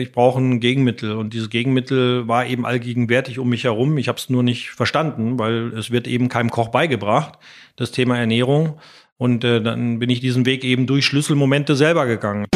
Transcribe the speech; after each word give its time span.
Ich 0.00 0.12
brauche 0.12 0.40
ein 0.40 0.60
Gegenmittel 0.60 1.12
und 1.12 1.34
dieses 1.34 1.50
Gegenmittel 1.50 2.26
war 2.26 2.46
eben 2.46 2.64
allgegenwärtig 2.64 3.38
um 3.38 3.50
mich 3.50 3.64
herum. 3.64 3.98
Ich 3.98 4.08
habe 4.08 4.16
es 4.16 4.30
nur 4.30 4.42
nicht 4.42 4.70
verstanden, 4.70 5.38
weil 5.38 5.74
es 5.76 5.90
wird 5.90 6.08
eben 6.08 6.30
keinem 6.30 6.48
Koch 6.48 6.68
beigebracht, 6.68 7.38
das 7.76 7.90
Thema 7.90 8.16
Ernährung. 8.18 8.78
Und 9.18 9.44
äh, 9.44 9.60
dann 9.60 9.98
bin 9.98 10.08
ich 10.08 10.20
diesen 10.20 10.46
Weg 10.46 10.64
eben 10.64 10.86
durch 10.86 11.04
Schlüsselmomente 11.04 11.76
selber 11.76 12.06
gegangen. 12.06 12.46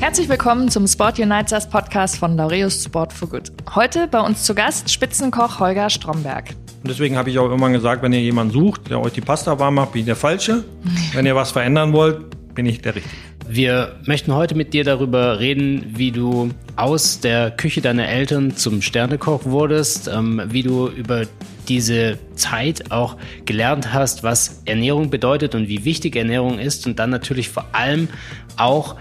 Herzlich 0.00 0.30
willkommen 0.30 0.70
zum 0.70 0.86
Sport 0.86 1.18
Uniters 1.18 1.68
Podcast 1.68 2.16
von 2.16 2.38
Laureus 2.38 2.82
Sport 2.82 3.12
for 3.12 3.28
Good. 3.28 3.52
Heute 3.74 4.08
bei 4.08 4.20
uns 4.20 4.44
zu 4.44 4.54
Gast 4.54 4.90
Spitzenkoch 4.90 5.60
Holger 5.60 5.90
Stromberg. 5.90 6.54
Und 6.82 6.88
deswegen 6.88 7.16
habe 7.16 7.28
ich 7.28 7.38
auch 7.38 7.52
immer 7.52 7.68
gesagt, 7.70 8.02
wenn 8.02 8.12
ihr 8.12 8.20
jemanden 8.20 8.54
sucht, 8.54 8.88
der 8.90 9.00
euch 9.00 9.12
die 9.12 9.20
Pasta 9.20 9.58
warm 9.58 9.74
macht, 9.74 9.92
bin 9.92 10.00
ich 10.00 10.06
der 10.06 10.16
Falsche. 10.16 10.64
wenn 11.12 11.26
ihr 11.26 11.36
was 11.36 11.50
verändern 11.50 11.92
wollt, 11.92 12.18
bin 12.54 12.64
ich 12.66 12.80
der 12.80 12.94
Richtige. 12.94 13.16
Wir 13.48 13.96
möchten 14.06 14.32
heute 14.32 14.54
mit 14.54 14.72
dir 14.72 14.84
darüber 14.84 15.40
reden, 15.40 15.84
wie 15.96 16.12
du 16.12 16.50
aus 16.76 17.20
der 17.20 17.50
Küche 17.50 17.80
deiner 17.80 18.08
Eltern 18.08 18.56
zum 18.56 18.80
Sternekoch 18.80 19.44
wurdest, 19.44 20.08
ähm, 20.08 20.40
wie 20.46 20.62
du 20.62 20.86
über 20.88 21.24
diese 21.68 22.18
Zeit 22.34 22.90
auch 22.90 23.16
gelernt 23.44 23.92
hast, 23.92 24.22
was 24.22 24.62
Ernährung 24.64 25.10
bedeutet 25.10 25.54
und 25.54 25.68
wie 25.68 25.84
wichtig 25.84 26.16
Ernährung 26.16 26.58
ist 26.58 26.86
und 26.86 26.98
dann 26.98 27.10
natürlich 27.10 27.48
vor 27.48 27.66
allem 27.72 28.08
auch, 28.56 28.96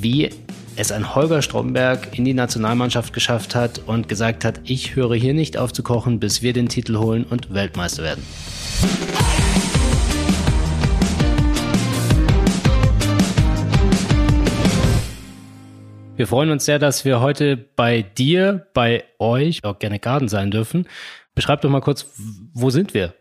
wie 0.00 0.30
es 0.76 0.92
ein 0.92 1.14
Holger 1.14 1.40
Stromberg 1.40 2.16
in 2.18 2.24
die 2.24 2.34
Nationalmannschaft 2.34 3.12
geschafft 3.14 3.54
hat 3.54 3.80
und 3.86 4.08
gesagt 4.08 4.44
hat, 4.44 4.60
ich 4.64 4.94
höre 4.94 5.14
hier 5.14 5.32
nicht 5.32 5.56
auf 5.56 5.72
zu 5.72 5.82
kochen, 5.82 6.20
bis 6.20 6.42
wir 6.42 6.52
den 6.52 6.68
Titel 6.68 6.98
holen 6.98 7.24
und 7.24 7.52
Weltmeister 7.52 8.02
werden. 8.02 8.22
Wir 16.16 16.26
freuen 16.26 16.50
uns 16.50 16.64
sehr, 16.64 16.78
dass 16.78 17.04
wir 17.04 17.20
heute 17.20 17.56
bei 17.56 18.02
dir, 18.02 18.66
bei 18.72 19.04
euch, 19.18 19.64
auch 19.64 19.78
gerne 19.78 19.98
Garten 19.98 20.28
sein 20.28 20.50
dürfen. 20.50 20.86
Beschreib 21.34 21.60
doch 21.60 21.70
mal 21.70 21.80
kurz, 21.80 22.06
wo 22.54 22.70
sind 22.70 22.94
wir? 22.94 23.14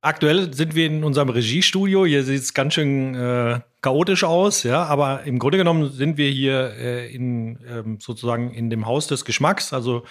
Aktuell 0.00 0.52
sind 0.54 0.74
wir 0.74 0.86
in 0.86 1.04
unserem 1.04 1.28
Regiestudio. 1.28 2.06
Hier 2.06 2.24
sieht 2.24 2.42
es 2.42 2.54
ganz 2.54 2.74
schön 2.74 3.14
äh, 3.14 3.60
chaotisch 3.82 4.24
aus, 4.24 4.62
ja, 4.62 4.84
aber 4.84 5.24
im 5.24 5.38
Grunde 5.38 5.58
genommen 5.58 5.90
sind 5.90 6.16
wir 6.16 6.30
hier 6.30 6.74
äh, 6.78 7.14
in 7.14 7.58
ähm, 7.68 7.98
sozusagen 8.00 8.52
in 8.52 8.70
dem 8.70 8.86
Haus 8.86 9.06
des 9.06 9.24
Geschmacks. 9.24 9.72
Also 9.72 10.04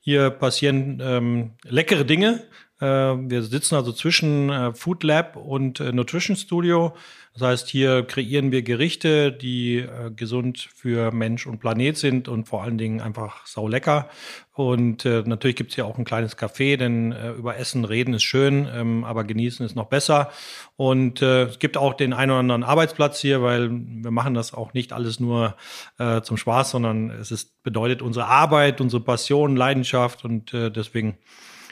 hier 0.00 0.30
passieren 0.30 1.00
ähm, 1.02 1.52
leckere 1.64 2.04
Dinge. 2.04 2.44
Äh, 2.80 2.86
wir 2.86 3.42
sitzen 3.42 3.76
also 3.76 3.92
zwischen 3.92 4.50
äh, 4.50 4.74
Food 4.74 5.02
Lab 5.02 5.36
und 5.36 5.80
äh, 5.80 5.92
Nutrition 5.92 6.36
Studio. 6.36 6.94
Das 7.36 7.42
heißt, 7.42 7.68
hier 7.68 8.04
kreieren 8.04 8.52
wir 8.52 8.62
Gerichte, 8.62 9.32
die 9.32 9.78
äh, 9.78 10.12
gesund 10.14 10.68
für 10.72 11.10
Mensch 11.10 11.48
und 11.48 11.58
Planet 11.58 11.96
sind 11.96 12.28
und 12.28 12.44
vor 12.44 12.62
allen 12.62 12.78
Dingen 12.78 13.00
einfach 13.00 13.44
saulecker. 13.44 14.08
Und 14.52 15.04
äh, 15.04 15.24
natürlich 15.26 15.56
gibt's 15.56 15.74
hier 15.74 15.84
auch 15.84 15.98
ein 15.98 16.04
kleines 16.04 16.38
Café, 16.38 16.76
denn 16.76 17.10
äh, 17.10 17.32
über 17.32 17.56
Essen 17.56 17.84
reden 17.84 18.14
ist 18.14 18.22
schön, 18.22 18.68
ähm, 18.72 19.02
aber 19.02 19.24
genießen 19.24 19.66
ist 19.66 19.74
noch 19.74 19.86
besser. 19.86 20.30
Und 20.76 21.22
äh, 21.22 21.46
es 21.46 21.58
gibt 21.58 21.76
auch 21.76 21.94
den 21.94 22.12
einen 22.12 22.30
oder 22.30 22.38
anderen 22.38 22.62
Arbeitsplatz 22.62 23.18
hier, 23.18 23.42
weil 23.42 23.68
wir 23.68 24.12
machen 24.12 24.34
das 24.34 24.54
auch 24.54 24.72
nicht 24.72 24.92
alles 24.92 25.18
nur 25.18 25.56
äh, 25.98 26.20
zum 26.20 26.36
Spaß, 26.36 26.70
sondern 26.70 27.10
es 27.10 27.32
ist, 27.32 27.64
bedeutet 27.64 28.00
unsere 28.00 28.26
Arbeit, 28.26 28.80
unsere 28.80 29.02
Passion, 29.02 29.56
Leidenschaft 29.56 30.24
und 30.24 30.54
äh, 30.54 30.70
deswegen 30.70 31.18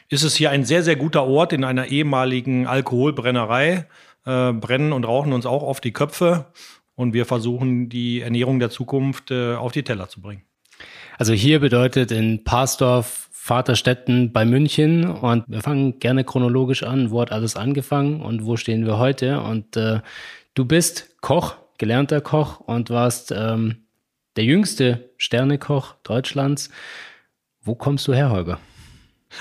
ist 0.08 0.24
es 0.24 0.34
hier 0.34 0.50
ein 0.50 0.64
sehr, 0.64 0.82
sehr 0.82 0.96
guter 0.96 1.24
Ort 1.24 1.52
in 1.52 1.62
einer 1.62 1.86
ehemaligen 1.86 2.66
Alkoholbrennerei 2.66 3.86
äh, 4.24 4.52
brennen 4.52 4.92
und 4.92 5.04
rauchen 5.04 5.32
uns 5.32 5.46
auch 5.46 5.62
auf 5.62 5.80
die 5.80 5.92
Köpfe. 5.92 6.46
Und 6.94 7.14
wir 7.14 7.24
versuchen, 7.24 7.88
die 7.88 8.20
Ernährung 8.20 8.58
der 8.58 8.70
Zukunft 8.70 9.30
äh, 9.30 9.54
auf 9.54 9.72
die 9.72 9.82
Teller 9.82 10.08
zu 10.08 10.20
bringen. 10.20 10.42
Also 11.18 11.32
hier 11.32 11.60
bedeutet 11.60 12.10
in 12.10 12.44
Parsdorf, 12.44 13.28
Vaterstetten 13.30 14.32
bei 14.32 14.44
München 14.44 15.04
und 15.04 15.44
wir 15.48 15.62
fangen 15.62 15.98
gerne 15.98 16.22
chronologisch 16.22 16.84
an. 16.84 17.10
Wo 17.10 17.20
hat 17.20 17.32
alles 17.32 17.56
angefangen 17.56 18.22
und 18.22 18.44
wo 18.44 18.56
stehen 18.56 18.86
wir 18.86 18.98
heute? 18.98 19.40
Und 19.40 19.76
äh, 19.76 20.00
du 20.54 20.64
bist 20.64 21.20
Koch, 21.20 21.56
gelernter 21.76 22.20
Koch 22.20 22.60
und 22.60 22.90
warst 22.90 23.32
ähm, 23.36 23.86
der 24.36 24.44
jüngste 24.44 25.10
Sternekoch 25.16 25.96
Deutschlands. 26.04 26.70
Wo 27.62 27.74
kommst 27.74 28.06
du 28.06 28.14
her, 28.14 28.30
Holger? 28.30 28.60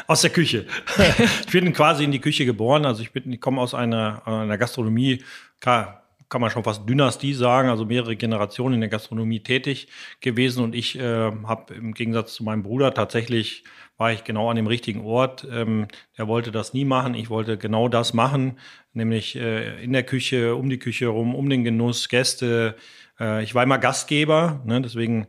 Aus 0.07 0.21
der 0.21 0.29
Küche. 0.29 0.65
ich 1.45 1.51
bin 1.51 1.71
quasi 1.73 2.03
in 2.03 2.11
die 2.11 2.19
Küche 2.19 2.45
geboren. 2.45 2.85
Also 2.85 3.01
ich, 3.01 3.11
bin, 3.11 3.31
ich 3.31 3.41
komme 3.41 3.61
aus 3.61 3.73
einer, 3.73 4.25
einer 4.25 4.57
Gastronomie. 4.57 5.23
Klar, 5.59 6.01
kann 6.31 6.39
man 6.39 6.49
schon 6.49 6.63
fast 6.63 6.87
Dynastie 6.87 7.33
sagen, 7.33 7.69
also 7.69 7.85
mehrere 7.85 8.15
Generationen 8.15 8.75
in 8.75 8.81
der 8.81 8.89
Gastronomie 8.89 9.41
tätig 9.41 9.89
gewesen. 10.21 10.63
Und 10.63 10.73
ich 10.73 10.97
äh, 10.97 11.31
habe 11.43 11.73
im 11.73 11.93
Gegensatz 11.93 12.35
zu 12.35 12.43
meinem 12.43 12.63
Bruder 12.63 12.93
tatsächlich 12.93 13.65
war 13.97 14.11
ich 14.11 14.23
genau 14.23 14.49
an 14.49 14.55
dem 14.55 14.65
richtigen 14.65 15.01
Ort. 15.01 15.45
Ähm, 15.51 15.87
der 16.17 16.27
wollte 16.27 16.51
das 16.51 16.73
nie 16.73 16.85
machen. 16.85 17.13
Ich 17.13 17.29
wollte 17.29 17.57
genau 17.57 17.87
das 17.87 18.13
machen, 18.13 18.57
nämlich 18.93 19.35
äh, 19.35 19.83
in 19.83 19.93
der 19.93 20.03
Küche, 20.03 20.55
um 20.55 20.69
die 20.69 20.79
Küche 20.79 21.05
herum, 21.05 21.35
um 21.35 21.49
den 21.49 21.63
Genuss, 21.63 22.09
Gäste. 22.09 22.77
Äh, 23.19 23.43
ich 23.43 23.53
war 23.53 23.61
immer 23.61 23.77
Gastgeber, 23.77 24.61
ne? 24.65 24.81
deswegen 24.81 25.27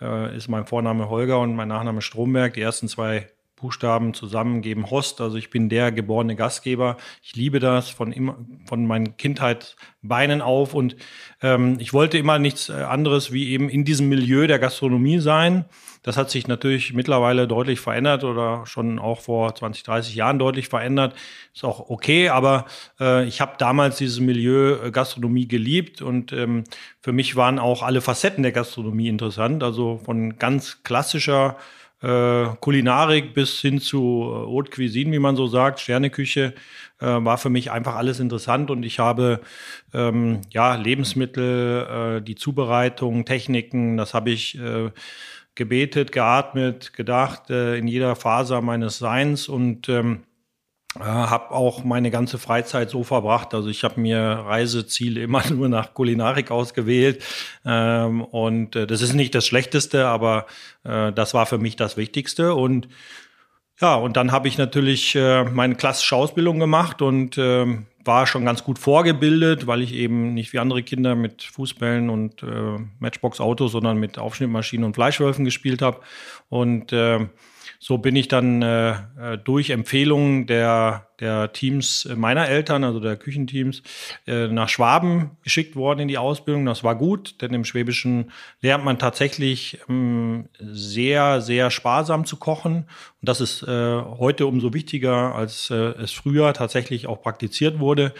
äh, 0.00 0.36
ist 0.36 0.48
mein 0.48 0.66
Vorname 0.66 1.08
Holger 1.08 1.40
und 1.40 1.56
mein 1.56 1.68
Nachname 1.68 2.02
Stromberg. 2.02 2.54
Die 2.54 2.60
ersten 2.60 2.88
zwei 2.88 3.28
Buchstaben 3.62 4.12
zusammen 4.12 4.60
geben 4.60 4.90
Host. 4.90 5.20
Also 5.20 5.38
ich 5.38 5.48
bin 5.48 5.70
der 5.70 5.92
geborene 5.92 6.36
Gastgeber. 6.36 6.98
Ich 7.22 7.34
liebe 7.34 7.60
das 7.60 7.88
von 7.88 8.12
immer, 8.12 8.36
von 8.66 8.86
meinen 8.86 9.16
Kindheitsbeinen 9.16 10.42
auf 10.42 10.74
und 10.74 10.96
ähm, 11.40 11.76
ich 11.78 11.94
wollte 11.94 12.18
immer 12.18 12.38
nichts 12.38 12.68
äh, 12.68 12.72
anderes 12.72 13.32
wie 13.32 13.50
eben 13.50 13.70
in 13.70 13.84
diesem 13.84 14.08
Milieu 14.08 14.46
der 14.46 14.58
Gastronomie 14.58 15.20
sein. 15.20 15.64
Das 16.02 16.16
hat 16.16 16.30
sich 16.30 16.48
natürlich 16.48 16.92
mittlerweile 16.94 17.46
deutlich 17.46 17.78
verändert 17.78 18.24
oder 18.24 18.66
schon 18.66 18.98
auch 18.98 19.20
vor 19.20 19.54
20, 19.54 19.84
30 19.84 20.14
Jahren 20.16 20.40
deutlich 20.40 20.68
verändert. 20.68 21.14
Ist 21.54 21.64
auch 21.64 21.88
okay, 21.88 22.28
aber 22.28 22.66
äh, 22.98 23.24
ich 23.26 23.40
habe 23.40 23.52
damals 23.58 23.98
dieses 23.98 24.18
Milieu 24.18 24.84
äh, 24.84 24.90
Gastronomie 24.90 25.46
geliebt 25.46 26.02
und 26.02 26.32
ähm, 26.32 26.64
für 27.00 27.12
mich 27.12 27.36
waren 27.36 27.60
auch 27.60 27.82
alle 27.82 28.00
Facetten 28.00 28.42
der 28.42 28.50
Gastronomie 28.50 29.06
interessant. 29.06 29.62
Also 29.62 30.00
von 30.04 30.38
ganz 30.38 30.82
klassischer 30.82 31.56
äh, 32.02 32.46
Kulinarik 32.60 33.34
bis 33.34 33.60
hin 33.60 33.80
zu 33.80 34.24
äh, 34.28 34.46
Haute 34.46 34.70
Cuisine, 34.70 35.12
wie 35.12 35.18
man 35.18 35.36
so 35.36 35.46
sagt, 35.46 35.80
Sterneküche, 35.80 36.54
äh, 37.00 37.06
war 37.06 37.38
für 37.38 37.50
mich 37.50 37.70
einfach 37.70 37.96
alles 37.96 38.20
interessant 38.20 38.70
und 38.70 38.82
ich 38.82 38.98
habe 38.98 39.40
ähm, 39.94 40.40
ja 40.50 40.74
Lebensmittel, 40.74 42.18
äh, 42.18 42.22
die 42.22 42.34
Zubereitung, 42.34 43.24
Techniken, 43.24 43.96
das 43.96 44.14
habe 44.14 44.30
ich 44.30 44.58
äh, 44.58 44.90
gebetet, 45.54 46.12
geatmet, 46.12 46.92
gedacht 46.92 47.50
äh, 47.50 47.76
in 47.76 47.86
jeder 47.86 48.16
Phase 48.16 48.60
meines 48.62 48.98
Seins 48.98 49.48
und 49.48 49.88
ähm, 49.88 50.22
äh, 50.98 51.02
habe 51.02 51.50
auch 51.52 51.84
meine 51.84 52.10
ganze 52.10 52.38
Freizeit 52.38 52.90
so 52.90 53.04
verbracht. 53.04 53.54
Also 53.54 53.68
ich 53.68 53.84
habe 53.84 54.00
mir 54.00 54.20
Reiseziele 54.20 55.22
immer 55.22 55.42
nur 55.50 55.68
nach 55.68 55.94
Kulinarik 55.94 56.50
ausgewählt. 56.50 57.22
Ähm, 57.64 58.22
und 58.22 58.76
äh, 58.76 58.86
das 58.86 59.02
ist 59.02 59.14
nicht 59.14 59.34
das 59.34 59.46
Schlechteste, 59.46 60.06
aber 60.06 60.46
äh, 60.84 61.12
das 61.12 61.34
war 61.34 61.46
für 61.46 61.58
mich 61.58 61.76
das 61.76 61.96
Wichtigste. 61.96 62.54
Und 62.54 62.88
ja, 63.80 63.94
und 63.96 64.16
dann 64.16 64.32
habe 64.32 64.48
ich 64.48 64.58
natürlich 64.58 65.14
äh, 65.14 65.44
meine 65.44 65.74
klassische 65.74 66.14
Ausbildung 66.14 66.58
gemacht 66.60 67.02
und 67.02 67.38
äh, 67.38 67.66
war 68.04 68.26
schon 68.26 68.44
ganz 68.44 68.64
gut 68.64 68.78
vorgebildet, 68.78 69.66
weil 69.66 69.82
ich 69.82 69.94
eben 69.94 70.34
nicht 70.34 70.52
wie 70.52 70.58
andere 70.58 70.82
Kinder 70.82 71.14
mit 71.14 71.42
Fußbällen 71.42 72.10
und 72.10 72.42
äh, 72.42 72.78
Matchbox-Autos, 72.98 73.72
sondern 73.72 73.98
mit 73.98 74.18
Aufschnittmaschinen 74.18 74.84
und 74.84 74.94
Fleischwölfen 74.94 75.44
gespielt 75.44 75.82
habe. 75.82 76.00
Und 76.48 76.92
äh, 76.92 77.26
so 77.84 77.98
bin 77.98 78.14
ich 78.14 78.28
dann 78.28 78.62
äh, 78.62 78.90
äh, 78.90 79.38
durch 79.42 79.70
Empfehlungen 79.70 80.46
der, 80.46 81.08
der 81.18 81.52
Teams 81.52 82.08
meiner 82.14 82.46
Eltern, 82.46 82.84
also 82.84 83.00
der 83.00 83.16
Küchenteams, 83.16 83.82
äh, 84.24 84.46
nach 84.46 84.68
Schwaben 84.68 85.32
geschickt 85.42 85.74
worden 85.74 85.98
in 85.98 86.06
die 86.06 86.16
Ausbildung. 86.16 86.64
Das 86.64 86.84
war 86.84 86.94
gut, 86.94 87.42
denn 87.42 87.52
im 87.52 87.64
Schwäbischen 87.64 88.30
lernt 88.60 88.84
man 88.84 89.00
tatsächlich 89.00 89.80
ähm, 89.88 90.48
sehr, 90.60 91.40
sehr 91.40 91.72
sparsam 91.72 92.24
zu 92.24 92.36
kochen. 92.36 92.84
Und 93.20 93.28
das 93.28 93.40
ist 93.40 93.64
äh, 93.64 93.66
heute 94.00 94.46
umso 94.46 94.72
wichtiger, 94.72 95.34
als 95.34 95.68
äh, 95.70 95.74
es 95.74 96.12
früher 96.12 96.54
tatsächlich 96.54 97.08
auch 97.08 97.20
praktiziert 97.20 97.80
wurde 97.80 98.14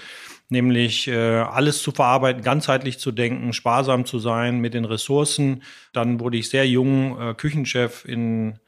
nämlich 0.49 1.09
äh, 1.09 1.15
alles 1.15 1.83
zu 1.83 1.93
verarbeiten, 1.93 2.43
ganzheitlich 2.43 2.99
zu 2.99 3.11
denken, 3.11 3.55
sparsam 3.55 4.05
zu 4.05 4.19
sein 4.19 4.59
mit 4.59 4.75
den 4.75 4.85
Ressourcen. 4.85 5.63
Dann 5.95 6.21
wurde 6.21 6.37
ich 6.37 6.51
sehr 6.51 6.69
jung 6.69 7.19
äh, 7.19 7.33
Küchenchef 7.33 8.05
in 8.05 8.59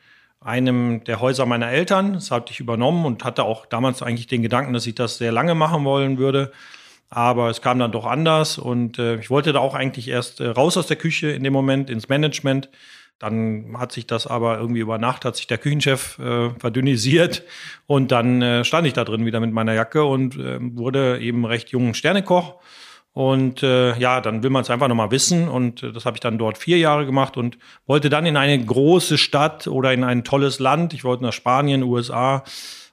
einem 0.44 1.02
der 1.04 1.20
Häuser 1.20 1.46
meiner 1.46 1.70
Eltern. 1.70 2.12
Das 2.12 2.30
hatte 2.30 2.52
ich 2.52 2.60
übernommen 2.60 3.06
und 3.06 3.24
hatte 3.24 3.44
auch 3.44 3.66
damals 3.66 4.02
eigentlich 4.02 4.26
den 4.26 4.42
Gedanken, 4.42 4.74
dass 4.74 4.86
ich 4.86 4.94
das 4.94 5.18
sehr 5.18 5.32
lange 5.32 5.54
machen 5.54 5.84
wollen 5.84 6.18
würde. 6.18 6.52
Aber 7.08 7.48
es 7.48 7.62
kam 7.62 7.78
dann 7.78 7.92
doch 7.92 8.06
anders 8.06 8.58
und 8.58 8.98
äh, 8.98 9.16
ich 9.16 9.30
wollte 9.30 9.52
da 9.52 9.60
auch 9.60 9.74
eigentlich 9.74 10.08
erst 10.08 10.40
äh, 10.40 10.48
raus 10.48 10.76
aus 10.76 10.86
der 10.86 10.96
Küche 10.96 11.30
in 11.30 11.44
dem 11.44 11.52
Moment 11.52 11.88
ins 11.88 12.08
Management. 12.08 12.68
Dann 13.18 13.76
hat 13.78 13.92
sich 13.92 14.06
das 14.06 14.26
aber 14.26 14.58
irgendwie 14.58 14.80
über 14.80 14.98
Nacht, 14.98 15.24
hat 15.24 15.36
sich 15.36 15.46
der 15.46 15.58
Küchenchef 15.58 16.18
äh, 16.18 16.50
verdünnisiert 16.58 17.44
und 17.86 18.10
dann 18.10 18.42
äh, 18.42 18.64
stand 18.64 18.86
ich 18.86 18.92
da 18.92 19.04
drin 19.04 19.24
wieder 19.24 19.40
mit 19.40 19.52
meiner 19.52 19.72
Jacke 19.72 20.04
und 20.04 20.36
äh, 20.36 20.58
wurde 20.60 21.20
eben 21.20 21.46
recht 21.46 21.70
jungen 21.70 21.94
Sternekoch 21.94 22.56
Und 23.14 23.62
äh, 23.62 23.96
ja, 23.96 24.20
dann 24.20 24.42
will 24.42 24.50
man 24.50 24.62
es 24.62 24.70
einfach 24.70 24.88
nochmal 24.88 25.12
wissen. 25.12 25.48
Und 25.48 25.84
äh, 25.84 25.92
das 25.92 26.04
habe 26.04 26.16
ich 26.16 26.20
dann 26.20 26.36
dort 26.36 26.58
vier 26.58 26.78
Jahre 26.78 27.06
gemacht 27.06 27.36
und 27.36 27.58
wollte 27.86 28.10
dann 28.10 28.26
in 28.26 28.36
eine 28.36 28.62
große 28.62 29.18
Stadt 29.18 29.68
oder 29.68 29.92
in 29.92 30.02
ein 30.02 30.24
tolles 30.24 30.58
Land. 30.58 30.94
Ich 30.94 31.04
wollte 31.04 31.22
nach 31.22 31.32
Spanien, 31.32 31.84
USA, 31.84 32.42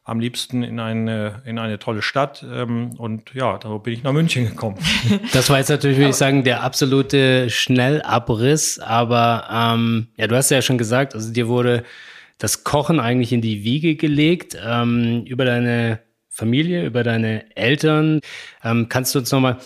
am 0.03 0.19
liebsten 0.19 0.62
in 0.62 0.79
eine, 0.79 1.41
in 1.45 1.57
eine 1.57 1.79
tolle 1.79 2.03
Stadt. 2.03 2.45
Ähm, 2.47 2.91
und 3.00 3.33
ja, 3.33 3.57
da 3.57 3.75
bin 3.77 3.94
ich 3.94 4.03
nach 4.03 4.13
München 4.13 4.45
gekommen. 4.45 4.77
Das 5.33 5.50
war 5.50 5.57
jetzt 5.57 5.69
natürlich, 5.69 5.97
würde 5.97 6.12
ich 6.12 6.15
sagen, 6.15 6.44
der 6.44 6.62
absolute 6.62 7.50
Schnellabriss. 7.50 8.77
Aber 8.77 9.47
ähm, 9.51 10.09
ja, 10.18 10.27
du 10.27 10.35
hast 10.35 10.51
ja 10.51 10.62
schon 10.62 10.77
gesagt, 10.77 11.15
also 11.15 11.33
dir 11.33 11.47
wurde 11.47 11.83
das 12.38 12.63
Kochen 12.63 13.00
eigentlich 13.00 13.33
in 13.33 13.41
die 13.41 13.63
Wiege 13.63 13.95
gelegt 13.95 14.56
ähm, 14.63 15.23
über 15.25 15.45
deine 15.45 16.00
Familie, 16.29 16.85
über 16.85 17.03
deine 17.03 17.56
Eltern. 17.56 18.21
Ähm, 18.63 18.88
kannst 18.88 19.15
du 19.15 19.19
uns 19.19 19.31
nochmal 19.31 19.57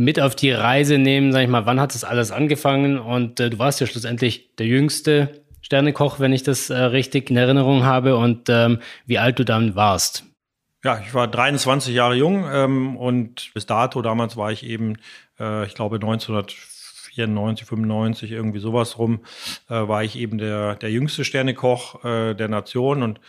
mit 0.00 0.18
auf 0.18 0.34
die 0.34 0.50
Reise 0.50 0.98
nehmen, 0.98 1.32
sag 1.32 1.42
ich 1.42 1.48
mal, 1.48 1.66
wann 1.66 1.80
hat 1.80 1.94
das 1.94 2.04
alles 2.04 2.32
angefangen? 2.32 2.98
Und 2.98 3.38
äh, 3.38 3.50
du 3.50 3.58
warst 3.58 3.80
ja 3.80 3.86
schlussendlich 3.86 4.56
der 4.56 4.66
jüngste 4.66 5.42
Sternekoch, 5.60 6.18
wenn 6.18 6.32
ich 6.32 6.42
das 6.42 6.70
äh, 6.70 6.76
richtig 6.76 7.30
in 7.30 7.36
Erinnerung 7.36 7.84
habe, 7.84 8.16
und 8.16 8.48
ähm, 8.48 8.78
wie 9.06 9.18
alt 9.18 9.38
du 9.38 9.44
dann 9.44 9.76
warst. 9.76 10.24
Ja, 10.82 10.98
ich 11.06 11.12
war 11.12 11.28
23 11.28 11.94
Jahre 11.94 12.14
jung 12.14 12.46
ähm, 12.50 12.96
und 12.96 13.52
bis 13.52 13.66
dato, 13.66 14.00
damals 14.00 14.38
war 14.38 14.50
ich 14.50 14.64
eben, 14.64 14.96
äh, 15.38 15.66
ich 15.66 15.74
glaube 15.74 15.96
1994, 15.96 17.66
95, 17.66 18.32
irgendwie 18.32 18.60
sowas 18.60 18.98
rum, 18.98 19.20
äh, 19.68 19.74
war 19.74 20.02
ich 20.02 20.16
eben 20.16 20.38
der, 20.38 20.76
der 20.76 20.90
jüngste 20.90 21.26
Sternekoch 21.26 22.02
äh, 22.04 22.34
der 22.34 22.48
Nation 22.48 23.02
und 23.02 23.20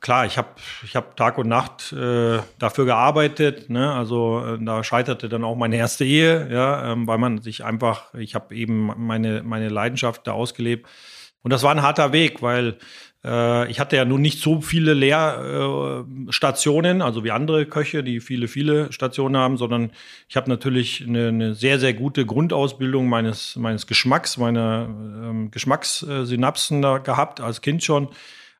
klar, 0.00 0.26
ich 0.26 0.38
habe 0.38 0.48
ich 0.82 0.96
hab 0.96 1.16
Tag 1.16 1.38
und 1.38 1.48
Nacht 1.48 1.92
äh, 1.92 2.38
dafür 2.58 2.84
gearbeitet. 2.84 3.70
Ne? 3.70 3.92
Also 3.92 4.44
äh, 4.44 4.64
da 4.64 4.84
scheiterte 4.84 5.28
dann 5.28 5.44
auch 5.44 5.56
meine 5.56 5.76
erste 5.76 6.04
Ehe, 6.04 6.48
ja, 6.50 6.92
ähm, 6.92 7.06
weil 7.06 7.18
man 7.18 7.38
sich 7.38 7.64
einfach, 7.64 8.12
ich 8.14 8.34
habe 8.34 8.54
eben 8.54 8.92
meine, 8.96 9.42
meine 9.42 9.68
Leidenschaft 9.68 10.26
da 10.26 10.32
ausgelebt. 10.32 10.88
Und 11.42 11.52
das 11.52 11.62
war 11.62 11.72
ein 11.72 11.82
harter 11.82 12.12
Weg, 12.12 12.42
weil 12.42 12.78
äh, 13.24 13.70
ich 13.70 13.80
hatte 13.80 13.96
ja 13.96 14.04
nun 14.04 14.20
nicht 14.20 14.40
so 14.40 14.60
viele 14.60 14.94
Lehrstationen, 14.94 17.02
also 17.02 17.24
wie 17.24 17.30
andere 17.30 17.66
Köche, 17.66 18.04
die 18.04 18.20
viele, 18.20 18.48
viele 18.48 18.92
Stationen 18.92 19.36
haben, 19.36 19.56
sondern 19.56 19.92
ich 20.28 20.36
habe 20.36 20.50
natürlich 20.50 21.04
eine, 21.06 21.28
eine, 21.28 21.54
sehr, 21.54 21.78
sehr 21.78 21.94
gute 21.94 22.26
Grundausbildung 22.26 23.08
meines, 23.08 23.56
meines 23.56 23.86
Geschmacks, 23.86 24.36
meiner 24.36 24.88
ähm, 24.88 25.50
Geschmackssynapsen 25.50 26.82
da 26.82 26.98
gehabt, 26.98 27.40
als 27.40 27.62
Kind 27.62 27.82
schon 27.82 28.08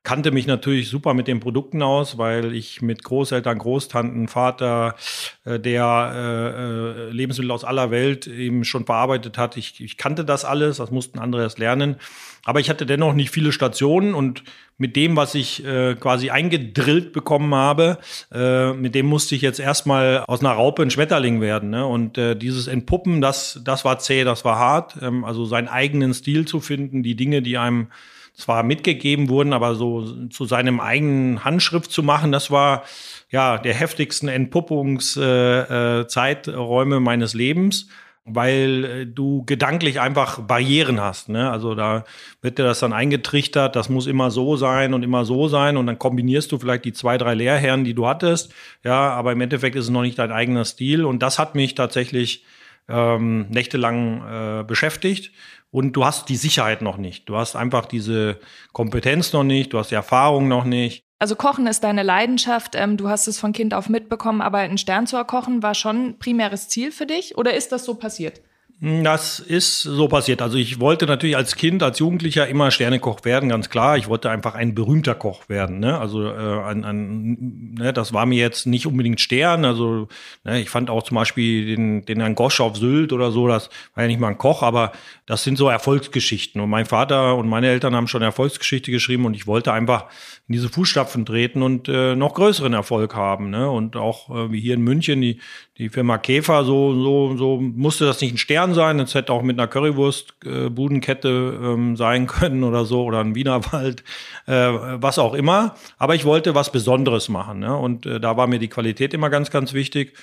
kannte 0.05 0.31
mich 0.31 0.47
natürlich 0.47 0.87
super 0.87 1.13
mit 1.13 1.27
den 1.27 1.41
Produkten 1.41 1.81
aus, 1.81 2.17
weil 2.17 2.55
ich 2.55 2.81
mit 2.81 3.03
Großeltern, 3.03 3.57
Großtanten, 3.57 4.29
Vater, 4.29 4.95
äh, 5.43 5.59
der 5.59 6.13
äh, 6.15 7.09
äh, 7.09 7.11
Lebensmittel 7.11 7.51
aus 7.51 7.65
aller 7.65 7.91
Welt 7.91 8.27
eben 8.27 8.63
schon 8.63 8.85
verarbeitet 8.85 9.37
hat. 9.37 9.57
Ich, 9.57 9.81
ich 9.81 9.97
kannte 9.97 10.23
das 10.23 10.45
alles, 10.45 10.77
das 10.77 10.91
mussten 10.91 11.19
andere 11.19 11.41
erst 11.41 11.59
lernen. 11.59 11.97
Aber 12.45 12.59
ich 12.59 12.69
hatte 12.69 12.85
dennoch 12.85 13.13
nicht 13.13 13.31
viele 13.31 13.51
Stationen 13.51 14.13
und 14.13 14.43
mit 14.77 14.95
dem, 14.95 15.15
was 15.15 15.35
ich 15.35 15.65
äh, 15.65 15.95
quasi 15.95 16.29
eingedrillt 16.29 17.11
bekommen 17.11 17.55
habe, 17.55 17.97
äh, 18.31 18.73
mit 18.73 18.93
dem 18.93 19.07
musste 19.07 19.35
ich 19.35 19.41
jetzt 19.41 19.59
erstmal 19.59 20.23
aus 20.27 20.41
einer 20.41 20.51
Raupe 20.51 20.83
ein 20.83 20.91
Schmetterling 20.91 21.41
werden. 21.41 21.71
Ne? 21.71 21.85
Und 21.85 22.17
äh, 22.17 22.35
dieses 22.35 22.67
Entpuppen, 22.67 23.21
das, 23.21 23.59
das 23.63 23.83
war 23.83 23.99
zäh, 23.99 24.23
das 24.23 24.45
war 24.45 24.59
hart. 24.59 24.97
Ähm, 25.01 25.25
also 25.25 25.45
seinen 25.45 25.67
eigenen 25.67 26.13
Stil 26.13 26.45
zu 26.45 26.59
finden, 26.59 27.01
die 27.01 27.15
Dinge, 27.15 27.41
die 27.41 27.57
einem 27.57 27.87
zwar 28.35 28.63
mitgegeben 28.63 29.29
wurden, 29.29 29.53
aber 29.53 29.75
so 29.75 30.27
zu 30.27 30.45
seinem 30.45 30.79
eigenen 30.79 31.43
Handschrift 31.43 31.91
zu 31.91 32.03
machen, 32.03 32.31
das 32.31 32.51
war 32.51 32.83
ja 33.29 33.57
der 33.57 33.73
heftigsten 33.73 34.27
Entpuppungszeiträume 34.27 36.95
äh, 36.95 36.97
äh, 36.97 37.01
meines 37.01 37.33
Lebens 37.33 37.87
weil 38.25 38.85
äh, 38.85 39.05
du 39.05 39.43
gedanklich 39.45 40.01
einfach 40.01 40.39
Barrieren 40.39 40.99
hast. 40.99 41.29
Ne? 41.29 41.49
Also 41.49 41.75
da 41.75 42.03
wird 42.41 42.57
dir 42.57 42.63
das 42.63 42.79
dann 42.79 42.91
eingetrichtert, 42.91 43.75
das 43.75 43.87
muss 43.87 44.07
immer 44.07 44.31
so 44.31 44.57
sein 44.57 44.93
und 44.93 45.03
immer 45.03 45.25
so 45.25 45.47
sein 45.47 45.77
und 45.77 45.85
dann 45.85 45.99
kombinierst 45.99 46.51
du 46.51 46.57
vielleicht 46.57 46.85
die 46.85 46.93
zwei, 46.93 47.17
drei 47.17 47.35
Lehrherren, 47.35 47.83
die 47.83 47.93
du 47.93 48.07
hattest. 48.07 48.53
Ja, 48.83 49.11
aber 49.11 49.31
im 49.31 49.41
Endeffekt 49.41 49.75
ist 49.75 49.85
es 49.85 49.91
noch 49.91 50.01
nicht 50.01 50.17
dein 50.17 50.31
eigener 50.31 50.65
Stil 50.65 51.05
und 51.05 51.21
das 51.21 51.37
hat 51.37 51.53
mich 51.53 51.75
tatsächlich 51.75 52.43
ähm, 52.87 53.47
nächtelang 53.49 54.61
äh, 54.61 54.63
beschäftigt 54.63 55.31
und 55.71 55.93
du 55.93 56.05
hast 56.05 56.29
die 56.29 56.35
Sicherheit 56.35 56.81
noch 56.81 56.97
nicht. 56.97 57.27
Du 57.27 57.35
hast 57.35 57.55
einfach 57.55 57.85
diese 57.85 58.39
Kompetenz 58.73 59.33
noch 59.33 59.43
nicht, 59.43 59.73
du 59.73 59.79
hast 59.79 59.91
die 59.91 59.95
Erfahrung 59.95 60.47
noch 60.47 60.65
nicht. 60.65 61.03
Also 61.19 61.35
Kochen 61.35 61.65
ist 61.67 61.83
deine 61.83 62.03
Leidenschaft. 62.03 62.75
Ähm, 62.75 62.97
du 62.97 63.09
hast 63.09 63.27
es 63.27 63.39
von 63.39 63.53
Kind 63.53 63.73
auf 63.73 63.89
mitbekommen, 63.89 64.41
aber 64.41 64.59
einen 64.59 64.77
Stern 64.77 65.07
zu 65.07 65.15
erkochen 65.15 65.63
war 65.63 65.73
schon 65.73 66.19
primäres 66.19 66.67
Ziel 66.67 66.91
für 66.91 67.05
dich 67.05 67.37
oder 67.37 67.53
ist 67.53 67.71
das 67.71 67.85
so 67.85 67.95
passiert? 67.95 68.41
Das 68.81 69.39
ist 69.39 69.83
so 69.83 70.09
passiert. 70.09 70.41
Also 70.41 70.57
ich 70.57 70.81
wollte 70.81 71.05
natürlich 71.05 71.37
als 71.37 71.55
Kind, 71.55 71.81
als 71.81 71.99
Jugendlicher 71.99 72.45
immer 72.49 72.71
Sternekoch 72.71 73.23
werden, 73.23 73.47
ganz 73.47 73.69
klar. 73.69 73.95
Ich 73.95 74.09
wollte 74.09 74.29
einfach 74.29 74.53
ein 74.53 74.75
berühmter 74.75 75.15
Koch 75.15 75.47
werden. 75.47 75.79
Ne? 75.79 75.97
Also 75.97 76.25
äh, 76.25 76.61
ein, 76.61 76.83
ein, 76.83 77.73
ne, 77.75 77.93
das 77.93 78.11
war 78.11 78.25
mir 78.25 78.37
jetzt 78.37 78.67
nicht 78.67 78.85
unbedingt 78.85 79.21
Stern. 79.21 79.63
Also 79.63 80.09
ne, 80.43 80.59
ich 80.59 80.69
fand 80.69 80.89
auch 80.89 81.03
zum 81.03 81.15
Beispiel 81.15 81.65
den, 81.67 82.03
den 82.03 82.19
Herrn 82.19 82.35
Gosch 82.35 82.59
auf 82.59 82.75
Sylt 82.75 83.13
oder 83.13 83.31
so, 83.31 83.47
das 83.47 83.69
war 83.93 84.03
ja 84.03 84.07
nicht 84.09 84.19
mal 84.19 84.27
ein 84.27 84.37
Koch, 84.37 84.61
aber 84.61 84.91
das 85.25 85.43
sind 85.43 85.57
so 85.57 85.69
Erfolgsgeschichten. 85.69 86.59
Und 86.59 86.69
mein 86.69 86.85
Vater 86.85 87.37
und 87.37 87.47
meine 87.47 87.69
Eltern 87.69 87.95
haben 87.95 88.07
schon 88.09 88.23
Erfolgsgeschichte 88.23 88.91
geschrieben 88.91 89.25
und 89.25 89.35
ich 89.35 89.47
wollte 89.47 89.71
einfach 89.71 90.07
in 90.47 90.53
diese 90.53 90.69
Fußstapfen 90.69 91.25
treten 91.25 91.63
und 91.63 91.87
äh, 91.87 92.15
noch 92.15 92.35
größeren 92.35 92.73
Erfolg 92.73 93.15
haben. 93.15 93.49
Ne? 93.49 93.67
Und 93.69 93.95
auch 93.95 94.29
äh, 94.29 94.51
wie 94.51 94.59
hier 94.59 94.75
in 94.75 94.81
München, 94.81 95.19
die, 95.19 95.39
die 95.79 95.89
Firma 95.89 96.19
Käfer, 96.19 96.63
so, 96.63 96.93
so, 96.93 97.35
so 97.35 97.59
musste 97.59 98.05
das 98.05 98.21
nicht 98.21 98.35
ein 98.35 98.37
Stern 98.37 98.75
sein. 98.75 98.99
Es 98.99 99.15
hätte 99.15 99.33
auch 99.33 99.41
mit 99.41 99.57
einer 99.57 99.67
Currywurst-Budenkette 99.67 101.27
äh, 101.27 101.73
ähm, 101.73 101.95
sein 101.95 102.27
können 102.27 102.63
oder 102.63 102.85
so, 102.85 103.03
oder 103.05 103.21
ein 103.21 103.33
Wienerwald, 103.33 104.03
äh, 104.45 104.53
was 104.53 105.17
auch 105.17 105.33
immer. 105.33 105.75
Aber 105.97 106.13
ich 106.13 106.25
wollte 106.25 106.53
was 106.53 106.71
Besonderes 106.71 107.27
machen. 107.27 107.59
Ne? 107.59 107.75
Und 107.75 108.05
äh, 108.05 108.19
da 108.19 108.37
war 108.37 108.45
mir 108.45 108.59
die 108.59 108.69
Qualität 108.69 109.15
immer 109.15 109.31
ganz, 109.31 109.49
ganz 109.49 109.73
wichtig. 109.73 110.13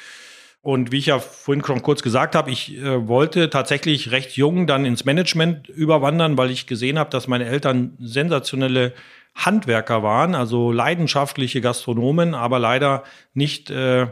Und 0.60 0.92
wie 0.92 0.98
ich 0.98 1.06
ja 1.06 1.18
vorhin 1.18 1.64
schon 1.64 1.82
kurz 1.82 2.04
gesagt 2.04 2.36
habe, 2.36 2.52
ich 2.52 2.78
äh, 2.78 3.08
wollte 3.08 3.50
tatsächlich 3.50 4.12
recht 4.12 4.36
jung 4.36 4.68
dann 4.68 4.84
ins 4.84 5.04
Management 5.04 5.68
überwandern, 5.68 6.38
weil 6.38 6.52
ich 6.52 6.68
gesehen 6.68 7.00
habe, 7.00 7.10
dass 7.10 7.26
meine 7.26 7.46
Eltern 7.46 7.96
sensationelle 7.98 8.92
Handwerker 9.34 10.02
waren, 10.02 10.34
also 10.34 10.72
leidenschaftliche 10.72 11.60
Gastronomen, 11.60 12.34
aber 12.34 12.58
leider 12.58 13.02
nicht 13.34 13.70
äh, 13.70 14.08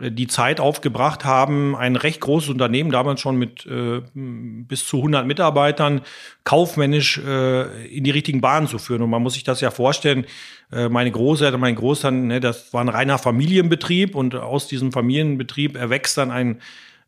die 0.00 0.26
Zeit 0.26 0.60
aufgebracht 0.60 1.24
haben, 1.24 1.76
ein 1.76 1.96
recht 1.96 2.20
großes 2.20 2.48
Unternehmen, 2.48 2.90
damals 2.90 3.20
schon 3.20 3.36
mit 3.36 3.66
äh, 3.66 4.00
bis 4.14 4.86
zu 4.86 4.98
100 4.98 5.26
Mitarbeitern, 5.26 6.00
kaufmännisch 6.44 7.18
äh, 7.18 7.86
in 7.86 8.04
die 8.04 8.10
richtigen 8.10 8.40
Bahnen 8.40 8.66
zu 8.66 8.78
führen. 8.78 9.02
Und 9.02 9.10
man 9.10 9.22
muss 9.22 9.34
sich 9.34 9.44
das 9.44 9.60
ja 9.60 9.70
vorstellen, 9.70 10.24
äh, 10.72 10.88
meine 10.88 11.10
Großeltern, 11.10 11.60
mein 11.60 11.74
Großeltern, 11.74 12.28
ne, 12.28 12.40
das 12.40 12.72
war 12.72 12.80
ein 12.80 12.88
reiner 12.88 13.18
Familienbetrieb 13.18 14.14
und 14.14 14.34
aus 14.34 14.68
diesem 14.68 14.90
Familienbetrieb 14.92 15.76
erwächst 15.76 16.16
dann 16.16 16.30
ein 16.30 16.60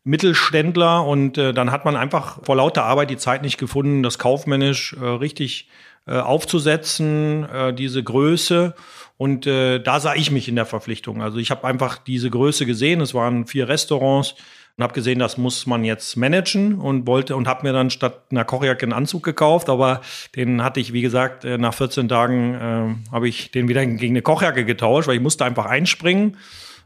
Mittelständler 0.03 1.05
und 1.05 1.37
äh, 1.37 1.53
dann 1.53 1.71
hat 1.71 1.85
man 1.85 1.95
einfach 1.95 2.43
vor 2.43 2.57
lauter 2.57 2.83
Arbeit 2.83 3.09
die 3.09 3.17
Zeit 3.17 3.41
nicht 3.41 3.57
gefunden, 3.57 4.03
das 4.03 4.19
kaufmännisch 4.19 4.95
äh, 5.01 5.05
richtig 5.05 5.69
äh, 6.05 6.17
aufzusetzen, 6.17 7.47
äh, 7.49 7.73
diese 7.73 8.03
Größe. 8.03 8.75
Und 9.17 9.47
äh, 9.47 9.79
da 9.79 9.99
sah 9.99 10.15
ich 10.15 10.31
mich 10.31 10.49
in 10.49 10.55
der 10.55 10.65
Verpflichtung. 10.65 11.21
Also 11.21 11.37
ich 11.37 11.51
habe 11.51 11.65
einfach 11.65 11.97
diese 11.97 12.29
Größe 12.29 12.65
gesehen. 12.65 12.99
Es 13.01 13.13
waren 13.13 13.47
vier 13.47 13.69
Restaurants 13.69 14.35
und 14.75 14.83
habe 14.83 14.93
gesehen, 14.93 15.19
das 15.19 15.37
muss 15.37 15.67
man 15.67 15.83
jetzt 15.83 16.17
managen 16.17 16.79
und 16.79 17.05
wollte 17.05 17.35
und 17.35 17.47
habe 17.47 17.67
mir 17.67 17.73
dann 17.73 17.91
statt 17.91 18.23
einer 18.31 18.43
Kochjacke 18.43 18.83
einen 18.83 18.93
Anzug 18.93 19.21
gekauft, 19.21 19.69
aber 19.69 20.01
den 20.35 20.63
hatte 20.63 20.79
ich, 20.79 20.93
wie 20.93 21.01
gesagt, 21.01 21.45
äh, 21.45 21.59
nach 21.59 21.75
14 21.75 22.09
Tagen 22.09 22.53
äh, 22.55 23.11
habe 23.11 23.29
ich 23.29 23.51
den 23.51 23.67
wieder 23.67 23.85
gegen 23.85 24.13
eine 24.13 24.23
Kochjacke 24.23 24.65
getauscht, 24.65 25.07
weil 25.07 25.15
ich 25.15 25.21
musste 25.21 25.45
einfach 25.45 25.67
einspringen. 25.67 26.37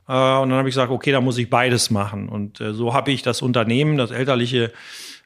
Äh, 0.07 0.11
und 0.11 0.49
dann 0.49 0.53
habe 0.53 0.67
ich 0.67 0.75
gesagt, 0.75 0.91
okay, 0.91 1.11
da 1.11 1.21
muss 1.21 1.37
ich 1.37 1.49
beides 1.49 1.89
machen. 1.89 2.27
Und 2.27 2.59
äh, 2.59 2.73
so 2.73 2.93
habe 2.93 3.11
ich 3.11 3.21
das 3.21 3.41
Unternehmen, 3.41 3.97
das 3.97 4.11
elterliche 4.11 4.73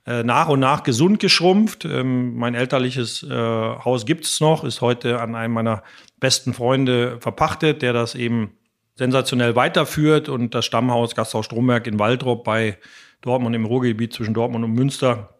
äh, 0.06 0.24
nach 0.24 0.50
und 0.50 0.60
nach 0.60 0.84
gesund 0.84 1.20
geschrumpft. 1.20 1.86
Ähm, 1.86 2.36
mein 2.36 2.56
elterliches 2.56 3.24
äh, 3.24 3.30
Haus 3.30 4.06
gibt 4.06 4.26
es 4.26 4.40
noch, 4.40 4.64
ist 4.64 4.82
heute 4.82 5.20
an 5.20 5.36
einem 5.36 5.54
meiner 5.54 5.84
besten 6.20 6.54
Freunde 6.54 7.20
verpachtet, 7.20 7.82
der 7.82 7.94
das 7.94 8.16
eben 8.16 8.58
sensationell 8.96 9.56
weiterführt 9.56 10.30
und 10.30 10.54
das 10.54 10.66
Stammhaus 10.66 11.16
Gasthaus 11.16 11.46
Stromberg 11.46 11.88
in 11.88 12.00
Waldrop 12.00 12.44
bei 12.44 12.78
Dortmund 13.22 13.56
im 13.56 13.66
Ruhrgebiet 13.66 14.14
zwischen 14.14 14.34
Dortmund 14.34 14.66
und 14.66 14.74
Münster, 14.74 15.36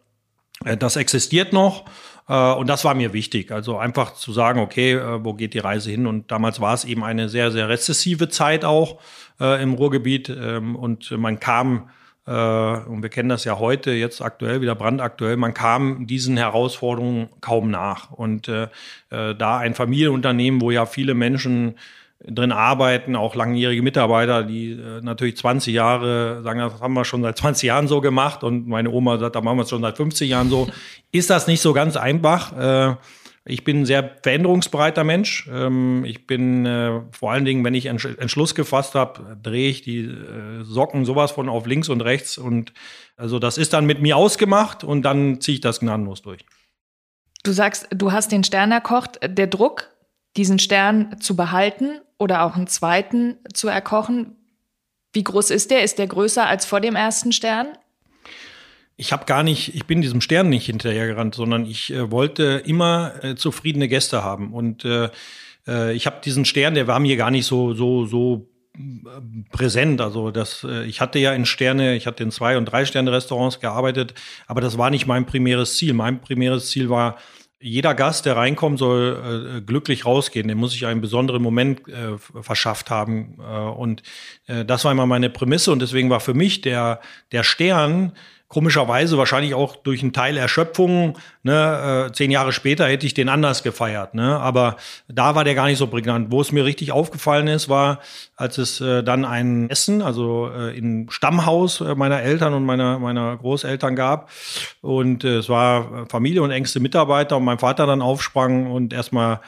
äh, 0.64 0.76
das 0.76 0.96
existiert 0.96 1.52
noch. 1.52 1.84
Äh, 2.28 2.52
und 2.52 2.68
das 2.68 2.84
war 2.84 2.94
mir 2.94 3.12
wichtig. 3.12 3.50
Also 3.52 3.78
einfach 3.78 4.14
zu 4.14 4.32
sagen, 4.32 4.60
okay, 4.60 4.92
äh, 4.92 5.24
wo 5.24 5.34
geht 5.34 5.54
die 5.54 5.58
Reise 5.58 5.90
hin? 5.90 6.06
Und 6.06 6.30
damals 6.30 6.60
war 6.60 6.74
es 6.74 6.84
eben 6.84 7.04
eine 7.04 7.28
sehr, 7.28 7.50
sehr 7.50 7.68
rezessive 7.68 8.28
Zeit 8.28 8.64
auch 8.64 9.00
im 9.38 9.74
Ruhrgebiet. 9.74 10.28
Ähm, 10.28 10.76
und 10.76 11.10
man 11.10 11.40
kam 11.40 11.90
und 12.30 13.02
wir 13.02 13.08
kennen 13.08 13.28
das 13.28 13.44
ja 13.44 13.58
heute, 13.58 13.90
jetzt 13.90 14.22
aktuell, 14.22 14.60
wieder 14.60 14.76
brandaktuell, 14.76 15.36
man 15.36 15.54
kam 15.54 16.06
diesen 16.06 16.36
Herausforderungen 16.36 17.28
kaum 17.40 17.70
nach. 17.70 18.12
Und 18.12 18.48
äh, 18.48 18.68
äh, 19.10 19.34
da 19.34 19.58
ein 19.58 19.74
Familienunternehmen, 19.74 20.60
wo 20.60 20.70
ja 20.70 20.86
viele 20.86 21.14
Menschen 21.14 21.74
drin 22.24 22.52
arbeiten, 22.52 23.16
auch 23.16 23.34
langjährige 23.34 23.82
Mitarbeiter, 23.82 24.44
die 24.44 24.72
äh, 24.72 25.00
natürlich 25.02 25.36
20 25.36 25.74
Jahre 25.74 26.42
sagen, 26.42 26.60
das 26.60 26.80
haben 26.80 26.94
wir 26.94 27.04
schon 27.04 27.22
seit 27.22 27.36
20 27.36 27.66
Jahren 27.66 27.88
so 27.88 28.00
gemacht 28.00 28.44
und 28.44 28.68
meine 28.68 28.90
Oma 28.90 29.18
sagt, 29.18 29.34
da 29.34 29.40
machen 29.40 29.58
wir 29.58 29.62
es 29.62 29.70
schon 29.70 29.82
seit 29.82 29.96
50 29.96 30.30
Jahren 30.30 30.48
so. 30.48 30.68
Ist 31.10 31.30
das 31.30 31.46
nicht 31.46 31.60
so 31.60 31.72
ganz 31.72 31.96
einfach? 31.96 32.52
Äh, 32.56 32.96
ich 33.44 33.64
bin 33.64 33.80
ein 33.80 33.86
sehr 33.86 34.18
veränderungsbereiter 34.22 35.02
Mensch. 35.02 35.48
Ähm, 35.52 36.04
ich 36.04 36.26
bin 36.26 36.64
äh, 36.64 37.00
vor 37.10 37.32
allen 37.32 37.44
Dingen, 37.44 37.64
wenn 37.64 37.74
ich 37.74 37.86
Entschluss 37.86 38.54
gefasst 38.54 38.94
habe, 38.94 39.36
drehe 39.42 39.68
ich 39.68 39.82
die 39.82 40.00
äh, 40.00 40.62
Socken 40.62 41.04
sowas 41.04 41.32
von 41.32 41.48
auf 41.48 41.66
links 41.66 41.88
und 41.88 42.02
rechts. 42.02 42.38
Und 42.38 42.72
also 43.16 43.38
das 43.38 43.58
ist 43.58 43.72
dann 43.72 43.84
mit 43.84 44.00
mir 44.00 44.16
ausgemacht 44.16 44.84
und 44.84 45.02
dann 45.02 45.40
ziehe 45.40 45.56
ich 45.56 45.60
das 45.60 45.80
gnadenlos 45.80 46.22
durch. 46.22 46.44
Du 47.42 47.50
sagst, 47.50 47.88
du 47.90 48.12
hast 48.12 48.30
den 48.30 48.44
Stern 48.44 48.70
erkocht. 48.70 49.18
Der 49.24 49.48
Druck, 49.48 49.88
diesen 50.36 50.60
Stern 50.60 51.16
zu 51.20 51.34
behalten 51.34 52.00
oder 52.18 52.44
auch 52.44 52.54
einen 52.54 52.68
zweiten 52.68 53.38
zu 53.52 53.66
erkochen, 53.66 54.36
wie 55.12 55.24
groß 55.24 55.50
ist 55.50 55.72
der? 55.72 55.82
Ist 55.82 55.98
der 55.98 56.06
größer 56.06 56.46
als 56.46 56.64
vor 56.64 56.80
dem 56.80 56.94
ersten 56.94 57.32
Stern? 57.32 57.76
Ich 58.96 59.12
habe 59.12 59.24
gar 59.24 59.42
nicht, 59.42 59.74
ich 59.74 59.86
bin 59.86 60.02
diesem 60.02 60.20
Stern 60.20 60.48
nicht 60.48 60.66
hinterhergerannt, 60.66 61.34
sondern 61.34 61.66
ich 61.66 61.92
äh, 61.92 62.10
wollte 62.10 62.62
immer 62.64 63.12
äh, 63.22 63.34
zufriedene 63.34 63.88
Gäste 63.88 64.22
haben. 64.22 64.52
Und 64.52 64.84
äh, 64.84 65.08
äh, 65.66 65.94
ich 65.94 66.06
habe 66.06 66.20
diesen 66.24 66.44
Stern, 66.44 66.74
der 66.74 66.86
war 66.86 67.00
mir 67.00 67.16
gar 67.16 67.30
nicht 67.30 67.46
so, 67.46 67.74
so, 67.74 68.06
so 68.06 68.48
äh, 68.76 68.80
präsent. 69.50 70.00
Also 70.00 70.30
das, 70.30 70.64
äh, 70.68 70.84
ich 70.84 71.00
hatte 71.00 71.18
ja 71.18 71.32
in 71.32 71.46
Sterne, 71.46 71.96
ich 71.96 72.06
hatte 72.06 72.22
in 72.22 72.30
zwei 72.30 72.56
und 72.56 72.66
drei 72.66 72.84
Sterne 72.84 73.12
Restaurants 73.12 73.60
gearbeitet, 73.60 74.14
aber 74.46 74.60
das 74.60 74.78
war 74.78 74.90
nicht 74.90 75.06
mein 75.06 75.26
primäres 75.26 75.76
Ziel. 75.76 75.94
Mein 75.94 76.20
primäres 76.20 76.70
Ziel 76.70 76.90
war 76.90 77.16
jeder 77.64 77.94
Gast, 77.94 78.26
der 78.26 78.36
reinkommt, 78.36 78.80
soll 78.80 79.58
äh, 79.58 79.60
glücklich 79.60 80.04
rausgehen. 80.04 80.48
Der 80.48 80.56
muss 80.56 80.72
sich 80.72 80.84
einen 80.84 81.00
besonderen 81.00 81.42
Moment 81.42 81.86
äh, 81.86 82.18
verschafft 82.18 82.90
haben. 82.90 83.38
Äh, 83.38 83.42
und 83.42 84.02
das 84.48 84.84
war 84.84 84.90
immer 84.90 85.06
meine 85.06 85.30
Prämisse. 85.30 85.70
Und 85.70 85.80
deswegen 85.80 86.10
war 86.10 86.18
für 86.18 86.34
mich 86.34 86.60
der, 86.60 87.00
der 87.30 87.44
Stern 87.44 88.12
komischerweise 88.52 89.16
wahrscheinlich 89.16 89.54
auch 89.54 89.76
durch 89.76 90.02
einen 90.02 90.12
Teil 90.12 90.36
Erschöpfung. 90.36 91.16
Ne, 91.42 92.08
äh, 92.08 92.12
zehn 92.12 92.30
Jahre 92.30 92.52
später 92.52 92.86
hätte 92.86 93.06
ich 93.06 93.14
den 93.14 93.30
anders 93.30 93.62
gefeiert. 93.62 94.12
Ne? 94.12 94.38
Aber 94.38 94.76
da 95.08 95.34
war 95.34 95.42
der 95.42 95.54
gar 95.54 95.68
nicht 95.68 95.78
so 95.78 95.86
prägnant. 95.86 96.30
Wo 96.30 96.42
es 96.42 96.52
mir 96.52 96.66
richtig 96.66 96.92
aufgefallen 96.92 97.48
ist, 97.48 97.70
war, 97.70 98.00
als 98.36 98.58
es 98.58 98.78
äh, 98.82 99.02
dann 99.02 99.24
ein 99.24 99.70
Essen, 99.70 100.02
also 100.02 100.50
äh, 100.54 100.76
im 100.76 101.08
Stammhaus 101.08 101.80
äh, 101.80 101.94
meiner 101.94 102.20
Eltern 102.20 102.52
und 102.52 102.66
meiner, 102.66 102.98
meiner 102.98 103.38
Großeltern 103.38 103.96
gab. 103.96 104.28
Und 104.82 105.24
äh, 105.24 105.38
es 105.38 105.48
war 105.48 106.04
Familie 106.10 106.42
und 106.42 106.50
engste 106.50 106.78
Mitarbeiter 106.78 107.38
und 107.38 107.44
mein 107.44 107.58
Vater 107.58 107.86
dann 107.86 108.02
aufsprang 108.02 108.70
und 108.70 108.92
erstmal 108.92 109.40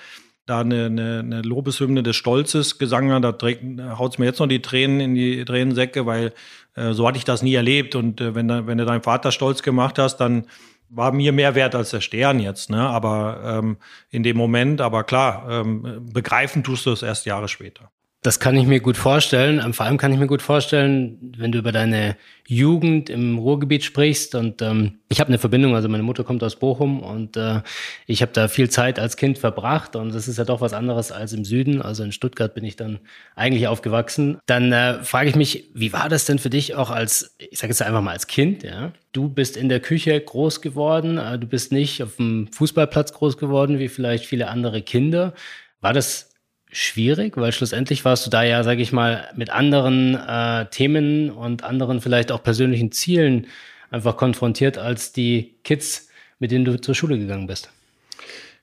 da 0.46 0.60
eine, 0.60 0.86
eine, 0.86 1.20
eine 1.20 1.42
Lobeshymne 1.42 2.02
des 2.02 2.16
Stolzes 2.16 2.78
gesungen 2.78 3.12
hat, 3.12 3.24
da 3.24 3.98
haut 3.98 4.12
es 4.12 4.18
mir 4.18 4.26
jetzt 4.26 4.40
noch 4.40 4.46
die 4.46 4.60
Tränen 4.60 5.00
in 5.00 5.14
die 5.14 5.44
Tränensäcke, 5.44 6.06
weil 6.06 6.32
äh, 6.74 6.92
so 6.92 7.06
hatte 7.06 7.18
ich 7.18 7.24
das 7.24 7.42
nie 7.42 7.54
erlebt. 7.54 7.94
Und 7.94 8.20
äh, 8.20 8.34
wenn, 8.34 8.48
wenn 8.48 8.78
du 8.78 8.84
deinen 8.84 9.02
Vater 9.02 9.32
stolz 9.32 9.62
gemacht 9.62 9.98
hast, 9.98 10.18
dann 10.18 10.46
war 10.90 11.12
mir 11.12 11.32
mehr 11.32 11.54
wert 11.54 11.74
als 11.74 11.90
der 11.90 12.00
Stern 12.00 12.40
jetzt. 12.40 12.70
Ne? 12.70 12.80
Aber 12.80 13.40
ähm, 13.44 13.78
in 14.10 14.22
dem 14.22 14.36
Moment, 14.36 14.80
aber 14.80 15.04
klar, 15.04 15.46
ähm, 15.50 16.06
begreifen 16.12 16.62
tust 16.62 16.86
du 16.86 16.92
es 16.92 17.02
erst 17.02 17.26
Jahre 17.26 17.48
später. 17.48 17.90
Das 18.24 18.40
kann 18.40 18.56
ich 18.56 18.66
mir 18.66 18.80
gut 18.80 18.96
vorstellen. 18.96 19.74
Vor 19.74 19.84
allem 19.84 19.98
kann 19.98 20.10
ich 20.10 20.18
mir 20.18 20.26
gut 20.26 20.40
vorstellen, 20.40 21.34
wenn 21.36 21.52
du 21.52 21.58
über 21.58 21.72
deine 21.72 22.16
Jugend 22.46 23.10
im 23.10 23.36
Ruhrgebiet 23.36 23.84
sprichst. 23.84 24.34
Und 24.34 24.62
ähm, 24.62 25.00
ich 25.10 25.20
habe 25.20 25.28
eine 25.28 25.36
Verbindung, 25.36 25.74
also 25.74 25.90
meine 25.90 26.04
Mutter 26.04 26.24
kommt 26.24 26.42
aus 26.42 26.56
Bochum 26.56 27.02
und 27.02 27.36
äh, 27.36 27.60
ich 28.06 28.22
habe 28.22 28.32
da 28.32 28.48
viel 28.48 28.70
Zeit 28.70 28.98
als 28.98 29.18
Kind 29.18 29.36
verbracht. 29.36 29.94
Und 29.94 30.14
das 30.14 30.26
ist 30.26 30.38
ja 30.38 30.46
doch 30.46 30.62
was 30.62 30.72
anderes 30.72 31.12
als 31.12 31.34
im 31.34 31.44
Süden. 31.44 31.82
Also 31.82 32.02
in 32.02 32.12
Stuttgart 32.12 32.54
bin 32.54 32.64
ich 32.64 32.76
dann 32.76 32.98
eigentlich 33.36 33.68
aufgewachsen. 33.68 34.38
Dann 34.46 34.72
äh, 34.72 35.04
frage 35.04 35.28
ich 35.28 35.36
mich, 35.36 35.68
wie 35.74 35.92
war 35.92 36.08
das 36.08 36.24
denn 36.24 36.38
für 36.38 36.48
dich 36.48 36.76
auch 36.76 36.88
als, 36.88 37.36
ich 37.36 37.58
sage 37.58 37.72
jetzt 37.72 37.82
einfach 37.82 38.00
mal 38.00 38.12
als 38.12 38.26
Kind, 38.26 38.62
ja? 38.62 38.94
Du 39.12 39.28
bist 39.28 39.54
in 39.58 39.68
der 39.68 39.80
Küche 39.80 40.18
groß 40.18 40.62
geworden, 40.62 41.18
äh, 41.18 41.38
du 41.38 41.46
bist 41.46 41.72
nicht 41.72 42.02
auf 42.02 42.16
dem 42.16 42.48
Fußballplatz 42.50 43.12
groß 43.12 43.36
geworden, 43.36 43.78
wie 43.78 43.88
vielleicht 43.88 44.24
viele 44.24 44.48
andere 44.48 44.80
Kinder. 44.80 45.34
War 45.82 45.92
das 45.92 46.33
schwierig, 46.74 47.36
weil 47.36 47.52
schlussendlich 47.52 48.04
warst 48.04 48.26
du 48.26 48.30
da 48.30 48.42
ja, 48.42 48.62
sage 48.62 48.82
ich 48.82 48.92
mal, 48.92 49.30
mit 49.36 49.50
anderen 49.50 50.14
äh, 50.16 50.66
Themen 50.66 51.30
und 51.30 51.62
anderen 51.62 52.00
vielleicht 52.00 52.32
auch 52.32 52.42
persönlichen 52.42 52.92
Zielen 52.92 53.46
einfach 53.90 54.16
konfrontiert 54.16 54.76
als 54.76 55.12
die 55.12 55.54
Kids, 55.62 56.08
mit 56.38 56.50
denen 56.50 56.64
du 56.64 56.80
zur 56.80 56.94
Schule 56.94 57.18
gegangen 57.18 57.46
bist. 57.46 57.70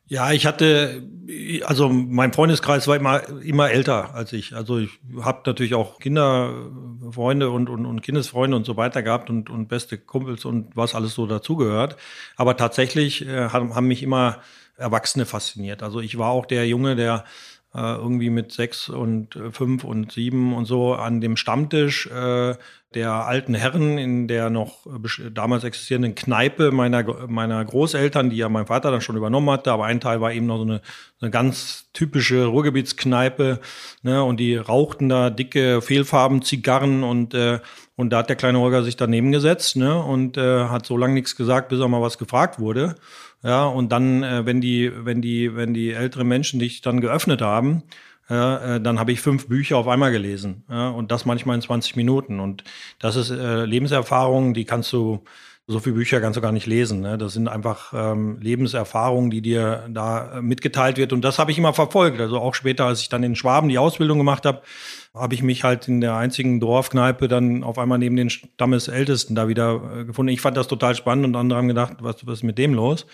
Ja, 0.08 0.34
ich 0.34 0.46
hatte, 0.46 1.01
also 1.63 1.88
mein 1.88 2.34
Freundeskreis 2.34 2.86
war 2.86 2.98
immer, 2.98 3.22
immer 3.44 3.72
älter 3.72 4.13
als 4.13 4.34
ich. 4.34 4.53
Also 4.53 4.77
ich 4.77 4.89
habe 5.22 5.44
natürlich 5.46 5.74
auch 5.74 6.00
Kinderfreunde 6.00 7.50
und, 7.50 7.70
und, 7.70 7.86
und 7.86 8.01
Kindesfreunde 8.01 8.58
und 8.58 8.65
so 8.65 8.75
weiter 8.75 9.03
gehabt 9.03 9.30
und, 9.30 9.50
und 9.50 9.70
beste 9.70 9.98
Kumpels 9.98 10.44
und 10.44 10.75
was 10.75 10.96
alles 10.96 11.15
so 11.15 11.27
dazugehört. 11.27 11.96
Aber 12.36 12.58
tatsächlich 12.58 13.25
äh, 13.25 13.48
haben, 13.50 13.74
haben 13.74 13.88
mich 13.88 14.03
immer 14.03 14.41
Erwachsene 14.75 15.25
fasziniert. 15.25 15.82
Also 15.82 16.01
ich 16.01 16.18
war 16.18 16.32
auch 16.32 16.46
der 16.46 16.68
Junge, 16.68 16.98
der 16.98 17.24
irgendwie 17.80 18.30
mit 18.30 18.51
sechs 18.51 18.90
und 18.90 19.36
äh, 19.36 19.51
fünf 19.51 19.84
und 19.84 20.12
sieben 20.12 20.54
und 20.54 20.66
so 20.66 20.94
an 20.94 21.22
dem 21.22 21.38
Stammtisch 21.38 22.08
äh, 22.08 22.56
der 22.94 23.12
alten 23.12 23.54
Herren 23.54 23.98
in 23.98 24.28
der 24.28 24.50
noch 24.50 24.86
äh, 24.86 25.30
damals 25.32 25.63
existierenden 25.63 26.13
Kneipe 26.13 26.72
meiner, 26.72 27.28
meiner 27.28 27.63
Großeltern, 27.63 28.30
die 28.30 28.38
ja 28.38 28.50
mein 28.50 28.66
Vater 28.66 28.92
dann 28.92 29.00
schon 29.00 29.16
übernommen 29.16 29.50
hatte, 29.50 29.72
aber 29.72 29.86
ein 29.86 30.01
Teil 30.01 30.20
war 30.20 30.34
eben 30.34 30.48
noch 30.48 30.58
so 30.58 30.63
eine, 30.63 30.82
eine 31.22 31.32
ganz 31.32 31.86
typische 31.94 32.46
Ruhrgebietskneipe, 32.48 33.62
ne, 34.04 34.24
und 34.24 34.42
die 34.42 34.58
rauchten 34.58 35.08
da 35.08 35.30
dicke 35.30 35.82
Fehlfarben, 35.82 36.42
Zigarren 36.42 37.04
und 37.04 37.34
äh, 37.34 37.60
und 37.98 38.10
da 38.10 38.20
hat 38.20 38.30
der 38.30 38.36
kleine 38.36 38.58
Holger 38.58 38.84
sich 38.84 38.96
daneben 38.96 39.32
gesetzt, 39.32 39.75
ne, 39.75 40.01
und 40.01 40.36
äh, 40.36 40.66
hat 40.66 40.88
so 40.88 40.98
lange 40.98 41.13
nichts 41.13 41.36
gesagt, 41.36 41.70
bis 41.70 41.80
er 41.80 41.88
mal 41.88 42.01
was 42.01 42.18
gefragt 42.18 42.60
wurde. 42.60 42.96
Ja, 43.44 43.66
und 43.66 43.92
dann, 43.92 44.24
äh, 44.24 44.46
wenn 44.46 44.62
die, 44.62 44.92
wenn 44.96 45.22
die, 45.22 45.56
wenn 45.56 45.74
die 45.74 45.92
älteren 45.92 46.28
Menschen 46.28 46.60
dich 46.60 46.82
dann 46.82 47.02
geöffnet 47.02 47.42
haben, 47.42 47.84
äh, 48.28 48.80
dann 48.80 49.00
habe 49.00 49.12
ich 49.12 49.20
fünf 49.20 49.48
Bücher 49.48 49.78
auf 49.78 49.88
einmal 49.88 50.12
gelesen. 50.12 50.64
Ja, 50.70 50.90
und 50.90 51.12
das 51.12 51.26
manchmal 51.26 51.56
in 51.56 51.62
20 51.62 51.96
Minuten. 51.96 52.40
Und 52.40 52.64
das 53.00 53.16
ist 53.16 53.30
äh, 53.32 53.66
Lebenserfahrung, 53.66 54.54
die 54.54 54.66
kannst 54.66 54.94
du, 54.94 55.24
so 55.68 55.80
viele 55.80 55.96
Bücher 55.96 56.22
kannst 56.22 56.38
du 56.38 56.42
gar 56.42 56.52
nicht 56.52 56.68
lesen. 56.68 57.02
Ne? 57.02 57.18
Das 57.18 57.34
sind 57.34 57.48
einfach 57.48 57.94
ähm, 57.94 58.40
Lebenserfahrungen, 58.40 59.32
die 59.32 59.42
dir 59.42 59.88
da 59.90 60.38
äh, 60.38 60.42
mitgeteilt 60.42 60.98
wird. 60.98 61.12
Und 61.12 61.22
das 61.22 61.40
habe 61.40 61.52
ich 61.52 61.58
immer 61.58 61.74
verfolgt. 61.74 62.22
Also 62.22 62.40
auch 62.40 62.56
später, 62.56 62.86
als 62.86 63.02
ich 63.02 63.10
dann 63.10 63.24
in 63.24 63.36
Schwaben 63.36 63.70
die 63.70 63.78
Ausbildung 63.78 64.18
gemacht 64.18 64.46
habe, 64.46 64.62
habe 65.13 65.34
ich 65.36 65.44
mich 65.44 65.63
halt 65.63 65.88
in 65.88 66.00
der 66.00 66.15
einzigen 66.15 66.60
Dorfkneipe 66.60 67.27
dann 67.27 67.63
auf 67.63 67.77
einmal 67.77 67.98
neben 67.98 68.15
den 68.15 68.30
Stammesältesten 68.30 69.36
da 69.36 69.48
wieder 69.48 69.82
äh, 69.96 70.06
gefunden. 70.06 70.32
Ich 70.32 70.41
fand 70.41 70.56
das 70.56 70.68
total 70.68 70.96
spannend 70.96 71.25
und 71.25 71.36
andere 71.36 71.60
haben 71.60 71.68
gedacht, 71.68 71.98
was, 72.00 72.25
was 72.25 72.39
ist 72.39 72.44
mit 72.44 72.58
dem 72.58 72.74
los? 72.74 73.06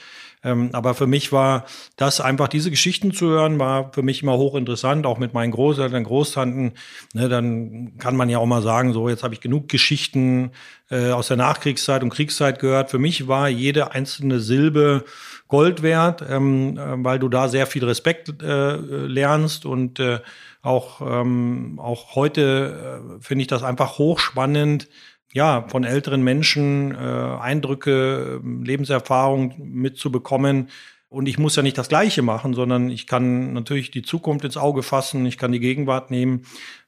Ähm, 0.44 0.70
aber 0.74 0.94
für 0.94 1.08
mich 1.08 1.32
war 1.32 1.66
das 1.96 2.22
einfach, 2.22 2.48
diese 2.48 2.70
Geschichten 2.70 3.12
zu 3.12 3.28
hören, 3.28 3.58
war 3.58 3.92
für 3.94 4.04
mich 4.04 4.22
immer 4.22 4.38
hochinteressant, 4.38 5.08
auch 5.08 5.18
mit 5.18 5.34
meinen 5.34 5.52
Großeltern, 5.52 6.04
Großtanten. 6.04 6.74
Ne, 7.14 7.28
dann 7.30 7.98
kann 7.98 8.16
man 8.16 8.30
ja 8.30 8.38
auch 8.38 8.46
mal 8.46 8.62
sagen, 8.62 8.94
so 8.94 9.10
jetzt 9.10 9.24
habe 9.24 9.34
ich 9.34 9.42
genug 9.42 9.68
Geschichten 9.68 10.52
äh, 10.92 11.10
aus 11.10 11.30
der 11.30 11.38
Nachkriegszeit 11.38 12.04
und 12.04 12.10
Kriegszeit 12.10 12.60
gehört. 12.60 12.92
Für 12.92 13.00
mich 13.00 13.28
war 13.28 13.50
jede 13.50 13.92
einzelne 13.92 14.40
Silbe 14.40 15.06
Gold 15.48 15.82
wert, 15.82 16.24
ähm, 16.28 16.78
äh, 16.78 17.04
weil 17.04 17.20
du 17.20 17.30
da 17.30 17.48
sehr 17.48 17.68
viel 17.68 17.86
Respekt 17.86 18.42
äh, 18.42 18.76
lernst 18.76 19.66
und 19.66 20.00
äh, 20.00 20.20
auch, 20.62 21.02
ähm, 21.02 21.80
auch 21.82 22.16
heute 22.16 23.20
äh, 23.20 23.24
finde 23.24 23.42
ich 23.44 23.48
das 23.48 23.64
einfach 23.64 23.98
hochspannend, 23.98 24.88
ja, 25.34 25.66
von 25.68 25.84
älteren 25.84 26.24
Menschen 26.24 26.96
äh, 26.96 26.98
Eindrücke, 26.98 28.42
Lebenserfahrung 28.44 29.56
mitzubekommen. 29.58 30.70
Und 31.10 31.28
ich 31.28 31.38
muss 31.38 31.56
ja 31.56 31.64
nicht 31.64 31.78
das 31.78 31.90
Gleiche 31.90 32.22
machen, 32.22 32.54
sondern 32.54 32.90
ich 32.90 33.08
kann 33.08 33.54
natürlich 33.54 33.92
die 33.92 34.02
Zukunft 34.02 34.44
ins 34.44 34.58
Auge 34.58 34.84
fassen, 34.84 35.26
ich 35.26 35.38
kann 35.38 35.52
die 35.52 35.60
Gegenwart 35.60 36.12
nehmen. 36.12 36.42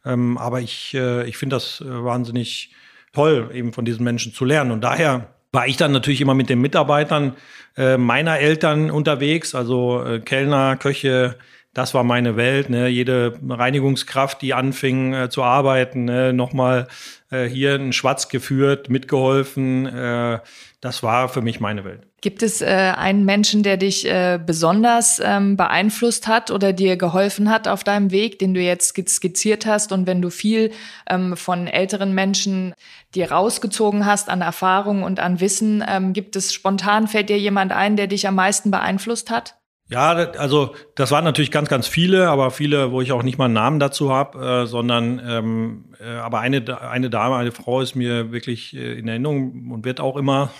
Ähm, 0.04 0.38
aber 0.38 0.62
ich, 0.62 0.94
äh, 0.94 1.28
ich 1.28 1.38
finde 1.38 1.56
das 1.56 1.82
äh, 1.82 2.04
wahnsinnig 2.04 2.74
toll, 3.14 3.50
eben 3.54 3.72
von 3.72 3.86
diesen 3.86 4.04
Menschen 4.04 4.34
zu 4.34 4.46
lernen. 4.46 4.72
Und 4.72 4.82
daher 4.82 5.34
war 5.52 5.68
ich 5.68 5.78
dann 5.78 5.92
natürlich 5.92 6.22
immer 6.22 6.36
mit 6.36 6.50
den 6.50 6.62
Mitarbeitern 6.62 7.36
äh, 7.78 7.98
meiner 7.98 8.40
Eltern 8.40 8.92
unterwegs, 8.92 9.56
also 9.56 10.04
äh, 10.04 10.20
Kellner, 10.20 10.78
Köche, 10.78 11.38
das 11.74 11.94
war 11.94 12.04
meine 12.04 12.36
Welt. 12.36 12.70
Ne? 12.70 12.88
Jede 12.88 13.40
Reinigungskraft, 13.48 14.42
die 14.42 14.54
anfing 14.54 15.14
äh, 15.14 15.30
zu 15.30 15.44
arbeiten, 15.44 16.06
ne? 16.06 16.34
nochmal 16.34 16.88
äh, 17.32 17.46
hier 17.46 17.76
einen 17.76 17.94
Schwatz 17.94 18.28
geführt, 18.28 18.90
mitgeholfen. 18.90 19.86
Äh, 19.86 20.40
das 20.82 21.04
war 21.04 21.30
für 21.30 21.42
mich 21.42 21.60
meine 21.60 21.86
Welt. 21.86 22.08
Gibt 22.22 22.42
es 22.42 22.62
äh, 22.62 22.66
einen 22.66 23.24
Menschen, 23.24 23.64
der 23.64 23.78
dich 23.78 24.08
besonders 24.46 25.22
ähm, 25.24 25.56
beeinflusst 25.56 26.28
hat 26.28 26.52
oder 26.52 26.74
dir 26.74 26.98
geholfen 26.98 27.50
hat 27.50 27.68
auf 27.68 27.84
deinem 27.84 28.12
Weg, 28.12 28.40
den 28.40 28.54
du 28.54 28.60
jetzt 28.60 28.96
skizziert 29.08 29.66
hast? 29.66 29.92
Und 29.92 30.08
wenn 30.08 30.22
du 30.22 30.30
viel 30.30 30.72
ähm, 31.10 31.38
von 31.38 31.68
älteren 31.68 32.14
Menschen 32.14 32.74
dir 33.16 33.32
rausgezogen 33.32 34.06
hast 34.06 34.30
an 34.30 34.42
Erfahrung 34.42 35.04
und 35.04 35.20
an 35.20 35.40
Wissen, 35.40 35.84
ähm, 35.88 36.14
gibt 36.14 36.36
es 36.36 36.54
spontan, 36.54 37.08
fällt 37.08 37.30
dir 37.30 37.40
jemand 37.40 37.72
ein, 37.72 37.96
der 37.96 38.08
dich 38.08 38.28
am 38.28 38.36
meisten 38.36 38.72
beeinflusst 38.72 39.30
hat? 39.30 39.56
Ja, 39.92 40.12
also 40.12 40.76
das 40.94 41.10
waren 41.10 41.24
natürlich 41.24 41.50
ganz, 41.50 41.68
ganz 41.68 41.88
viele, 41.88 42.30
aber 42.30 42.52
viele, 42.52 42.92
wo 42.92 43.02
ich 43.02 43.12
auch 43.12 43.24
nicht 43.24 43.40
mal 43.40 43.46
einen 43.46 43.56
Namen 43.56 43.80
dazu 43.80 44.12
habe, 44.12 44.64
äh, 44.64 44.66
sondern 44.68 45.20
ähm, 45.26 45.86
äh, 46.00 46.18
aber 46.18 46.42
eine, 46.42 46.80
eine 46.82 47.10
Dame, 47.10 47.38
eine 47.38 47.52
Frau 47.52 47.82
ist 47.82 47.96
mir 47.96 48.32
wirklich 48.32 48.76
äh, 48.76 49.00
in 49.00 49.08
Erinnerung 49.08 49.72
und 49.72 49.86
wird 49.86 50.00
auch 50.00 50.16
immer 50.16 50.52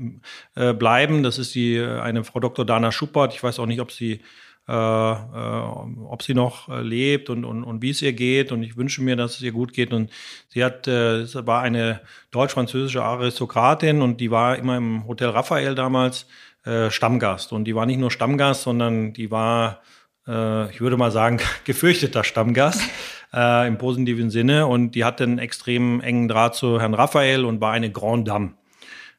äh, 0.54 0.74
bleiben. 0.74 1.22
Das 1.22 1.38
ist 1.38 1.54
die 1.54 1.80
eine 1.80 2.24
Frau 2.24 2.40
Dr. 2.40 2.66
Dana 2.66 2.92
Schuppert. 2.92 3.32
Ich 3.32 3.42
weiß 3.42 3.58
auch 3.58 3.64
nicht, 3.64 3.80
ob 3.80 3.90
sie 3.90 4.20
äh, 4.66 4.72
äh, 4.72 5.62
ob 6.06 6.22
sie 6.22 6.32
noch 6.32 6.68
lebt 6.80 7.28
und, 7.28 7.44
und, 7.44 7.64
und 7.64 7.82
wie 7.82 7.90
es 7.90 8.00
ihr 8.00 8.14
geht. 8.14 8.50
Und 8.52 8.62
ich 8.62 8.76
wünsche 8.76 9.02
mir, 9.02 9.16
dass 9.16 9.36
es 9.36 9.42
ihr 9.42 9.52
gut 9.52 9.72
geht. 9.72 9.92
Und 9.92 10.10
sie 10.48 10.64
hat, 10.64 10.88
äh, 10.88 11.46
war 11.46 11.60
eine 11.62 12.00
deutsch-französische 12.30 13.02
Aristokratin 13.02 14.00
und 14.02 14.20
die 14.20 14.30
war 14.30 14.56
immer 14.56 14.76
im 14.76 15.06
Hotel 15.06 15.28
Raphael 15.28 15.74
damals 15.74 16.26
äh, 16.64 16.90
Stammgast. 16.90 17.52
Und 17.52 17.64
die 17.64 17.74
war 17.74 17.84
nicht 17.84 17.98
nur 17.98 18.10
Stammgast, 18.10 18.62
sondern 18.62 19.12
die 19.12 19.30
war, 19.30 19.82
äh, 20.26 20.70
ich 20.70 20.80
würde 20.80 20.96
mal 20.96 21.10
sagen, 21.10 21.40
gefürchteter 21.64 22.24
Stammgast 22.24 22.80
äh, 23.34 23.68
im 23.68 23.76
positiven 23.76 24.30
Sinne. 24.30 24.66
Und 24.66 24.92
die 24.92 25.04
hatte 25.04 25.24
einen 25.24 25.38
extrem 25.38 26.00
engen 26.00 26.28
Draht 26.28 26.54
zu 26.54 26.80
Herrn 26.80 26.94
Raphael 26.94 27.44
und 27.44 27.60
war 27.60 27.72
eine 27.72 27.90
Grande 27.90 28.30
Dame. 28.30 28.54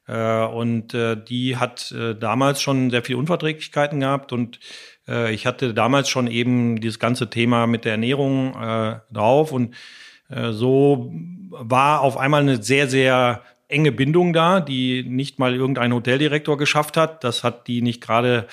Äh, 0.08 0.44
und 0.44 0.92
äh, 0.94 1.16
die 1.16 1.56
hat 1.56 1.94
damals 2.20 2.60
schon 2.60 2.90
sehr 2.90 3.04
viele 3.04 3.18
Unverträglichkeiten 3.18 4.00
gehabt 4.00 4.32
und 4.32 4.58
ich 5.30 5.46
hatte 5.46 5.72
damals 5.72 6.08
schon 6.08 6.26
eben 6.26 6.80
dieses 6.80 6.98
ganze 6.98 7.30
Thema 7.30 7.68
mit 7.68 7.84
der 7.84 7.92
Ernährung 7.92 8.60
äh, 8.60 8.96
drauf 9.12 9.52
und 9.52 9.76
so 10.50 11.12
war 11.50 12.00
auf 12.00 12.16
einmal 12.16 12.42
eine 12.42 12.60
sehr, 12.60 12.88
sehr 12.88 13.42
enge 13.68 13.90
Bindung 13.90 14.32
da, 14.32 14.60
die 14.60 15.02
nicht 15.02 15.38
mal 15.38 15.54
irgendein 15.54 15.92
Hoteldirektor 15.92 16.56
geschafft 16.56 16.96
hat. 16.96 17.24
Das 17.24 17.42
hat 17.42 17.66
die 17.66 17.82
nicht 17.82 18.00
gerade 18.00 18.46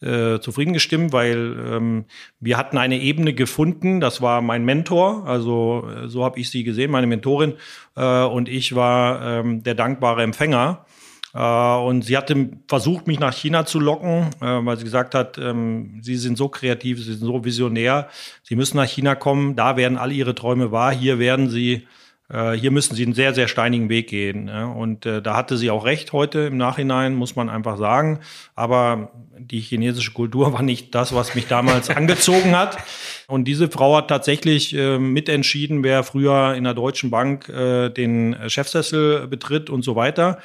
äh, 0.00 0.38
zufrieden 0.38 0.72
gestimmt, 0.72 1.12
weil 1.12 1.56
ähm, 1.72 2.04
wir 2.38 2.56
hatten 2.56 2.78
eine 2.78 2.98
Ebene 2.98 3.34
gefunden. 3.34 4.00
Das 4.00 4.22
war 4.22 4.42
mein 4.42 4.64
Mentor, 4.64 5.26
also 5.26 5.88
äh, 5.88 6.08
so 6.08 6.24
habe 6.24 6.38
ich 6.38 6.50
sie 6.50 6.62
gesehen, 6.62 6.90
meine 6.90 7.08
Mentorin, 7.08 7.54
äh, 7.96 8.22
und 8.22 8.48
ich 8.48 8.74
war 8.74 9.40
ähm, 9.40 9.62
der 9.62 9.74
dankbare 9.74 10.22
Empfänger. 10.22 10.86
Äh, 11.34 11.38
und 11.38 12.02
sie 12.02 12.16
hatte 12.16 12.50
versucht, 12.68 13.06
mich 13.06 13.18
nach 13.18 13.34
China 13.34 13.66
zu 13.66 13.80
locken, 13.80 14.30
äh, 14.40 14.64
weil 14.64 14.76
sie 14.76 14.84
gesagt 14.84 15.14
hat, 15.14 15.36
ähm, 15.38 15.98
sie 16.02 16.16
sind 16.16 16.38
so 16.38 16.48
kreativ, 16.48 16.98
sie 16.98 17.14
sind 17.14 17.26
so 17.26 17.44
visionär, 17.44 18.08
sie 18.42 18.56
müssen 18.56 18.76
nach 18.76 18.88
China 18.88 19.16
kommen, 19.16 19.56
da 19.56 19.76
werden 19.76 19.98
alle 19.98 20.14
ihre 20.14 20.34
Träume 20.34 20.70
wahr, 20.70 20.92
hier 20.92 21.18
werden 21.18 21.48
sie 21.50 21.86
hier 22.32 22.70
müssen 22.70 22.94
sie 22.94 23.04
einen 23.04 23.14
sehr, 23.14 23.34
sehr 23.34 23.48
steinigen 23.48 23.88
Weg 23.88 24.08
gehen. 24.08 24.48
Und 24.48 25.04
äh, 25.04 25.20
da 25.20 25.36
hatte 25.36 25.56
sie 25.56 25.70
auch 25.70 25.84
recht 25.84 26.12
heute 26.12 26.40
im 26.40 26.56
Nachhinein, 26.56 27.14
muss 27.14 27.34
man 27.34 27.48
einfach 27.48 27.76
sagen. 27.76 28.20
Aber 28.54 29.10
die 29.36 29.60
chinesische 29.60 30.12
Kultur 30.12 30.52
war 30.52 30.62
nicht 30.62 30.94
das, 30.94 31.14
was 31.14 31.34
mich 31.34 31.48
damals 31.48 31.90
angezogen 31.96 32.56
hat. 32.56 32.78
Und 33.26 33.44
diese 33.44 33.68
Frau 33.68 33.96
hat 33.96 34.08
tatsächlich 34.08 34.74
äh, 34.76 34.98
mitentschieden, 34.98 35.82
wer 35.82 36.04
früher 36.04 36.54
in 36.54 36.64
der 36.64 36.74
Deutschen 36.74 37.10
Bank 37.10 37.46
den 37.50 38.36
Chefsessel 38.46 39.26
betritt 39.26 39.70
und 39.70 39.82
so 39.82 39.96
weiter. 39.96 40.38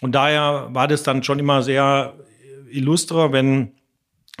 Und 0.00 0.14
daher 0.14 0.68
war 0.70 0.88
das 0.88 1.02
dann 1.02 1.22
schon 1.22 1.38
immer 1.38 1.62
sehr 1.62 2.14
illustre, 2.70 3.32
wenn 3.32 3.72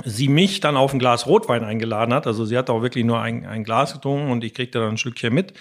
sie 0.04 0.28
mich 0.28 0.60
dann 0.60 0.76
auf 0.76 0.92
ein 0.92 0.98
Glas 0.98 1.26
Rotwein 1.26 1.64
eingeladen 1.64 2.14
hat. 2.14 2.26
Also 2.26 2.44
sie 2.44 2.56
hat 2.56 2.70
auch 2.70 2.82
wirklich 2.82 3.04
nur 3.04 3.20
ein, 3.20 3.44
ein 3.46 3.64
Glas 3.64 3.92
getrunken 3.92 4.30
und 4.30 4.42
ich 4.42 4.54
kriegte 4.54 4.80
dann 4.80 4.90
ein 4.90 4.98
Stückchen 4.98 5.34
mit 5.34 5.54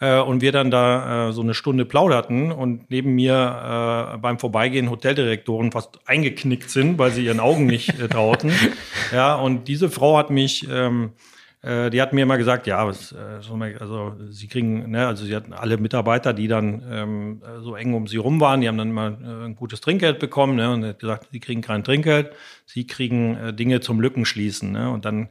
äh, 0.00 0.20
und 0.20 0.40
wir 0.40 0.52
dann 0.52 0.70
da 0.70 1.28
äh, 1.28 1.32
so 1.32 1.42
eine 1.42 1.54
Stunde 1.54 1.84
plauderten 1.84 2.52
und 2.52 2.90
neben 2.90 3.14
mir 3.14 4.14
äh, 4.14 4.18
beim 4.18 4.38
Vorbeigehen 4.38 4.90
Hoteldirektoren 4.90 5.72
fast 5.72 5.98
eingeknickt 6.06 6.70
sind, 6.70 6.98
weil 6.98 7.10
sie 7.10 7.24
ihren 7.24 7.40
Augen 7.40 7.66
nicht 7.66 7.98
äh, 8.00 8.08
trauten. 8.08 8.52
ja, 9.12 9.34
und 9.34 9.68
diese 9.68 9.90
Frau 9.90 10.16
hat 10.16 10.30
mich 10.30 10.68
ähm, 10.70 11.12
äh, 11.66 11.90
die 11.90 12.00
hat 12.00 12.12
mir 12.12 12.22
immer 12.22 12.38
gesagt, 12.38 12.68
ja, 12.68 12.86
was, 12.86 13.12
äh, 13.12 13.74
also 13.80 14.14
sie 14.28 14.46
kriegen, 14.46 14.90
ne, 14.90 15.08
also 15.08 15.24
sie 15.24 15.34
hatten 15.34 15.52
alle 15.52 15.78
Mitarbeiter, 15.78 16.32
die 16.32 16.46
dann 16.46 16.82
ähm, 16.88 17.42
so 17.60 17.74
eng 17.74 17.94
um 17.94 18.06
sie 18.06 18.18
rum 18.18 18.40
waren, 18.40 18.60
die 18.60 18.68
haben 18.68 18.78
dann 18.78 18.90
immer 18.90 19.18
äh, 19.20 19.46
ein 19.46 19.56
gutes 19.56 19.80
Trinkgeld 19.80 20.20
bekommen, 20.20 20.54
ne, 20.54 20.72
und 20.72 20.84
hat 20.84 21.00
gesagt, 21.00 21.28
sie 21.32 21.40
kriegen 21.40 21.62
kein 21.62 21.82
Trinkgeld, 21.82 22.30
sie 22.66 22.86
kriegen 22.86 23.36
äh, 23.36 23.52
Dinge 23.52 23.80
zum 23.80 24.00
Lückenschließen, 24.00 24.70
ne, 24.70 24.90
und 24.90 25.04
dann 25.04 25.28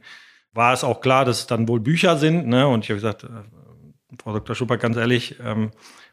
war 0.52 0.74
es 0.74 0.84
auch 0.84 1.00
klar, 1.00 1.24
dass 1.24 1.40
es 1.40 1.46
dann 1.46 1.68
wohl 1.68 1.80
Bücher 1.80 2.18
sind, 2.18 2.46
ne, 2.46 2.68
und 2.68 2.84
ich 2.84 2.90
habe 2.90 2.96
gesagt, 2.96 3.24
äh, 3.24 3.28
Frau 4.22 4.32
Dr. 4.32 4.54
Schupper, 4.54 4.76
ganz 4.76 4.96
ehrlich, 4.96 5.36
ähm, 5.44 5.70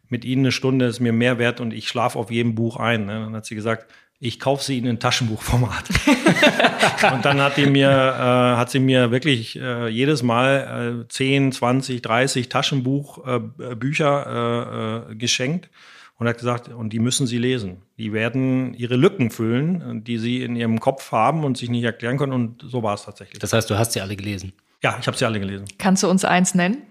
mit 0.10 0.26
Ihnen 0.26 0.44
eine 0.44 0.52
Stunde 0.52 0.86
ist 0.86 1.00
mir 1.00 1.14
mehr 1.14 1.40
wert 1.40 1.62
und 1.62 1.74
ich 1.74 1.88
schlafe 1.88 2.20
auf 2.20 2.32
jedem 2.32 2.56
Buch 2.56 2.78
ein. 2.78 3.06
Ne? 3.06 3.26
Dann 3.26 3.36
hat 3.36 3.46
sie 3.46 3.56
gesagt, 3.56 3.88
ich 4.20 4.40
kaufe 4.40 4.64
sie 4.64 4.78
Ihnen 4.78 4.88
in 4.88 5.00
Taschenbuchformat. 5.00 5.90
und 7.14 7.26
dann 7.26 7.42
hat, 7.42 7.58
die 7.58 7.66
mir, 7.66 7.90
äh, 7.90 8.58
hat 8.58 8.70
sie 8.70 8.80
mir 8.80 9.12
wirklich 9.12 9.60
äh, 9.60 9.90
jedes 9.90 10.24
Mal 10.24 11.04
äh, 11.04 11.08
10, 11.08 11.52
20, 11.52 12.02
30 12.02 12.50
Taschenbuchbücher 12.50 15.08
äh, 15.10 15.12
äh, 15.12 15.16
geschenkt 15.16 15.70
und 16.18 16.28
hat 16.28 16.38
gesagt, 16.38 16.70
und 16.70 16.92
die 16.92 17.00
müssen 17.00 17.28
Sie 17.28 17.38
lesen. 17.38 17.82
Die 17.98 18.14
werden 18.14 18.74
Ihre 18.76 18.96
Lücken 18.96 19.30
füllen, 19.30 20.04
die 20.04 20.18
Sie 20.18 20.44
in 20.44 20.56
Ihrem 20.56 20.80
Kopf 20.80 21.12
haben 21.12 21.44
und 21.44 21.58
sich 21.58 21.70
nicht 21.70 21.84
erklären 21.84 22.18
können. 22.18 22.32
Und 22.32 22.64
so 22.66 22.82
war 22.82 22.94
es 22.94 23.04
tatsächlich. 23.04 23.40
Das 23.40 23.52
heißt, 23.52 23.70
du 23.70 23.78
hast 23.78 23.92
sie 23.92 24.02
alle 24.02 24.16
gelesen? 24.16 24.54
Ja, 24.82 24.98
ich 25.00 25.08
habe 25.08 25.18
sie 25.18 25.26
alle 25.26 25.40
gelesen. 25.40 25.66
Kannst 25.78 26.04
du 26.04 26.10
uns 26.10 26.24
eins 26.24 26.56
nennen? 26.56 26.84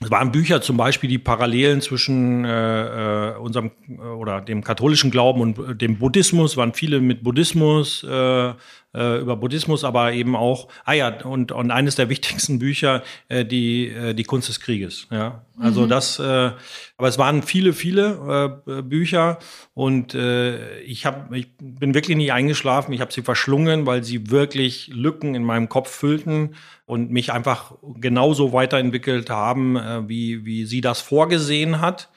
Es 0.00 0.10
waren 0.10 0.32
Bücher 0.32 0.60
zum 0.60 0.76
Beispiel 0.76 1.08
die 1.08 1.18
Parallelen 1.18 1.80
zwischen 1.80 2.44
äh, 2.44 3.30
äh 3.30 3.36
unserem 3.36 3.70
äh, 3.88 4.00
oder 4.00 4.40
dem 4.40 4.64
katholischen 4.64 5.10
Glauben 5.10 5.40
und 5.40 5.58
äh, 5.58 5.74
dem 5.76 5.98
Buddhismus, 5.98 6.56
waren 6.56 6.74
viele 6.74 7.00
mit 7.00 7.22
Buddhismus, 7.22 8.02
äh, 8.02 8.52
äh, 8.94 9.20
über 9.20 9.36
Buddhismus, 9.36 9.84
aber 9.84 10.12
eben 10.12 10.36
auch, 10.36 10.68
ah 10.84 10.92
ja, 10.92 11.24
und, 11.24 11.52
und 11.52 11.70
eines 11.70 11.96
der 11.96 12.08
wichtigsten 12.08 12.58
Bücher, 12.58 13.02
äh, 13.28 13.44
die, 13.44 13.88
äh, 13.88 14.14
die 14.14 14.24
Kunst 14.24 14.48
des 14.48 14.60
Krieges. 14.60 15.06
Ja, 15.10 15.44
also 15.58 15.82
mhm. 15.82 15.88
das, 15.88 16.18
äh, 16.18 16.52
aber 16.96 17.08
es 17.08 17.18
waren 17.18 17.42
viele, 17.42 17.72
viele 17.72 18.60
äh, 18.66 18.82
Bücher 18.82 19.38
und 19.74 20.14
äh, 20.14 20.80
ich 20.80 21.06
habe, 21.06 21.36
ich 21.36 21.48
bin 21.58 21.94
wirklich 21.94 22.16
nie 22.16 22.30
eingeschlafen. 22.30 22.92
Ich 22.92 23.00
habe 23.00 23.12
sie 23.12 23.22
verschlungen, 23.22 23.86
weil 23.86 24.04
sie 24.04 24.30
wirklich 24.30 24.88
Lücken 24.88 25.34
in 25.34 25.44
meinem 25.44 25.68
Kopf 25.68 25.90
füllten 25.90 26.54
und 26.86 27.10
mich 27.10 27.32
einfach 27.32 27.74
genauso 27.96 28.52
weiterentwickelt 28.52 29.30
haben, 29.30 29.76
äh, 29.76 30.08
wie, 30.08 30.44
wie 30.44 30.66
sie 30.66 30.80
das 30.80 31.00
vorgesehen 31.00 31.80
hat. 31.80 32.08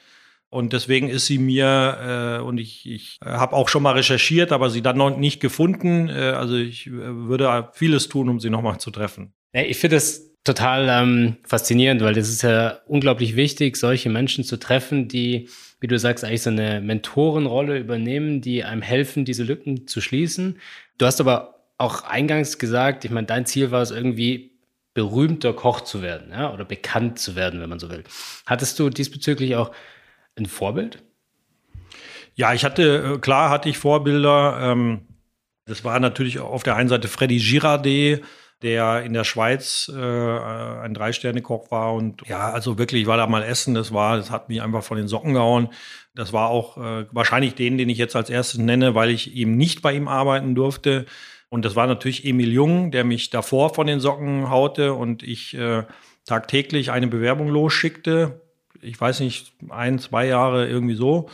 Und 0.50 0.72
deswegen 0.72 1.08
ist 1.08 1.26
sie 1.26 1.38
mir, 1.38 2.38
äh, 2.40 2.42
und 2.42 2.58
ich, 2.58 2.88
ich 2.88 3.18
habe 3.22 3.54
auch 3.54 3.68
schon 3.68 3.82
mal 3.82 3.92
recherchiert, 3.92 4.50
aber 4.50 4.70
sie 4.70 4.80
dann 4.80 4.96
noch 4.96 5.16
nicht 5.16 5.40
gefunden. 5.40 6.08
Äh, 6.08 6.12
also 6.12 6.56
ich 6.56 6.86
äh, 6.86 6.90
würde 6.92 7.68
vieles 7.74 8.08
tun, 8.08 8.28
um 8.28 8.40
sie 8.40 8.48
nochmal 8.48 8.78
zu 8.78 8.90
treffen. 8.90 9.34
Ich 9.52 9.78
finde 9.78 9.96
das 9.96 10.28
total 10.44 10.88
ähm, 10.88 11.36
faszinierend, 11.44 12.00
weil 12.00 12.14
das 12.14 12.28
ist 12.30 12.42
ja 12.42 12.78
unglaublich 12.86 13.36
wichtig, 13.36 13.76
solche 13.76 14.08
Menschen 14.08 14.44
zu 14.44 14.56
treffen, 14.58 15.08
die, 15.08 15.48
wie 15.80 15.86
du 15.86 15.98
sagst, 15.98 16.24
eigentlich 16.24 16.42
so 16.42 16.50
eine 16.50 16.80
Mentorenrolle 16.80 17.78
übernehmen, 17.78 18.40
die 18.40 18.64
einem 18.64 18.82
helfen, 18.82 19.26
diese 19.26 19.44
Lücken 19.44 19.86
zu 19.86 20.00
schließen. 20.00 20.58
Du 20.96 21.04
hast 21.04 21.20
aber 21.20 21.66
auch 21.76 22.04
eingangs 22.04 22.58
gesagt, 22.58 23.04
ich 23.04 23.10
meine, 23.10 23.26
dein 23.26 23.44
Ziel 23.44 23.70
war 23.70 23.82
es 23.82 23.90
irgendwie 23.90 24.52
berühmter 24.94 25.52
Koch 25.52 25.82
zu 25.82 26.02
werden, 26.02 26.30
ja, 26.30 26.52
oder 26.52 26.64
bekannt 26.64 27.18
zu 27.18 27.36
werden, 27.36 27.60
wenn 27.60 27.68
man 27.68 27.78
so 27.78 27.90
will. 27.90 28.02
Hattest 28.46 28.78
du 28.78 28.88
diesbezüglich 28.90 29.54
auch 29.54 29.70
ein 30.38 30.46
Vorbild? 30.46 31.02
Ja, 32.34 32.54
ich 32.54 32.64
hatte, 32.64 33.14
äh, 33.14 33.18
klar 33.18 33.50
hatte 33.50 33.68
ich 33.68 33.78
Vorbilder. 33.78 34.58
Ähm, 34.60 35.08
das 35.66 35.84
war 35.84 35.98
natürlich 35.98 36.38
auf 36.38 36.62
der 36.62 36.76
einen 36.76 36.88
Seite 36.88 37.08
Freddy 37.08 37.38
Girardet, 37.38 38.22
der 38.62 39.02
in 39.02 39.12
der 39.12 39.24
Schweiz 39.24 39.90
äh, 39.92 39.98
ein 40.00 40.94
Drei-Sterne-Koch 40.94 41.70
war. 41.70 41.94
Und 41.94 42.22
ja, 42.28 42.50
also 42.50 42.78
wirklich, 42.78 43.02
ich 43.02 43.06
war 43.08 43.16
da 43.16 43.26
mal 43.26 43.42
essen, 43.42 43.74
das 43.74 43.92
war, 43.92 44.16
das 44.16 44.30
hat 44.30 44.48
mich 44.48 44.62
einfach 44.62 44.82
von 44.82 44.96
den 44.96 45.08
Socken 45.08 45.34
gehauen. 45.34 45.68
Das 46.14 46.32
war 46.32 46.48
auch 46.48 46.76
äh, 46.78 47.06
wahrscheinlich 47.12 47.54
den, 47.54 47.76
den 47.76 47.88
ich 47.88 47.98
jetzt 47.98 48.16
als 48.16 48.30
erstes 48.30 48.58
nenne, 48.58 48.94
weil 48.94 49.10
ich 49.10 49.34
eben 49.34 49.56
nicht 49.56 49.82
bei 49.82 49.92
ihm 49.92 50.08
arbeiten 50.08 50.54
durfte. 50.54 51.06
Und 51.48 51.64
das 51.64 51.76
war 51.76 51.86
natürlich 51.86 52.24
Emil 52.24 52.52
Jung, 52.52 52.90
der 52.90 53.04
mich 53.04 53.30
davor 53.30 53.74
von 53.74 53.86
den 53.86 54.00
Socken 54.00 54.48
haute 54.48 54.94
und 54.94 55.22
ich 55.22 55.54
äh, 55.54 55.84
tagtäglich 56.24 56.90
eine 56.90 57.08
Bewerbung 57.08 57.48
losschickte 57.48 58.47
ich 58.80 59.00
weiß 59.00 59.20
nicht, 59.20 59.52
ein, 59.68 59.98
zwei 59.98 60.26
Jahre 60.26 60.68
irgendwie 60.68 60.94
so. 60.94 61.28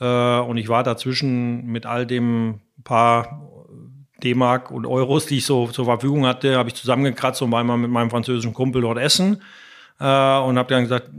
Äh, 0.00 0.40
und 0.40 0.56
ich 0.56 0.68
war 0.68 0.82
dazwischen 0.82 1.66
mit 1.66 1.86
all 1.86 2.06
dem 2.06 2.60
paar 2.84 3.48
D-Mark 4.22 4.70
und 4.70 4.86
Euros, 4.86 5.26
die 5.26 5.38
ich 5.38 5.46
so 5.46 5.68
zur 5.68 5.84
Verfügung 5.84 6.26
hatte, 6.26 6.56
habe 6.56 6.68
ich 6.68 6.74
zusammengekratzt 6.74 7.40
und 7.42 7.52
war 7.52 7.62
mal 7.64 7.76
mit 7.76 7.90
meinem 7.90 8.10
französischen 8.10 8.54
Kumpel 8.54 8.82
dort 8.82 8.98
essen. 8.98 9.42
Äh, 10.00 10.04
und 10.04 10.58
habe 10.58 10.68
dann 10.68 10.82
gesagt, 10.82 11.10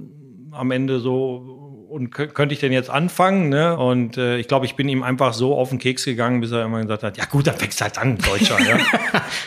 am 0.51 0.71
Ende 0.71 0.99
so, 0.99 1.58
und 1.89 2.11
könnte 2.11 2.53
ich 2.53 2.59
denn 2.59 2.71
jetzt 2.71 2.89
anfangen? 2.89 3.49
Ne? 3.49 3.75
Und 3.77 4.17
äh, 4.17 4.37
ich 4.37 4.47
glaube, 4.47 4.65
ich 4.65 4.75
bin 4.75 4.87
ihm 4.87 5.03
einfach 5.03 5.33
so 5.33 5.55
auf 5.55 5.69
den 5.69 5.79
Keks 5.79 6.05
gegangen, 6.05 6.39
bis 6.39 6.51
er 6.51 6.63
immer 6.65 6.81
gesagt 6.81 7.03
hat, 7.03 7.17
ja 7.17 7.25
gut, 7.25 7.47
dann 7.47 7.55
fängst 7.55 7.81
halt 7.81 7.97
an, 7.97 8.17
Deutscher. 8.17 8.59
ja. 8.59 8.77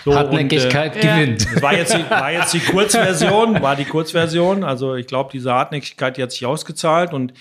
So, 0.05 0.15
Hartnäckigkeit 0.15 0.97
und, 0.97 1.05
äh, 1.05 1.07
gewinnt. 1.07 1.47
Das 1.55 1.63
war 1.63 1.75
jetzt, 1.77 1.95
die, 1.97 2.11
war 2.11 2.33
jetzt 2.33 2.53
die 2.55 2.61
Kurzversion, 2.61 3.63
war 3.63 3.77
die 3.77 3.85
Kurzversion. 3.85 4.65
Also 4.65 4.97
ich 4.97 5.07
glaube, 5.07 5.31
diese 5.33 5.53
Hartnäckigkeit, 5.53 6.17
die 6.17 6.23
hat 6.23 6.33
sich 6.33 6.45
ausgezahlt 6.45 7.13
und 7.13 7.33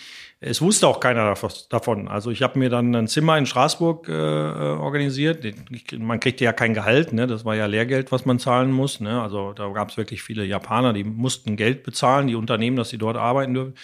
es 0.43 0.59
wusste 0.61 0.87
auch 0.87 0.99
keiner 0.99 1.35
davon. 1.69 2.07
Also 2.07 2.31
ich 2.31 2.41
habe 2.41 2.57
mir 2.57 2.69
dann 2.69 2.95
ein 2.95 3.07
Zimmer 3.07 3.37
in 3.37 3.45
Straßburg 3.45 4.09
äh, 4.09 4.11
organisiert. 4.11 5.45
Man 5.99 6.19
kriegte 6.19 6.43
ja 6.43 6.51
kein 6.51 6.73
Gehalt, 6.73 7.13
ne? 7.13 7.27
das 7.27 7.45
war 7.45 7.55
ja 7.55 7.67
Lehrgeld, 7.67 8.11
was 8.11 8.25
man 8.25 8.39
zahlen 8.39 8.71
muss. 8.71 8.99
Ne? 8.99 9.21
Also 9.21 9.53
da 9.53 9.69
gab 9.69 9.89
es 9.89 9.97
wirklich 9.97 10.23
viele 10.23 10.43
Japaner, 10.43 10.93
die 10.93 11.03
mussten 11.03 11.57
Geld 11.57 11.83
bezahlen, 11.83 12.27
die 12.27 12.35
Unternehmen, 12.35 12.75
dass 12.75 12.89
sie 12.89 12.97
dort 12.97 13.17
arbeiten 13.17 13.53
dürfen. 13.53 13.75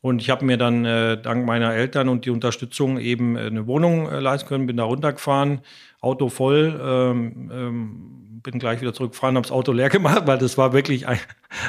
Und 0.00 0.22
ich 0.22 0.30
habe 0.30 0.44
mir 0.44 0.56
dann 0.56 0.84
äh, 0.84 1.20
dank 1.20 1.44
meiner 1.44 1.74
Eltern 1.74 2.08
und 2.08 2.24
die 2.24 2.30
Unterstützung 2.30 2.98
eben 2.98 3.36
äh, 3.36 3.40
eine 3.40 3.66
Wohnung 3.66 4.08
äh, 4.08 4.20
leisten 4.20 4.48
können, 4.48 4.66
bin 4.66 4.76
da 4.76 4.84
runtergefahren, 4.84 5.60
Auto 6.00 6.28
voll, 6.28 6.80
ähm, 6.80 7.50
ähm, 7.52 8.40
bin 8.42 8.60
gleich 8.60 8.80
wieder 8.80 8.94
zurückgefahren, 8.94 9.34
habe 9.34 9.46
das 9.46 9.52
Auto 9.52 9.72
leer 9.72 9.88
gemacht, 9.88 10.22
weil 10.26 10.38
das 10.38 10.56
war 10.56 10.72
wirklich 10.72 11.08
ein, 11.08 11.18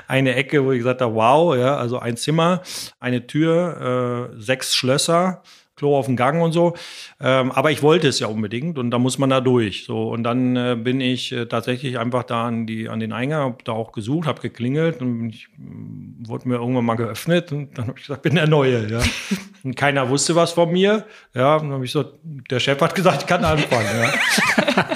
eine 0.08 0.36
Ecke, 0.36 0.64
wo 0.64 0.72
ich 0.72 0.80
gesagt 0.80 1.02
habe, 1.02 1.16
wow, 1.16 1.56
ja, 1.56 1.78
also 1.78 1.98
ein 1.98 2.18
Zimmer, 2.18 2.62
eine 3.00 3.26
Tür, 3.26 4.30
äh, 4.36 4.42
sechs 4.42 4.76
Schlösser, 4.76 5.42
Klo 5.80 5.98
auf 5.98 6.08
dem 6.08 6.18
Gang 6.18 6.42
und 6.42 6.52
so. 6.52 6.76
Ähm, 7.22 7.52
aber 7.52 7.72
ich 7.72 7.82
wollte 7.82 8.10
es 8.10 8.20
ja 8.20 8.28
unbedingt 8.28 8.78
und 8.78 8.92
da 8.92 9.00
muss 9.00 9.18
man 9.18 9.30
da 9.30 9.40
durch. 9.40 9.86
So 9.86 10.10
und 10.10 10.24
dann 10.24 10.56
äh, 10.58 10.78
bin 10.78 11.00
ich 11.00 11.32
äh, 11.32 11.46
tatsächlich 11.46 11.98
einfach 11.98 12.24
da 12.24 12.48
an 12.48 12.68
die 12.68 12.90
an 12.90 13.00
den 13.00 13.14
Eingang, 13.14 13.42
habe 13.42 13.64
da 13.64 13.72
auch 13.72 13.94
gesucht, 13.94 14.28
habe 14.28 14.42
geklingelt 14.42 15.02
und 15.02 15.30
ich 15.30 15.46
äh, 15.46 16.28
wurde 16.28 16.50
mir 16.50 16.56
irgendwann 16.56 16.84
mal 16.84 16.96
geöffnet 16.96 17.54
und 17.54 17.78
dann 17.78 17.88
habe 17.88 17.98
ich 17.98 18.08
gesagt, 18.08 18.24
bin 18.24 18.36
der 18.36 18.48
Neue. 18.48 18.92
Ja. 18.92 19.02
und 19.64 19.76
keiner 19.78 20.10
wusste 20.10 20.36
was 20.36 20.52
von 20.52 20.70
mir. 20.70 21.06
Ja, 21.34 21.58
dann 21.58 21.72
habe 21.72 21.86
ich 21.86 21.92
so, 21.92 22.04
der 22.24 22.60
Chef 22.60 22.82
hat 22.82 22.94
gesagt, 22.94 23.22
ich 23.22 23.28
kann 23.28 23.46
anfangen. 23.46 23.88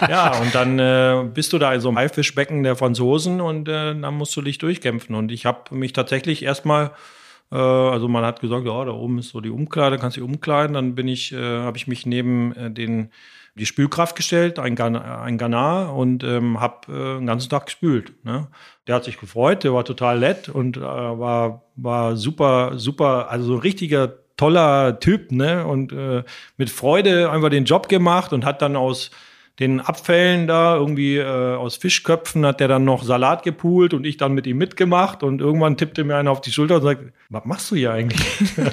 Ja, 0.01 0.07
ja 0.09 0.41
und 0.41 0.53
dann 0.53 0.79
äh, 0.79 1.23
bist 1.33 1.53
du 1.53 1.59
da 1.59 1.73
in 1.73 1.79
so 1.79 1.87
einem 1.87 1.97
Haifischbecken 1.97 2.63
der 2.63 2.75
Franzosen 2.75 3.39
und 3.39 3.69
äh, 3.69 3.95
dann 3.97 4.13
musst 4.15 4.35
du 4.35 4.41
dich 4.41 4.57
durchkämpfen. 4.57 5.15
Und 5.15 5.31
ich 5.31 5.45
habe 5.45 5.73
mich 5.73 5.93
tatsächlich 5.93 6.43
erstmal 6.43 6.87
äh, 6.87 7.22
also 7.49 8.07
man 8.07 8.25
hat 8.25 8.41
gesagt, 8.41 8.65
ja, 8.65 8.85
da 8.85 8.91
oben 8.91 9.19
ist 9.19 9.29
so 9.29 9.41
die 9.41 9.49
Umkleide, 9.49 9.97
kannst 9.97 10.17
dich 10.17 10.23
umkleiden. 10.23 10.73
Dann 10.73 10.95
bin 10.95 11.07
ich, 11.07 11.31
äh, 11.33 11.59
habe 11.59 11.77
ich 11.77 11.87
mich 11.87 12.05
neben 12.05 12.55
äh, 12.55 12.71
den 12.71 13.09
die 13.55 13.65
Spülkraft 13.65 14.15
gestellt, 14.15 14.57
ein, 14.57 14.75
Gan 14.75 14.95
ein 14.95 15.37
Ganar 15.37 15.95
und 15.95 16.23
ähm, 16.23 16.59
habe 16.59 16.91
äh, 16.91 17.17
den 17.19 17.27
ganzen 17.27 17.49
Tag 17.49 17.67
gespült. 17.67 18.13
Ne? 18.25 18.47
Der 18.87 18.95
hat 18.95 19.03
sich 19.03 19.19
gefreut, 19.19 19.63
der 19.63 19.73
war 19.73 19.85
total 19.85 20.19
nett 20.19 20.49
und 20.49 20.77
äh, 20.77 20.81
war, 20.81 21.63
war 21.75 22.15
super, 22.15 22.77
super, 22.77 23.29
also 23.29 23.45
so 23.45 23.53
ein 23.53 23.59
richtiger 23.59 24.13
toller 24.37 24.99
Typ, 24.99 25.31
ne? 25.31 25.65
Und 25.67 25.91
äh, 25.93 26.23
mit 26.57 26.71
Freude 26.71 27.29
einfach 27.29 27.49
den 27.49 27.65
Job 27.65 27.87
gemacht 27.87 28.33
und 28.33 28.45
hat 28.45 28.63
dann 28.63 28.75
aus 28.75 29.11
den 29.59 29.79
Abfällen 29.79 30.47
da, 30.47 30.75
irgendwie 30.75 31.17
äh, 31.17 31.55
aus 31.55 31.75
Fischköpfen, 31.75 32.45
hat 32.45 32.59
der 32.59 32.67
dann 32.67 32.85
noch 32.85 33.03
Salat 33.03 33.43
gepult 33.43 33.93
und 33.93 34.03
ich 34.03 34.17
dann 34.17 34.33
mit 34.33 34.47
ihm 34.47 34.57
mitgemacht 34.57 35.21
und 35.21 35.41
irgendwann 35.41 35.77
tippte 35.77 36.03
mir 36.03 36.15
einer 36.15 36.31
auf 36.31 36.41
die 36.41 36.51
Schulter 36.51 36.77
und 36.77 36.81
sagt, 36.81 37.03
was 37.29 37.45
machst 37.45 37.69
du 37.69 37.75
hier 37.75 37.91
eigentlich? 37.91 38.25
dann 38.55 38.65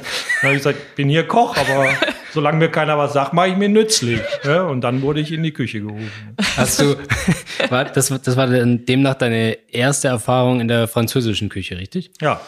habe 0.43 0.53
ich 0.53 0.59
gesagt, 0.59 0.97
bin 0.97 1.11
hier 1.11 1.27
Koch, 1.27 1.55
aber 1.59 1.89
solange 2.33 2.59
mir 2.59 2.71
keiner 2.71 2.97
was 2.97 3.13
sagt, 3.13 3.35
mache 3.35 3.49
ich 3.49 3.57
mir 3.57 3.69
nützlich. 3.69 4.21
Ja, 4.45 4.63
und 4.63 4.81
dann 4.81 5.03
wurde 5.03 5.21
ich 5.21 5.33
in 5.33 5.43
die 5.43 5.53
Küche 5.53 5.81
gerufen. 5.81 6.11
Hast 6.57 6.81
du, 6.81 6.97
war, 7.69 7.85
das, 7.85 8.09
das 8.09 8.37
war 8.39 8.47
demnach 8.47 9.15
deine 9.15 9.59
erste 9.71 10.09
Erfahrung 10.09 10.61
in 10.61 10.69
der 10.69 10.89
französischen 10.89 11.51
Küche, 11.51 11.77
richtig? 11.77 12.11
Ja. 12.23 12.41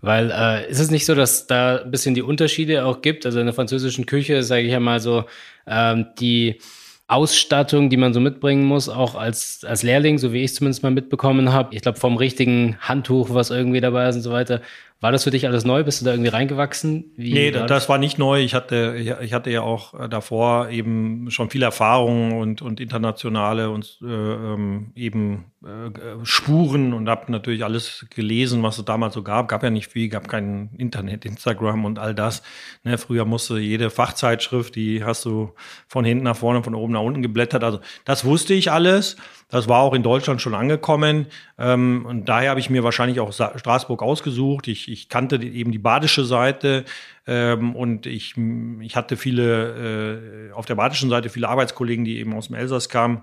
Weil 0.00 0.30
äh, 0.30 0.68
ist 0.70 0.80
es 0.80 0.90
nicht 0.90 1.06
so, 1.06 1.14
dass 1.14 1.46
da 1.46 1.78
ein 1.78 1.90
bisschen 1.90 2.14
die 2.14 2.22
Unterschiede 2.22 2.84
auch 2.84 3.00
gibt? 3.00 3.26
Also 3.26 3.38
in 3.38 3.46
der 3.46 3.54
französischen 3.54 4.06
Küche, 4.06 4.42
sage 4.42 4.62
ich 4.62 4.72
ja 4.72 4.80
mal 4.80 5.00
so, 5.00 5.24
ähm, 5.66 6.06
die 6.18 6.60
Ausstattung, 7.08 7.88
die 7.88 7.96
man 7.96 8.12
so 8.12 8.20
mitbringen 8.20 8.64
muss, 8.64 8.88
auch 8.88 9.14
als, 9.14 9.64
als 9.64 9.84
Lehrling, 9.84 10.18
so 10.18 10.32
wie 10.32 10.40
ich 10.42 10.50
es 10.50 10.54
zumindest 10.56 10.82
mal 10.82 10.90
mitbekommen 10.90 11.52
habe. 11.52 11.74
Ich 11.74 11.82
glaube, 11.82 11.98
vom 11.98 12.16
richtigen 12.16 12.76
Handtuch, 12.80 13.32
was 13.32 13.50
irgendwie 13.50 13.80
dabei 13.80 14.08
ist 14.08 14.16
und 14.16 14.22
so 14.22 14.32
weiter. 14.32 14.60
War 15.00 15.12
das 15.12 15.24
für 15.24 15.30
dich 15.30 15.46
alles 15.46 15.66
neu? 15.66 15.84
Bist 15.84 16.00
du 16.00 16.06
da 16.06 16.12
irgendwie 16.12 16.30
reingewachsen? 16.30 17.12
Wie 17.16 17.34
nee, 17.34 17.50
das? 17.50 17.66
das 17.66 17.88
war 17.90 17.98
nicht 17.98 18.18
neu. 18.18 18.40
Ich 18.40 18.54
hatte, 18.54 18.96
ich 19.20 19.34
hatte 19.34 19.50
ja 19.50 19.60
auch 19.60 19.92
äh, 19.92 20.08
davor 20.08 20.70
eben 20.70 21.30
schon 21.30 21.50
viel 21.50 21.62
Erfahrung 21.62 22.38
und, 22.38 22.62
und 22.62 22.80
internationale 22.80 23.68
und 23.68 23.98
äh, 24.02 24.06
ähm, 24.06 24.92
eben 24.94 25.52
äh, 25.62 26.24
Spuren 26.24 26.94
und 26.94 27.10
habe 27.10 27.30
natürlich 27.30 27.62
alles 27.62 28.06
gelesen, 28.08 28.62
was 28.62 28.78
es 28.78 28.86
damals 28.86 29.12
so 29.12 29.22
gab. 29.22 29.48
Gab 29.48 29.62
ja 29.62 29.68
nicht 29.68 29.88
viel, 29.88 30.08
gab 30.08 30.28
kein 30.28 30.70
Internet, 30.78 31.26
Instagram 31.26 31.84
und 31.84 31.98
all 31.98 32.14
das. 32.14 32.42
Ne, 32.82 32.96
früher 32.96 33.26
musste 33.26 33.58
jede 33.58 33.90
Fachzeitschrift, 33.90 34.76
die 34.76 35.04
hast 35.04 35.26
du 35.26 35.52
von 35.88 36.06
hinten 36.06 36.24
nach 36.24 36.36
vorne, 36.36 36.62
von 36.62 36.74
oben 36.74 36.94
nach 36.94 37.02
unten 37.02 37.20
geblättert. 37.20 37.64
Also 37.64 37.80
das 38.06 38.24
wusste 38.24 38.54
ich 38.54 38.72
alles. 38.72 39.16
Das 39.48 39.68
war 39.68 39.80
auch 39.80 39.94
in 39.94 40.02
Deutschland 40.02 40.42
schon 40.42 40.54
angekommen. 40.54 41.26
Ähm, 41.56 42.04
und 42.06 42.28
daher 42.28 42.50
habe 42.50 42.60
ich 42.60 42.70
mir 42.70 42.82
wahrscheinlich 42.82 43.20
auch 43.20 43.32
Straßburg 43.32 44.02
ausgesucht. 44.02 44.66
Ich, 44.66 44.90
ich 44.90 45.08
kannte 45.08 45.38
die, 45.38 45.56
eben 45.56 45.70
die 45.70 45.78
badische 45.78 46.24
Seite 46.24 46.84
ähm, 47.26 47.76
und 47.76 48.06
ich, 48.06 48.34
ich 48.80 48.96
hatte 48.96 49.16
viele, 49.16 50.48
äh, 50.50 50.52
auf 50.52 50.66
der 50.66 50.74
badischen 50.74 51.10
Seite 51.10 51.28
viele 51.28 51.48
Arbeitskollegen, 51.48 52.04
die 52.04 52.18
eben 52.18 52.34
aus 52.34 52.48
dem 52.48 52.56
Elsass 52.56 52.88
kamen. 52.88 53.22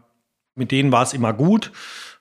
Mit 0.56 0.72
denen 0.72 0.92
war 0.92 1.04
es 1.04 1.14
immer 1.14 1.34
gut 1.34 1.72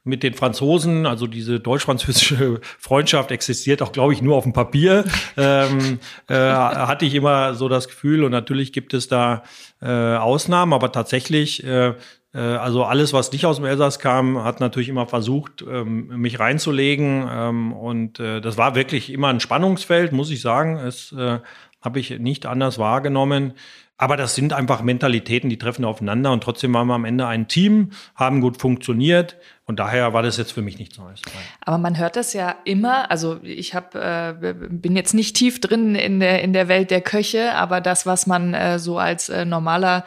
mit 0.05 0.23
den 0.23 0.35
Franzosen, 0.35 1.07
also 1.07 1.27
diese 1.27 1.61
deutsch-französische 1.61 2.61
Freundschaft 2.79 3.31
existiert 3.31 3.83
auch, 3.83 3.93
glaube 3.93 4.12
ich, 4.12 4.23
nur 4.23 4.37
auf 4.37 4.45
dem 4.45 4.53
Papier, 4.53 5.05
ähm, 5.37 6.01
äh, 6.29 6.35
hatte 6.35 7.05
ich 7.05 7.15
immer 7.15 7.55
so 7.55 7.69
das 7.69 7.88
Gefühl. 7.88 8.25
Und 8.25 8.33
natürlich 8.33 8.73
gibt 8.73 8.95
es 8.95 9.09
da 9.09 9.45
äh, 9.81 9.87
Ausnahmen, 9.87 10.73
aber 10.73 10.91
tatsächlich 10.91 11.65
äh, 11.65 11.95
äh, 12.35 12.38
also 12.38 12.85
alles, 12.85 13.12
was 13.12 13.33
nicht 13.33 13.47
aus 13.47 13.57
dem 13.57 13.65
Elsass 13.65 13.99
kam, 13.99 14.43
hat 14.43 14.61
natürlich 14.61 14.88
immer 14.88 15.07
versucht, 15.07 15.62
ähm, 15.69 16.09
mich 16.09 16.38
reinzulegen. 16.41 17.29
Ähm, 17.31 17.73
und 17.73 18.21
äh, 18.21 18.41
das 18.41 18.57
war 18.57 18.75
wirklich 18.75 19.12
immer 19.12 19.29
ein 19.29 19.41
Spannungsfeld, 19.41 20.12
muss 20.12 20.31
ich 20.31 20.41
sagen. 20.41 20.77
Es 20.79 21.12
äh, 21.12 21.38
habe 21.81 22.01
ich 22.01 22.19
nicht 22.19 22.47
anders 22.47 22.79
wahrgenommen. 22.79 23.55
Aber 24.03 24.17
das 24.17 24.35
sind 24.35 24.53
einfach 24.53 24.83
Mentalitäten, 24.83 25.49
die 25.49 25.59
treffen 25.59 25.85
aufeinander 25.85 26.33
und 26.33 26.43
trotzdem 26.43 26.75
waren 26.75 26.88
wir 26.88 26.95
am 26.95 27.05
Ende 27.05 27.29
ein 27.29 27.47
Team, 27.47 27.91
haben 28.17 28.41
gut 28.41 28.57
funktioniert 28.57 29.37
und 29.65 29.79
daher 29.79 30.12
war 30.12 30.25
das 30.25 30.38
jetzt 30.38 30.51
für 30.51 30.61
mich 30.61 30.77
nichts 30.77 30.99
Neues. 30.99 31.23
Aber 31.65 31.79
man 31.79 31.97
hört 31.97 32.17
das 32.17 32.33
ja 32.33 32.57
immer, 32.65 33.12
also 33.12 33.38
ich 33.45 33.77
hab, 33.77 33.95
äh, 33.95 34.35
bin 34.69 34.97
jetzt 34.97 35.15
nicht 35.15 35.37
tief 35.37 35.61
drin 35.61 35.95
in 35.95 36.19
der, 36.19 36.43
in 36.43 36.53
der 36.53 36.67
Welt 36.67 36.91
der 36.91 37.01
Köche, 37.01 37.55
aber 37.55 37.81
das, 37.81 38.05
was 38.05 38.27
man 38.27 38.55
äh, 38.55 38.81
so 38.81 38.99
als 38.99 39.29
äh, 39.29 39.45
normaler 39.45 40.05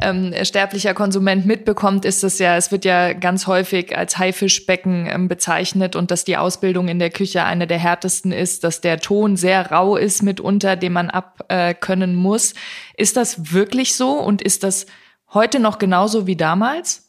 ähm, 0.00 0.34
sterblicher 0.42 0.94
Konsument 0.94 1.46
mitbekommt, 1.46 2.04
ist 2.04 2.24
es 2.24 2.38
ja, 2.38 2.56
es 2.56 2.72
wird 2.72 2.84
ja 2.84 3.12
ganz 3.12 3.46
häufig 3.46 3.96
als 3.96 4.18
Haifischbecken 4.18 5.06
ähm, 5.06 5.28
bezeichnet 5.28 5.96
und 5.96 6.10
dass 6.10 6.24
die 6.24 6.36
Ausbildung 6.36 6.88
in 6.88 6.98
der 6.98 7.10
Küche 7.10 7.44
eine 7.44 7.66
der 7.66 7.78
härtesten 7.78 8.32
ist, 8.32 8.64
dass 8.64 8.80
der 8.80 8.98
Ton 8.98 9.36
sehr 9.36 9.70
rau 9.70 9.96
ist 9.96 10.22
mitunter, 10.22 10.76
den 10.76 10.92
man 10.92 11.10
abkönnen 11.10 12.10
äh, 12.10 12.14
muss. 12.14 12.54
Ist 12.96 13.16
das 13.16 13.52
wirklich 13.52 13.94
so 13.94 14.12
und 14.12 14.42
ist 14.42 14.64
das 14.64 14.86
heute 15.32 15.60
noch 15.60 15.78
genauso 15.78 16.26
wie 16.26 16.36
damals? 16.36 17.02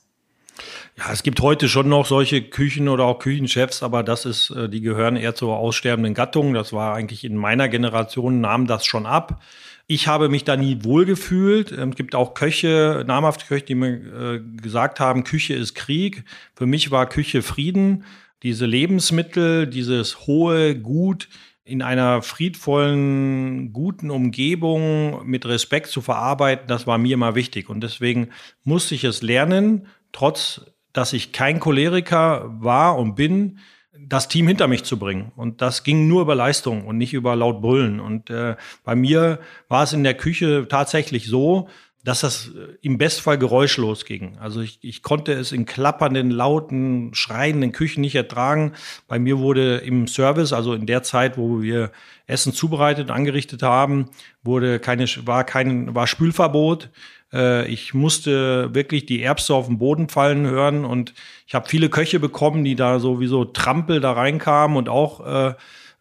Ja, 0.97 1.11
es 1.11 1.23
gibt 1.23 1.41
heute 1.41 1.67
schon 1.67 1.89
noch 1.89 2.05
solche 2.05 2.41
Küchen 2.41 2.87
oder 2.87 3.03
auch 3.03 3.19
Küchenchefs, 3.19 3.83
aber 3.83 4.01
das 4.01 4.25
ist, 4.25 4.51
äh, 4.51 4.69
die 4.69 4.81
gehören 4.81 5.17
eher 5.17 5.35
zur 5.35 5.57
aussterbenden 5.57 6.13
Gattung. 6.13 6.53
Das 6.53 6.71
war 6.71 6.95
eigentlich 6.95 7.25
in 7.25 7.35
meiner 7.35 7.67
Generation, 7.67 8.39
nahm 8.39 8.65
das 8.65 8.85
schon 8.85 9.05
ab. 9.05 9.41
Ich 9.87 10.07
habe 10.07 10.29
mich 10.29 10.43
da 10.43 10.57
nie 10.57 10.83
wohlgefühlt. 10.83 11.71
Ähm, 11.71 11.89
es 11.89 11.95
gibt 11.95 12.15
auch 12.15 12.33
Köche, 12.33 13.03
namhafte 13.07 13.45
Köche, 13.45 13.65
die 13.65 13.75
mir 13.75 13.93
äh, 13.93 14.39
gesagt 14.61 14.99
haben, 14.99 15.23
Küche 15.23 15.53
ist 15.53 15.75
Krieg. 15.75 16.23
Für 16.55 16.65
mich 16.65 16.91
war 16.91 17.07
Küche 17.07 17.41
Frieden. 17.41 18.03
Diese 18.43 18.65
Lebensmittel, 18.65 19.67
dieses 19.67 20.27
hohe 20.27 20.75
Gut 20.75 21.29
in 21.63 21.81
einer 21.81 22.21
friedvollen, 22.21 23.73
guten 23.73 24.11
Umgebung 24.11 25.25
mit 25.25 25.47
Respekt 25.47 25.87
zu 25.87 26.01
verarbeiten, 26.01 26.67
das 26.67 26.85
war 26.85 26.99
mir 26.99 27.15
immer 27.15 27.33
wichtig. 27.33 27.69
Und 27.69 27.81
deswegen 27.81 28.29
musste 28.63 28.93
ich 28.93 29.03
es 29.03 29.23
lernen, 29.23 29.87
trotz 30.11 30.61
dass 30.95 31.11
ich 31.11 31.33
kein 31.33 31.59
Choleriker 31.59 32.55
war 32.61 32.97
und 32.97 33.15
bin, 33.15 33.59
das 34.07 34.27
Team 34.27 34.47
hinter 34.47 34.67
mich 34.67 34.83
zu 34.83 34.97
bringen. 34.97 35.31
Und 35.35 35.61
das 35.61 35.83
ging 35.83 36.07
nur 36.07 36.21
über 36.21 36.35
Leistung 36.35 36.85
und 36.85 36.97
nicht 36.97 37.13
über 37.13 37.35
laut 37.35 37.61
Brüllen. 37.61 37.99
Und 37.99 38.29
äh, 38.29 38.55
bei 38.83 38.95
mir 38.95 39.39
war 39.67 39.83
es 39.83 39.93
in 39.93 40.03
der 40.03 40.15
Küche 40.15 40.67
tatsächlich 40.69 41.27
so, 41.27 41.67
dass 42.05 42.21
das 42.21 42.49
äh, 42.49 42.77
im 42.81 42.97
Bestfall 42.97 43.37
geräuschlos 43.37 44.05
ging. 44.05 44.37
Also 44.37 44.61
ich, 44.61 44.77
ich 44.81 45.01
konnte 45.01 45.33
es 45.33 45.51
in 45.51 45.65
klappernden, 45.65 46.29
lauten, 46.29 47.13
schreienden 47.13 47.71
Küchen 47.71 48.01
nicht 48.01 48.15
ertragen. 48.15 48.73
Bei 49.07 49.17
mir 49.17 49.39
wurde 49.39 49.77
im 49.77 50.07
Service, 50.07 50.53
also 50.53 50.73
in 50.73 50.85
der 50.85 51.01
Zeit, 51.03 51.37
wo 51.37 51.61
wir 51.61 51.91
Essen 52.27 52.53
zubereitet, 52.53 53.09
angerichtet 53.09 53.63
haben, 53.63 54.09
wurde 54.43 54.79
keine, 54.79 55.05
war 55.25 55.43
kein, 55.43 55.95
war 55.95 56.05
Spülverbot. 56.05 56.91
Äh, 57.33 57.67
ich 57.67 57.95
musste 57.95 58.73
wirklich 58.73 59.07
die 59.07 59.23
Erbse 59.23 59.55
auf 59.55 59.65
den 59.65 59.79
Boden 59.79 60.07
fallen 60.07 60.45
hören 60.45 60.85
und 60.85 61.15
ich 61.45 61.55
habe 61.55 61.69
viele 61.69 61.89
Köche 61.89 62.19
bekommen, 62.19 62.63
die 62.63 62.75
da 62.75 62.99
sowieso 62.99 63.45
Trampel 63.45 63.99
da 63.99 64.13
reinkamen 64.13 64.77
und 64.77 64.89
auch 64.89 65.25
äh, 65.25 65.53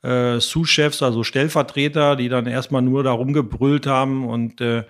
äh, 0.03 0.41
Sous-Chefs, 0.41 1.03
also 1.03 1.25
Stellvertreter, 1.25 2.17
die 2.17 2.29
dann 2.29 2.47
erstmal 2.47 2.83
nur 2.83 3.03
da 3.03 3.13
rumgebrüllt 3.13 3.87
haben 3.87 4.27
und 4.27 4.61
äh, 4.61 4.85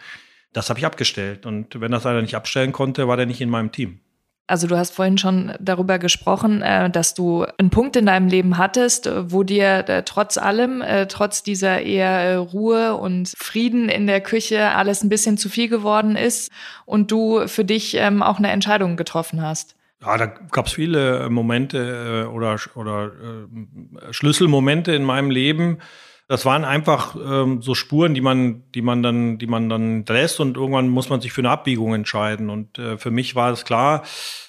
das 0.52 0.70
habe 0.70 0.78
ich 0.78 0.86
abgestellt. 0.86 1.46
Und 1.46 1.80
wenn 1.80 1.90
das 1.90 2.06
einer 2.06 2.22
nicht 2.22 2.36
abstellen 2.36 2.72
konnte, 2.72 3.08
war 3.08 3.16
der 3.16 3.26
nicht 3.26 3.40
in 3.40 3.50
meinem 3.50 3.72
Team. 3.72 3.98
Also 4.46 4.66
du 4.66 4.76
hast 4.76 4.94
vorhin 4.94 5.16
schon 5.16 5.54
darüber 5.58 5.98
gesprochen, 5.98 6.60
äh, 6.60 6.90
dass 6.90 7.14
du 7.14 7.46
einen 7.58 7.70
Punkt 7.70 7.96
in 7.96 8.06
deinem 8.06 8.28
Leben 8.28 8.58
hattest, 8.58 9.08
wo 9.10 9.42
dir 9.42 9.88
äh, 9.88 10.02
trotz 10.04 10.36
allem, 10.36 10.82
äh, 10.82 11.06
trotz 11.06 11.42
dieser 11.42 11.80
eher 11.80 12.38
Ruhe 12.38 12.94
und 12.94 13.32
Frieden 13.36 13.88
in 13.88 14.06
der 14.06 14.20
Küche 14.20 14.70
alles 14.72 15.02
ein 15.02 15.08
bisschen 15.08 15.38
zu 15.38 15.48
viel 15.48 15.68
geworden 15.68 16.14
ist 16.14 16.52
und 16.84 17.10
du 17.10 17.48
für 17.48 17.64
dich 17.64 17.94
ähm, 17.94 18.22
auch 18.22 18.36
eine 18.38 18.50
Entscheidung 18.50 18.96
getroffen 18.96 19.40
hast. 19.40 19.76
Ja, 20.04 20.16
da 20.18 20.26
gab 20.26 20.66
es 20.66 20.72
viele 20.72 21.30
Momente 21.30 22.28
oder, 22.32 22.58
oder 22.74 23.12
Schlüsselmomente 24.10 24.92
in 24.92 25.02
meinem 25.02 25.30
Leben, 25.30 25.78
das 26.26 26.46
waren 26.46 26.64
einfach 26.64 27.16
ähm, 27.16 27.60
so 27.60 27.74
Spuren, 27.74 28.14
die 28.14 28.22
man, 28.22 28.62
die 28.74 28.80
man 28.80 29.02
dann, 29.02 29.36
die 29.36 29.46
man 29.46 29.68
dann 29.68 30.06
lässt 30.06 30.40
und 30.40 30.56
irgendwann 30.56 30.88
muss 30.88 31.10
man 31.10 31.20
sich 31.20 31.34
für 31.34 31.42
eine 31.42 31.50
Abbiegung 31.50 31.94
entscheiden. 31.94 32.48
Und 32.48 32.78
äh, 32.78 32.96
für 32.96 33.10
mich 33.10 33.34
war 33.34 33.52
es 33.52 33.66
klar, 33.66 34.04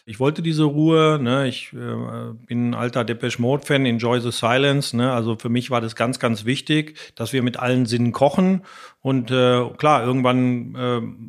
ich 0.06 0.18
wollte 0.22 0.42
diese 0.42 0.64
Ruhe. 0.64 1.20
Ne? 1.22 1.50
Ich 1.50 1.74
äh, 1.74 2.34
bin 2.48 2.70
ein 2.70 2.76
alter 2.76 3.04
Depeche 3.04 3.42
Mode 3.42 3.66
Fan, 3.66 3.86
Enjoy 3.86 4.22
the 4.22 4.32
Silence. 4.32 4.96
Ne? 4.96 5.12
Also 5.12 5.36
für 5.38 5.50
mich 5.50 5.70
war 5.70 5.82
das 5.82 5.98
ganz, 5.98 6.18
ganz 6.20 6.46
wichtig, 6.46 6.98
dass 7.16 7.34
wir 7.34 7.44
mit 7.44 7.58
allen 7.58 7.86
Sinnen 7.86 8.14
kochen. 8.14 8.62
Und 9.02 9.30
äh, 9.30 9.70
klar, 9.78 10.06
irgendwann 10.06 10.76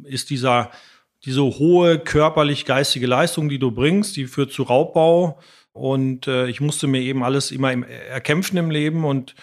äh, 0.07 0.09
ist 0.09 0.31
dieser 0.31 0.71
diese 1.27 1.43
hohe 1.43 1.99
körperlich-geistige 1.99 3.07
Leistung, 3.07 3.49
die 3.49 3.59
du 3.59 3.73
bringst, 3.73 4.17
die 4.17 4.27
führt 4.27 4.53
zu 4.53 4.63
Raubbau. 4.63 5.39
Und 5.73 6.27
äh, 6.27 6.47
ich 6.47 6.63
musste 6.63 6.87
mir 6.87 7.03
eben 7.03 7.23
alles 7.23 7.51
immer 7.51 7.73
im, 7.73 7.83
erkämpfen 7.83 8.57
im 8.57 8.71
Leben 8.71 9.05
und 9.05 9.35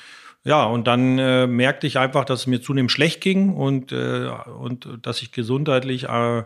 ja, 0.45 0.65
und 0.65 0.87
dann 0.87 1.19
äh, 1.19 1.47
merkte 1.47 1.87
ich 1.87 1.97
einfach, 1.97 2.25
dass 2.25 2.41
es 2.41 2.47
mir 2.47 2.61
zunehmend 2.61 2.91
schlecht 2.91 3.21
ging 3.21 3.53
und, 3.53 3.93
äh, 3.93 4.29
und 4.59 4.87
dass 5.01 5.21
ich 5.21 5.31
gesundheitlich 5.31 6.09
äh, 6.09 6.43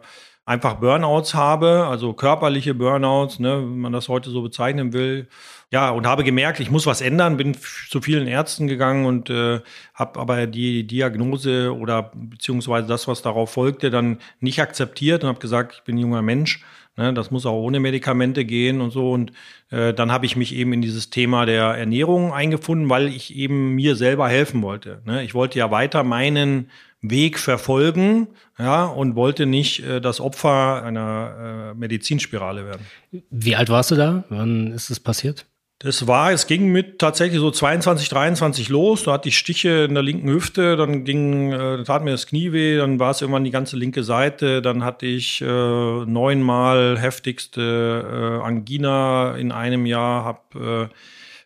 einfach 0.47 0.75
Burnouts 0.75 1.33
habe, 1.33 1.85
also 1.87 2.13
körperliche 2.13 2.73
Burnouts, 2.73 3.37
ne, 3.37 3.57
wenn 3.57 3.79
man 3.79 3.91
das 3.91 4.07
heute 4.07 4.29
so 4.29 4.41
bezeichnen 4.41 4.93
will. 4.93 5.27
Ja, 5.71 5.89
und 5.89 6.07
habe 6.07 6.23
gemerkt, 6.23 6.61
ich 6.61 6.71
muss 6.71 6.85
was 6.85 7.01
ändern, 7.01 7.35
bin 7.35 7.55
zu 7.89 7.99
vielen 7.99 8.27
Ärzten 8.27 8.67
gegangen 8.67 9.05
und 9.05 9.29
äh, 9.29 9.59
habe 9.93 10.19
aber 10.19 10.47
die 10.47 10.87
Diagnose 10.87 11.75
oder 11.77 12.11
beziehungsweise 12.15 12.87
das, 12.87 13.09
was 13.09 13.21
darauf 13.21 13.51
folgte, 13.51 13.89
dann 13.89 14.19
nicht 14.39 14.61
akzeptiert 14.61 15.23
und 15.23 15.29
habe 15.29 15.39
gesagt, 15.39 15.73
ich 15.75 15.83
bin 15.83 15.95
ein 15.95 15.99
junger 15.99 16.21
Mensch 16.21 16.63
Ne, 16.97 17.13
das 17.13 17.29
muss 17.29 17.45
auch 17.45 17.53
ohne 17.61 17.79
Medikamente 17.79 18.43
gehen 18.43 18.81
und 18.81 18.89
so. 18.89 19.11
Und 19.11 19.31
äh, 19.69 19.93
dann 19.93 20.11
habe 20.11 20.25
ich 20.25 20.35
mich 20.35 20.55
eben 20.55 20.73
in 20.73 20.81
dieses 20.81 21.11
Thema 21.11 21.45
der 21.45 21.65
Ernährung 21.65 22.33
eingefunden, 22.33 22.89
weil 22.89 23.07
ich 23.07 23.35
eben 23.35 23.75
mir 23.75 23.95
selber 23.95 24.27
helfen 24.27 24.63
wollte. 24.63 25.03
Ne? 25.05 25.23
Ich 25.23 25.35
wollte 25.35 25.59
ja 25.59 25.69
weiter 25.69 26.03
meinen 26.03 26.71
Weg 27.01 27.39
verfolgen, 27.39 28.27
ja, 28.57 28.85
und 28.85 29.15
wollte 29.15 29.45
nicht 29.45 29.83
äh, 29.83 30.01
das 30.01 30.19
Opfer 30.19 30.83
einer 30.83 31.73
äh, 31.73 31.77
Medizinspirale 31.77 32.65
werden. 32.65 32.85
Wie 33.29 33.55
alt 33.55 33.69
warst 33.69 33.91
du 33.91 33.95
da? 33.95 34.23
Wann 34.29 34.71
ist 34.71 34.89
es 34.89 34.99
passiert? 34.99 35.45
Das 35.79 36.07
war, 36.07 36.31
es 36.31 36.47
ging 36.47 36.71
mit 36.71 36.97
tatsächlich 36.97 37.39
so 37.39 37.51
22, 37.51 38.09
23 38.09 38.69
los. 38.69 39.03
Da 39.03 39.13
hatte 39.13 39.29
ich 39.29 39.37
Stiche 39.37 39.85
in 39.87 39.93
der 39.93 40.01
linken 40.01 40.27
Hüfte, 40.27 40.75
dann 40.75 41.03
ging, 41.03 41.51
äh, 41.51 41.83
tat 41.83 42.03
mir 42.03 42.09
das 42.11 42.25
Knie 42.25 42.51
weh, 42.51 42.77
dann 42.77 42.99
war 42.99 43.11
es 43.11 43.21
irgendwann 43.21 43.43
die 43.43 43.51
ganze 43.51 43.77
linke 43.77 44.03
Seite, 44.03 44.63
dann 44.63 44.83
hatte 44.83 45.05
ich 45.05 45.39
äh, 45.41 45.45
neunmal 45.45 46.97
heftigste 46.97 48.39
äh, 48.41 48.43
Angina 48.43 49.35
in 49.35 49.51
einem 49.51 49.85
Jahr, 49.85 50.25
habe 50.25 50.89
äh, 50.89 50.95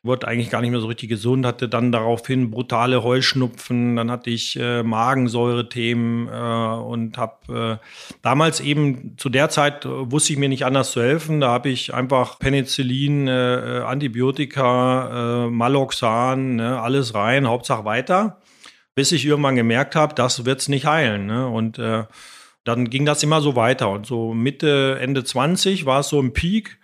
wurde 0.04 0.28
eigentlich 0.28 0.50
gar 0.50 0.62
nicht 0.62 0.72
mehr 0.72 0.80
so 0.80 0.88
richtig 0.88 1.10
gesund, 1.10 1.46
hatte 1.46 1.70
dann 1.70 1.92
daraufhin 1.92 2.50
brutale 2.50 3.04
Heuschnupfen, 3.04 3.96
dann 3.96 4.10
hatte 4.10 4.32
ich 4.32 4.58
äh, 4.60 4.82
Magensäure-Themen 4.82 6.28
äh, 6.28 6.32
und 6.32 7.20
habe 7.20 7.80
äh, 7.80 7.86
damals 8.24 8.62
eben 8.62 9.16
zu 9.18 9.30
der 9.30 9.50
Zeit 9.50 9.86
äh, 9.86 10.12
wusste 10.12 10.34
ich 10.34 10.40
mir 10.40 10.50
nicht 10.50 10.66
anders 10.66 10.92
zu 10.92 11.04
helfen. 11.04 11.40
Da 11.40 11.52
habe 11.52 11.70
ich 11.70 11.94
einfach 11.94 12.40
Penicillin, 12.40 13.28
äh, 13.28 13.80
äh, 13.80 13.84
Antibiotika, 13.84 15.48
Maloxan, 15.52 16.56
ne, 16.56 16.82
alles 16.82 17.14
rein, 17.14 17.48
Hauptsache 17.48 17.86
weiter, 17.86 18.42
bis 18.96 19.12
ich 19.12 19.26
irgendwann 19.26 19.56
gemerkt 19.56 19.96
habe, 19.96 20.16
das 20.16 20.46
wird's 20.46 20.68
nicht 20.68 20.86
heilen. 20.88 21.28
Ne? 21.28 21.48
Und 21.48 21.80
dann 22.64 22.90
ging 22.90 23.06
das 23.06 23.24
immer 23.24 23.42
so 23.42 23.56
weiter. 23.56 23.90
Und 23.90 24.06
so 24.06 24.34
Mitte, 24.34 24.98
Ende 25.00 25.24
20 25.24 25.86
war 25.86 26.02
es 26.02 26.10
so 26.10 26.20
im 26.20 26.34
Peak 26.34 26.80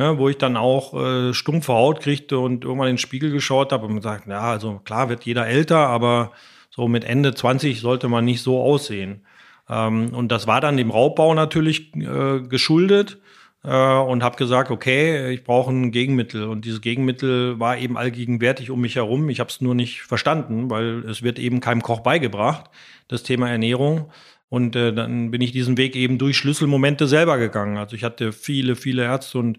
ne, 0.00 0.16
wo 0.16 0.30
ich 0.30 0.38
dann 0.38 0.56
auch 0.56 0.94
äh, 0.94 1.34
stumpfe 1.34 1.74
Haut 1.74 2.00
kriegte 2.00 2.38
und 2.38 2.64
irgendwann 2.64 2.88
in 2.88 2.94
den 2.94 2.98
Spiegel 2.98 3.30
geschaut 3.30 3.70
habe 3.70 3.86
und 3.86 3.96
gesagt, 3.96 4.26
ja, 4.26 4.40
also 4.40 4.80
klar 4.82 5.10
wird 5.10 5.24
jeder 5.24 5.46
älter, 5.46 5.76
aber 5.88 6.32
so 6.70 6.88
mit 6.88 7.04
Ende 7.04 7.34
20 7.34 7.80
sollte 7.80 8.08
man 8.08 8.24
nicht 8.24 8.42
so 8.42 8.62
aussehen. 8.62 9.26
Ähm, 9.68 10.14
und 10.14 10.32
das 10.32 10.46
war 10.46 10.62
dann 10.62 10.78
dem 10.78 10.90
Raubbau 10.90 11.34
natürlich 11.34 11.94
äh, 11.94 12.40
geschuldet 12.40 13.18
äh, 13.62 13.68
und 13.68 14.22
habe 14.22 14.38
gesagt, 14.38 14.70
okay, 14.70 15.32
ich 15.32 15.44
brauche 15.44 15.70
ein 15.70 15.92
Gegenmittel. 15.92 16.44
Und 16.44 16.64
dieses 16.64 16.80
Gegenmittel 16.80 17.60
war 17.60 17.76
eben 17.76 17.98
allgegenwärtig 17.98 18.70
um 18.70 18.80
mich 18.80 18.96
herum. 18.96 19.28
Ich 19.28 19.38
habe 19.38 19.50
es 19.50 19.60
nur 19.60 19.74
nicht 19.74 20.00
verstanden, 20.00 20.70
weil 20.70 21.04
es 21.10 21.22
wird 21.22 21.38
eben 21.38 21.60
keinem 21.60 21.82
Koch 21.82 22.00
beigebracht, 22.00 22.70
das 23.08 23.22
Thema 23.22 23.50
Ernährung. 23.50 24.10
Und 24.48 24.76
äh, 24.76 24.94
dann 24.94 25.30
bin 25.30 25.42
ich 25.42 25.52
diesen 25.52 25.76
Weg 25.76 25.94
eben 25.94 26.16
durch 26.16 26.38
Schlüsselmomente 26.38 27.06
selber 27.06 27.36
gegangen. 27.36 27.76
Also 27.76 27.94
ich 27.96 28.02
hatte 28.02 28.32
viele, 28.32 28.76
viele 28.76 29.02
Ärzte 29.02 29.38
und 29.38 29.58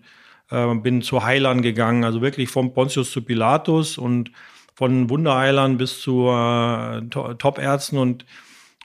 äh, 0.52 0.76
bin 0.76 1.02
zu 1.02 1.24
Heilern 1.24 1.62
gegangen, 1.62 2.04
also 2.04 2.22
wirklich 2.22 2.50
vom 2.50 2.74
Pontius 2.74 3.12
zu 3.12 3.22
Pilatus 3.24 3.98
und 3.98 4.32
von 4.76 5.10
Wunderheilern 5.10 5.78
bis 5.78 6.02
zu 6.02 6.28
äh, 6.30 7.02
Top-Ärzten 7.10 7.98
und 7.98 8.26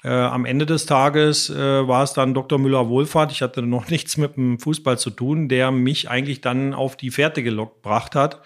äh, 0.05 0.11
am 0.11 0.44
Ende 0.44 0.66
des 0.66 0.87
Tages 0.87 1.50
äh, 1.50 1.88
war 1.88 2.05
es 2.05 2.12
dann 2.12 2.33
Dr. 2.33 2.59
Müller-Wohlfahrt. 2.59 3.33
Ich 3.33 3.42
hatte 3.42 3.62
noch 3.62 3.88
nichts 3.90 4.16
mit 4.16 4.37
dem 4.37 4.59
Fußball 4.59 4.98
zu 4.98 5.11
tun, 5.11 5.48
der 5.48 5.70
mich 5.70 6.09
eigentlich 6.09 6.40
dann 6.40 6.74
auf 6.74 6.96
die 6.96 7.11
Fährte 7.11 7.42
gebracht 7.42 8.14
hat. 8.14 8.40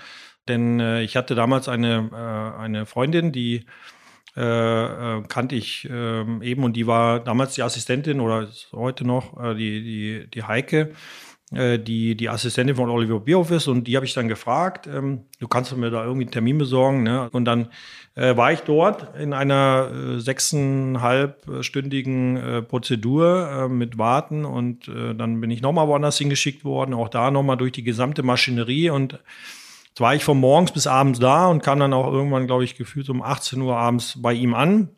Denn 0.48 0.80
äh, 0.80 1.02
ich 1.02 1.16
hatte 1.16 1.34
damals 1.34 1.68
eine, 1.68 2.10
äh, 2.12 2.60
eine 2.60 2.86
Freundin, 2.86 3.32
die 3.32 3.66
äh, 4.36 4.42
äh, 4.42 5.22
kannte 5.28 5.56
ich 5.56 5.88
ähm, 5.90 6.40
eben 6.40 6.64
und 6.64 6.74
die 6.74 6.86
war 6.86 7.20
damals 7.20 7.54
die 7.54 7.62
Assistentin 7.62 8.20
oder 8.20 8.48
heute 8.72 9.04
noch 9.04 9.54
die, 9.54 9.82
die, 9.82 10.30
die 10.30 10.44
Heike. 10.44 10.92
Äh, 11.52 11.80
die, 11.80 12.14
die 12.14 12.28
Assistentin 12.28 12.76
von 12.76 12.90
Oliver 12.90 13.18
Bierhoff 13.18 13.50
ist 13.50 13.66
und 13.66 13.88
die 13.88 13.96
habe 13.96 14.06
ich 14.06 14.14
dann 14.14 14.28
gefragt, 14.28 14.86
ähm, 14.86 15.24
du 15.40 15.48
kannst 15.48 15.76
mir 15.76 15.90
da 15.90 16.04
irgendwie 16.04 16.26
einen 16.26 16.30
Termin 16.30 16.58
besorgen. 16.58 17.02
Ne? 17.02 17.28
Und 17.32 17.44
dann 17.44 17.70
äh, 18.14 18.36
war 18.36 18.52
ich 18.52 18.60
dort 18.60 19.18
in 19.18 19.32
einer 19.32 19.90
äh, 19.90 20.20
sechseinhalbstündigen 20.20 22.36
äh, 22.36 22.62
Prozedur 22.62 23.50
äh, 23.50 23.66
mit 23.68 23.98
Warten 23.98 24.44
und 24.44 24.86
äh, 24.86 25.12
dann 25.12 25.40
bin 25.40 25.50
ich 25.50 25.60
nochmal 25.60 25.88
woanders 25.88 26.18
hingeschickt 26.18 26.64
worden, 26.64 26.94
auch 26.94 27.08
da 27.08 27.32
nochmal 27.32 27.56
durch 27.56 27.72
die 27.72 27.82
gesamte 27.82 28.22
Maschinerie 28.22 28.90
und 28.90 29.18
jetzt 29.88 30.00
war 30.00 30.14
ich 30.14 30.22
von 30.22 30.38
morgens 30.38 30.70
bis 30.70 30.86
abends 30.86 31.18
da 31.18 31.48
und 31.48 31.64
kam 31.64 31.80
dann 31.80 31.92
auch 31.92 32.12
irgendwann, 32.12 32.46
glaube 32.46 32.62
ich, 32.62 32.76
gefühlt 32.76 33.10
um 33.10 33.22
18 33.22 33.60
Uhr 33.60 33.76
abends 33.76 34.22
bei 34.22 34.34
ihm 34.34 34.54
an 34.54 34.90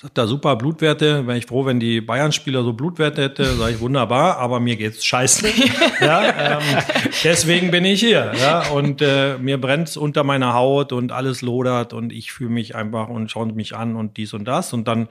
Sagt 0.00 0.16
da 0.16 0.26
super 0.26 0.56
Blutwerte. 0.56 1.26
Wäre 1.26 1.38
ich 1.38 1.46
froh, 1.46 1.66
wenn 1.66 1.80
die 1.80 2.00
Bayern-Spieler 2.00 2.62
so 2.62 2.72
Blutwerte 2.72 3.22
hätte. 3.22 3.44
Sage 3.56 3.74
ich 3.74 3.80
wunderbar, 3.80 4.38
aber 4.38 4.58
mir 4.60 4.76
geht's 4.76 5.04
scheiße. 5.04 5.48
ja, 6.00 6.58
ähm, 6.58 6.82
deswegen 7.24 7.70
bin 7.70 7.84
ich 7.84 8.00
hier. 8.00 8.32
Ja, 8.40 8.68
und 8.70 9.02
äh, 9.02 9.38
mir 9.38 9.60
brennt's 9.60 9.96
unter 9.96 10.24
meiner 10.24 10.54
Haut 10.54 10.92
und 10.92 11.12
alles 11.12 11.42
lodert 11.42 11.92
und 11.92 12.12
ich 12.12 12.32
fühle 12.32 12.50
mich 12.50 12.74
einfach 12.74 13.08
und 13.08 13.30
schauen 13.30 13.54
mich 13.54 13.76
an 13.76 13.96
und 13.96 14.16
dies 14.16 14.34
und 14.34 14.44
das. 14.44 14.72
Und 14.72 14.88
dann 14.88 15.08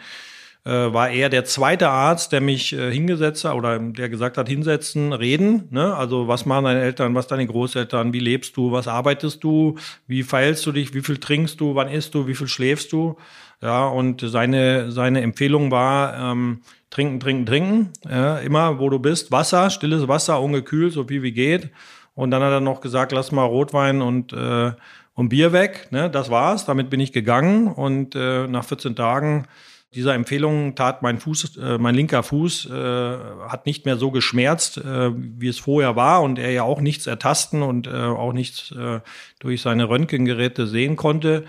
äh, 0.63 0.69
war 0.69 1.10
er 1.10 1.29
der 1.29 1.45
zweite 1.45 1.89
Arzt, 1.89 2.31
der 2.31 2.41
mich 2.41 2.73
äh, 2.73 2.91
hingesetzt 2.91 3.45
hat 3.45 3.55
oder 3.55 3.79
der 3.79 4.10
gesagt 4.10 4.38
hat, 4.38 4.47
hinsetzen, 4.47 5.12
reden. 5.12 5.67
Ne? 5.71 5.95
Also 5.95 6.27
was 6.27 6.45
machen 6.45 6.65
deine 6.65 6.81
Eltern, 6.81 7.15
was 7.15 7.27
deine 7.27 7.47
Großeltern, 7.47 8.13
wie 8.13 8.19
lebst 8.19 8.55
du, 8.57 8.71
was 8.71 8.88
arbeitest 8.88 9.43
du, 9.43 9.77
wie 10.07 10.23
feilst 10.23 10.65
du 10.65 10.71
dich, 10.71 10.93
wie 10.93 11.01
viel 11.01 11.17
trinkst 11.17 11.60
du, 11.60 11.75
wann 11.75 11.88
isst 11.88 12.13
du, 12.13 12.27
wie 12.27 12.36
viel 12.36 12.47
schläfst 12.47 12.91
du. 12.91 13.17
Ja, 13.62 13.88
und 13.88 14.21
seine, 14.21 14.91
seine 14.91 15.21
Empfehlung 15.21 15.69
war, 15.69 16.17
ähm, 16.17 16.62
trinken, 16.89 17.19
trinken, 17.19 17.45
trinken. 17.45 17.89
Ja, 18.10 18.38
immer, 18.38 18.80
wo 18.80 18.89
du 18.89 19.00
bist, 19.00 19.32
Wasser, 19.32 19.69
stilles 19.69 20.08
Wasser, 20.08 20.41
ungekühlt, 20.41 20.93
so 20.93 21.06
viel 21.06 21.21
wie 21.21 21.32
geht. 21.32 21.69
Und 22.15 22.32
dann 22.32 22.41
hat 22.43 22.52
er 22.52 22.60
noch 22.60 22.82
gesagt, 22.82 23.12
lass 23.12 23.32
mal 23.32 23.45
Rotwein 23.45 24.02
und, 24.02 24.34
äh, 24.34 24.71
und 25.13 25.30
Bier 25.30 25.54
weg. 25.54 25.88
Ne? 25.91 26.10
Das 26.10 26.30
war's. 26.30 26.65
Damit 26.65 26.89
bin 26.89 27.00
ich 27.00 27.13
gegangen. 27.13 27.67
Und 27.67 28.15
äh, 28.15 28.47
nach 28.47 28.65
14 28.65 28.95
Tagen 28.95 29.47
dieser 29.93 30.13
Empfehlung 30.13 30.76
tat 30.76 31.02
mein 31.02 31.19
Fuß, 31.19 31.58
äh, 31.58 31.78
mein 31.78 31.95
linker 31.95 32.24
Fuß 32.24 32.69
äh, 32.69 33.17
hat 33.47 33.65
nicht 33.65 33.86
mehr 33.86 33.97
so 33.97 34.10
geschmerzt, 34.10 34.78
äh, 34.78 35.12
wie 35.13 35.50
es 35.50 35.60
vorher 35.60 35.95
war 35.95 36.21
und 36.21 36.39
er 36.39 36.52
ja 36.52 36.63
auch 36.63 36.80
nichts 36.80 37.08
ertasten 37.08 37.62
und 37.62 37.88
äh, 37.88 37.91
auch 37.91 38.32
nichts 38.32 38.71
äh, 38.71 39.02
durch 39.39 39.62
seine 39.62 39.89
Röntgengeräte 39.89 40.65
sehen 40.65 40.95
konnte. 40.95 41.45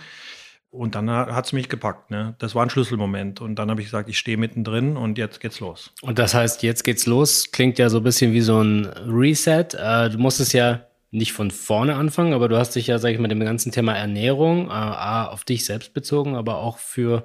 Und 0.72 0.94
dann 0.94 1.11
hat 1.11 1.44
es 1.44 1.52
mich 1.52 1.68
gepackt. 1.68 2.11
Ne? 2.11 2.35
Das 2.38 2.54
war 2.54 2.64
ein 2.64 2.70
Schlüsselmoment. 2.70 3.42
Und 3.42 3.56
dann 3.56 3.70
habe 3.70 3.82
ich 3.82 3.88
gesagt, 3.88 4.08
ich 4.08 4.16
stehe 4.16 4.38
mittendrin 4.38 4.96
und 4.96 5.18
jetzt 5.18 5.38
geht's 5.38 5.61
los. 5.61 5.92
Und 6.00 6.18
das 6.18 6.32
heißt, 6.32 6.62
jetzt 6.62 6.82
geht's 6.82 7.04
los, 7.04 7.52
klingt 7.52 7.78
ja 7.78 7.90
so 7.90 7.98
ein 7.98 8.02
bisschen 8.02 8.32
wie 8.32 8.40
so 8.40 8.58
ein 8.62 8.87
Reset. 8.87 9.66
Äh, 9.74 10.08
du 10.08 10.16
musstest 10.16 10.54
ja 10.54 10.87
nicht 11.11 11.35
von 11.35 11.50
vorne 11.50 11.96
anfangen, 11.96 12.32
aber 12.32 12.48
du 12.48 12.56
hast 12.56 12.74
dich 12.74 12.87
ja, 12.87 12.98
sag 12.98 13.11
ich 13.11 13.18
mal, 13.18 13.28
dem 13.28 13.40
ganzen 13.40 13.70
Thema 13.70 13.92
Ernährung 13.92 14.70
äh, 14.70 14.72
auf 14.72 15.44
dich 15.44 15.66
selbst 15.66 15.92
bezogen, 15.92 16.37
aber 16.37 16.56
auch 16.56 16.78
für 16.78 17.22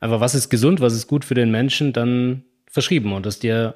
einfach, 0.00 0.20
was 0.20 0.34
ist 0.34 0.48
gesund, 0.48 0.80
was 0.80 0.94
ist 0.94 1.06
gut 1.06 1.26
für 1.26 1.34
den 1.34 1.50
Menschen, 1.50 1.92
dann 1.92 2.44
verschrieben 2.66 3.12
und 3.12 3.26
das 3.26 3.38
dir 3.40 3.74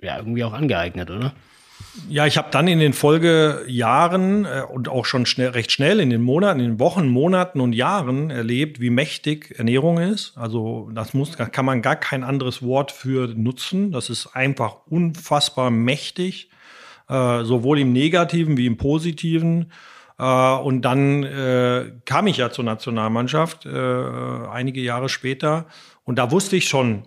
ja 0.00 0.18
irgendwie 0.18 0.44
auch 0.44 0.52
angeeignet, 0.52 1.10
oder? 1.10 1.34
Ja, 2.08 2.26
ich 2.26 2.36
habe 2.36 2.48
dann 2.50 2.68
in 2.68 2.78
den 2.78 2.92
Folgejahren 2.92 4.44
äh, 4.44 4.62
und 4.68 4.88
auch 4.88 5.04
schon 5.04 5.26
schnell, 5.26 5.50
recht 5.50 5.72
schnell 5.72 6.00
in 6.00 6.10
den 6.10 6.22
Monaten, 6.22 6.60
in 6.60 6.72
den 6.72 6.78
Wochen, 6.78 7.08
Monaten 7.08 7.60
und 7.60 7.72
Jahren 7.72 8.30
erlebt, 8.30 8.80
wie 8.80 8.90
mächtig 8.90 9.54
Ernährung 9.58 9.98
ist. 9.98 10.36
Also 10.36 10.90
das 10.94 11.14
muss, 11.14 11.36
kann 11.36 11.64
man 11.64 11.82
gar 11.82 11.96
kein 11.96 12.22
anderes 12.22 12.62
Wort 12.62 12.92
für 12.92 13.28
nutzen. 13.34 13.92
Das 13.92 14.10
ist 14.10 14.28
einfach 14.34 14.76
unfassbar 14.86 15.70
mächtig, 15.70 16.50
äh, 17.08 17.44
sowohl 17.44 17.80
im 17.80 17.92
Negativen 17.92 18.56
wie 18.56 18.66
im 18.66 18.76
Positiven. 18.76 19.72
Äh, 20.18 20.24
und 20.24 20.82
dann 20.82 21.26
kam 22.04 22.26
ich 22.26 22.36
ja 22.36 22.50
zur 22.50 22.64
Nationalmannschaft 22.64 23.66
einige 23.66 24.80
Jahre 24.80 25.08
später 25.08 25.66
und 26.04 26.18
da 26.18 26.30
wusste 26.30 26.56
ich 26.56 26.68
schon, 26.68 27.02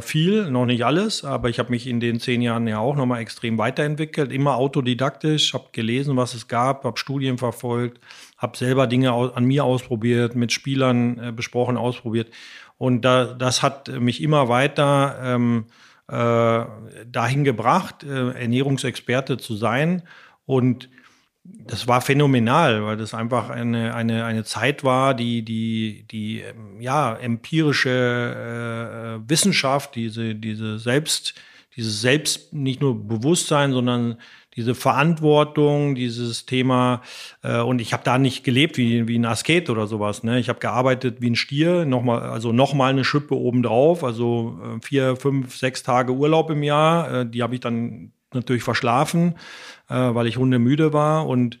viel, 0.00 0.48
noch 0.48 0.64
nicht 0.64 0.84
alles, 0.84 1.24
aber 1.24 1.48
ich 1.48 1.58
habe 1.58 1.70
mich 1.70 1.88
in 1.88 1.98
den 1.98 2.20
zehn 2.20 2.40
Jahren 2.40 2.68
ja 2.68 2.78
auch 2.78 2.94
nochmal 2.94 3.20
extrem 3.20 3.58
weiterentwickelt, 3.58 4.30
immer 4.30 4.54
autodidaktisch, 4.54 5.54
habe 5.54 5.70
gelesen, 5.72 6.16
was 6.16 6.34
es 6.34 6.46
gab, 6.46 6.84
habe 6.84 6.98
Studien 6.98 7.36
verfolgt, 7.36 8.00
habe 8.38 8.56
selber 8.56 8.86
Dinge 8.86 9.12
an 9.12 9.44
mir 9.44 9.64
ausprobiert, 9.64 10.36
mit 10.36 10.52
Spielern 10.52 11.18
äh, 11.18 11.32
besprochen, 11.32 11.76
ausprobiert. 11.76 12.32
Und 12.78 13.02
da, 13.02 13.26
das 13.26 13.62
hat 13.62 13.88
mich 13.88 14.22
immer 14.22 14.48
weiter 14.48 15.18
ähm, 15.22 15.66
äh, 16.08 16.64
dahin 17.06 17.44
gebracht, 17.44 18.04
äh, 18.04 18.30
Ernährungsexperte 18.32 19.36
zu 19.36 19.56
sein. 19.56 20.02
Und 20.46 20.90
das 21.44 21.88
war 21.88 22.00
phänomenal, 22.00 22.84
weil 22.84 22.96
das 22.96 23.14
einfach 23.14 23.50
eine, 23.50 23.94
eine, 23.94 24.24
eine 24.24 24.44
Zeit 24.44 24.84
war, 24.84 25.14
die, 25.14 25.42
die, 25.42 26.04
die 26.10 26.40
ähm, 26.40 26.80
ja, 26.80 27.14
empirische 27.14 29.20
äh, 29.24 29.28
Wissenschaft, 29.28 29.96
diese, 29.96 30.36
diese 30.36 30.78
Selbst, 30.78 31.34
dieses 31.74 32.00
Selbst, 32.00 32.52
nicht 32.52 32.80
nur 32.80 33.08
Bewusstsein, 33.08 33.72
sondern 33.72 34.18
diese 34.54 34.74
Verantwortung, 34.74 35.94
dieses 35.96 36.46
Thema. 36.46 37.02
Äh, 37.42 37.60
und 37.60 37.80
ich 37.80 37.92
habe 37.92 38.04
da 38.04 38.18
nicht 38.18 38.44
gelebt 38.44 38.76
wie, 38.76 39.08
wie 39.08 39.18
ein 39.18 39.24
Asket 39.24 39.68
oder 39.68 39.88
sowas. 39.88 40.22
Ne? 40.22 40.38
Ich 40.38 40.48
habe 40.48 40.60
gearbeitet 40.60 41.20
wie 41.20 41.30
ein 41.30 41.36
Stier, 41.36 41.86
nochmal, 41.86 42.22
also 42.22 42.52
nochmal 42.52 42.90
eine 42.90 43.04
Schippe 43.04 43.34
obendrauf, 43.34 44.04
also 44.04 44.60
äh, 44.62 44.86
vier, 44.86 45.16
fünf, 45.16 45.56
sechs 45.56 45.82
Tage 45.82 46.12
Urlaub 46.12 46.50
im 46.50 46.62
Jahr. 46.62 47.20
Äh, 47.20 47.26
die 47.26 47.42
habe 47.42 47.54
ich 47.54 47.60
dann 47.60 48.12
natürlich 48.32 48.62
verschlafen 48.62 49.34
äh, 49.92 50.14
weil 50.14 50.26
ich 50.26 50.38
hundemüde 50.38 50.92
war 50.92 51.26
und 51.26 51.58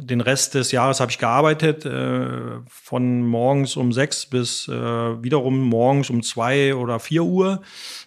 den 0.00 0.20
Rest 0.20 0.54
des 0.54 0.70
Jahres 0.70 1.00
habe 1.00 1.10
ich 1.10 1.18
gearbeitet, 1.18 1.84
äh, 1.84 2.60
von 2.68 3.22
morgens 3.26 3.76
um 3.76 3.92
sechs 3.92 4.26
bis 4.26 4.68
äh, 4.68 4.72
wiederum 4.72 5.60
morgens 5.60 6.08
um 6.08 6.22
zwei 6.22 6.74
oder 6.74 7.00
vier 7.00 7.24
Uhr. 7.24 7.62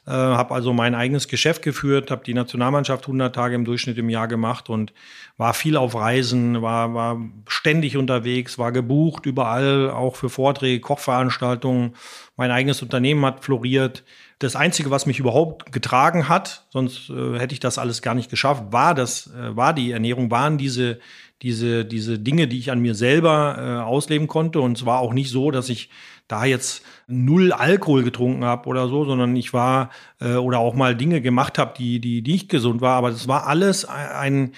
Äh, 0.08 0.12
habe 0.12 0.54
also 0.54 0.74
mein 0.74 0.96
eigenes 0.96 1.28
Geschäft 1.28 1.62
geführt, 1.62 2.10
habe 2.10 2.24
die 2.24 2.34
Nationalmannschaft 2.34 3.06
100 3.06 3.36
Tage 3.36 3.56
im 3.56 3.66
Durchschnitt 3.66 3.98
im 3.98 4.10
Jahr 4.10 4.28
gemacht 4.28 4.70
und 4.70 4.94
war 5.38 5.54
viel 5.54 5.76
auf 5.76 5.96
Reisen, 5.96 6.62
war, 6.62 6.94
war 6.94 7.22
ständig 7.48 7.98
unterwegs, 7.98 8.58
war 8.58 8.72
gebucht 8.72 9.26
überall, 9.26 9.90
auch 9.90 10.16
für 10.16 10.30
Vorträge, 10.30 10.80
Kochveranstaltungen. 10.80 11.96
Mein 12.38 12.52
eigenes 12.52 12.82
Unternehmen 12.82 13.26
hat 13.26 13.44
floriert 13.44 14.04
das 14.42 14.56
Einzige, 14.56 14.90
was 14.90 15.06
mich 15.06 15.20
überhaupt 15.20 15.72
getragen 15.72 16.28
hat, 16.28 16.66
sonst 16.70 17.12
äh, 17.12 17.38
hätte 17.38 17.54
ich 17.54 17.60
das 17.60 17.78
alles 17.78 18.02
gar 18.02 18.16
nicht 18.16 18.32
geschafft, 18.32 18.66
war 18.72 18.96
das, 18.96 19.28
äh, 19.28 19.56
war 19.56 19.74
die 19.74 19.92
Ernährung, 19.92 20.32
waren 20.32 20.58
diese, 20.58 21.00
diese, 21.44 21.86
diese 21.86 22.18
Dinge, 22.18 22.48
die 22.48 22.58
ich 22.58 22.72
an 22.72 22.80
mir 22.80 22.96
selber 22.96 23.58
äh, 23.60 23.84
ausleben 23.84 24.28
konnte. 24.28 24.60
Und 24.60 24.80
es 24.80 24.86
war 24.86 25.00
auch 25.00 25.14
nicht 25.14 25.30
so, 25.30 25.52
dass 25.52 25.70
ich 25.70 25.90
da 26.28 26.44
jetzt 26.46 26.84
null 27.08 27.52
Alkohol 27.52 28.04
getrunken 28.04 28.44
habe 28.44 28.68
oder 28.68 28.88
so, 28.88 29.06
sondern 29.06 29.36
ich 29.36 29.54
war 29.54 29.92
äh, 30.20 30.34
oder 30.34 30.58
auch 30.58 30.74
mal 30.74 30.96
Dinge 30.96 31.22
gemacht 31.22 31.60
habe, 31.60 31.74
die, 31.78 32.00
die, 32.00 32.24
die 32.24 32.32
nicht 32.32 32.50
gesund 32.50 32.82
war. 32.82 32.98
Aber 32.98 33.12
das 33.12 33.28
war 33.28 33.46
alles 33.46 33.86
ein, 33.86 34.34
ähm, 34.34 34.52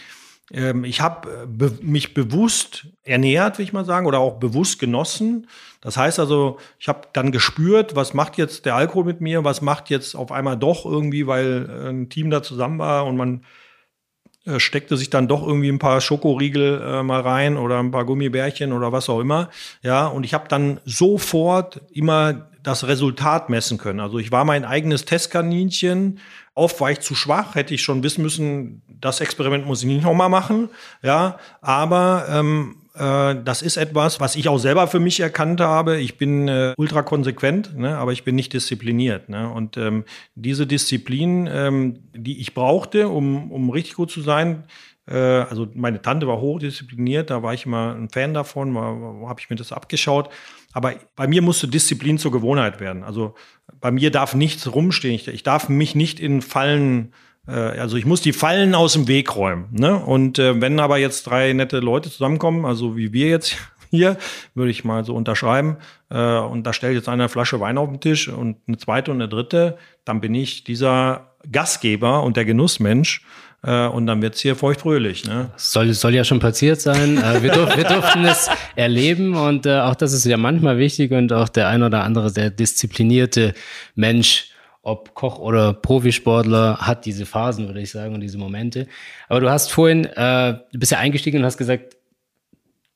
ich 0.52 1.02
habe 1.02 1.44
äh, 1.44 1.46
be 1.48 1.78
mich 1.82 2.14
bewusst 2.14 2.88
ernährt, 3.04 3.58
will 3.58 3.66
ich 3.66 3.74
mal 3.74 3.86
sagen, 3.86 4.06
oder 4.06 4.20
auch 4.20 4.40
bewusst 4.40 4.80
genossen. 4.80 5.48
Das 5.82 5.98
heißt 5.98 6.20
also, 6.20 6.60
ich 6.80 6.88
habe 6.88 7.08
dann 7.14 7.32
gespürt, 7.32 7.96
was 7.96 8.14
macht 8.14 8.38
jetzt 8.38 8.66
der 8.66 8.76
Alkohol 8.76 9.06
mit 9.06 9.22
mir, 9.22 9.44
was 9.44 9.62
macht 9.62 9.90
jetzt 9.90 10.16
auf 10.16 10.32
einmal 10.32 10.58
doch 10.58 10.86
irgendwie, 10.86 11.28
weil 11.28 11.70
äh, 11.70 11.90
ein 11.90 12.10
Team 12.10 12.30
da 12.30 12.44
zusammen 12.44 12.80
war 12.80 13.06
und 13.06 13.18
man 13.18 13.44
äh, 14.46 14.60
steckte 14.60 14.98
sich 14.98 15.10
dann 15.10 15.30
doch 15.30 15.46
irgendwie 15.46 15.70
ein 15.70 15.80
paar 15.80 16.02
Schokoriegel 16.02 16.82
äh, 16.82 17.04
mal 17.04 17.22
rein 17.22 17.56
oder 17.56 17.80
ein 17.80 17.92
paar 17.92 18.06
Gummibärchen 18.06 18.74
oder 18.74 18.92
was 18.92 19.10
auch 19.10 19.22
immer. 19.22 19.50
Ja, 19.82 20.08
und 20.08 20.26
ich 20.26 20.34
habe 20.34 20.50
dann 20.50 20.82
sofort 20.84 21.82
immer 21.92 22.50
das 22.62 22.88
Resultat 22.88 23.50
messen 23.50 23.78
können. 23.78 24.00
Also 24.00 24.20
ich 24.20 24.32
war 24.32 24.46
mein 24.46 24.66
eigenes 24.66 25.06
Testkaninchen. 25.06 26.20
Oft 26.56 26.80
war 26.80 26.92
ich 26.92 27.00
zu 27.00 27.16
schwach, 27.16 27.56
hätte 27.56 27.74
ich 27.74 27.82
schon 27.82 28.04
wissen 28.04 28.22
müssen, 28.22 28.82
das 28.88 29.22
Experiment 29.22 29.66
muss 29.66 29.82
ich 29.82 29.88
nicht 29.88 30.04
nochmal 30.04 30.30
machen. 30.30 30.70
Ja, 31.02 31.40
aber 31.62 32.26
ähm, 32.30 32.76
äh, 32.96 33.36
das 33.44 33.62
ist 33.62 33.78
etwas, 33.78 34.20
was 34.20 34.36
ich 34.36 34.48
auch 34.48 34.60
selber 34.60 34.88
für 34.88 35.00
mich 35.00 35.20
erkannt 35.20 35.62
habe. 35.62 36.00
Ich 36.00 36.18
bin 36.18 36.48
äh, 36.48 36.74
ultra 36.78 37.02
konsequent, 37.02 37.78
ne, 37.78 37.98
aber 37.98 38.12
ich 38.12 38.24
bin 38.24 38.36
nicht 38.36 38.54
diszipliniert. 38.54 39.30
Ne? 39.30 39.50
Und 39.50 39.78
ähm, 39.78 40.04
diese 40.36 40.68
Disziplin, 40.68 41.50
ähm, 41.52 42.00
die 42.14 42.40
ich 42.40 42.54
brauchte, 42.54 43.10
um, 43.10 43.52
um 43.52 43.70
richtig 43.70 43.96
gut 43.96 44.12
zu 44.12 44.22
sein, 44.22 44.64
also 45.06 45.68
meine 45.74 46.02
Tante 46.02 46.28
war 46.28 46.40
hochdiszipliniert, 46.40 47.30
da 47.30 47.44
war 47.44 47.54
ich 47.54 47.66
immer 47.66 47.94
ein 47.94 48.10
Fan 48.10 48.34
davon, 48.34 48.78
habe 48.78 49.40
ich 49.40 49.50
mir 49.50 49.58
das 49.58 49.74
abgeschaut. 49.74 50.30
Aber 50.72 50.94
bei 51.16 51.28
mir 51.28 51.42
musste 51.42 51.68
Disziplin 51.68 52.18
zur 52.18 52.32
Gewohnheit 52.32 52.80
werden. 52.80 53.04
Also 53.04 53.36
bei 53.82 53.92
mir 53.92 54.12
darf 54.12 54.34
nichts 54.34 54.74
rumstehen. 54.74 55.16
Ich, 55.16 55.28
ich 55.28 55.44
darf 55.44 55.68
mich 55.68 55.94
nicht 55.94 56.20
in 56.20 56.42
Fallen 56.42 57.14
äh, 57.48 57.52
also 57.52 57.98
ich 57.98 58.06
muss 58.06 58.22
die 58.22 58.34
Fallen 58.34 58.76
aus 58.76 58.94
dem 58.94 59.08
Weg 59.08 59.36
räumen. 59.36 59.68
Ne? 59.72 59.98
Und 59.98 60.40
äh, 60.40 60.60
wenn 60.62 60.80
aber 60.80 60.98
jetzt 60.98 61.24
drei 61.24 61.54
nette 61.54 61.80
Leute 61.80 62.10
zusammenkommen, 62.10 62.66
also 62.66 62.98
wie 62.98 63.14
wir 63.14 63.28
jetzt 63.28 63.58
hier, 63.90 64.18
würde 64.56 64.72
ich 64.72 64.84
mal 64.84 65.06
so 65.06 65.16
unterschreiben, 65.16 65.78
äh, 66.10 66.38
und 66.38 66.64
da 66.64 66.74
stellt 66.74 66.96
jetzt 66.96 67.10
einer 67.10 67.24
eine 67.24 67.30
Flasche 67.30 67.60
Wein 67.60 67.78
auf 67.78 67.90
den 67.90 68.00
Tisch 68.00 68.28
und 68.28 68.58
eine 68.68 68.78
zweite 68.78 69.12
und 69.12 69.18
eine 69.18 69.30
dritte, 69.30 69.78
dann 70.06 70.22
bin 70.22 70.34
ich 70.36 70.64
dieser 70.64 71.36
Gastgeber 71.52 72.24
und 72.24 72.38
der 72.38 72.46
Genussmensch. 72.46 73.26
Äh, 73.64 73.88
und 73.88 74.06
dann 74.08 74.22
wird's 74.22 74.42
hier 74.42 74.56
feuchtfröhlich. 74.56 75.26
Ne? 75.26 75.50
Soll, 75.56 75.94
soll 75.94 76.14
ja 76.14 76.24
schon 76.24 76.40
passiert 76.40 76.82
sein. 76.82 77.18
Äh, 77.18 77.42
wir, 77.42 77.52
durf, 77.52 77.76
wir 77.78 77.86
durften 77.86 78.26
es 78.26 78.50
erleben 78.76 79.36
und 79.36 79.66
äh, 79.66 79.80
auch 79.80 79.96
das 79.96 80.14
ist 80.14 80.26
ja 80.26 80.38
manchmal 80.38 80.78
wichtig 80.78 81.12
und 81.12 81.32
auch 81.32 81.50
der 81.50 81.70
ein 81.70 81.84
oder 81.84 82.04
andere 82.04 82.30
sehr 82.30 82.50
disziplinierte 82.50 83.54
Mensch 83.96 84.50
ob 84.86 85.14
Koch 85.16 85.40
oder 85.40 85.74
Profisportler, 85.74 86.78
hat 86.80 87.06
diese 87.06 87.26
Phasen, 87.26 87.68
würde 87.68 87.80
ich 87.80 87.90
sagen, 87.90 88.14
und 88.14 88.20
diese 88.20 88.38
Momente. 88.38 88.88
Aber 89.30 89.40
du 89.40 89.50
hast 89.50 89.72
vorhin, 89.72 90.04
äh, 90.04 90.56
du 90.74 90.80
bist 90.80 90.92
ja 90.92 91.00
eingestiegen 91.00 91.40
und 91.40 91.46
hast 91.46 91.58
gesagt, 91.58 91.96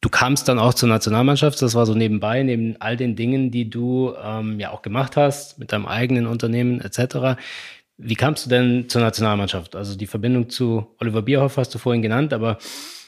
du 0.01 0.09
kamst 0.09 0.47
dann 0.49 0.59
auch 0.59 0.73
zur 0.73 0.89
Nationalmannschaft. 0.89 1.61
Das 1.61 1.75
war 1.75 1.85
so 1.85 1.95
nebenbei, 1.95 2.43
neben 2.43 2.75
all 2.79 2.97
den 2.97 3.15
Dingen, 3.15 3.51
die 3.51 3.69
du 3.69 4.13
ähm, 4.21 4.59
ja 4.59 4.71
auch 4.71 4.81
gemacht 4.81 5.15
hast, 5.15 5.59
mit 5.59 5.71
deinem 5.71 5.85
eigenen 5.85 6.27
Unternehmen 6.27 6.81
etc. 6.81 7.39
Wie 7.97 8.15
kamst 8.15 8.45
du 8.45 8.49
denn 8.49 8.89
zur 8.89 9.01
Nationalmannschaft? 9.01 9.75
Also 9.75 9.97
die 9.97 10.07
Verbindung 10.07 10.49
zu 10.49 10.87
Oliver 10.99 11.23
Bierhoff 11.23 11.57
hast 11.57 11.73
du 11.73 11.79
vorhin 11.79 12.03
genannt, 12.03 12.31
aber 12.31 12.59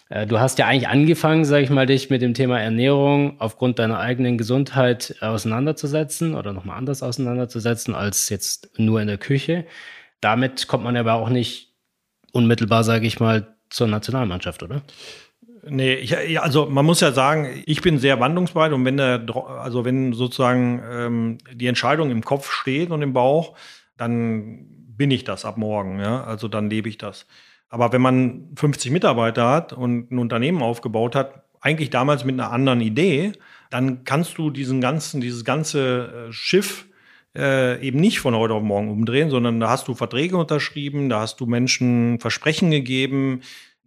äh, 0.10 0.26
du 0.26 0.40
hast 0.40 0.58
ja 0.58 0.66
eigentlich 0.66 0.88
angefangen, 0.88 1.46
sage 1.46 1.64
ich 1.64 1.70
mal, 1.70 1.86
dich 1.86 2.10
mit 2.10 2.22
dem 2.22 2.34
Thema 2.34 2.60
Ernährung 2.60 3.40
aufgrund 3.40 3.78
deiner 3.80 4.00
eigenen 4.00 4.38
Gesundheit 4.38 5.16
auseinanderzusetzen 5.22 6.34
oder 6.34 6.54
nochmal 6.54 6.78
anders 6.78 7.04
auseinanderzusetzen 7.04 7.94
als 7.94 8.30
jetzt 8.30 8.72
nur 8.78 9.00
in 9.00 9.08
der 9.08 9.20
Küche. 9.20 9.66
Damit 10.22 10.68
kommt 10.68 10.84
man 10.84 10.98
aber 10.98 11.14
auch 11.14 11.30
nicht 11.30 11.74
unmittelbar, 12.32 12.84
sage 12.84 13.06
ich 13.06 13.20
mal, 13.20 13.56
zur 13.70 13.88
Nationalmannschaft, 13.88 14.64
oder? 14.64 14.82
Nee, 15.68 15.96
ich, 15.96 16.40
also 16.42 16.68
man 16.68 16.86
muss 16.86 17.02
ja 17.02 17.12
sagen, 17.12 17.62
ich 17.66 17.82
bin 17.82 18.00
sehr 18.00 18.20
wandlungsbereit 18.20 18.72
und 18.72 18.86
wenn 18.86 18.98
der, 18.98 19.24
also 19.60 19.86
wenn 19.86 20.14
sozusagen 20.14 20.82
ähm, 20.90 21.38
die 21.54 21.68
Entscheidung 21.68 22.10
im 22.10 22.24
Kopf 22.24 22.52
steht 22.52 22.92
und 22.92 23.02
im 23.02 23.14
Bauch, 23.14 23.56
dann 23.98 24.79
bin 25.00 25.10
ich 25.12 25.24
das 25.24 25.46
ab 25.46 25.58
morgen, 25.58 26.00
ja. 26.00 26.24
Also 26.26 26.50
dann 26.50 26.70
lebe 26.70 26.90
ich 26.90 26.98
das. 26.98 27.26
Aber 27.70 27.94
wenn 27.94 28.02
man 28.02 28.50
50 28.58 28.92
Mitarbeiter 28.92 29.50
hat 29.50 29.72
und 29.72 30.12
ein 30.12 30.20
Unternehmen 30.20 30.62
aufgebaut 30.62 31.16
hat, 31.16 31.44
eigentlich 31.62 31.90
damals 31.90 32.26
mit 32.26 32.34
einer 32.34 32.52
anderen 32.52 32.82
Idee, 32.82 33.32
dann 33.70 34.04
kannst 34.04 34.38
du 34.38 34.50
diesen 34.50 34.82
ganzen, 34.82 35.22
dieses 35.22 35.46
ganze 35.46 36.28
äh, 36.28 36.34
Schiff 36.34 36.86
äh, 37.36 37.82
eben 37.82 38.00
nicht 38.00 38.20
von 38.20 38.36
heute 38.36 38.54
auf 38.54 38.64
morgen 38.64 38.92
umdrehen, 38.92 39.30
sondern 39.30 39.60
da 39.62 39.70
hast 39.70 39.88
du 39.88 39.96
Verträge 39.96 40.36
unterschrieben, 40.36 41.08
da 41.08 41.22
hast 41.22 41.40
du 41.40 41.46
Menschen 41.46 42.20
Versprechen 42.20 42.70
gegeben, 42.70 43.42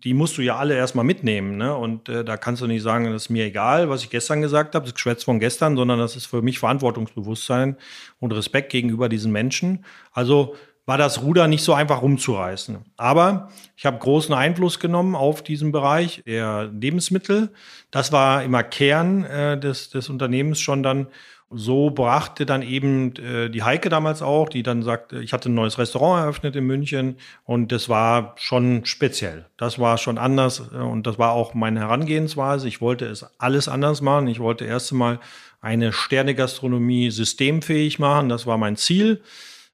die 0.04 0.14
musst 0.14 0.38
du 0.38 0.42
ja 0.42 0.56
alle 0.56 0.76
erstmal 0.76 1.04
mitnehmen. 1.04 1.58
Ne? 1.58 1.76
Und 1.76 2.08
äh, 2.08 2.24
da 2.24 2.38
kannst 2.38 2.62
du 2.62 2.66
nicht 2.66 2.82
sagen, 2.82 3.12
das 3.12 3.24
ist 3.24 3.28
mir 3.28 3.44
egal, 3.44 3.90
was 3.90 4.02
ich 4.02 4.10
gestern 4.10 4.40
gesagt 4.40 4.74
habe, 4.74 4.86
das 4.86 4.94
Geschwätz 4.94 5.24
von 5.24 5.40
gestern, 5.40 5.76
sondern 5.76 5.98
das 5.98 6.16
ist 6.16 6.26
für 6.26 6.40
mich 6.40 6.58
Verantwortungsbewusstsein 6.58 7.76
und 8.18 8.32
Respekt 8.32 8.72
gegenüber 8.72 9.08
diesen 9.10 9.30
Menschen. 9.30 9.84
Also 10.12 10.56
war 10.84 10.98
das 10.98 11.22
Ruder 11.22 11.46
nicht 11.46 11.62
so 11.62 11.74
einfach 11.74 12.02
rumzureißen. 12.02 12.78
Aber 12.96 13.50
ich 13.76 13.86
habe 13.86 13.98
großen 13.98 14.34
Einfluss 14.34 14.80
genommen 14.80 15.14
auf 15.14 15.42
diesen 15.42 15.70
Bereich 15.70 16.22
der 16.26 16.64
Lebensmittel. 16.64 17.50
Das 17.90 18.10
war 18.10 18.42
immer 18.42 18.62
Kern 18.62 19.24
äh, 19.24 19.58
des, 19.58 19.90
des 19.90 20.08
Unternehmens 20.08 20.60
schon 20.60 20.82
dann. 20.82 21.06
so 21.54 21.90
brachte 21.90 22.46
dann 22.46 22.62
eben 22.62 23.14
äh, 23.16 23.48
die 23.50 23.62
Heike 23.62 23.90
damals 23.90 24.22
auch, 24.22 24.48
die 24.48 24.62
dann 24.62 24.82
sagte, 24.82 25.22
ich 25.22 25.32
hatte 25.32 25.50
ein 25.50 25.54
neues 25.54 25.78
Restaurant 25.78 26.22
eröffnet 26.22 26.56
in 26.56 26.64
München 26.64 27.16
und 27.44 27.70
das 27.72 27.88
war 27.88 28.34
schon 28.38 28.86
speziell. 28.86 29.44
Das 29.58 29.78
war 29.78 29.98
schon 29.98 30.18
anders 30.18 30.62
äh, 30.72 30.78
und 30.78 31.06
das 31.06 31.18
war 31.18 31.32
auch 31.32 31.54
meine 31.54 31.80
Herangehensweise. 31.80 32.66
Ich 32.66 32.80
wollte 32.80 33.04
es 33.06 33.24
alles 33.38 33.68
anders 33.68 34.00
machen. 34.00 34.28
Ich 34.28 34.40
wollte 34.40 34.64
erst 34.64 34.92
einmal 34.92 35.20
eine 35.60 35.92
Sternegastronomie 35.92 37.10
systemfähig 37.10 37.98
machen. 37.98 38.28
Das 38.28 38.46
war 38.46 38.58
mein 38.58 38.76
Ziel. 38.76 39.22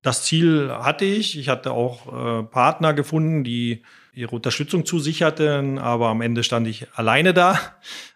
Das 0.08 0.22
Ziel 0.22 0.70
hatte 0.72 1.04
ich. 1.04 1.38
Ich 1.38 1.50
hatte 1.50 1.72
auch 1.72 2.06
äh, 2.06 2.42
Partner 2.44 2.94
gefunden, 2.94 3.44
die 3.44 3.82
ihre 4.14 4.34
Unterstützung 4.34 4.86
zusicherten, 4.86 5.78
aber 5.78 6.08
am 6.08 6.22
Ende 6.22 6.44
stand 6.44 6.66
ich 6.66 6.86
alleine 6.94 7.34
da. 7.34 7.60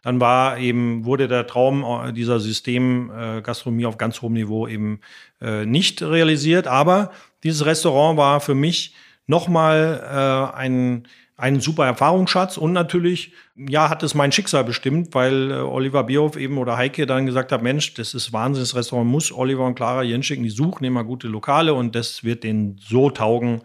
Dann 0.02 0.18
war 0.18 0.56
eben, 0.56 1.04
wurde 1.04 1.28
der 1.28 1.46
Traum 1.46 1.84
äh, 1.84 2.14
dieser 2.14 2.40
Systemgastronomie 2.40 3.82
äh, 3.82 3.86
auf 3.86 3.98
ganz 3.98 4.22
hohem 4.22 4.32
Niveau 4.32 4.66
eben 4.66 5.00
äh, 5.42 5.66
nicht 5.66 6.00
realisiert. 6.00 6.66
Aber 6.66 7.12
dieses 7.42 7.66
Restaurant 7.66 8.16
war 8.16 8.40
für 8.40 8.54
mich 8.54 8.94
nochmal 9.26 10.50
äh, 10.54 10.56
ein, 10.56 11.06
ein 11.36 11.60
super 11.60 11.86
Erfahrungsschatz 11.86 12.56
und 12.56 12.72
natürlich, 12.72 13.32
ja, 13.56 13.88
hat 13.88 14.02
es 14.02 14.14
mein 14.14 14.32
Schicksal 14.32 14.64
bestimmt, 14.64 15.14
weil 15.14 15.50
äh, 15.50 15.54
Oliver 15.54 16.04
Bierhoff 16.04 16.36
eben 16.36 16.58
oder 16.58 16.76
Heike 16.76 17.06
dann 17.06 17.26
gesagt 17.26 17.52
hat, 17.52 17.62
Mensch, 17.62 17.94
das 17.94 18.14
ist 18.14 18.32
Wahnsinn, 18.32 18.62
das 18.62 18.76
Restaurant 18.76 19.10
muss 19.10 19.32
Oliver 19.32 19.66
und 19.66 19.74
Clara 19.74 20.02
Jenschicken, 20.02 20.44
die 20.44 20.50
suchen 20.50 20.84
immer 20.84 21.04
gute 21.04 21.28
Lokale 21.28 21.74
und 21.74 21.94
das 21.94 22.22
wird 22.22 22.44
denen 22.44 22.78
so 22.78 23.10
taugen, 23.10 23.62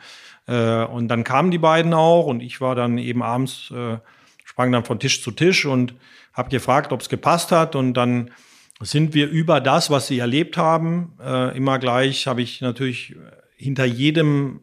äh, 0.47 0.85
und 0.85 1.09
dann 1.09 1.23
kamen 1.23 1.51
die 1.51 1.57
beiden 1.57 1.93
auch 1.93 2.25
und 2.25 2.41
ich 2.41 2.59
war 2.61 2.73
dann 2.73 2.97
eben 2.97 3.21
abends, 3.21 3.71
äh, 3.71 3.97
sprang 4.45 4.71
dann 4.71 4.85
von 4.85 4.99
Tisch 4.99 5.21
zu 5.21 5.31
Tisch 5.31 5.65
und 5.65 5.93
habe 6.33 6.49
gefragt, 6.49 6.91
ob 6.91 7.01
es 7.01 7.09
gepasst 7.09 7.51
hat. 7.51 7.75
Und 7.75 7.93
dann 7.93 8.31
sind 8.79 9.13
wir 9.13 9.29
über 9.29 9.59
das, 9.59 9.89
was 9.89 10.07
sie 10.07 10.19
erlebt 10.19 10.57
haben, 10.57 11.13
äh, 11.23 11.55
immer 11.55 11.79
gleich, 11.79 12.27
habe 12.27 12.41
ich 12.41 12.61
natürlich 12.61 13.15
hinter 13.55 13.85
jedem 13.85 14.61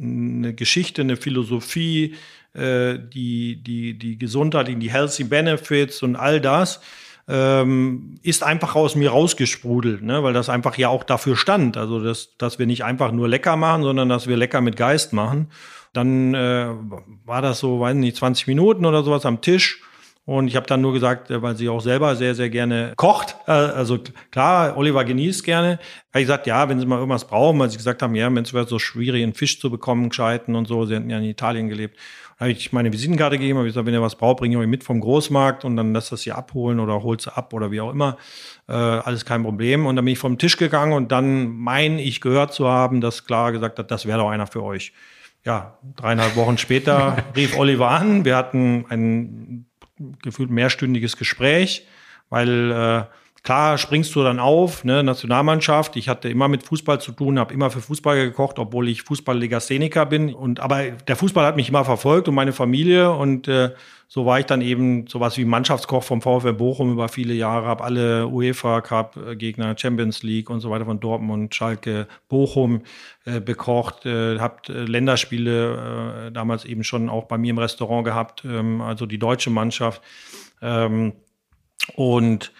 eine 0.00 0.54
Geschichte, 0.54 1.02
eine 1.02 1.16
Philosophie, 1.16 2.14
äh, 2.54 2.98
die, 2.98 3.62
die, 3.62 3.98
die 3.98 4.18
Gesundheit, 4.18 4.68
die 4.68 4.90
Healthy 4.90 5.24
Benefits 5.24 6.02
und 6.02 6.16
all 6.16 6.40
das 6.40 6.80
ähm, 7.26 8.16
ist 8.22 8.42
einfach 8.42 8.74
aus 8.74 8.96
mir 8.96 9.10
rausgesprudelt, 9.10 10.02
ne? 10.02 10.22
weil 10.22 10.34
das 10.34 10.48
einfach 10.48 10.76
ja 10.76 10.88
auch 10.88 11.04
dafür 11.04 11.36
stand. 11.36 11.76
Also, 11.76 12.02
dass, 12.02 12.36
dass 12.36 12.58
wir 12.58 12.66
nicht 12.66 12.84
einfach 12.84 13.12
nur 13.12 13.28
lecker 13.28 13.56
machen, 13.56 13.82
sondern 13.82 14.08
dass 14.08 14.26
wir 14.26 14.36
lecker 14.36 14.60
mit 14.60 14.76
Geist 14.76 15.12
machen. 15.12 15.48
Dann 15.92 16.34
äh, 16.34 16.68
war 17.24 17.40
das 17.40 17.60
so, 17.60 17.80
weiß 17.80 17.94
nicht, 17.94 18.16
20 18.16 18.46
Minuten 18.46 18.84
oder 18.84 19.02
sowas 19.02 19.24
am 19.24 19.40
Tisch. 19.40 19.82
Und 20.26 20.48
ich 20.48 20.56
habe 20.56 20.66
dann 20.66 20.80
nur 20.80 20.92
gesagt, 20.92 21.30
äh, 21.30 21.42
weil 21.42 21.56
sie 21.56 21.68
auch 21.68 21.80
selber 21.80 22.16
sehr, 22.16 22.34
sehr 22.34 22.50
gerne 22.50 22.92
kocht. 22.96 23.36
Äh, 23.46 23.52
also 23.52 23.98
klar, 24.30 24.76
Oliver 24.76 25.04
genießt 25.04 25.44
gerne. 25.44 25.78
Habe 26.12 26.20
ich 26.20 26.26
gesagt, 26.26 26.46
ja, 26.46 26.68
wenn 26.68 26.80
sie 26.80 26.86
mal 26.86 26.98
irgendwas 26.98 27.26
brauchen, 27.26 27.58
weil 27.58 27.70
sie 27.70 27.76
gesagt 27.76 28.02
haben, 28.02 28.14
ja, 28.14 28.34
wenn 28.34 28.44
es 28.44 28.52
wird 28.52 28.68
so 28.68 28.78
schwierig, 28.78 29.22
einen 29.22 29.34
Fisch 29.34 29.60
zu 29.60 29.70
bekommen, 29.70 30.08
gescheiten 30.08 30.54
und 30.54 30.66
so. 30.66 30.86
Sie 30.86 30.96
hatten 30.96 31.10
ja 31.10 31.18
in 31.18 31.24
Italien 31.24 31.68
gelebt 31.68 31.98
habe 32.38 32.50
ich 32.50 32.72
meine 32.72 32.92
Visitenkarte 32.92 33.38
gegeben, 33.38 33.58
habe 33.58 33.68
gesagt, 33.68 33.86
wenn 33.86 33.94
ihr 33.94 34.02
was 34.02 34.16
braucht, 34.16 34.38
bringe 34.38 34.56
ich 34.56 34.60
euch 34.60 34.66
mit 34.66 34.84
vom 34.84 35.00
Großmarkt 35.00 35.64
und 35.64 35.76
dann 35.76 35.92
lasst 35.92 36.12
das 36.12 36.22
hier 36.22 36.36
abholen 36.36 36.80
oder 36.80 37.02
holt 37.02 37.20
sie 37.20 37.34
ab 37.34 37.52
oder 37.52 37.70
wie 37.70 37.80
auch 37.80 37.90
immer. 37.90 38.16
Äh, 38.68 38.72
alles 38.72 39.24
kein 39.24 39.42
Problem. 39.42 39.86
Und 39.86 39.96
dann 39.96 40.04
bin 40.04 40.12
ich 40.12 40.18
vom 40.18 40.38
Tisch 40.38 40.56
gegangen 40.56 40.92
und 40.92 41.12
dann 41.12 41.56
meine 41.56 42.02
ich 42.02 42.20
gehört 42.20 42.52
zu 42.52 42.68
haben, 42.68 43.00
dass 43.00 43.24
Clara 43.24 43.50
gesagt 43.50 43.78
hat, 43.78 43.90
das 43.90 44.06
wäre 44.06 44.18
doch 44.18 44.30
einer 44.30 44.46
für 44.46 44.62
euch. 44.62 44.92
Ja, 45.44 45.78
dreieinhalb 45.96 46.36
Wochen 46.36 46.58
später 46.58 47.18
rief 47.36 47.56
Oliver 47.56 47.90
an. 47.90 48.24
Wir 48.24 48.36
hatten 48.36 48.86
ein 48.88 49.66
gefühlt 50.22 50.50
mehrstündiges 50.50 51.16
Gespräch, 51.16 51.86
weil 52.28 52.70
äh, 52.70 53.04
Klar 53.44 53.76
springst 53.76 54.14
du 54.14 54.22
dann 54.22 54.40
auf, 54.40 54.84
ne, 54.84 55.02
Nationalmannschaft. 55.02 55.96
Ich 55.96 56.08
hatte 56.08 56.30
immer 56.30 56.48
mit 56.48 56.62
Fußball 56.62 56.98
zu 56.98 57.12
tun, 57.12 57.38
habe 57.38 57.52
immer 57.52 57.70
für 57.70 57.82
Fußball 57.82 58.16
gekocht, 58.16 58.58
obwohl 58.58 58.88
ich 58.88 59.02
Fußball-Legastheniker 59.02 60.06
bin. 60.06 60.32
Und 60.32 60.60
aber 60.60 60.92
der 60.92 61.14
Fußball 61.14 61.44
hat 61.44 61.54
mich 61.54 61.68
immer 61.68 61.84
verfolgt 61.84 62.26
und 62.26 62.34
meine 62.34 62.54
Familie. 62.54 63.12
Und 63.12 63.46
äh, 63.46 63.72
so 64.08 64.24
war 64.24 64.40
ich 64.40 64.46
dann 64.46 64.62
eben 64.62 65.06
sowas 65.08 65.36
wie 65.36 65.44
Mannschaftskoch 65.44 66.02
vom 66.02 66.22
VfL 66.22 66.54
Bochum 66.54 66.90
über 66.90 67.08
viele 67.08 67.34
Jahre, 67.34 67.66
habe 67.66 67.84
alle 67.84 68.28
UEFA 68.28 68.80
Cup 68.80 69.18
Gegner, 69.36 69.76
Champions 69.76 70.22
League 70.22 70.48
und 70.48 70.60
so 70.60 70.70
weiter 70.70 70.86
von 70.86 71.00
Dortmund, 71.00 71.54
Schalke, 71.54 72.08
Bochum 72.30 72.80
äh, 73.26 73.40
bekocht, 73.40 74.06
äh, 74.06 74.38
habe 74.38 74.56
äh, 74.70 74.84
Länderspiele 74.84 76.28
äh, 76.28 76.32
damals 76.32 76.64
eben 76.64 76.82
schon 76.82 77.10
auch 77.10 77.24
bei 77.24 77.36
mir 77.36 77.50
im 77.50 77.58
Restaurant 77.58 78.06
gehabt, 78.06 78.42
ähm, 78.46 78.80
also 78.80 79.04
die 79.04 79.18
deutsche 79.18 79.50
Mannschaft. 79.50 80.00
Ähm, 80.62 81.12
und 81.94 82.50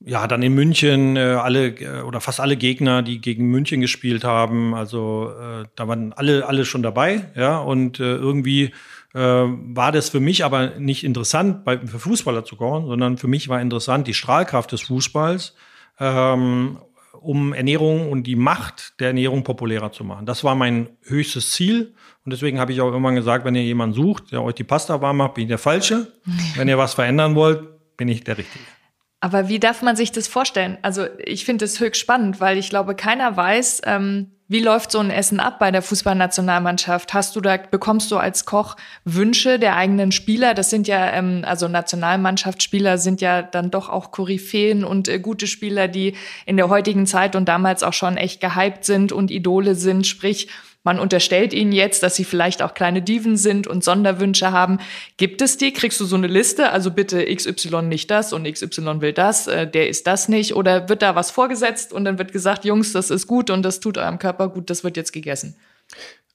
ja, 0.00 0.26
dann 0.28 0.42
in 0.42 0.54
München 0.54 1.16
äh, 1.16 1.20
alle 1.20 1.68
äh, 1.68 2.02
oder 2.02 2.20
fast 2.20 2.40
alle 2.40 2.56
Gegner, 2.56 3.02
die 3.02 3.20
gegen 3.20 3.46
München 3.46 3.80
gespielt 3.80 4.24
haben. 4.24 4.74
Also 4.74 5.32
äh, 5.40 5.64
da 5.74 5.88
waren 5.88 6.12
alle, 6.12 6.46
alle 6.46 6.64
schon 6.64 6.82
dabei, 6.82 7.30
ja. 7.34 7.58
Und 7.58 7.98
äh, 7.98 8.14
irgendwie 8.14 8.72
äh, 9.14 9.18
war 9.20 9.90
das 9.90 10.10
für 10.10 10.20
mich 10.20 10.44
aber 10.44 10.78
nicht 10.78 11.04
interessant, 11.04 11.64
bei, 11.64 11.78
für 11.78 11.98
Fußballer 11.98 12.44
zu 12.44 12.56
kochen, 12.56 12.86
sondern 12.86 13.18
für 13.18 13.26
mich 13.26 13.48
war 13.48 13.60
interessant 13.60 14.06
die 14.06 14.14
Strahlkraft 14.14 14.70
des 14.70 14.82
Fußballs, 14.82 15.56
ähm, 15.98 16.78
um 17.20 17.52
Ernährung 17.52 18.12
und 18.12 18.22
die 18.24 18.36
Macht 18.36 19.00
der 19.00 19.08
Ernährung 19.08 19.42
populärer 19.42 19.90
zu 19.90 20.04
machen. 20.04 20.26
Das 20.26 20.44
war 20.44 20.54
mein 20.54 20.90
höchstes 21.02 21.50
Ziel. 21.50 21.94
Und 22.24 22.32
deswegen 22.32 22.60
habe 22.60 22.70
ich 22.70 22.80
auch 22.80 22.92
irgendwann 22.92 23.16
gesagt, 23.16 23.44
wenn 23.44 23.56
ihr 23.56 23.64
jemanden 23.64 23.96
sucht, 23.96 24.30
der 24.30 24.44
euch 24.44 24.54
die 24.54 24.64
Pasta 24.64 25.00
warm 25.00 25.16
macht, 25.16 25.34
bin 25.34 25.42
ich 25.42 25.48
der 25.48 25.58
Falsche. 25.58 26.12
wenn 26.54 26.68
ihr 26.68 26.78
was 26.78 26.94
verändern 26.94 27.34
wollt, 27.34 27.64
bin 27.96 28.06
ich 28.06 28.22
der 28.22 28.38
Richtige. 28.38 28.77
Aber 29.20 29.48
wie 29.48 29.58
darf 29.58 29.82
man 29.82 29.96
sich 29.96 30.12
das 30.12 30.28
vorstellen? 30.28 30.78
Also 30.82 31.06
ich 31.18 31.44
finde 31.44 31.64
es 31.64 31.80
höchst 31.80 32.00
spannend, 32.00 32.40
weil 32.40 32.56
ich 32.56 32.70
glaube, 32.70 32.94
keiner 32.94 33.36
weiß, 33.36 33.82
ähm, 33.84 34.30
wie 34.50 34.60
läuft 34.60 34.92
so 34.92 34.98
ein 34.98 35.10
Essen 35.10 35.40
ab 35.40 35.58
bei 35.58 35.70
der 35.70 35.82
Fußballnationalmannschaft? 35.82 37.12
Hast 37.12 37.36
du 37.36 37.42
da, 37.42 37.58
bekommst 37.58 38.10
du 38.10 38.16
als 38.16 38.46
Koch 38.46 38.76
Wünsche 39.04 39.58
der 39.58 39.76
eigenen 39.76 40.10
Spieler? 40.10 40.54
Das 40.54 40.70
sind 40.70 40.88
ja, 40.88 41.12
ähm, 41.12 41.42
also 41.46 41.68
Nationalmannschaftsspieler 41.68 42.96
sind 42.96 43.20
ja 43.20 43.42
dann 43.42 43.70
doch 43.70 43.90
auch 43.90 44.10
Koryphäen 44.10 44.84
und 44.84 45.06
äh, 45.08 45.18
gute 45.18 45.46
Spieler, 45.46 45.86
die 45.86 46.16
in 46.46 46.56
der 46.56 46.70
heutigen 46.70 47.04
Zeit 47.04 47.36
und 47.36 47.46
damals 47.46 47.82
auch 47.82 47.92
schon 47.92 48.16
echt 48.16 48.40
gehypt 48.40 48.84
sind 48.84 49.12
und 49.12 49.30
Idole 49.30 49.74
sind. 49.74 50.06
Sprich, 50.06 50.48
man 50.88 50.98
unterstellt 50.98 51.52
ihnen 51.52 51.72
jetzt, 51.72 52.02
dass 52.02 52.16
sie 52.16 52.24
vielleicht 52.24 52.62
auch 52.62 52.72
kleine 52.72 53.02
Diven 53.02 53.36
sind 53.36 53.66
und 53.66 53.84
Sonderwünsche 53.84 54.52
haben. 54.52 54.78
Gibt 55.18 55.42
es 55.42 55.58
die? 55.58 55.74
Kriegst 55.74 56.00
du 56.00 56.06
so 56.06 56.16
eine 56.16 56.28
Liste? 56.28 56.70
Also 56.70 56.90
bitte 56.90 57.26
XY 57.26 57.82
nicht 57.82 58.10
das 58.10 58.32
und 58.32 58.50
XY 58.50 59.02
will 59.02 59.12
das, 59.12 59.48
äh, 59.48 59.66
der 59.66 59.90
ist 59.90 60.06
das 60.06 60.30
nicht. 60.30 60.56
Oder 60.56 60.88
wird 60.88 61.02
da 61.02 61.14
was 61.14 61.30
vorgesetzt 61.30 61.92
und 61.92 62.06
dann 62.06 62.18
wird 62.18 62.32
gesagt, 62.32 62.64
Jungs, 62.64 62.92
das 62.92 63.10
ist 63.10 63.26
gut 63.26 63.50
und 63.50 63.62
das 63.64 63.80
tut 63.80 63.98
eurem 63.98 64.18
Körper 64.18 64.48
gut, 64.48 64.70
das 64.70 64.82
wird 64.82 64.96
jetzt 64.96 65.12
gegessen? 65.12 65.56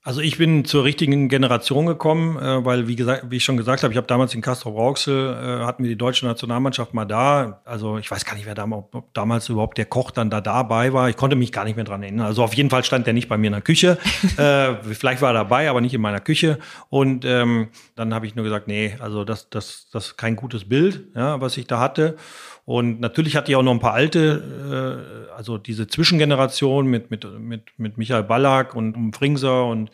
Also 0.05 0.19
ich 0.19 0.37
bin 0.37 0.65
zur 0.65 0.83
richtigen 0.83 1.29
Generation 1.29 1.85
gekommen, 1.85 2.37
äh, 2.37 2.65
weil 2.65 2.89
wie 2.89 2.97
gesagt, 2.97 3.27
wie 3.29 3.37
ich 3.37 3.45
schon 3.45 3.55
gesagt 3.55 3.83
habe, 3.83 3.93
ich 3.93 3.97
habe 3.97 4.05
damals 4.05 4.35
in 4.35 4.41
Castro 4.41 4.71
Rauxel 4.71 5.29
äh, 5.31 5.65
hatten 5.65 5.83
wir 5.83 5.89
die 5.89 5.97
deutsche 5.97 6.25
Nationalmannschaft 6.25 6.93
mal 6.93 7.05
da. 7.05 7.61
Also 7.63 7.97
ich 7.97 8.11
weiß 8.11 8.25
gar 8.25 8.35
nicht, 8.35 8.45
wer 8.45 8.53
da, 8.53 8.65
ob 8.69 9.13
damals 9.13 9.47
überhaupt 9.47 9.77
der 9.77 9.85
Koch 9.85 10.11
dann 10.11 10.29
da 10.29 10.41
dabei 10.41 10.91
war. 10.91 11.07
Ich 11.07 11.15
konnte 11.15 11.37
mich 11.37 11.53
gar 11.53 11.63
nicht 11.63 11.77
mehr 11.77 11.85
dran 11.85 12.03
erinnern. 12.03 12.25
Also 12.25 12.43
auf 12.43 12.53
jeden 12.53 12.69
Fall 12.69 12.83
stand 12.83 13.07
der 13.07 13.13
nicht 13.13 13.29
bei 13.29 13.37
mir 13.37 13.47
in 13.47 13.53
der 13.53 13.61
Küche. 13.61 13.97
äh, 14.37 14.75
vielleicht 14.83 15.21
war 15.21 15.29
er 15.29 15.35
dabei, 15.35 15.69
aber 15.69 15.79
nicht 15.79 15.93
in 15.93 16.01
meiner 16.01 16.19
Küche. 16.19 16.59
Und 16.89 17.23
ähm, 17.23 17.69
dann 17.95 18.13
habe 18.13 18.27
ich 18.27 18.35
nur 18.35 18.43
gesagt, 18.43 18.67
nee, 18.67 18.97
also 18.99 19.23
das, 19.23 19.49
das, 19.49 19.87
das 19.93 20.07
ist 20.07 20.17
kein 20.17 20.35
gutes 20.35 20.67
Bild, 20.67 21.15
ja, 21.15 21.39
was 21.39 21.55
ich 21.55 21.65
da 21.65 21.79
hatte. 21.79 22.17
Und 22.65 23.01
natürlich 23.01 23.35
hatte 23.35 23.51
ich 23.51 23.57
auch 23.57 23.63
noch 23.63 23.73
ein 23.73 23.81
paar 23.81 23.93
alte, 23.93 25.27
äh, 25.29 25.33
also 25.33 25.57
diese 25.57 25.87
Zwischengeneration 25.87 26.87
mit, 26.87 27.11
mit, 27.11 27.25
mit, 27.39 27.63
mit 27.77 27.97
Michael 27.97 28.23
Ballack 28.23 28.73
und 28.73 29.13
Fringser 29.13 29.65
und 29.65 29.91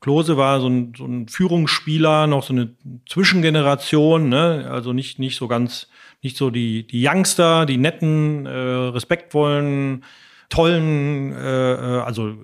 Klose 0.00 0.36
war 0.36 0.60
so 0.60 0.68
ein, 0.68 0.92
so 0.96 1.06
ein 1.06 1.28
Führungsspieler, 1.28 2.26
noch 2.26 2.42
so 2.42 2.52
eine 2.52 2.74
Zwischengeneration, 3.08 4.28
ne? 4.28 4.68
also 4.70 4.92
nicht, 4.92 5.18
nicht 5.18 5.36
so 5.36 5.48
ganz, 5.48 5.88
nicht 6.20 6.36
so 6.36 6.50
die, 6.50 6.86
die 6.86 7.08
Youngster, 7.08 7.64
die 7.64 7.78
netten, 7.78 8.44
äh, 8.44 8.50
respektvollen, 8.50 10.04
tollen, 10.50 11.32
äh, 11.32 11.72
äh 11.72 12.00
also 12.02 12.36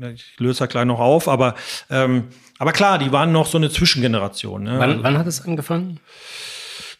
äh, 0.00 0.12
ich 0.12 0.38
löse 0.38 0.60
da 0.60 0.66
gleich 0.66 0.86
noch 0.86 0.98
auf, 0.98 1.28
aber, 1.28 1.54
ähm, 1.88 2.24
aber 2.58 2.72
klar, 2.72 2.98
die 2.98 3.12
waren 3.12 3.30
noch 3.30 3.46
so 3.46 3.58
eine 3.58 3.70
Zwischengeneration. 3.70 4.64
Ne? 4.64 4.74
Wann, 4.78 5.02
wann 5.02 5.18
hat 5.18 5.26
es 5.28 5.44
angefangen? 5.44 6.00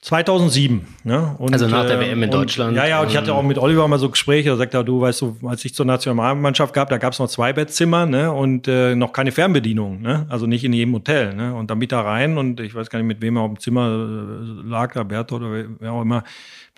2007. 0.09 0.87
Ne? 1.05 1.35
Und, 1.37 1.53
also 1.53 1.69
nach 1.69 1.87
der 1.87 2.01
WM 2.01 2.23
in 2.23 2.31
und, 2.31 2.35
Deutschland. 2.35 2.75
Ja, 2.75 2.87
ja, 2.87 3.03
und 3.03 3.11
ich 3.11 3.17
hatte 3.19 3.35
auch 3.35 3.43
mit 3.43 3.59
Oliver 3.59 3.87
mal 3.89 3.99
so 3.99 4.09
Gespräche, 4.09 4.49
da 4.49 4.57
sagt 4.57 4.73
er, 4.73 4.83
du 4.83 5.03
weißt 5.03 5.21
du, 5.21 5.37
als 5.47 5.63
ich 5.67 5.75
zur 5.75 5.85
Nationalmannschaft 5.85 6.73
gab, 6.73 6.89
da 6.89 6.97
gab 6.97 7.13
es 7.13 7.19
noch 7.19 7.29
zwei 7.29 7.53
Bettzimmer 7.53 8.07
ne? 8.07 8.33
und 8.33 8.67
äh, 8.69 8.95
noch 8.95 9.13
keine 9.13 9.33
Fernbedienung, 9.33 10.01
ne? 10.01 10.25
also 10.31 10.47
nicht 10.47 10.65
in 10.65 10.73
jedem 10.73 10.95
Hotel. 10.95 11.35
Ne? 11.35 11.55
Und 11.55 11.71
dann 11.71 11.77
mit 11.77 11.93
da 11.93 12.01
rein 12.01 12.39
und 12.39 12.59
ich 12.59 12.75
weiß 12.75 12.89
gar 12.89 13.01
nicht, 13.01 13.07
mit 13.07 13.21
wem 13.21 13.37
er 13.37 13.43
auf 13.43 13.51
dem 13.51 13.61
Zimmer 13.61 13.87
äh, 13.87 14.67
lag, 14.67 14.95
da 14.95 15.03
Bert 15.03 15.31
oder 15.31 15.67
wer 15.79 15.93
auch 15.93 16.01
immer, 16.01 16.25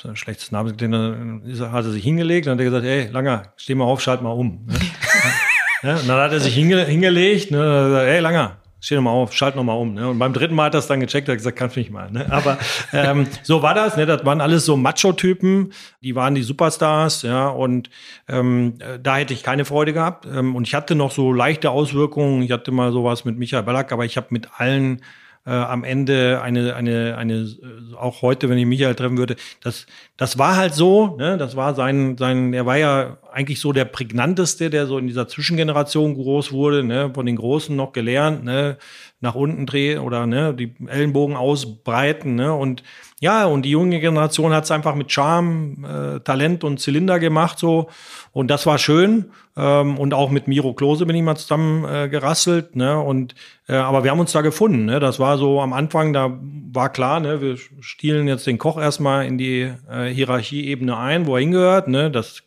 ein 0.05 0.17
schlechtes 0.17 0.51
Name, 0.51 0.73
dann 0.73 1.41
hat 1.61 1.85
er 1.85 1.91
sich 1.91 2.03
hingelegt 2.03 2.49
und 2.49 2.55
hat 2.55 2.59
er 2.59 2.65
gesagt, 2.65 2.85
ey, 2.85 3.11
Langer, 3.13 3.53
steh 3.57 3.77
mal 3.77 3.85
auf, 3.85 4.01
schalt 4.01 4.23
mal 4.23 4.31
um. 4.31 4.67
Ne? 4.67 4.75
ja, 5.85 5.97
und 5.99 6.09
dann 6.09 6.19
hat 6.19 6.33
er 6.33 6.41
sich 6.41 6.55
hinge 6.55 6.85
hingelegt, 6.85 7.53
ne? 7.53 8.07
ey, 8.09 8.19
Langer, 8.19 8.57
steh 8.81 8.97
noch 8.97 9.03
mal 9.03 9.11
auf, 9.11 9.33
schalt 9.33 9.57
noch 9.57 9.65
mal 9.65 9.75
um. 9.75 9.95
Ne? 9.95 10.09
Und 10.09 10.19
beim 10.19 10.33
dritten 10.33 10.55
Mal 10.55 10.67
hat 10.67 10.75
er 10.75 10.79
es 10.79 10.87
dann 10.87 11.01
gecheckt, 11.01 11.29
hat 11.29 11.37
gesagt, 11.37 11.57
kannst 11.57 11.77
mich 11.77 11.91
mal. 11.91 12.11
Ne? 12.11 12.31
Aber 12.31 12.59
ähm, 12.93 13.27
so 13.43 13.63
war 13.63 13.75
das. 13.75 13.97
Ne? 13.97 14.07
Das 14.07 14.25
waren 14.25 14.41
alles 14.41 14.65
so 14.65 14.77
Macho-Typen, 14.77 15.73
die 16.03 16.15
waren 16.15 16.35
die 16.35 16.43
Superstars, 16.43 17.23
ja. 17.23 17.49
Und 17.49 17.91
ähm, 18.29 18.75
da 19.03 19.17
hätte 19.17 19.35
ich 19.35 19.43
keine 19.43 19.65
Freude 19.65 19.93
gehabt. 19.93 20.27
Ähm, 20.27 20.57
und 20.57 20.67
ich 20.67 20.75
hatte 20.75 20.95
noch 20.95 21.11
so 21.11 21.33
leichte 21.33 21.71
Auswirkungen. 21.71 22.43
Ich 22.43 22.53
hatte 22.53 22.73
mal 22.73 22.93
sowas 22.93 23.25
mit 23.25 23.39
Michael 23.39 23.63
Ballack, 23.63 23.93
aber 23.93 24.05
ich 24.05 24.17
habe 24.17 24.29
mit 24.31 24.49
allen 24.59 25.03
äh, 25.47 25.51
am 25.51 25.85
Ende 25.85 26.41
eine, 26.43 26.75
eine, 26.75 27.17
eine, 27.17 27.49
auch 27.97 28.23
heute, 28.23 28.49
wenn 28.49 28.59
ich 28.59 28.67
Michael 28.67 28.95
treffen 28.95 29.19
würde, 29.19 29.37
das, 29.63 29.87
das 30.17 30.39
war 30.39 30.57
halt 30.57 30.75
so, 30.75 31.17
ne? 31.17 31.39
das 31.39 31.57
war 31.57 31.75
sein, 31.75 32.17
sein, 32.19 32.53
er 32.53 32.67
war 32.67 32.77
ja 32.77 33.19
eigentlich 33.33 33.61
so 33.61 33.73
der 33.73 33.87
prägnanteste, 33.87 34.71
der 34.71 34.87
so 34.87 34.99
in 34.99 35.07
dieser 35.07 35.29
Zwischengeneration 35.29 36.15
groß 36.15 36.53
wurde, 36.53 36.85
ne? 36.85 37.11
von 37.15 37.27
den 37.27 37.37
Großen 37.37 37.75
noch 37.75 37.93
gelernt, 37.93 38.45
ne? 38.45 38.77
nach 39.21 39.35
unten 39.35 39.67
drehen 39.67 40.01
oder 40.01 40.27
ne? 40.27 40.55
die 40.55 40.75
Ellenbogen 40.87 41.37
ausbreiten 41.37 42.35
ne? 42.35 42.55
und 42.55 42.83
ja, 43.23 43.45
und 43.45 43.63
die 43.63 43.71
junge 43.71 44.01
Generation 44.01 44.55
hat 44.55 44.65
es 44.65 44.71
einfach 44.71 44.95
mit 44.95 45.13
Charme, 45.13 45.85
äh, 45.85 46.21
Talent 46.21 46.65
und 46.65 46.81
Zylinder 46.81 47.19
gemacht 47.21 47.59
so. 47.59 47.91
Und 48.33 48.51
das 48.51 48.65
war 48.65 48.79
schön. 48.79 49.27
Ähm, 49.59 49.99
und 49.99 50.15
auch 50.15 50.31
mit 50.31 50.49
Miro 50.49 50.73
Klose 50.73 51.05
bin 51.05 51.15
ich 51.15 51.23
mal 51.23 51.37
zusammen 51.37 51.85
äh, 51.85 52.09
gerasselt. 52.09 52.77
Ne? 52.77 52.99
Und, 52.99 53.35
äh, 53.69 53.75
aber 53.75 54.05
wir 54.05 54.11
haben 54.11 54.21
uns 54.21 54.33
da 54.33 54.41
gefunden. 54.41 54.87
Ne? 54.87 55.01
Das 55.01 55.21
war 55.21 55.37
so 55.37 55.61
am 55.61 55.75
Anfang, 55.75 56.15
da 56.15 56.39
war 56.73 56.89
klar, 56.89 57.21
ne? 57.21 57.43
wir 57.43 57.59
stielen 57.81 58.27
jetzt 58.27 58.47
den 58.47 58.57
Koch 58.57 58.81
erstmal 58.81 59.27
in 59.27 59.37
die 59.37 59.71
äh, 59.91 60.07
Hierarchieebene 60.07 60.97
ein, 60.97 61.27
wo 61.27 61.37
er 61.37 61.41
hingehört. 61.41 61.89
Ne? 61.89 62.11
Das 62.11 62.43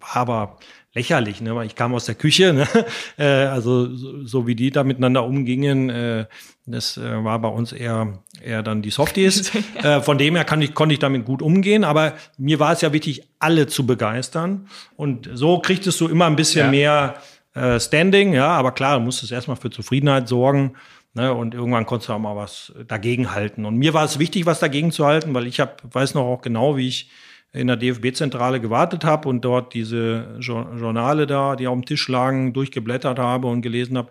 aber 0.00 0.56
lächerlich, 0.94 1.40
ne? 1.40 1.54
weil 1.54 1.66
ich 1.66 1.74
kam 1.74 1.94
aus 1.94 2.06
der 2.06 2.14
Küche, 2.14 2.52
ne? 2.52 2.66
äh, 3.18 3.24
also 3.24 3.94
so, 3.94 4.24
so, 4.24 4.46
wie 4.46 4.54
die 4.54 4.70
da 4.70 4.84
miteinander 4.84 5.24
umgingen, 5.24 5.90
äh, 5.90 6.26
das 6.66 6.96
äh, 6.96 7.24
war 7.24 7.38
bei 7.40 7.48
uns 7.48 7.72
eher 7.72 8.22
eher 8.42 8.62
dann 8.62 8.82
die 8.82 8.90
Softies. 8.90 9.52
äh, 9.82 10.00
von 10.00 10.18
dem 10.18 10.36
her 10.36 10.44
kann 10.44 10.62
ich, 10.62 10.74
konnte 10.74 10.92
ich 10.92 10.98
damit 10.98 11.24
gut 11.24 11.42
umgehen, 11.42 11.84
aber 11.84 12.14
mir 12.36 12.58
war 12.58 12.72
es 12.72 12.80
ja 12.80 12.92
wichtig, 12.92 13.28
alle 13.38 13.66
zu 13.66 13.86
begeistern 13.86 14.68
und 14.96 15.28
so 15.32 15.58
kriegtest 15.60 16.00
du 16.00 16.08
immer 16.08 16.26
ein 16.26 16.36
bisschen 16.36 16.66
ja. 16.66 16.70
mehr 16.70 17.14
äh, 17.54 17.78
Standing, 17.80 18.32
ja, 18.32 18.48
aber 18.48 18.72
klar, 18.72 18.98
du 18.98 19.04
musstest 19.04 19.32
erstmal 19.32 19.56
für 19.56 19.70
Zufriedenheit 19.70 20.28
sorgen. 20.28 20.74
Ne, 21.14 21.32
und 21.32 21.54
irgendwann 21.54 21.86
konntest 21.86 22.10
du 22.10 22.12
auch 22.12 22.18
mal 22.18 22.36
was 22.36 22.72
dagegen 22.86 23.34
halten. 23.34 23.64
Und 23.64 23.76
mir 23.76 23.94
war 23.94 24.04
es 24.04 24.18
wichtig, 24.18 24.44
was 24.44 24.60
dagegen 24.60 24.92
zu 24.92 25.06
halten, 25.06 25.32
weil 25.34 25.46
ich 25.46 25.58
hab, 25.58 25.82
weiß 25.92 26.14
noch 26.14 26.24
auch 26.24 26.42
genau, 26.42 26.76
wie 26.76 26.86
ich 26.86 27.10
in 27.52 27.66
der 27.66 27.76
DFB-Zentrale 27.76 28.60
gewartet 28.60 29.04
habe 29.04 29.28
und 29.28 29.44
dort 29.44 29.74
diese 29.74 30.36
Journale 30.38 31.26
da, 31.26 31.56
die 31.56 31.66
auf 31.66 31.74
dem 31.74 31.84
Tisch 31.84 32.08
lagen, 32.08 32.52
durchgeblättert 32.52 33.18
habe 33.18 33.46
und 33.48 33.62
gelesen 33.62 33.96
habe. 33.96 34.10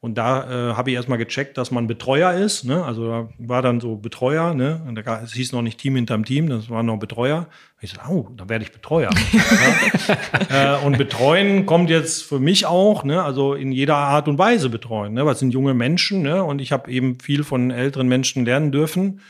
Und 0.00 0.18
da 0.18 0.70
äh, 0.70 0.74
habe 0.74 0.90
ich 0.90 0.96
erstmal 0.96 1.18
gecheckt, 1.18 1.56
dass 1.56 1.70
man 1.70 1.86
Betreuer 1.86 2.32
ist. 2.34 2.64
Ne? 2.64 2.84
Also 2.84 3.08
da 3.08 3.28
war 3.38 3.62
dann 3.62 3.80
so 3.80 3.96
Betreuer, 3.96 4.54
ne? 4.54 4.82
Und 4.86 4.94
da, 4.94 5.22
es 5.24 5.32
hieß 5.32 5.52
noch 5.52 5.62
nicht 5.62 5.80
Team 5.80 5.96
hinterm 5.96 6.24
Team, 6.24 6.48
das 6.48 6.68
war 6.68 6.82
noch 6.82 6.98
Betreuer. 6.98 7.48
Ich 7.80 7.90
so, 7.90 7.96
oh, 8.08 8.28
da 8.36 8.48
werde 8.48 8.64
ich 8.64 8.72
Betreuer. 8.72 9.10
ja? 10.50 10.76
äh, 10.76 10.84
und 10.84 10.98
betreuen 10.98 11.64
kommt 11.64 11.88
jetzt 11.88 12.22
für 12.22 12.38
mich 12.38 12.66
auch, 12.66 13.04
ne? 13.04 13.22
also 13.22 13.54
in 13.54 13.72
jeder 13.72 13.96
Art 13.96 14.28
und 14.28 14.38
Weise 14.38 14.68
betreuen. 14.68 15.14
Ne? 15.14 15.24
Weil 15.24 15.32
es 15.32 15.40
sind 15.40 15.52
junge 15.52 15.74
Menschen 15.74 16.22
ne? 16.22 16.44
und 16.44 16.60
ich 16.60 16.72
habe 16.72 16.90
eben 16.90 17.18
viel 17.18 17.42
von 17.42 17.70
älteren 17.70 18.06
Menschen 18.06 18.44
lernen 18.44 18.70
dürfen. 18.70 19.22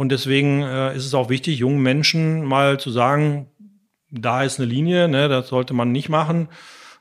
Und 0.00 0.08
deswegen 0.08 0.62
äh, 0.62 0.96
ist 0.96 1.04
es 1.04 1.12
auch 1.12 1.28
wichtig, 1.28 1.58
jungen 1.58 1.82
Menschen 1.82 2.42
mal 2.46 2.80
zu 2.80 2.88
sagen, 2.90 3.48
da 4.10 4.44
ist 4.44 4.58
eine 4.58 4.66
Linie, 4.66 5.08
ne, 5.08 5.28
das 5.28 5.48
sollte 5.48 5.74
man 5.74 5.92
nicht 5.92 6.08
machen. 6.08 6.48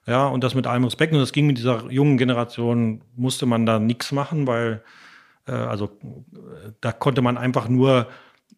Ja, 0.06 0.28
und 0.28 0.43
das 0.43 0.54
mit 0.54 0.68
allem 0.68 0.84
Respekt. 0.84 1.14
Und 1.14 1.20
das 1.20 1.32
ging 1.32 1.47
mit 1.47 1.58
dieser 1.58 1.89
jungen 1.89 2.18
Generation, 2.18 3.02
musste 3.16 3.45
man 3.45 3.66
da 3.66 3.80
nichts 3.80 4.12
machen, 4.12 4.47
weil, 4.47 4.84
äh, 5.47 5.54
also 5.54 5.97
da 6.82 6.91
konnte 6.91 7.22
man 7.22 7.38
einfach 7.38 7.70
nur, 7.70 8.08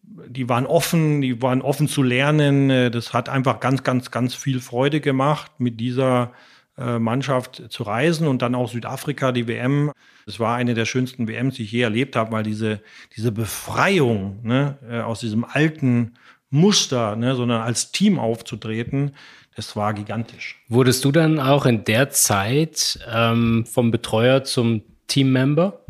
die 0.02 0.48
waren 0.48 0.66
offen, 0.66 1.20
die 1.20 1.40
waren 1.40 1.62
offen 1.62 1.86
zu 1.86 2.02
lernen. 2.02 2.68
Äh, 2.68 2.90
das 2.90 3.12
hat 3.12 3.28
einfach 3.28 3.60
ganz, 3.60 3.84
ganz, 3.84 4.10
ganz 4.10 4.34
viel 4.34 4.58
Freude 4.58 5.00
gemacht, 5.00 5.52
mit 5.58 5.78
dieser 5.78 6.32
äh, 6.76 6.98
Mannschaft 6.98 7.62
zu 7.68 7.84
reisen 7.84 8.26
und 8.26 8.42
dann 8.42 8.56
auch 8.56 8.68
Südafrika, 8.68 9.30
die 9.30 9.46
WM. 9.46 9.92
Es 10.26 10.40
war 10.40 10.56
eine 10.56 10.74
der 10.74 10.84
schönsten 10.84 11.28
WMs, 11.28 11.56
die 11.56 11.64
ich 11.64 11.72
je 11.72 11.82
erlebt 11.82 12.16
habe, 12.16 12.32
weil 12.32 12.42
diese, 12.42 12.80
diese 13.16 13.32
Befreiung 13.32 14.40
ne, 14.42 14.78
äh, 14.88 15.00
aus 15.00 15.20
diesem 15.20 15.44
alten 15.44 16.14
Muster, 16.50 17.16
ne, 17.16 17.34
sondern 17.34 17.62
als 17.62 17.92
Team 17.92 18.18
aufzutreten, 18.18 19.12
das 19.56 19.76
war 19.76 19.94
gigantisch. 19.94 20.62
Wurdest 20.68 21.04
du 21.04 21.12
dann 21.12 21.38
auch 21.38 21.66
in 21.66 21.84
der 21.84 22.10
Zeit 22.10 22.98
ähm, 23.12 23.66
vom 23.66 23.90
Betreuer 23.90 24.44
zum 24.44 24.82
Teammember? 25.08 25.84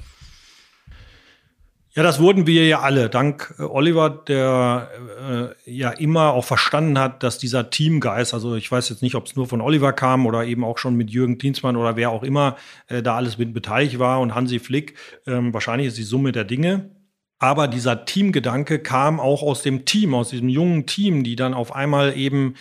Ja, 1.94 2.02
das 2.02 2.20
wurden 2.20 2.46
wir 2.46 2.66
ja 2.66 2.80
alle, 2.80 3.10
dank 3.10 3.54
äh, 3.58 3.64
Oliver, 3.64 4.08
der 4.08 5.54
äh, 5.66 5.70
ja 5.70 5.90
immer 5.90 6.32
auch 6.32 6.44
verstanden 6.44 6.98
hat, 6.98 7.22
dass 7.22 7.36
dieser 7.36 7.68
Teamgeist, 7.68 8.32
also 8.32 8.54
ich 8.54 8.72
weiß 8.72 8.88
jetzt 8.88 9.02
nicht, 9.02 9.14
ob 9.14 9.26
es 9.26 9.36
nur 9.36 9.46
von 9.46 9.60
Oliver 9.60 9.92
kam 9.92 10.24
oder 10.24 10.46
eben 10.46 10.64
auch 10.64 10.78
schon 10.78 10.96
mit 10.96 11.10
Jürgen 11.10 11.36
Dienstmann 11.36 11.76
oder 11.76 11.94
wer 11.94 12.08
auch 12.08 12.22
immer 12.22 12.56
äh, 12.88 13.02
da 13.02 13.16
alles 13.16 13.36
mit 13.36 13.52
beteiligt 13.52 13.98
war 13.98 14.20
und 14.20 14.34
Hansi 14.34 14.58
Flick, 14.58 14.96
ähm, 15.26 15.52
wahrscheinlich 15.52 15.88
ist 15.88 15.98
die 15.98 16.02
Summe 16.02 16.32
der 16.32 16.44
Dinge. 16.44 16.90
Aber 17.38 17.68
dieser 17.68 18.06
Teamgedanke 18.06 18.78
kam 18.78 19.20
auch 19.20 19.42
aus 19.42 19.62
dem 19.62 19.84
Team, 19.84 20.14
aus 20.14 20.30
diesem 20.30 20.48
jungen 20.48 20.86
Team, 20.86 21.24
die 21.24 21.36
dann 21.36 21.52
auf 21.52 21.74
einmal 21.74 22.16
eben 22.16 22.54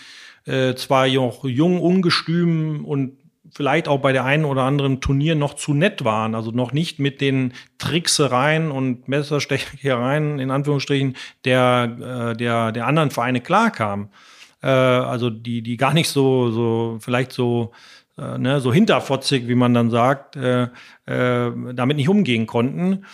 äh, 0.45 0.75
zwar 0.75 1.07
noch 1.07 1.45
jung, 1.45 1.79
ungestüm 1.79 2.83
und 2.83 3.20
vielleicht 3.51 3.87
auch 3.87 3.99
bei 3.99 4.13
der 4.13 4.25
einen 4.25 4.45
oder 4.45 4.63
anderen 4.63 5.01
Turnier 5.01 5.35
noch 5.35 5.55
zu 5.55 5.73
nett 5.73 6.03
waren, 6.03 6.35
also 6.35 6.51
noch 6.51 6.71
nicht 6.71 6.99
mit 6.99 7.21
den 7.21 7.53
Tricksereien 7.77 8.71
und 8.71 9.07
Messerstechereien 9.07 10.39
in 10.39 10.51
Anführungsstrichen 10.51 11.15
der, 11.45 12.31
äh, 12.31 12.37
der, 12.37 12.71
der 12.71 12.87
anderen 12.87 13.11
Vereine 13.11 13.41
klarkamen. 13.41 14.09
Äh, 14.61 14.67
also 14.67 15.29
die, 15.29 15.61
die 15.61 15.77
gar 15.77 15.93
nicht 15.93 16.09
so, 16.09 16.51
so 16.51 16.97
vielleicht 17.01 17.31
so, 17.31 17.71
äh, 18.17 18.37
ne, 18.37 18.61
so 18.61 18.73
hinterfotzig, 18.73 19.47
wie 19.47 19.55
man 19.55 19.73
dann 19.73 19.89
sagt, 19.89 20.37
damit 21.05 21.97
nicht 21.97 22.07
umgehen 22.07 22.47
konnten. 22.47 23.05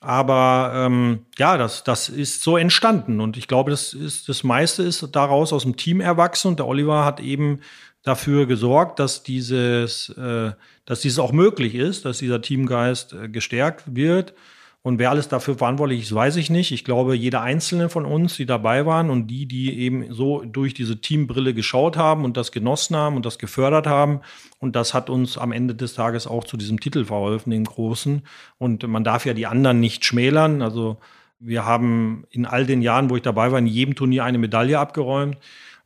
Aber 0.00 0.72
ähm, 0.74 1.26
ja, 1.36 1.58
das, 1.58 1.84
das 1.84 2.08
ist 2.08 2.42
so 2.42 2.56
entstanden. 2.56 3.20
Und 3.20 3.36
ich 3.36 3.48
glaube, 3.48 3.70
das 3.70 3.92
ist 3.92 4.30
das 4.30 4.42
meiste 4.44 4.82
ist 4.82 5.06
daraus 5.12 5.52
aus 5.52 5.62
dem 5.62 5.76
Team 5.76 6.00
erwachsen. 6.00 6.48
Und 6.48 6.58
der 6.58 6.66
Oliver 6.66 7.04
hat 7.04 7.20
eben 7.20 7.60
dafür 8.02 8.46
gesorgt, 8.46 8.98
dass 8.98 9.22
dieses, 9.22 10.08
äh, 10.10 10.52
dass 10.84 11.00
dieses 11.00 11.18
auch 11.18 11.32
möglich 11.32 11.74
ist, 11.74 12.04
dass 12.04 12.18
dieser 12.18 12.40
Teamgeist 12.40 13.12
äh, 13.12 13.28
gestärkt 13.28 13.94
wird. 13.94 14.34
Und 14.82 14.98
wer 14.98 15.10
alles 15.10 15.28
dafür 15.28 15.58
verantwortlich 15.58 16.00
ist, 16.00 16.14
weiß 16.14 16.36
ich 16.36 16.48
nicht. 16.48 16.72
Ich 16.72 16.84
glaube, 16.84 17.14
jeder 17.14 17.42
einzelne 17.42 17.90
von 17.90 18.06
uns, 18.06 18.36
die 18.36 18.46
dabei 18.46 18.86
waren 18.86 19.10
und 19.10 19.26
die, 19.26 19.44
die 19.44 19.78
eben 19.78 20.10
so 20.14 20.42
durch 20.42 20.72
diese 20.72 21.02
Teambrille 21.02 21.52
geschaut 21.52 21.98
haben 21.98 22.24
und 22.24 22.38
das 22.38 22.50
genossen 22.50 22.96
haben 22.96 23.16
und 23.16 23.26
das 23.26 23.38
gefördert 23.38 23.86
haben. 23.86 24.20
Und 24.58 24.76
das 24.76 24.94
hat 24.94 25.10
uns 25.10 25.36
am 25.36 25.52
Ende 25.52 25.74
des 25.74 25.92
Tages 25.92 26.26
auch 26.26 26.44
zu 26.44 26.56
diesem 26.56 26.80
Titel 26.80 27.04
verholfen, 27.04 27.50
dem 27.50 27.64
Großen. 27.64 28.22
Und 28.56 28.88
man 28.88 29.04
darf 29.04 29.26
ja 29.26 29.34
die 29.34 29.46
anderen 29.46 29.80
nicht 29.80 30.06
schmälern. 30.06 30.62
Also 30.62 30.96
wir 31.38 31.66
haben 31.66 32.24
in 32.30 32.46
all 32.46 32.64
den 32.64 32.80
Jahren, 32.80 33.10
wo 33.10 33.16
ich 33.16 33.22
dabei 33.22 33.52
war, 33.52 33.58
in 33.58 33.66
jedem 33.66 33.94
Turnier 33.94 34.24
eine 34.24 34.38
Medaille 34.38 34.78
abgeräumt. 34.78 35.36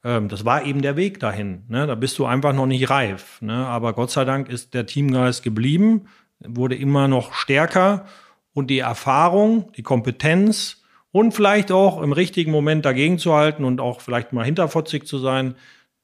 Ähm, 0.05 0.29
das 0.29 0.45
war 0.45 0.65
eben 0.65 0.83
der 0.83 0.97
Weg 0.97 1.19
dahin. 1.19 1.65
Ne? 1.69 1.87
Da 1.87 1.95
bist 1.95 2.19
du 2.19 2.27
einfach 2.27 2.53
noch 2.53 2.67
nicht 2.67 2.91
reif. 2.91 3.41
Ne? 3.41 3.67
Aber 3.67 3.95
Gott 3.95 4.11
sei 4.11 4.25
Dank 4.25 4.49
ist 4.49 4.75
der 4.75 4.87
Teamgeist 4.87 5.43
geblieben, 5.43 6.07
wurde 6.41 6.77
immer 6.77 7.09
noch 7.09 7.33
stärker 7.33 8.05
und 8.53 8.69
die 8.69 8.81
Erfahrung, 8.81 9.73
die 9.73 9.83
Kompetenz 9.83 10.83
und 11.11 11.33
vielleicht 11.33 11.73
auch 11.73 12.03
im 12.03 12.13
richtigen 12.13 12.53
Moment 12.53 12.85
dagegen 12.85 13.19
zu 13.19 13.35
halten 13.35 13.65
und 13.65 13.81
auch 13.81 14.01
vielleicht 14.01 14.33
mal 14.33 14.45
hinterfotzig 14.45 15.07
zu 15.07 15.19
sein, 15.19 15.55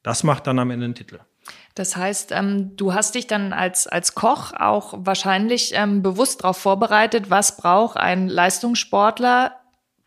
das 0.03 0.25
macht 0.25 0.47
dann 0.47 0.59
am 0.59 0.71
Ende 0.71 0.87
den 0.87 0.95
Titel. 0.95 1.19
Das 1.75 1.97
heißt, 1.97 2.33
ähm, 2.33 2.77
du 2.77 2.95
hast 2.95 3.15
dich 3.15 3.27
dann 3.27 3.53
als, 3.53 3.87
als 3.87 4.15
Koch 4.15 4.53
auch 4.53 4.95
wahrscheinlich 4.99 5.73
ähm, 5.75 6.03
bewusst 6.03 6.43
darauf 6.43 6.57
vorbereitet, 6.57 7.31
was 7.31 7.57
braucht 7.57 7.97
ein 7.97 8.29
Leistungssportler 8.29 9.60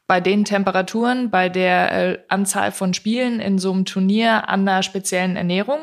bei 0.08 0.20
den 0.20 0.46
Temperaturen, 0.46 1.30
bei 1.30 1.50
der 1.50 1.92
äh, 1.92 2.20
Anzahl 2.28 2.72
von 2.72 2.94
Spielen 2.94 3.40
in 3.40 3.58
so 3.58 3.72
einem 3.72 3.86
Turnier 3.86 4.50
an 4.50 4.68
einer 4.68 4.84
speziellen 4.84 5.36
Ernährung? 5.36 5.80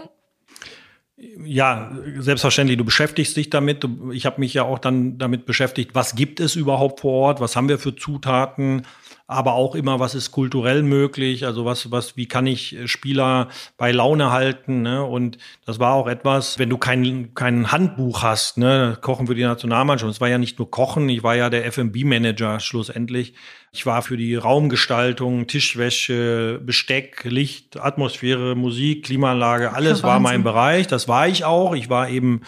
Ja, 1.45 1.91
selbstverständlich. 2.19 2.79
Du 2.79 2.85
beschäftigst 2.85 3.37
dich 3.37 3.51
damit. 3.51 3.87
Ich 4.13 4.25
habe 4.25 4.41
mich 4.41 4.55
ja 4.55 4.63
auch 4.63 4.79
dann 4.79 5.19
damit 5.19 5.45
beschäftigt, 5.45 5.95
was 5.95 6.15
gibt 6.15 6.41
es 6.41 6.57
überhaupt 6.57 7.01
vor 7.01 7.13
Ort? 7.13 7.41
Was 7.41 7.57
haben 7.57 7.69
wir 7.69 7.79
für 7.79 7.95
Zutaten? 7.95 8.87
Aber 9.31 9.55
auch 9.55 9.77
immer, 9.77 10.01
was 10.01 10.17
ist 10.17 10.33
kulturell 10.33 10.83
möglich, 10.83 11.47
also 11.47 11.65
was, 11.65 11.93
was, 11.93 12.17
wie 12.17 12.27
kann 12.27 12.49
ich 12.49 12.77
äh, 12.77 12.89
Spieler 12.89 13.49
bei 13.77 13.93
Laune 13.93 14.33
halten, 14.33 14.83
ne? 14.83 15.05
Und 15.05 15.39
das 15.65 15.79
war 15.79 15.95
auch 15.95 16.09
etwas, 16.09 16.59
wenn 16.59 16.69
du 16.69 16.79
kein, 16.79 17.33
kein 17.35 17.71
Handbuch 17.71 18.25
hast, 18.25 18.59
ne, 18.59 18.99
Kochen 19.01 19.29
für 19.29 19.37
die 19.37 19.45
Nationalmannschaft. 19.45 20.11
Es 20.11 20.21
war 20.21 20.29
ja 20.29 20.39
nicht 20.39 20.59
nur 20.59 20.69
Kochen, 20.71 21.09
ich 21.09 21.23
war 21.23 21.37
ja 21.37 21.49
der 21.49 21.65
FMB-Manager 21.71 22.59
schlussendlich. 22.59 23.35
Ich 23.71 23.87
war 23.87 24.03
für 24.03 24.17
die 24.17 24.35
Raumgestaltung, 24.35 25.47
Tischwäsche, 25.47 26.61
Besteck, 26.65 27.23
Licht, 27.25 27.79
Atmosphäre, 27.79 28.57
Musik, 28.57 29.05
Klimaanlage, 29.05 29.73
alles 29.73 30.03
war 30.03 30.19
mein 30.19 30.43
Bereich. 30.43 30.89
Das 30.89 31.07
war 31.07 31.29
ich 31.29 31.45
auch. 31.45 31.77
Ich 31.77 31.89
war 31.89 32.09
eben 32.09 32.41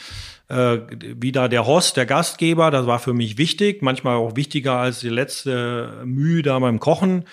äh, 0.53 0.81
wieder 1.01 1.49
der 1.49 1.67
Host, 1.67 1.97
der 1.97 2.05
Gastgeber, 2.05 2.71
das 2.71 2.87
war 2.87 2.99
für 2.99 3.15
mich 3.15 3.39
wichtig, 3.39 3.81
manchmal 3.81 4.17
auch 4.17 4.37
wichtiger 4.37 4.75
als 4.75 5.01
die 5.01 5.09
letzte 5.09 6.03
Mühe 6.05 6.43
da 6.43 6.59
beim 6.59 6.79
Kochen. 6.79 7.25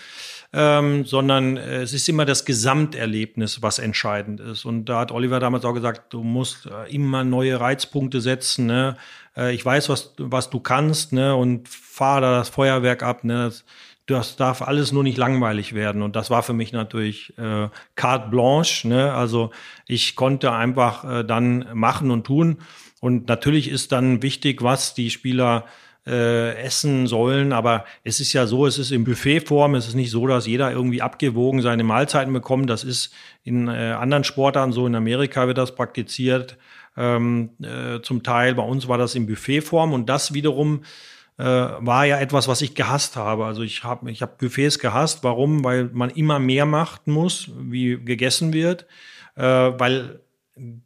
Ähm, 0.52 1.06
sondern 1.06 1.58
äh, 1.58 1.84
es 1.84 1.94
ist 1.94 2.10
immer 2.10 2.26
das 2.26 2.44
Gesamterlebnis, 2.44 3.62
was 3.62 3.78
entscheidend 3.78 4.40
ist. 4.40 4.66
Und 4.66 4.86
da 4.86 5.02
hat 5.02 5.12
Oliver 5.12 5.40
damals 5.40 5.64
auch 5.64 5.76
gesagt, 5.76 6.12
du 6.12 6.24
musst 6.24 6.66
äh, 6.66 6.92
immer 6.92 7.24
neue 7.24 7.60
Reizpunkte 7.60 8.20
setzen. 8.20 8.66
Ne? 8.66 8.98
Äh, 9.38 9.54
ich 9.54 9.64
weiß, 9.64 9.90
was, 9.90 10.16
was 10.18 10.50
du 10.50 10.60
kannst 10.60 11.14
ne? 11.14 11.36
und 11.36 11.70
fahr 11.70 12.22
da 12.22 12.38
das 12.38 12.50
Feuerwerk 12.50 13.04
ab. 13.04 13.24
Ne? 13.24 13.44
Das, 13.46 13.64
das 14.08 14.38
darf 14.38 14.64
alles 14.64 14.92
nur 14.92 15.04
nicht 15.04 15.20
langweilig 15.20 15.76
werden. 15.76 16.02
Und 16.02 16.16
das 16.16 16.32
war 16.32 16.42
für 16.42 16.54
mich 16.54 16.72
natürlich 16.74 17.38
äh, 17.38 17.70
carte 17.96 18.30
blanche. 18.30 18.88
Ne? 18.88 19.14
Also 19.14 19.52
ich 19.86 20.16
konnte 20.16 20.52
einfach 20.52 21.04
äh, 21.04 21.24
dann 21.24 21.68
machen 21.76 22.10
und 22.10 22.26
tun. 22.26 22.58
Und 23.00 23.28
natürlich 23.28 23.70
ist 23.70 23.92
dann 23.92 24.22
wichtig, 24.22 24.62
was 24.62 24.94
die 24.94 25.10
Spieler 25.10 25.66
äh, 26.06 26.56
essen 26.58 27.08
sollen. 27.08 27.54
Aber 27.54 27.86
es 28.04 28.20
ist 28.20 28.34
ja 28.34 28.46
so, 28.48 28.66
es 28.66 28.78
ist 28.78 28.92
in 28.92 29.04
Buffetform. 29.04 29.76
Es 29.76 29.88
ist 29.88 29.96
nicht 29.96 30.12
so, 30.12 30.28
dass 30.28 30.48
jeder 30.48 30.72
irgendwie 30.72 31.02
abgewogen 31.02 31.62
seine 31.62 31.84
Mahlzeiten 31.84 32.34
bekommt. 32.34 32.70
Das 32.70 32.84
ist 32.84 33.14
in 33.44 33.68
äh, 33.68 33.92
anderen 33.92 34.24
Sportarten 34.24 34.74
so. 34.74 34.88
In 34.88 34.96
Amerika 34.96 35.48
wird 35.48 35.58
das 35.58 35.76
praktiziert. 35.76 36.58
Ähm, 36.98 37.52
äh, 37.62 38.02
zum 38.02 38.24
Teil 38.24 38.56
bei 38.56 38.64
uns 38.64 38.88
war 38.88 38.98
das 38.98 39.16
in 39.16 39.28
Buffetform. 39.28 39.94
Und 39.94 40.10
das 40.10 40.34
wiederum 40.34 40.82
äh, 41.38 41.44
war 41.44 42.06
ja 42.06 42.20
etwas, 42.20 42.48
was 42.48 42.62
ich 42.62 42.76
gehasst 42.76 43.16
habe. 43.16 43.46
Also 43.46 43.62
ich 43.62 43.84
habe 43.84 44.12
ich 44.12 44.22
hab 44.22 44.40
Buffets 44.40 44.80
gehasst. 44.80 45.24
Warum? 45.24 45.64
Weil 45.64 45.90
man 45.94 46.10
immer 46.10 46.40
mehr 46.40 46.66
machen 46.66 47.14
muss, 47.14 47.50
wie 47.58 47.98
gegessen 47.98 48.52
wird. 48.52 48.86
Äh, 49.36 49.44
weil 49.44 50.20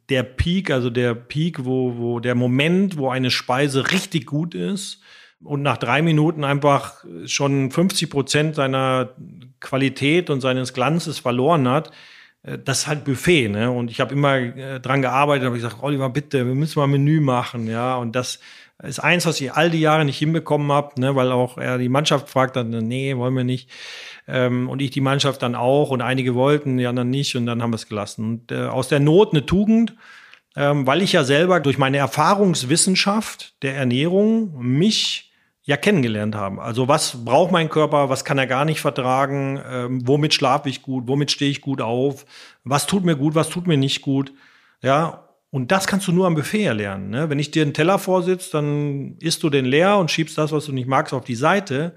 der 0.08 0.22
Peak, 0.22 0.70
also 0.70 0.90
der 0.90 1.14
Peak, 1.14 1.64
wo, 1.64 1.96
wo 1.96 2.20
der 2.20 2.34
Moment, 2.34 2.96
wo 2.96 3.10
eine 3.10 3.30
Speise 3.30 3.90
richtig 3.90 4.26
gut 4.26 4.54
ist 4.54 5.00
und 5.42 5.62
nach 5.62 5.76
drei 5.76 6.02
Minuten 6.02 6.44
einfach 6.44 7.04
schon 7.26 7.70
50 7.70 8.10
Prozent 8.10 8.54
seiner 8.54 9.10
Qualität 9.60 10.30
und 10.30 10.40
seines 10.40 10.72
Glanzes 10.72 11.18
verloren 11.18 11.68
hat, 11.68 11.90
äh, 12.42 12.58
das 12.58 12.80
ist 12.80 12.86
halt 12.86 13.04
Buffet, 13.04 13.48
ne? 13.48 13.70
Und 13.70 13.90
ich 13.90 14.00
habe 14.00 14.14
immer 14.14 14.36
äh, 14.36 14.80
dran 14.80 15.02
gearbeitet, 15.02 15.46
habe 15.46 15.56
gesagt, 15.56 15.82
Oliver, 15.82 16.10
bitte, 16.10 16.46
wir 16.46 16.54
müssen 16.54 16.78
mal 16.78 16.84
ein 16.84 16.90
Menü 16.90 17.20
machen, 17.20 17.66
ja. 17.66 17.96
Und 17.96 18.14
das 18.14 18.40
ist 18.82 18.98
eins, 18.98 19.24
was 19.26 19.40
ich 19.40 19.52
all 19.52 19.70
die 19.70 19.80
Jahre 19.80 20.04
nicht 20.04 20.18
hinbekommen 20.18 20.70
habe, 20.72 21.00
ne, 21.00 21.14
weil 21.14 21.30
auch 21.32 21.58
er 21.58 21.78
die 21.78 21.88
Mannschaft 21.88 22.28
fragt 22.28 22.56
dann, 22.56 22.70
nee, 22.70 23.16
wollen 23.16 23.34
wir 23.34 23.44
nicht. 23.44 23.70
Ähm, 24.26 24.68
und 24.68 24.82
ich 24.82 24.90
die 24.90 25.00
Mannschaft 25.00 25.42
dann 25.42 25.54
auch 25.54 25.90
und 25.90 26.00
einige 26.00 26.34
wollten, 26.34 26.76
die 26.76 26.86
anderen 26.86 27.10
nicht 27.10 27.36
und 27.36 27.46
dann 27.46 27.62
haben 27.62 27.70
wir 27.70 27.76
es 27.76 27.88
gelassen. 27.88 28.24
Und 28.24 28.52
äh, 28.52 28.66
aus 28.66 28.88
der 28.88 29.00
Not 29.00 29.32
eine 29.32 29.46
Tugend, 29.46 29.94
ähm, 30.56 30.86
weil 30.86 31.02
ich 31.02 31.12
ja 31.12 31.24
selber 31.24 31.60
durch 31.60 31.78
meine 31.78 31.98
Erfahrungswissenschaft 31.98 33.62
der 33.62 33.76
Ernährung 33.76 34.54
mich 34.58 35.32
ja 35.62 35.76
kennengelernt 35.76 36.34
habe. 36.34 36.60
Also 36.60 36.88
was 36.88 37.24
braucht 37.24 37.50
mein 37.50 37.70
Körper, 37.70 38.10
was 38.10 38.24
kann 38.24 38.38
er 38.38 38.46
gar 38.46 38.64
nicht 38.64 38.80
vertragen, 38.80 39.60
ähm, 39.66 40.06
womit 40.06 40.34
schlafe 40.34 40.68
ich 40.68 40.82
gut, 40.82 41.04
womit 41.06 41.30
stehe 41.30 41.50
ich 41.50 41.60
gut 41.60 41.80
auf, 41.80 42.26
was 42.64 42.86
tut 42.86 43.04
mir 43.04 43.16
gut, 43.16 43.34
was 43.34 43.48
tut 43.48 43.66
mir 43.66 43.78
nicht 43.78 44.02
gut. 44.02 44.32
Ja, 44.82 45.24
und 45.54 45.70
das 45.70 45.86
kannst 45.86 46.08
du 46.08 46.12
nur 46.12 46.26
am 46.26 46.34
Buffet 46.34 46.64
erlernen. 46.64 47.10
Ne? 47.10 47.30
Wenn 47.30 47.38
ich 47.38 47.52
dir 47.52 47.62
einen 47.62 47.74
Teller 47.74 48.00
vorsitze, 48.00 48.50
dann 48.50 49.16
isst 49.20 49.40
du 49.44 49.50
den 49.50 49.64
leer 49.64 49.98
und 49.98 50.10
schiebst 50.10 50.36
das, 50.36 50.50
was 50.50 50.64
du 50.64 50.72
nicht 50.72 50.88
magst, 50.88 51.14
auf 51.14 51.22
die 51.22 51.36
Seite. 51.36 51.94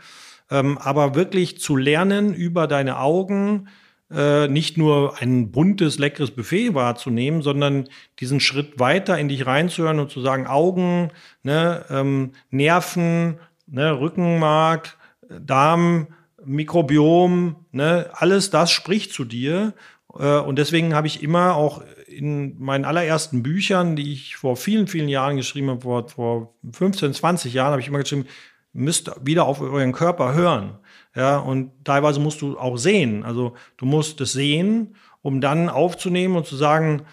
Ähm, 0.52 0.78
aber 0.78 1.16
wirklich 1.16 1.60
zu 1.60 1.76
lernen 1.76 2.36
über 2.36 2.68
deine 2.68 3.00
Augen, 3.00 3.68
äh, 4.12 4.48
nicht 4.48 4.78
nur 4.78 5.20
ein 5.20 5.50
buntes, 5.50 5.98
leckeres 5.98 6.30
Buffet 6.30 6.76
wahrzunehmen, 6.76 7.42
sondern 7.42 7.90
diesen 8.20 8.42
Schritt 8.42 8.80
weiter 8.80 9.18
in 9.18 9.28
dich 9.28 9.48
reinzuhören 9.48 10.00
und 10.00 10.12
zu 10.12 10.22
sagen, 10.22 10.46
Augen, 10.46 11.10
ne, 11.42 11.84
ähm, 11.90 12.34
Nerven, 12.52 13.40
ne, 13.66 14.00
Rückenmark, 14.00 15.00
Darm, 15.30 16.10
Mikrobiom, 16.46 17.56
ne, 17.72 18.12
alles 18.14 18.52
das 18.52 18.70
spricht 18.70 19.14
zu 19.14 19.26
dir. 19.26 19.74
Äh, 20.14 20.40
und 20.40 20.58
deswegen 20.58 20.94
habe 20.94 21.08
ich 21.08 21.24
immer 21.24 21.56
auch 21.56 21.82
in 22.08 22.60
meinen 22.60 22.86
allerersten 22.86 23.44
Büchern, 23.44 23.96
die 23.96 24.14
ich 24.14 24.36
vor 24.36 24.56
vielen, 24.56 24.88
vielen 24.88 25.10
Jahren 25.10 25.38
geschrieben 25.38 25.70
habe, 25.70 25.82
vor, 25.82 26.08
vor 26.10 26.56
15, 26.72 27.14
20 27.14 27.54
Jahren, 27.54 27.72
habe 27.72 27.82
ich 27.82 27.88
immer 27.88 28.00
geschrieben, 28.00 28.26
müsst 28.74 29.12
wieder 29.24 29.46
auf 29.46 29.62
euren 29.62 29.92
Körper 29.92 30.34
hören. 30.34 30.78
Ja, 31.16 31.38
und 31.38 31.72
teilweise 31.84 32.20
musst 32.20 32.42
du 32.42 32.60
auch 32.60 32.78
sehen. 32.78 33.24
Also 33.24 33.56
du 33.78 33.86
musst 33.86 34.22
es 34.22 34.34
sehen, 34.34 34.96
um 35.22 35.42
dann 35.42 35.68
aufzunehmen 35.70 36.36
und 36.36 36.46
zu 36.46 36.56
sagen, 36.56 37.04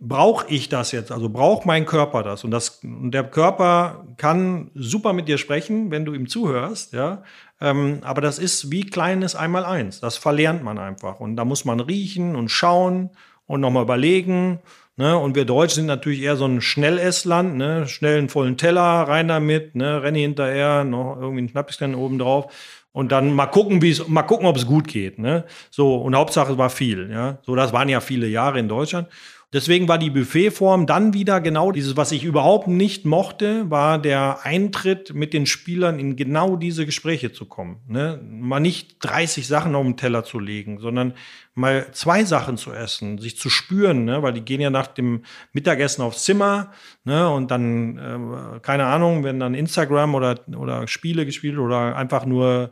brauche 0.00 0.46
ich 0.48 0.68
das 0.68 0.92
jetzt? 0.92 1.10
Also 1.10 1.28
braucht 1.28 1.66
mein 1.66 1.86
Körper 1.86 2.22
das? 2.22 2.44
Und 2.44 2.50
das, 2.50 2.80
und 2.82 3.12
der 3.12 3.24
Körper 3.24 4.06
kann 4.16 4.70
super 4.74 5.12
mit 5.12 5.28
dir 5.28 5.38
sprechen, 5.38 5.90
wenn 5.90 6.04
du 6.04 6.14
ihm 6.14 6.28
zuhörst, 6.28 6.92
ja. 6.92 7.22
Ähm, 7.60 7.98
aber 8.02 8.20
das 8.20 8.38
ist 8.38 8.70
wie 8.70 8.84
kleines 8.84 9.34
Einmaleins. 9.34 10.00
Das 10.00 10.16
verlernt 10.16 10.62
man 10.62 10.78
einfach. 10.78 11.20
Und 11.20 11.36
da 11.36 11.44
muss 11.44 11.64
man 11.64 11.80
riechen 11.80 12.36
und 12.36 12.50
schauen 12.50 13.10
und 13.46 13.60
nochmal 13.60 13.82
überlegen. 13.82 14.60
Ne? 14.96 15.16
Und 15.18 15.36
wir 15.36 15.44
Deutschen 15.44 15.76
sind 15.76 15.86
natürlich 15.86 16.22
eher 16.22 16.36
so 16.36 16.44
ein 16.44 16.60
Schnellessland, 16.60 17.56
ne? 17.56 17.86
schnell 17.86 18.18
einen 18.18 18.28
vollen 18.28 18.56
Teller, 18.56 18.82
rein 18.82 19.28
damit, 19.28 19.74
ne? 19.74 20.02
renne 20.02 20.18
hinterher, 20.18 20.84
noch 20.84 21.16
irgendwie 21.20 21.42
ein 21.42 21.48
Schnapschen 21.48 21.94
oben 21.94 22.18
drauf 22.18 22.52
und 22.92 23.12
dann 23.12 23.32
mal 23.32 23.46
gucken, 23.46 23.80
wie 23.80 23.90
es, 23.90 24.08
mal 24.08 24.22
gucken, 24.22 24.46
ob 24.46 24.56
es 24.56 24.66
gut 24.66 24.88
geht. 24.88 25.20
Ne? 25.20 25.44
So, 25.70 25.96
und 25.96 26.16
Hauptsache 26.16 26.52
es 26.52 26.58
war 26.58 26.68
viel. 26.68 27.08
Ja? 27.12 27.38
So, 27.42 27.54
das 27.54 27.72
waren 27.72 27.88
ja 27.88 28.00
viele 28.00 28.26
Jahre 28.26 28.58
in 28.58 28.68
Deutschland. 28.68 29.06
Deswegen 29.50 29.88
war 29.88 29.96
die 29.96 30.10
Buffetform 30.10 30.86
dann 30.86 31.14
wieder 31.14 31.40
genau 31.40 31.72
dieses, 31.72 31.96
was 31.96 32.12
ich 32.12 32.22
überhaupt 32.22 32.68
nicht 32.68 33.06
mochte, 33.06 33.70
war 33.70 33.98
der 33.98 34.40
Eintritt 34.42 35.14
mit 35.14 35.32
den 35.32 35.46
Spielern 35.46 35.98
in 35.98 36.16
genau 36.16 36.56
diese 36.56 36.84
Gespräche 36.84 37.32
zu 37.32 37.46
kommen. 37.46 37.80
Ne? 37.88 38.20
Mal 38.22 38.60
nicht 38.60 38.96
30 39.00 39.46
Sachen 39.46 39.74
auf 39.74 39.84
den 39.84 39.96
Teller 39.96 40.22
zu 40.22 40.38
legen, 40.38 40.80
sondern 40.80 41.14
mal 41.54 41.86
zwei 41.92 42.24
Sachen 42.24 42.58
zu 42.58 42.74
essen, 42.74 43.16
sich 43.16 43.38
zu 43.38 43.48
spüren, 43.48 44.04
ne? 44.04 44.22
weil 44.22 44.34
die 44.34 44.44
gehen 44.44 44.60
ja 44.60 44.68
nach 44.68 44.86
dem 44.86 45.22
Mittagessen 45.54 46.02
aufs 46.02 46.24
Zimmer 46.24 46.70
ne? 47.04 47.30
und 47.30 47.50
dann, 47.50 47.96
äh, 47.96 48.60
keine 48.60 48.84
Ahnung, 48.84 49.24
wenn 49.24 49.40
dann 49.40 49.54
Instagram 49.54 50.14
oder, 50.14 50.40
oder 50.58 50.86
Spiele 50.88 51.24
gespielt 51.24 51.56
oder 51.56 51.96
einfach 51.96 52.26
nur 52.26 52.70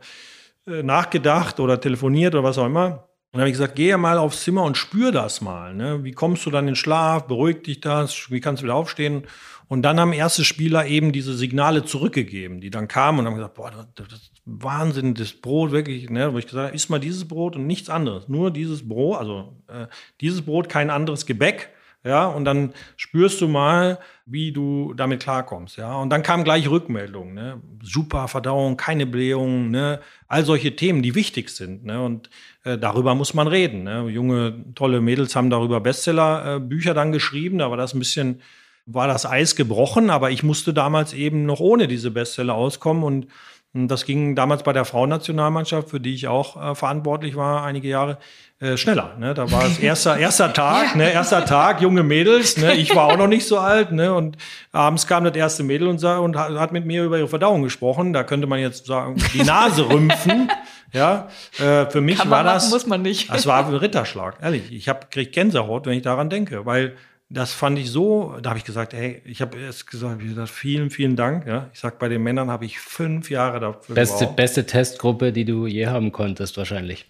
äh, 0.67 0.83
nachgedacht 0.83 1.59
oder 1.59 1.81
telefoniert 1.81 2.35
oder 2.35 2.43
was 2.43 2.59
auch 2.59 2.67
immer 2.67 3.06
dann 3.37 3.43
habe 3.43 3.49
ich 3.49 3.53
gesagt, 3.53 3.75
geh 3.75 3.89
ja 3.89 3.97
mal 3.97 4.17
aufs 4.17 4.43
Zimmer 4.43 4.63
und 4.63 4.77
spür 4.77 5.11
das 5.11 5.41
mal. 5.41 5.73
Ne? 5.75 6.03
Wie 6.03 6.11
kommst 6.11 6.45
du 6.47 6.49
dann 6.49 6.67
in 6.67 6.75
Schlaf? 6.75 7.27
Beruhigt 7.27 7.67
dich 7.67 7.81
das? 7.81 8.31
Wie 8.31 8.39
kannst 8.39 8.61
du 8.61 8.65
wieder 8.65 8.73
aufstehen? 8.73 9.23
Und 9.67 9.83
dann 9.83 9.99
haben 9.99 10.11
erste 10.11 10.43
Spieler 10.43 10.87
eben 10.87 11.11
diese 11.11 11.35
Signale 11.35 11.85
zurückgegeben, 11.85 12.61
die 12.61 12.71
dann 12.71 12.87
kamen 12.87 13.19
und 13.19 13.25
haben 13.27 13.35
gesagt, 13.35 13.53
boah, 13.53 13.71
das, 13.93 14.07
das 14.09 14.31
Wahnsinn, 14.45 15.13
das 15.13 15.33
Brot 15.33 15.71
wirklich, 15.71 16.09
ne? 16.09 16.33
wo 16.33 16.39
ich 16.39 16.47
gesagt 16.47 16.67
habe, 16.67 16.75
isst 16.75 16.89
mal 16.89 16.99
dieses 16.99 17.27
Brot 17.27 17.55
und 17.55 17.67
nichts 17.67 17.89
anderes. 17.89 18.27
Nur 18.27 18.49
dieses 18.49 18.87
Brot, 18.87 19.19
also 19.19 19.57
äh, 19.67 19.85
dieses 20.19 20.41
Brot, 20.41 20.67
kein 20.67 20.89
anderes 20.89 21.27
Gebäck. 21.27 21.69
Ja, 22.03 22.27
und 22.27 22.45
dann 22.45 22.73
spürst 22.95 23.41
du 23.41 23.49
mal, 23.49 23.99
wie 24.25 24.53
du 24.53 24.93
damit 24.93 25.21
klarkommst. 25.21 25.75
Ja, 25.75 25.97
und 25.97 26.09
dann 26.09 26.23
kam 26.23 26.45
gleich 26.45 26.69
Rückmeldung. 26.69 27.33
Ne? 27.33 27.61
Super 27.81 28.29
Verdauung, 28.29 28.77
keine 28.77 29.05
Blähung, 29.05 29.71
ne? 29.71 29.99
all 30.27 30.45
solche 30.45 30.75
Themen, 30.75 31.01
die 31.01 31.15
wichtig 31.15 31.49
sind. 31.49 31.83
Ne? 31.83 32.01
Und 32.01 32.29
äh, 32.67 32.77
darüber 32.77 33.15
muss 33.15 33.33
man 33.33 33.47
reden. 33.47 33.83
Ne? 33.83 34.07
Junge, 34.09 34.65
tolle 34.75 35.01
Mädels 35.01 35.35
haben 35.35 35.49
darüber 35.49 35.79
Bestseller-Bücher 35.79 36.91
äh, 36.91 36.95
dann 36.95 37.11
geschrieben. 37.11 37.59
Da 37.59 37.69
war 37.69 37.77
das 37.77 37.93
ein 37.93 37.99
bisschen, 37.99 38.41
war 38.85 39.07
das 39.07 39.25
Eis 39.25 39.55
gebrochen, 39.55 40.09
aber 40.09 40.31
ich 40.31 40.43
musste 40.43 40.73
damals 40.73 41.13
eben 41.13 41.45
noch 41.45 41.59
ohne 41.59 41.87
diese 41.87 42.11
Bestseller 42.11 42.55
auskommen 42.55 43.03
und 43.03 43.27
das 43.73 44.05
ging 44.05 44.35
damals 44.35 44.63
bei 44.63 44.73
der 44.73 44.85
Frauennationalmannschaft, 44.85 45.89
für 45.89 45.99
die 45.99 46.15
ich 46.15 46.27
auch 46.27 46.71
äh, 46.71 46.73
verantwortlich 46.73 47.35
war, 47.35 47.63
einige 47.63 47.87
Jahre, 47.87 48.17
äh, 48.59 48.75
schneller. 48.75 49.15
Ne? 49.19 49.35
Da 49.35 49.51
war 49.51 49.65
es 49.65 49.77
erster, 49.81 50.17
erster 50.17 50.51
Tag, 50.51 50.95
ne? 50.95 51.11
erster 51.11 51.45
Tag, 51.45 51.81
junge 51.81 52.01
Mädels. 52.01 52.57
Ne? 52.57 52.73
Ich 52.73 52.95
war 52.95 53.05
auch 53.05 53.17
noch 53.17 53.27
nicht 53.27 53.45
so 53.45 53.59
alt. 53.59 53.91
Ne? 53.91 54.13
Und 54.13 54.37
abends 54.71 55.05
kam 55.05 55.25
das 55.25 55.35
erste 55.35 55.63
Mädel 55.63 55.89
und, 55.89 55.99
sah, 55.99 56.17
und 56.17 56.37
hat 56.37 56.71
mit 56.71 56.85
mir 56.85 57.03
über 57.03 57.19
ihre 57.19 57.27
Verdauung 57.27 57.61
gesprochen. 57.61 58.13
Da 58.13 58.23
könnte 58.23 58.47
man 58.47 58.59
jetzt 58.59 58.87
sagen, 58.87 59.21
die 59.33 59.43
Nase 59.43 59.87
rümpfen. 59.87 60.49
Ja, 60.93 61.29
äh, 61.59 61.85
für 61.89 62.01
mich 62.01 62.17
Kann 62.17 62.29
war 62.29 62.43
machen, 62.43 62.55
das. 62.55 62.69
Muss 62.69 62.87
man 62.87 63.01
nicht. 63.01 63.29
Das 63.29 63.45
war 63.45 63.65
ein 63.65 63.73
Ritterschlag, 63.73 64.37
ehrlich. 64.41 64.71
Ich 64.71 64.87
habe 64.87 65.07
krieg 65.09 65.31
Gänsehaut, 65.33 65.85
wenn 65.85 65.97
ich 65.97 66.03
daran 66.03 66.29
denke, 66.29 66.65
weil 66.65 66.95
das 67.29 67.51
fand 67.51 67.77
ich 67.77 67.91
so, 67.91 68.37
da 68.41 68.51
habe 68.51 68.59
ich 68.59 68.63
gesagt, 68.63 68.93
hey, 68.93 69.21
ich 69.25 69.41
habe 69.41 69.57
erst 69.57 69.87
gesagt, 69.87 70.21
ich 70.21 70.29
gesagt, 70.29 70.49
vielen, 70.49 70.89
vielen 70.89 71.17
Dank. 71.17 71.45
Ja. 71.45 71.69
Ich 71.73 71.79
sag, 71.79 71.99
bei 71.99 72.07
den 72.07 72.23
Männern 72.23 72.49
habe 72.49 72.65
ich 72.65 72.79
fünf 72.79 73.29
Jahre 73.29 73.59
dafür 73.59 73.95
beste, 73.95 74.19
gebraucht. 74.19 74.35
Beste 74.37 74.65
Testgruppe, 74.65 75.33
die 75.33 75.43
du 75.43 75.67
je 75.67 75.87
haben 75.87 76.13
konntest, 76.13 76.55
wahrscheinlich. 76.57 77.05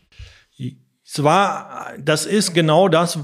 Es 0.57 1.23
war, 1.23 1.93
das 1.99 2.25
ist 2.25 2.53
genau 2.53 2.89
das, 2.89 3.19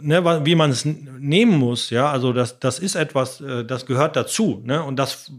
ne, 0.00 0.46
wie 0.46 0.54
man 0.54 0.70
es 0.70 0.84
nehmen 0.84 1.58
muss. 1.58 1.90
Ja, 1.90 2.10
also 2.10 2.32
das, 2.32 2.60
das 2.60 2.78
ist 2.78 2.94
etwas, 2.94 3.40
äh, 3.40 3.64
das 3.64 3.84
gehört 3.86 4.14
dazu. 4.14 4.62
Ne? 4.64 4.82
Und 4.82 4.96
das 4.96 5.32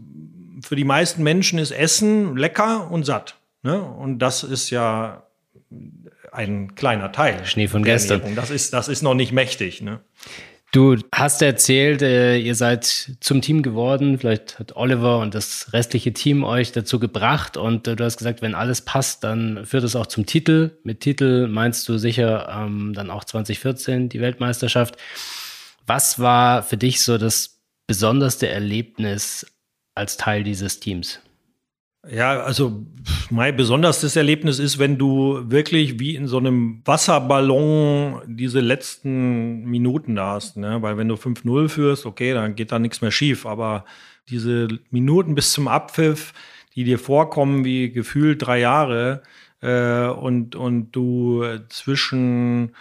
für 0.62 0.76
die 0.76 0.84
meisten 0.84 1.22
Menschen 1.22 1.58
ist 1.58 1.70
Essen 1.70 2.36
lecker 2.36 2.90
und 2.90 3.04
satt. 3.04 3.36
Ne? 3.62 3.80
Und 3.82 4.18
das 4.18 4.42
ist 4.44 4.70
ja 4.70 5.26
ein 6.32 6.74
kleiner 6.74 7.12
Teil. 7.12 7.44
Schnee 7.44 7.68
von 7.68 7.82
gestern. 7.84 8.20
Ernährung. 8.20 8.36
Das 8.36 8.50
ist, 8.50 8.72
das 8.72 8.88
ist 8.88 9.02
noch 9.02 9.14
nicht 9.14 9.32
mächtig. 9.32 9.82
Ne? 9.82 10.00
Du 10.72 10.96
hast 11.14 11.42
erzählt, 11.42 12.00
äh, 12.00 12.38
ihr 12.38 12.54
seid 12.54 12.86
zum 13.20 13.42
Team 13.42 13.62
geworden. 13.62 14.18
Vielleicht 14.18 14.58
hat 14.58 14.74
Oliver 14.74 15.18
und 15.18 15.34
das 15.34 15.74
restliche 15.74 16.14
Team 16.14 16.44
euch 16.44 16.72
dazu 16.72 16.98
gebracht. 16.98 17.58
Und 17.58 17.86
äh, 17.86 17.94
du 17.94 18.04
hast 18.04 18.16
gesagt, 18.16 18.40
wenn 18.40 18.54
alles 18.54 18.80
passt, 18.80 19.22
dann 19.22 19.66
führt 19.66 19.84
es 19.84 19.94
auch 19.94 20.06
zum 20.06 20.24
Titel. 20.24 20.78
Mit 20.82 21.00
Titel 21.00 21.46
meinst 21.46 21.86
du 21.88 21.98
sicher 21.98 22.48
ähm, 22.50 22.94
dann 22.94 23.10
auch 23.10 23.24
2014 23.24 24.08
die 24.08 24.20
Weltmeisterschaft. 24.20 24.96
Was 25.86 26.18
war 26.18 26.62
für 26.62 26.78
dich 26.78 27.02
so 27.02 27.18
das 27.18 27.60
besonderste 27.86 28.48
Erlebnis 28.48 29.46
als 29.94 30.16
Teil 30.16 30.42
dieses 30.42 30.80
Teams? 30.80 31.20
Ja, 32.10 32.40
also 32.40 32.84
mein 33.30 33.56
besonderstes 33.56 34.16
Erlebnis 34.16 34.58
ist, 34.58 34.80
wenn 34.80 34.98
du 34.98 35.40
wirklich 35.50 36.00
wie 36.00 36.16
in 36.16 36.26
so 36.26 36.38
einem 36.38 36.82
Wasserballon 36.84 38.22
diese 38.26 38.58
letzten 38.58 39.62
Minuten 39.64 40.16
da 40.16 40.32
hast. 40.32 40.56
Ne? 40.56 40.82
Weil 40.82 40.96
wenn 40.96 41.06
du 41.06 41.14
5-0 41.14 41.68
führst, 41.68 42.04
okay, 42.04 42.34
dann 42.34 42.56
geht 42.56 42.72
da 42.72 42.80
nichts 42.80 43.02
mehr 43.02 43.12
schief. 43.12 43.46
Aber 43.46 43.84
diese 44.28 44.66
Minuten 44.90 45.36
bis 45.36 45.52
zum 45.52 45.68
Abpfiff, 45.68 46.32
die 46.74 46.82
dir 46.82 46.98
vorkommen 46.98 47.64
wie 47.64 47.92
gefühlt 47.92 48.44
drei 48.44 48.58
Jahre 48.58 49.22
äh, 49.60 50.06
und, 50.06 50.56
und 50.56 50.90
du 50.90 51.44
zwischen 51.68 52.74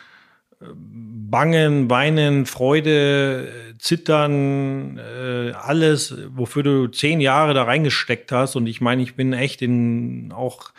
Bangen, 1.32 1.89
Weinen, 1.89 2.45
Freude, 2.45 3.47
Zittern, 3.80 4.97
äh, 4.97 5.51
alles, 5.53 6.16
wofür 6.36 6.64
du 6.64 6.88
zehn 6.88 7.22
Jahre 7.22 7.53
da 7.53 7.64
reingesteckt 7.64 8.32
hast. 8.32 8.55
Und 8.55 8.68
ich 8.68 8.82
meine, 8.82 9.01
ich 9.01 9.16
bin 9.16 9.34
echt 9.34 9.62
in 9.62 10.32
auch 10.34 10.72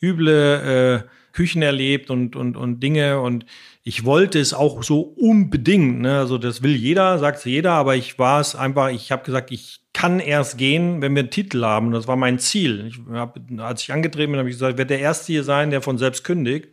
üble 0.00 1.04
äh, 1.04 1.08
Küchen 1.32 1.62
erlebt 1.62 2.10
und, 2.10 2.36
und, 2.36 2.56
und 2.56 2.80
Dinge. 2.80 3.20
Und 3.20 3.44
ich 3.82 4.04
wollte 4.04 4.38
es 4.38 4.54
auch 4.54 4.82
so 4.82 5.00
unbedingt. 5.00 6.00
Ne? 6.00 6.18
Also 6.18 6.38
das 6.38 6.62
will 6.62 6.76
jeder, 6.76 7.18
sagt 7.18 7.44
jeder, 7.44 7.72
aber 7.72 7.96
ich 7.96 8.18
war 8.18 8.40
es 8.40 8.54
einfach, 8.54 8.90
ich 8.90 9.10
habe 9.10 9.24
gesagt, 9.24 9.50
ich 9.50 9.80
kann 9.92 10.20
erst 10.20 10.58
gehen, 10.58 11.02
wenn 11.02 11.14
wir 11.14 11.20
einen 11.20 11.30
Titel 11.30 11.64
haben. 11.64 11.92
Das 11.92 12.06
war 12.06 12.16
mein 12.16 12.38
Ziel. 12.38 12.86
Ich 12.88 13.00
hab, 13.12 13.38
als 13.58 13.82
ich 13.82 13.92
angetreten 13.92 14.32
bin, 14.32 14.38
habe 14.38 14.48
ich 14.48 14.56
gesagt, 14.56 14.74
ich 14.74 14.78
werde 14.78 14.94
der 14.94 15.00
Erste 15.00 15.32
hier 15.32 15.44
sein, 15.44 15.70
der 15.70 15.82
von 15.82 15.98
selbst 15.98 16.24
kündigt. 16.24 16.68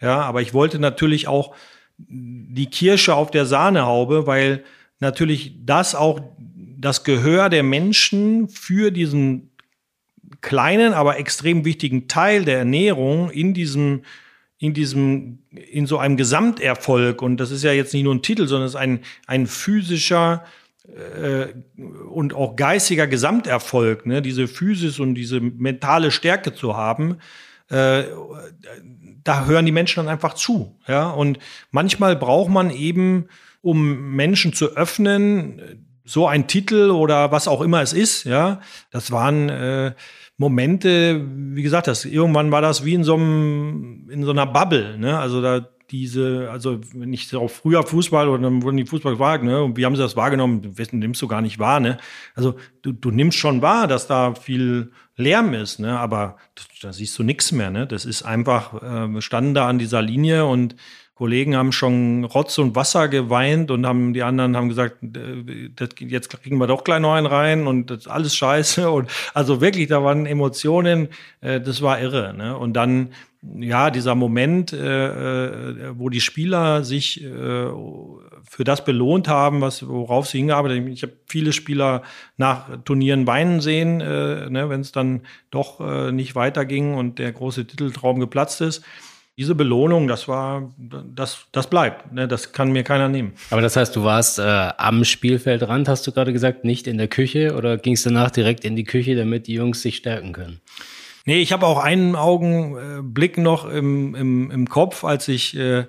Ja, 0.00 0.20
aber 0.20 0.40
ich 0.40 0.54
wollte 0.54 0.78
natürlich 0.78 1.26
auch 1.26 1.54
die 1.98 2.66
Kirsche 2.66 3.14
auf 3.14 3.30
der 3.30 3.46
Sahnehaube, 3.46 4.26
weil 4.26 4.64
natürlich 5.00 5.54
das 5.64 5.94
auch 5.94 6.20
das 6.78 7.04
Gehör 7.04 7.48
der 7.48 7.62
Menschen 7.62 8.48
für 8.48 8.90
diesen 8.90 9.50
kleinen, 10.40 10.92
aber 10.92 11.18
extrem 11.18 11.64
wichtigen 11.64 12.08
Teil 12.08 12.44
der 12.44 12.58
Ernährung 12.58 13.30
in 13.30 13.54
diesem 13.54 14.02
in 14.58 14.72
diesem, 14.72 15.40
in 15.50 15.86
so 15.86 15.98
einem 15.98 16.16
Gesamterfolg, 16.16 17.20
und 17.20 17.36
das 17.36 17.50
ist 17.50 17.62
ja 17.62 17.72
jetzt 17.72 17.92
nicht 17.92 18.04
nur 18.04 18.14
ein 18.14 18.22
Titel, 18.22 18.46
sondern 18.48 18.66
es 18.66 18.72
ist 18.72 18.80
ein, 18.80 19.00
ein 19.26 19.46
physischer 19.46 20.44
äh, 21.22 21.48
und 22.08 22.32
auch 22.32 22.56
geistiger 22.56 23.06
Gesamterfolg, 23.06 24.06
ne? 24.06 24.22
diese 24.22 24.48
Physis 24.48 24.98
und 24.98 25.14
diese 25.14 25.40
mentale 25.40 26.10
Stärke 26.10 26.54
zu 26.54 26.76
haben, 26.76 27.18
äh, 27.68 28.04
da 29.26 29.46
hören 29.46 29.66
die 29.66 29.72
Menschen 29.72 30.04
dann 30.04 30.12
einfach 30.12 30.34
zu. 30.34 30.78
Ja? 30.86 31.10
Und 31.10 31.38
manchmal 31.70 32.16
braucht 32.16 32.50
man 32.50 32.70
eben, 32.70 33.28
um 33.60 34.14
Menschen 34.14 34.52
zu 34.52 34.76
öffnen, 34.76 35.84
so 36.04 36.28
ein 36.28 36.46
Titel 36.46 36.90
oder 36.90 37.32
was 37.32 37.48
auch 37.48 37.60
immer 37.60 37.82
es 37.82 37.92
ist. 37.92 38.24
Ja, 38.24 38.60
das 38.92 39.10
waren 39.10 39.48
äh, 39.48 39.92
Momente, 40.36 41.20
wie 41.26 41.62
gesagt, 41.62 41.88
das 41.88 42.04
irgendwann 42.04 42.52
war 42.52 42.62
das 42.62 42.84
wie 42.84 42.94
in 42.94 43.02
so 43.02 43.14
einem 43.14 44.08
in 44.08 44.22
so 44.22 44.30
einer 44.30 44.46
Bubble. 44.46 44.96
Ne? 44.98 45.18
Also 45.18 45.42
da 45.42 45.68
diese, 45.90 46.48
also 46.50 46.80
wenn 46.94 47.12
ich 47.12 47.34
auch 47.34 47.48
früher 47.48 47.82
Fußball 47.82 48.28
oder 48.28 48.42
dann 48.42 48.62
wurden 48.62 48.76
die 48.76 48.86
Fußball 48.86 49.12
gefragt, 49.12 49.44
ne, 49.44 49.62
und 49.62 49.76
wie 49.76 49.84
haben 49.84 49.96
sie 49.96 50.02
das 50.02 50.16
wahrgenommen? 50.16 50.76
Wissen 50.78 50.98
nimmst 50.98 51.22
du 51.22 51.28
gar 51.28 51.40
nicht 51.40 51.58
wahr, 51.58 51.80
ne? 51.80 51.98
Also 52.34 52.56
du, 52.82 52.92
du 52.92 53.10
nimmst 53.10 53.38
schon 53.38 53.62
wahr, 53.62 53.86
dass 53.86 54.06
da 54.06 54.34
viel 54.34 54.92
Lärm 55.16 55.54
ist, 55.54 55.78
ne? 55.78 55.98
Aber 55.98 56.36
da 56.82 56.92
siehst 56.92 57.18
du 57.18 57.22
nichts 57.22 57.52
mehr, 57.52 57.70
ne? 57.70 57.86
Das 57.86 58.04
ist 58.04 58.22
einfach, 58.22 58.82
äh, 58.82 59.06
wir 59.08 59.22
standen 59.22 59.54
da 59.54 59.68
an 59.68 59.78
dieser 59.78 60.02
Linie 60.02 60.46
und 60.46 60.76
Kollegen 61.16 61.56
haben 61.56 61.72
schon 61.72 62.24
Rotz 62.24 62.58
und 62.58 62.74
Wasser 62.76 63.08
geweint 63.08 63.70
und 63.70 63.86
haben 63.86 64.12
die 64.12 64.22
anderen 64.22 64.54
haben 64.54 64.68
gesagt, 64.68 64.98
das, 65.00 65.88
jetzt 66.00 66.28
kriegen 66.28 66.58
wir 66.58 66.66
doch 66.66 66.84
gleich 66.84 67.00
noch 67.00 67.14
einen 67.14 67.26
rein 67.26 67.66
und 67.66 67.90
das 67.90 68.00
ist 68.00 68.08
alles 68.08 68.36
scheiße 68.36 68.90
und 68.90 69.08
also 69.32 69.62
wirklich, 69.62 69.88
da 69.88 70.04
waren 70.04 70.26
Emotionen, 70.26 71.08
äh, 71.40 71.58
das 71.58 71.80
war 71.80 71.98
irre. 72.00 72.34
Ne? 72.34 72.54
Und 72.58 72.74
dann 72.74 73.12
ja, 73.58 73.90
dieser 73.90 74.14
Moment, 74.14 74.72
äh, 74.72 75.06
äh, 75.06 75.98
wo 75.98 76.08
die 76.08 76.20
Spieler 76.20 76.84
sich 76.84 77.22
äh, 77.22 77.28
für 77.28 78.64
das 78.64 78.84
belohnt 78.84 79.28
haben, 79.28 79.60
was, 79.60 79.86
worauf 79.86 80.26
sie 80.26 80.38
hingearbeitet 80.38 80.78
haben. 80.78 80.88
Ich 80.88 81.02
habe 81.02 81.12
viele 81.26 81.52
Spieler 81.52 82.02
nach 82.36 82.68
Turnieren 82.84 83.26
weinen 83.26 83.60
sehen, 83.60 84.00
äh, 84.00 84.50
ne, 84.50 84.68
wenn 84.68 84.80
es 84.80 84.92
dann 84.92 85.22
doch 85.50 85.80
äh, 85.80 86.12
nicht 86.12 86.34
weiterging 86.34 86.94
und 86.94 87.18
der 87.18 87.32
große 87.32 87.66
Titeltraum 87.66 88.20
geplatzt 88.20 88.60
ist. 88.60 88.82
Diese 89.38 89.54
Belohnung, 89.54 90.08
das 90.08 90.28
war, 90.28 90.72
das, 90.78 91.46
das 91.52 91.68
bleibt. 91.68 92.12
Ne, 92.12 92.26
das 92.26 92.52
kann 92.52 92.72
mir 92.72 92.84
keiner 92.84 93.08
nehmen. 93.08 93.32
Aber 93.50 93.60
das 93.60 93.76
heißt, 93.76 93.94
du 93.94 94.02
warst 94.02 94.38
äh, 94.38 94.42
am 94.42 95.04
Spielfeldrand, 95.04 95.88
hast 95.88 96.06
du 96.06 96.12
gerade 96.12 96.32
gesagt, 96.32 96.64
nicht 96.64 96.86
in 96.86 96.96
der 96.96 97.08
Küche 97.08 97.54
oder 97.54 97.76
ging 97.76 97.94
es 97.94 98.02
danach 98.02 98.30
direkt 98.30 98.64
in 98.64 98.76
die 98.76 98.84
Küche, 98.84 99.14
damit 99.14 99.46
die 99.46 99.54
Jungs 99.54 99.82
sich 99.82 99.96
stärken 99.96 100.32
können? 100.32 100.60
Nee, 101.26 101.42
ich 101.42 101.52
habe 101.52 101.66
auch 101.66 101.78
einen 101.78 102.14
Augenblick 102.14 103.36
noch 103.36 103.68
im, 103.68 104.14
im, 104.14 104.50
im 104.52 104.68
Kopf, 104.68 105.02
als 105.04 105.26
ich, 105.26 105.56
äh, 105.56 105.86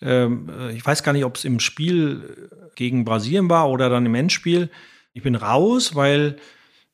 äh, 0.00 0.28
ich 0.72 0.86
weiß 0.86 1.02
gar 1.02 1.12
nicht, 1.12 1.24
ob 1.24 1.34
es 1.34 1.44
im 1.44 1.58
Spiel 1.58 2.48
gegen 2.76 3.04
Brasilien 3.04 3.50
war 3.50 3.68
oder 3.68 3.90
dann 3.90 4.06
im 4.06 4.14
Endspiel. 4.14 4.70
Ich 5.12 5.24
bin 5.24 5.34
raus, 5.34 5.96
weil 5.96 6.36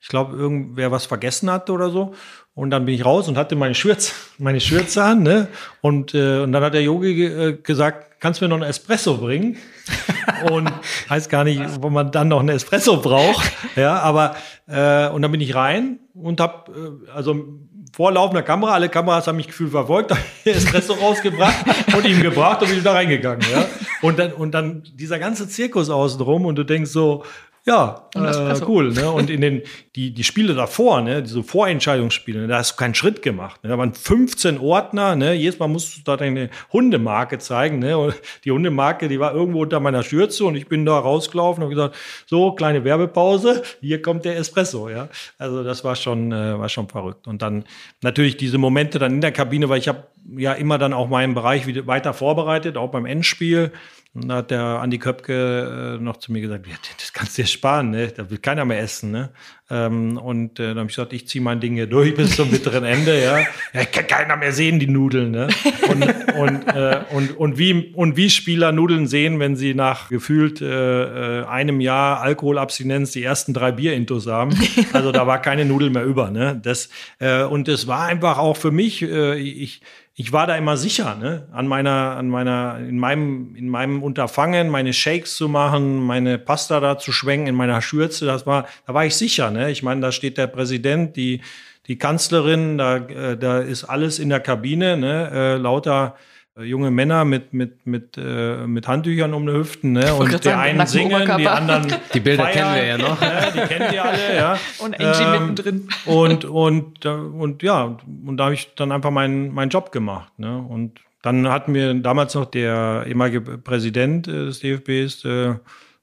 ich 0.01 0.09
glaube, 0.09 0.35
irgendwer 0.37 0.91
was 0.91 1.05
vergessen 1.05 1.51
hatte 1.51 1.73
oder 1.73 1.91
so. 1.91 2.15
Und 2.55 2.71
dann 2.71 2.87
bin 2.87 2.95
ich 2.95 3.05
raus 3.05 3.29
und 3.29 3.37
hatte 3.37 3.57
meine 3.57 3.75
Schürze, 3.75 4.15
meine 4.39 4.61
Schürze 4.61 5.05
an, 5.05 5.23
ne? 5.23 5.49
Und, 5.83 6.15
äh, 6.15 6.41
und 6.41 6.53
dann 6.53 6.65
hat 6.65 6.73
der 6.73 6.83
Yogi 6.83 7.15
ge 7.15 7.49
äh, 7.49 7.53
gesagt, 7.63 8.21
kannst 8.21 8.41
du 8.41 8.47
mir 8.47 8.49
noch 8.49 8.57
einen 8.57 8.71
Espresso 8.71 9.19
bringen? 9.19 9.59
und 10.51 10.71
weiß 11.09 11.29
gar 11.29 11.45
nicht, 11.45 11.61
wo 11.83 11.91
man 11.91 12.11
dann 12.11 12.29
noch 12.29 12.41
einen 12.41 12.51
Espresso 12.51 13.03
braucht. 13.03 13.53
Ja, 13.77 13.99
aber 14.01 14.37
äh, 14.67 15.09
und 15.09 15.23
dann 15.23 15.31
bin 15.31 15.41
ich 15.41 15.55
rein 15.55 15.99
und 16.15 16.41
hab 16.41 16.71
äh, 16.71 17.11
also 17.13 17.61
vor 17.93 18.11
laufender 18.11 18.43
Kamera, 18.43 18.73
alle 18.73 18.89
Kameras 18.89 19.27
haben 19.27 19.37
mich 19.37 19.49
gefühlt 19.49 19.71
verfolgt, 19.71 20.11
habe 20.11 20.21
Espresso 20.45 20.95
rausgebracht 20.95 21.65
und 21.95 22.07
ihm 22.07 22.23
gebracht 22.23 22.63
und 22.63 22.71
bin 22.71 22.83
da 22.83 22.93
reingegangen. 22.93 23.47
Ja? 23.51 23.67
Und 24.01 24.19
dann, 24.19 24.33
und 24.33 24.53
dann 24.53 24.83
dieser 24.95 25.19
ganze 25.19 25.49
Zirkus 25.49 25.91
außenrum 25.91 26.47
und 26.47 26.57
du 26.57 26.65
denkst 26.65 26.91
so, 26.91 27.25
ja, 27.65 28.09
äh, 28.15 28.61
cool. 28.67 28.93
Ne? 28.93 29.11
Und 29.11 29.31
in 29.31 29.41
den 29.41 29.63
die, 29.95 30.11
die 30.13 30.25
Spiele 30.25 30.55
davor, 30.55 31.03
ne, 31.03 31.23
diese 31.23 31.43
Vorentscheidungsspiele, 31.43 32.41
ne, 32.41 32.47
da 32.49 32.59
hast 32.59 32.73
du 32.73 32.77
keinen 32.77 32.95
Schritt 32.95 33.21
gemacht. 33.21 33.63
Ne? 33.63 33.69
Da 33.69 33.77
waren 33.77 33.93
15 33.93 34.59
Ordner, 34.59 35.17
ne? 35.17 35.35
jedes 35.35 35.59
Mal 35.59 35.69
musst 35.69 35.97
du 35.97 36.01
da 36.03 36.17
deine 36.17 36.49
Hundemarke 36.73 37.39
zeigen. 37.39 37.79
Ne? 37.79 37.97
Und 37.99 38.15
die 38.45 38.51
Hundemarke, 38.51 39.09
die 39.09 39.21
war 39.21 39.35
irgendwo 39.35 39.63
unter 39.63 39.81
meiner 39.81 40.03
Schürze 40.03 40.45
und 40.47 40.57
ich 40.57 40.67
bin 40.67 40.87
da 40.87 40.99
rausgelaufen 40.99 41.63
und 41.63 41.71
gesagt, 41.71 41.95
so, 42.27 42.53
kleine 42.53 42.85
Werbepause, 42.85 43.63
hier 43.81 44.01
kommt 44.01 44.25
der 44.25 44.39
Espresso. 44.39 44.89
Ja? 44.89 45.09
Also 45.39 45.63
das 45.63 45.85
war 45.85 45.95
schon, 45.95 46.33
äh, 46.33 46.59
war 46.59 46.71
schon 46.71 46.89
verrückt. 46.89 47.29
Und 47.29 47.43
dann 47.43 47.65
natürlich 48.01 48.39
diese 48.39 48.57
Momente 48.57 48.99
dann 48.99 49.13
in 49.13 49.21
der 49.21 49.33
Kabine, 49.33 49.69
weil 49.69 49.79
ich 49.79 49.89
habe 49.89 50.05
ja 50.37 50.55
immer 50.55 50.79
dann 50.79 50.95
auch 50.95 51.09
meinen 51.09 51.35
Bereich 51.35 51.67
wieder 51.67 51.87
weiter 51.87 52.15
vorbereitet, 52.15 52.79
auch 52.79 52.91
beim 52.91 53.05
Endspiel. 53.05 53.73
Und 54.15 54.29
da 54.29 54.37
hat 54.37 54.51
der 54.51 54.63
Andi 54.63 54.99
Köpke 54.99 55.97
äh, 55.99 56.03
noch 56.03 56.19
zu 56.19 56.33
mir 56.33 56.43
gesagt, 56.43 56.67
ja, 56.67 56.75
das 56.99 57.15
kannst 57.15 57.39
du 57.39 57.43
dir 57.43 57.49
sparen, 57.49 57.91
ne? 57.93 58.09
da 58.09 58.29
will 58.31 58.37
keiner 58.37 58.67
mehr 58.67 58.79
essen. 58.81 59.11
Ne? 59.11 59.31
Ähm, 59.71 60.19
und 60.19 60.61
äh, 60.61 60.69
dann 60.69 60.81
habe 60.81 60.91
ich 60.91 60.97
gesagt, 60.97 61.15
ich 61.15 61.27
ziehe 61.29 61.43
mein 61.43 61.61
Ding 61.61 61.73
hier 61.75 61.87
durch 61.87 62.15
bis 62.17 62.37
zum 62.37 62.51
bitteren 62.51 62.85
Ende. 62.85 63.19
Ja, 63.23 63.39
ja 63.73 63.85
kann 63.87 64.07
keiner 64.07 64.37
mehr 64.37 64.53
sehen, 64.53 64.79
die 64.79 64.87
Nudeln. 64.87 65.31
Ne? 65.31 65.49
Und, 65.89 66.03
und, 66.39 66.69
äh, 66.69 67.01
und, 67.11 67.39
und, 67.39 67.59
wie, 67.59 67.91
und 67.95 68.19
wie 68.19 68.29
Spieler 68.29 68.71
Nudeln 68.71 69.07
sehen, 69.07 69.41
wenn 69.41 69.57
sie 69.57 69.73
nach 69.73 70.11
gefühlt 70.11 70.61
äh, 70.61 71.41
äh 71.41 71.47
einem 71.47 71.81
Jahr 71.81 72.21
Alkoholabstinenz 72.21 73.13
die 73.13 73.23
ersten 73.23 73.55
drei 73.55 73.73
Bierintos 73.73 74.27
haben. 74.27 74.55
Also 74.93 75.11
da 75.11 75.27
war 75.27 75.41
keine 75.41 75.65
Nudel 75.65 75.89
mehr 75.89 76.05
über. 76.05 76.31
Ne? 76.31 76.61
Das, 76.63 76.91
äh, 77.19 77.45
und 77.45 77.67
es 77.67 77.87
war 77.87 78.05
einfach 78.05 78.37
auch 78.37 78.59
für 78.59 78.73
mich, 78.73 79.01
äh, 79.01 79.39
ich 79.39 79.81
ich 80.15 80.33
war 80.33 80.47
da 80.47 80.57
immer 80.57 80.77
sicher, 80.77 81.15
ne? 81.15 81.49
An 81.53 81.67
meiner, 81.67 82.17
an 82.17 82.29
meiner, 82.29 82.79
in 82.79 82.99
meinem, 82.99 83.55
in 83.57 83.69
meinem 83.69 84.03
Unterfangen, 84.03 84.69
meine 84.69 84.93
Shakes 84.93 85.37
zu 85.37 85.49
machen, 85.49 86.01
meine 86.01 86.39
Pasta 86.39 86.81
da 86.81 86.99
zu 86.99 87.13
schwenken 87.13 87.47
in 87.47 87.55
meiner 87.55 87.81
Schürze, 87.81 88.27
das 88.27 88.47
war, 88.47 88.67
da 88.87 88.93
war 88.93 89.07
ich 89.07 89.17
sicher, 89.17 89.51
ne? 89.51 89.71
Ich 89.71 89.83
meine, 89.83 90.03
da 90.03 90.13
steht 90.13 90.37
der 90.37 90.49
Präsident, 90.49 91.17
die, 91.17 91.41
die 91.87 91.97
Kanzlerin, 91.97 92.77
da, 92.77 92.97
äh, 92.99 93.39
da 93.39 93.61
ist 93.61 93.85
alles 93.85 94.19
in 94.19 94.29
der 94.29 94.41
Kabine, 94.41 94.99
ne? 94.99 95.31
Äh, 95.33 95.57
lauter 95.57 96.17
junge 96.61 96.91
Männer 96.91 97.25
mit, 97.25 97.55
mit, 97.55 97.87
mit, 97.87 98.19
äh, 98.19 98.67
mit 98.67 98.87
Handtüchern 98.87 99.33
um 99.33 99.47
die 99.47 99.53
Hüften, 99.53 99.93
ne? 99.93 100.15
Und 100.15 100.45
die 100.45 100.51
einen 100.51 100.87
singen, 100.87 101.37
die 101.39 101.49
anderen. 101.49 101.95
Die 102.13 102.21
Bilder 102.21 102.45
feiern, 102.45 102.55
kennen 102.55 102.75
wir 102.75 102.85
ja 102.85 102.99
noch. 102.99 103.21
Ne? 103.23 103.53
Die 103.55 103.61
kennen 103.61 103.91
die 103.93 103.99
alle, 103.99 104.37
ja. 104.37 104.59
Und 104.79 105.01
Angie 105.01 105.23
ähm, 105.23 105.49
mittendrin. 105.49 105.89
Und, 106.05 106.45
und, 106.45 107.07
und 107.07 107.63
ja, 107.63 107.97
und 108.27 108.37
da 108.37 108.45
habe 108.45 108.55
ich 108.55 108.75
dann 108.75 108.93
einfach 108.93 109.11
meinen, 109.11 109.55
meinen 109.55 109.71
Job 109.71 109.93
gemacht. 109.93 110.39
Ne? 110.39 110.59
Und 110.59 111.01
dann 111.23 111.49
hatten 111.49 111.73
wir 111.73 111.95
damals 111.95 112.35
noch 112.35 112.47
der 112.47 113.05
ehemalige 113.07 113.41
Präsident 113.41 114.29
äh, 114.29 114.47
des 114.47 114.61
DFBs, 114.61 115.25
äh, 115.25 115.55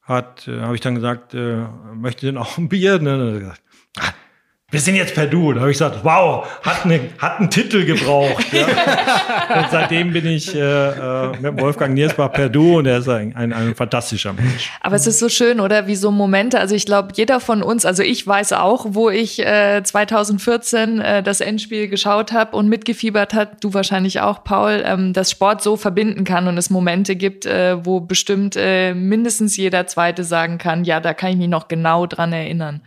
hat, 0.02 0.48
äh, 0.48 0.62
habe 0.62 0.76
ich 0.76 0.82
dann 0.82 0.96
gesagt, 0.96 1.34
äh, 1.34 1.66
möchte 1.94 2.26
denn 2.26 2.38
auch 2.38 2.58
ein 2.58 2.70
Bier? 2.70 3.00
Ne? 3.00 3.18
Dann 3.18 3.28
hat 3.28 3.34
er 3.34 3.40
gesagt, 3.40 3.62
ah, 4.00 4.14
wir 4.72 4.80
sind 4.80 4.96
jetzt 4.96 5.16
per 5.16 5.26
Du. 5.26 5.52
Da 5.52 5.62
habe 5.62 5.72
ich 5.72 5.78
gesagt, 5.78 6.00
wow, 6.04 6.46
hat, 6.62 6.86
eine, 6.86 7.00
hat 7.18 7.40
einen 7.40 7.50
Titel 7.50 7.86
gebraucht. 7.86 8.46
Ja. 8.54 8.68
und 9.58 9.72
seitdem 9.72 10.14
bin 10.14 10.28
ich 10.28 10.54
äh, 10.54 10.60
äh, 10.60 11.32
mit 11.40 11.60
Wolfgang 11.60 11.96
Niersbach 11.96 12.32
per 12.32 12.50
Du 12.50 12.78
und 12.78 12.86
er 12.86 13.00
ist 13.00 13.10
ein, 13.10 13.36
ein, 13.36 13.52
ein 13.52 13.74
fantastischer 13.74 14.32
Mensch. 14.34 14.72
Aber 14.82 14.96
es 14.96 15.08
ist 15.08 15.20
so 15.20 15.28
schön, 15.28 15.60
oder? 15.60 15.88
Wie 15.88 15.96
so 15.96 16.12
Momente. 16.12 16.60
Also 16.60 16.76
ich 16.76 16.86
glaube, 16.86 17.10
jeder 17.16 17.40
von 17.40 17.64
uns, 17.64 17.84
also 17.84 18.04
ich 18.04 18.26
weiß 18.26 18.54
auch, 18.54 18.86
wo 18.90 19.10
ich 19.10 19.40
äh, 19.40 19.82
2014 19.84 21.02
äh, 21.02 21.24
das 21.24 21.42
Endspiel 21.42 21.88
geschaut 21.88 22.32
habe 22.32 22.56
und 22.56 22.70
mitgefiebert 22.70 23.34
hat, 23.34 23.64
du 23.64 23.74
wahrscheinlich 23.74 24.22
auch, 24.22 24.44
Paul, 24.44 24.84
ähm, 24.86 25.14
dass 25.14 25.32
Sport 25.32 25.64
so 25.64 25.78
verbinden 25.78 26.26
kann 26.26 26.48
und 26.48 26.58
es 26.60 26.70
Momente 26.70 27.16
gibt, 27.16 27.48
äh, 27.48 27.84
wo 27.84 28.02
bestimmt 28.02 28.56
äh, 28.56 28.94
mindestens 28.94 29.58
jeder 29.58 29.88
Zweite 29.88 30.24
sagen 30.24 30.60
kann, 30.60 30.84
ja, 30.84 31.00
da 31.00 31.16
kann 31.16 31.32
ich 31.32 31.38
mich 31.38 31.48
noch 31.48 31.68
genau 31.68 32.06
dran 32.06 32.34
erinnern. 32.34 32.82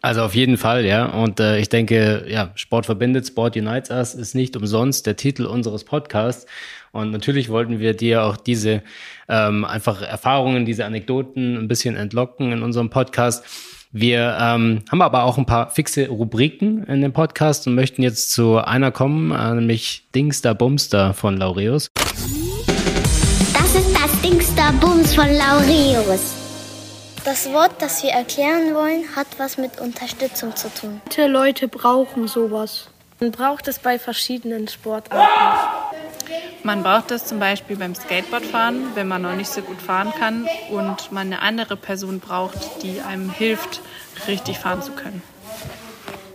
Also 0.00 0.22
auf 0.22 0.34
jeden 0.34 0.58
Fall, 0.58 0.84
ja. 0.84 1.06
Und 1.06 1.40
äh, 1.40 1.58
ich 1.58 1.68
denke, 1.68 2.24
ja, 2.28 2.52
Sport 2.54 2.86
verbindet, 2.86 3.26
Sport 3.26 3.56
unites 3.56 3.90
us 3.90 4.14
ist 4.14 4.34
nicht 4.34 4.56
umsonst 4.56 5.06
der 5.06 5.16
Titel 5.16 5.44
unseres 5.44 5.82
Podcasts. 5.84 6.46
Und 6.92 7.10
natürlich 7.10 7.48
wollten 7.48 7.80
wir 7.80 7.94
dir 7.94 8.22
auch 8.24 8.36
diese 8.36 8.82
ähm, 9.28 9.64
einfach 9.64 10.00
Erfahrungen, 10.00 10.64
diese 10.64 10.84
Anekdoten 10.84 11.56
ein 11.56 11.68
bisschen 11.68 11.96
entlocken 11.96 12.52
in 12.52 12.62
unserem 12.62 12.90
Podcast. 12.90 13.44
Wir 13.90 14.36
ähm, 14.40 14.82
haben 14.90 15.02
aber 15.02 15.24
auch 15.24 15.38
ein 15.38 15.46
paar 15.46 15.70
fixe 15.70 16.08
Rubriken 16.08 16.84
in 16.84 17.00
dem 17.00 17.12
Podcast 17.12 17.66
und 17.66 17.74
möchten 17.74 18.02
jetzt 18.02 18.30
zu 18.32 18.58
einer 18.58 18.92
kommen, 18.92 19.32
äh, 19.32 19.54
nämlich 19.54 20.04
Dingster 20.14 20.54
Bumster 20.54 21.14
von 21.14 21.38
Laureus. 21.38 21.88
Das 21.94 23.74
ist 23.74 23.94
das 23.94 24.20
Dingster 24.20 24.72
Bums 24.80 25.14
von 25.14 25.26
Laureus. 25.26 26.47
Das 27.28 27.52
Wort, 27.52 27.82
das 27.82 28.02
wir 28.02 28.12
erklären 28.12 28.74
wollen, 28.74 29.04
hat 29.14 29.26
was 29.36 29.58
mit 29.58 29.78
Unterstützung 29.82 30.56
zu 30.56 30.72
tun. 30.72 31.02
Viele 31.10 31.28
Leute 31.28 31.68
brauchen 31.68 32.26
sowas. 32.26 32.88
Man 33.20 33.32
braucht 33.32 33.68
es 33.68 33.78
bei 33.78 33.98
verschiedenen 33.98 34.66
Sportarten. 34.66 35.28
Man 36.62 36.82
braucht 36.82 37.10
es 37.10 37.26
zum 37.26 37.38
Beispiel 37.38 37.76
beim 37.76 37.94
Skateboardfahren, 37.94 38.94
wenn 38.94 39.08
man 39.08 39.20
noch 39.20 39.34
nicht 39.34 39.50
so 39.50 39.60
gut 39.60 39.76
fahren 39.82 40.10
kann 40.18 40.48
und 40.70 41.12
man 41.12 41.26
eine 41.26 41.42
andere 41.42 41.76
Person 41.76 42.18
braucht, 42.18 42.82
die 42.82 43.02
einem 43.02 43.28
hilft, 43.28 43.82
richtig 44.26 44.58
fahren 44.58 44.80
zu 44.80 44.92
können. 44.92 45.20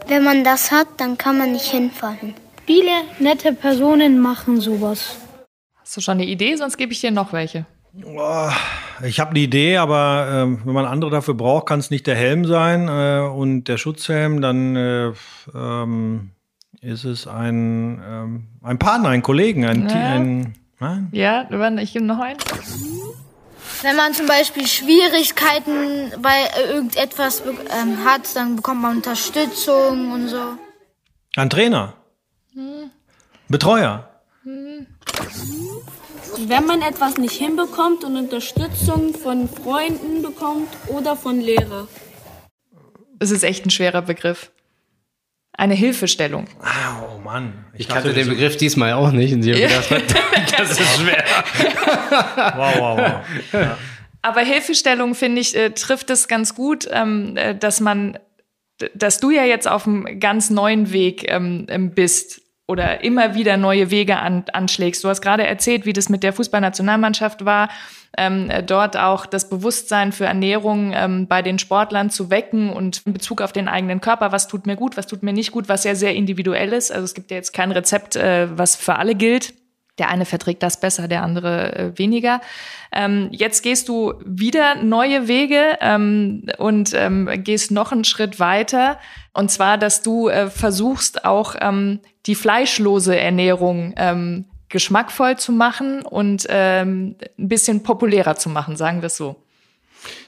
Wenn 0.05 0.23
man 0.23 0.43
das 0.43 0.69
hat, 0.69 0.87
dann 0.97 1.17
kann 1.17 1.39
man 1.39 1.53
nicht 1.53 1.71
hinfallen. 1.71 2.35
Viele 2.67 2.91
nette 3.17 3.53
Personen 3.53 4.19
machen 4.19 4.61
sowas. 4.61 5.15
Hast 5.81 5.97
du 5.97 6.01
schon 6.01 6.19
eine 6.19 6.25
Idee? 6.25 6.55
Sonst 6.55 6.77
gebe 6.77 6.93
ich 6.93 7.01
dir 7.01 7.09
noch 7.09 7.33
welche. 7.33 7.65
Ich 9.05 9.19
habe 9.19 9.31
eine 9.31 9.39
Idee, 9.39 9.77
aber 9.77 10.27
äh, 10.27 10.65
wenn 10.65 10.73
man 10.73 10.85
andere 10.85 11.11
dafür 11.11 11.35
braucht, 11.35 11.67
kann 11.67 11.79
es 11.79 11.91
nicht 11.91 12.07
der 12.07 12.15
Helm 12.15 12.45
sein 12.45 12.87
äh, 12.87 13.19
und 13.27 13.65
der 13.65 13.77
Schutzhelm, 13.77 14.41
dann 14.41 14.75
äh, 14.75 15.11
ähm, 15.53 16.31
ist 16.81 17.03
es 17.03 17.27
ein, 17.27 18.01
ähm, 18.03 18.47
ein 18.63 18.79
Partner, 18.79 19.09
ein 19.09 19.21
Kollegen, 19.21 19.65
ein, 19.65 19.87
Ja. 19.89 19.95
ein 19.95 20.55
nein? 20.79 21.07
Ja, 21.11 21.43
ich 21.79 21.93
gebe 21.93 22.05
noch 22.05 22.19
einen. 22.19 22.39
Wenn 23.83 23.95
man 23.95 24.13
zum 24.13 24.25
Beispiel 24.27 24.65
Schwierigkeiten 24.67 26.11
bei 26.21 26.49
irgendetwas 26.67 27.41
be- 27.41 27.53
ähm, 27.79 28.03
hat, 28.05 28.35
dann 28.35 28.55
bekommt 28.55 28.81
man 28.81 28.97
Unterstützung 28.97 30.11
und 30.11 30.29
so. 30.29 30.41
ein 31.35 31.49
Trainer, 31.49 31.93
Betreuer. 33.49 34.09
Wenn 36.39 36.65
man 36.65 36.81
etwas 36.81 37.17
nicht 37.17 37.37
hinbekommt 37.37 38.03
und 38.03 38.17
Unterstützung 38.17 39.13
von 39.13 39.47
Freunden 39.47 40.21
bekommt 40.21 40.69
oder 40.87 41.15
von 41.15 41.39
Lehrer. 41.39 41.87
Es 43.19 43.31
ist 43.31 43.43
echt 43.43 43.65
ein 43.65 43.69
schwerer 43.69 44.01
Begriff. 44.01 44.51
Eine 45.55 45.75
Hilfestellung. 45.75 46.47
Oh 46.59 47.19
Mann, 47.19 47.65
Ich 47.77 47.87
dachte, 47.87 48.01
kannte 48.09 48.15
den 48.15 48.29
Begriff 48.29 48.57
diesmal 48.57 48.93
auch 48.93 49.11
nicht 49.11 49.33
und 49.33 49.45
ich 49.45 49.53
habe 49.53 50.01
gedacht, 50.01 50.15
das 50.59 50.71
ist 50.71 50.99
schwer. 50.99 51.23
Wow, 52.55 52.75
wow, 52.77 53.21
wow. 53.51 53.77
Aber 54.21 54.41
Hilfestellung, 54.41 55.15
finde 55.15 55.41
ich, 55.41 55.55
äh, 55.55 55.71
trifft 55.71 56.09
es 56.09 56.27
ganz 56.27 56.55
gut, 56.55 56.87
ähm, 56.91 57.37
äh, 57.37 57.55
dass 57.55 57.79
man, 57.79 58.17
dass 58.95 59.19
du 59.19 59.31
ja 59.31 59.43
jetzt 59.43 59.67
auf 59.67 59.85
einem 59.85 60.19
ganz 60.19 60.49
neuen 60.49 60.91
Weg 60.91 61.29
ähm, 61.29 61.65
ähm, 61.69 61.91
bist 61.91 62.41
oder 62.73 63.03
immer 63.03 63.35
wieder 63.35 63.55
neue 63.55 63.91
Wege 63.91 64.17
an, 64.17 64.45
anschlägst. 64.51 65.03
Du 65.03 65.09
hast 65.09 65.21
gerade 65.21 65.45
erzählt, 65.45 65.85
wie 65.85 65.93
das 65.93 66.09
mit 66.09 66.23
der 66.23 66.33
Fußballnationalmannschaft 66.33 67.45
war, 67.45 67.69
ähm, 68.17 68.49
äh, 68.49 68.63
dort 68.63 68.97
auch 68.97 69.27
das 69.27 69.47
Bewusstsein 69.47 70.11
für 70.11 70.25
Ernährung 70.25 70.91
ähm, 70.95 71.27
bei 71.27 71.43
den 71.43 71.59
Sportlern 71.59 72.09
zu 72.09 72.31
wecken 72.31 72.71
und 72.73 73.03
in 73.05 73.13
Bezug 73.13 73.41
auf 73.41 73.53
den 73.53 73.67
eigenen 73.67 74.01
Körper, 74.01 74.31
was 74.31 74.47
tut 74.47 74.65
mir 74.65 74.75
gut, 74.75 74.97
was 74.97 75.05
tut 75.05 75.21
mir 75.21 75.33
nicht 75.33 75.51
gut, 75.51 75.69
was 75.69 75.83
ja 75.83 75.93
sehr 75.93 76.15
individuell 76.15 76.73
ist. 76.73 76.91
Also 76.91 77.05
es 77.05 77.13
gibt 77.13 77.29
ja 77.29 77.37
jetzt 77.37 77.53
kein 77.53 77.71
Rezept, 77.71 78.15
äh, 78.15 78.47
was 78.57 78.75
für 78.75 78.95
alle 78.95 79.13
gilt. 79.13 79.53
Der 79.99 80.09
eine 80.09 80.25
verträgt 80.25 80.63
das 80.63 80.79
besser, 80.79 81.07
der 81.07 81.21
andere 81.21 81.75
äh, 81.75 81.97
weniger. 81.99 82.41
Ähm, 82.91 83.29
jetzt 83.31 83.61
gehst 83.61 83.87
du 83.87 84.15
wieder 84.25 84.81
neue 84.81 85.27
Wege 85.27 85.77
ähm, 85.81 86.47
und 86.57 86.95
ähm, 86.95 87.29
gehst 87.43 87.69
noch 87.69 87.91
einen 87.91 88.03
Schritt 88.03 88.39
weiter. 88.39 88.97
Und 89.33 89.51
zwar, 89.51 89.77
dass 89.77 90.01
du 90.01 90.29
äh, 90.29 90.49
versuchst, 90.49 91.25
auch 91.25 91.55
ähm, 91.61 91.99
die 92.25 92.35
fleischlose 92.35 93.17
Ernährung 93.17 93.93
ähm, 93.97 94.45
geschmackvoll 94.69 95.37
zu 95.37 95.51
machen 95.51 96.01
und 96.01 96.47
ähm, 96.49 97.15
ein 97.37 97.47
bisschen 97.47 97.83
populärer 97.83 98.35
zu 98.35 98.49
machen, 98.49 98.75
sagen 98.75 99.01
wir 99.01 99.07
es 99.07 99.17
so. 99.17 99.35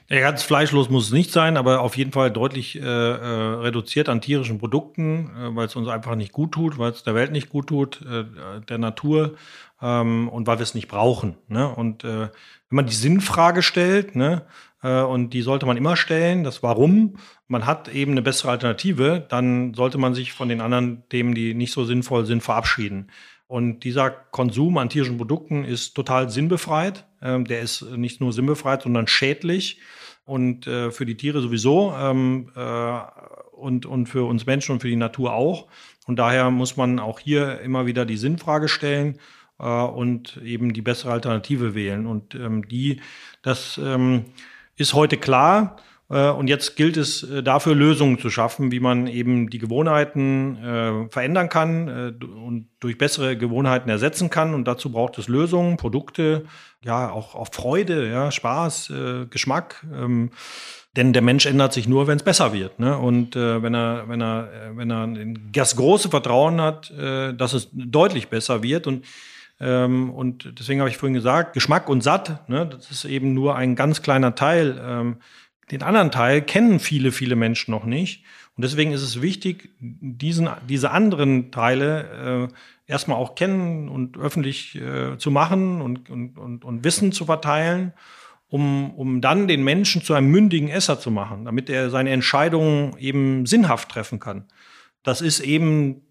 Ja, 0.07 0.19
ganz 0.19 0.43
fleischlos 0.43 0.89
muss 0.89 1.07
es 1.07 1.11
nicht 1.11 1.31
sein, 1.31 1.57
aber 1.57 1.81
auf 1.81 1.97
jeden 1.97 2.11
Fall 2.11 2.29
deutlich 2.29 2.75
äh, 2.75 2.81
äh, 2.81 2.85
reduziert 2.85 4.07
an 4.07 4.21
tierischen 4.21 4.59
Produkten, 4.59 5.31
äh, 5.35 5.55
weil 5.55 5.65
es 5.65 5.75
uns 5.75 5.87
einfach 5.87 6.15
nicht 6.15 6.31
gut 6.31 6.51
tut, 6.51 6.77
weil 6.77 6.91
es 6.91 7.03
der 7.03 7.15
Welt 7.15 7.31
nicht 7.31 7.49
gut 7.49 7.67
tut, 7.67 8.01
äh, 8.03 8.25
der 8.69 8.77
Natur 8.77 9.35
ähm, 9.81 10.29
und 10.29 10.45
weil 10.45 10.59
wir 10.59 10.63
es 10.63 10.75
nicht 10.75 10.89
brauchen. 10.89 11.37
Ne? 11.47 11.67
Und 11.67 12.03
äh, 12.03 12.29
wenn 12.69 12.75
man 12.75 12.85
die 12.85 12.93
Sinnfrage 12.93 13.63
stellt, 13.63 14.15
ne, 14.15 14.43
und 14.89 15.31
die 15.31 15.41
sollte 15.41 15.65
man 15.65 15.77
immer 15.77 15.95
stellen, 15.95 16.43
das 16.43 16.61
Warum, 16.61 17.17
man 17.47 17.65
hat 17.65 17.88
eben 17.88 18.11
eine 18.11 18.21
bessere 18.21 18.51
Alternative, 18.51 19.25
dann 19.29 19.73
sollte 19.73 19.97
man 19.97 20.13
sich 20.13 20.33
von 20.33 20.49
den 20.49 20.61
anderen 20.61 21.03
Themen, 21.09 21.33
die 21.33 21.53
nicht 21.53 21.71
so 21.71 21.86
sinnvoll 21.86 22.25
sind, 22.25 22.41
verabschieden. 22.41 23.09
Und 23.47 23.83
dieser 23.83 24.09
Konsum 24.09 24.77
an 24.77 24.89
tierischen 24.89 25.17
Produkten 25.17 25.63
ist 25.63 25.93
total 25.93 26.29
sinnbefreit. 26.29 27.05
Ähm, 27.21 27.45
der 27.45 27.61
ist 27.61 27.83
nicht 27.83 28.19
nur 28.19 28.33
sinnbefreit, 28.33 28.81
sondern 28.81 29.07
schädlich. 29.07 29.79
Und 30.25 30.65
äh, 30.65 30.91
für 30.91 31.05
die 31.05 31.17
Tiere 31.17 31.41
sowieso 31.41 31.93
ähm, 31.95 32.51
äh, 32.55 32.99
und, 33.51 34.07
für 34.07 34.27
uns 34.27 34.45
Menschen 34.47 34.73
und 34.73 34.81
für 34.81 34.88
die 34.88 34.95
Natur 34.95 35.33
auch. 35.33 35.67
Und 36.07 36.17
daher 36.17 36.49
muss 36.49 36.75
man 36.75 36.99
auch 36.99 37.19
hier 37.19 37.61
immer 37.61 37.86
wieder 37.86 38.05
die 38.05 38.17
Sinnfrage 38.17 38.67
stellen 38.67 39.19
äh, 39.59 39.65
und 39.67 40.38
eben 40.43 40.73
die 40.73 40.81
bessere 40.81 41.11
Alternative 41.11 41.75
wählen. 41.75 42.07
Und 42.07 42.33
ähm, 42.33 42.67
die, 42.67 43.01
das 43.43 43.79
ist 44.76 44.93
heute 44.93 45.17
klar. 45.17 45.78
Äh, 46.09 46.30
Und 46.30 46.47
jetzt 46.47 46.76
gilt 46.76 46.97
es 46.97 47.23
äh, 47.23 47.41
dafür, 47.41 47.76
Lösungen 47.76 48.19
zu 48.19 48.30
schaffen, 48.30 48.71
wie 48.71 48.80
man 48.80 49.07
eben 49.07 49.49
die 49.49 49.57
Gewohnheiten 49.57 50.57
äh, 50.57 51.09
verändern 51.09 51.49
kann 51.49 51.88
äh, 51.88 52.26
und 52.26 52.67
durch 52.80 52.97
bessere 52.97 53.38
Gewohnheiten 53.38 53.89
ersetzen 53.89 54.30
kann. 54.30 54.53
Und 54.53 54.65
dazu 54.65 54.91
braucht 54.91 55.17
es 55.17 55.28
Lösungen, 55.28 55.78
Produkte, 55.78 56.45
ja, 56.84 57.09
auch, 57.09 57.34
auch 57.36 57.47
Freude, 57.51 58.09
ja, 58.09 58.32
Spaß, 58.32 58.91
äh, 58.91 59.26
Geschmack. 59.28 59.86
Ähm, 59.93 60.32
denn 60.95 61.11
der 61.11 61.21
Mensch 61.21 61.45
ändert 61.45 61.73
sich 61.73 61.89
nur, 61.89 62.07
wenn 62.07 62.17
es 62.17 62.23
besser 62.23 62.53
wird. 62.53 62.80
Ne? 62.80 62.97
Und 62.97 63.36
äh, 63.36 63.61
wenn 63.61 63.76
er, 63.76 64.07
wenn 64.07 64.21
er, 64.21 64.49
wenn 64.76 64.89
er 64.89 65.09
das 65.51 65.76
große 65.76 66.09
Vertrauen 66.09 66.61
hat, 66.61 66.89
dass 66.97 67.51
es 67.51 67.67
deutlich 67.73 68.30
besser 68.30 68.63
wird 68.63 68.88
und 68.88 69.03
ähm, 69.59 70.09
und 70.09 70.59
deswegen 70.59 70.81
habe 70.81 70.89
ich 70.89 70.97
vorhin 70.97 71.13
gesagt, 71.13 71.53
Geschmack 71.53 71.87
und 71.89 72.01
satt, 72.01 72.49
ne, 72.49 72.65
das 72.65 72.91
ist 72.91 73.05
eben 73.05 73.33
nur 73.33 73.55
ein 73.55 73.75
ganz 73.75 74.01
kleiner 74.01 74.35
Teil. 74.35 74.79
Ähm, 74.83 75.17
den 75.71 75.81
anderen 75.81 76.11
Teil 76.11 76.41
kennen 76.41 76.79
viele, 76.79 77.11
viele 77.11 77.35
Menschen 77.35 77.71
noch 77.71 77.85
nicht. 77.85 78.23
Und 78.55 78.63
deswegen 78.63 78.91
ist 78.91 79.01
es 79.01 79.21
wichtig, 79.21 79.69
diesen, 79.79 80.49
diese 80.69 80.91
anderen 80.91 81.51
Teile 81.51 82.49
äh, 82.87 82.91
erstmal 82.91 83.17
auch 83.17 83.35
kennen 83.35 83.89
und 83.89 84.17
öffentlich 84.17 84.75
äh, 84.75 85.17
zu 85.17 85.31
machen 85.31 85.81
und, 85.81 86.09
und, 86.09 86.37
und, 86.37 86.63
und 86.63 86.83
Wissen 86.83 87.11
zu 87.11 87.25
verteilen, 87.25 87.93
um, 88.47 88.93
um 88.93 89.21
dann 89.21 89.47
den 89.47 89.63
Menschen 89.63 90.03
zu 90.03 90.13
einem 90.13 90.29
mündigen 90.29 90.69
Esser 90.69 90.99
zu 90.99 91.11
machen, 91.11 91.45
damit 91.45 91.69
er 91.69 91.89
seine 91.89 92.11
Entscheidungen 92.11 92.95
eben 92.97 93.45
sinnhaft 93.45 93.89
treffen 93.89 94.19
kann. 94.19 94.45
Das 95.03 95.21
ist 95.21 95.39
eben 95.39 96.01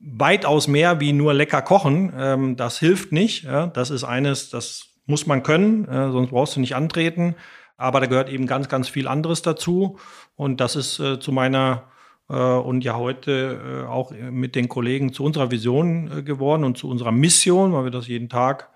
weitaus 0.00 0.68
mehr 0.68 1.00
wie 1.00 1.12
nur 1.12 1.34
lecker 1.34 1.62
kochen. 1.62 2.12
Ähm, 2.16 2.56
das 2.56 2.78
hilft 2.78 3.12
nicht. 3.12 3.44
Ja? 3.44 3.66
Das 3.66 3.90
ist 3.90 4.04
eines, 4.04 4.50
das 4.50 4.88
muss 5.06 5.26
man 5.26 5.42
können, 5.42 5.86
äh, 5.88 6.10
sonst 6.10 6.30
brauchst 6.30 6.56
du 6.56 6.60
nicht 6.60 6.76
antreten. 6.76 7.34
Aber 7.76 8.00
da 8.00 8.06
gehört 8.06 8.28
eben 8.28 8.46
ganz, 8.46 8.68
ganz 8.68 8.88
viel 8.88 9.08
anderes 9.08 9.42
dazu. 9.42 9.98
Und 10.36 10.60
das 10.60 10.76
ist 10.76 10.98
äh, 10.98 11.18
zu 11.20 11.32
meiner 11.32 11.84
äh, 12.28 12.34
und 12.34 12.84
ja 12.84 12.96
heute 12.96 13.84
äh, 13.84 13.86
auch 13.86 14.12
mit 14.12 14.54
den 14.54 14.68
Kollegen 14.68 15.12
zu 15.12 15.24
unserer 15.24 15.50
Vision 15.50 16.18
äh, 16.18 16.22
geworden 16.22 16.64
und 16.64 16.76
zu 16.78 16.88
unserer 16.88 17.12
Mission, 17.12 17.72
weil 17.72 17.84
wir 17.84 17.90
das 17.90 18.06
jeden 18.06 18.28
Tag 18.28 18.70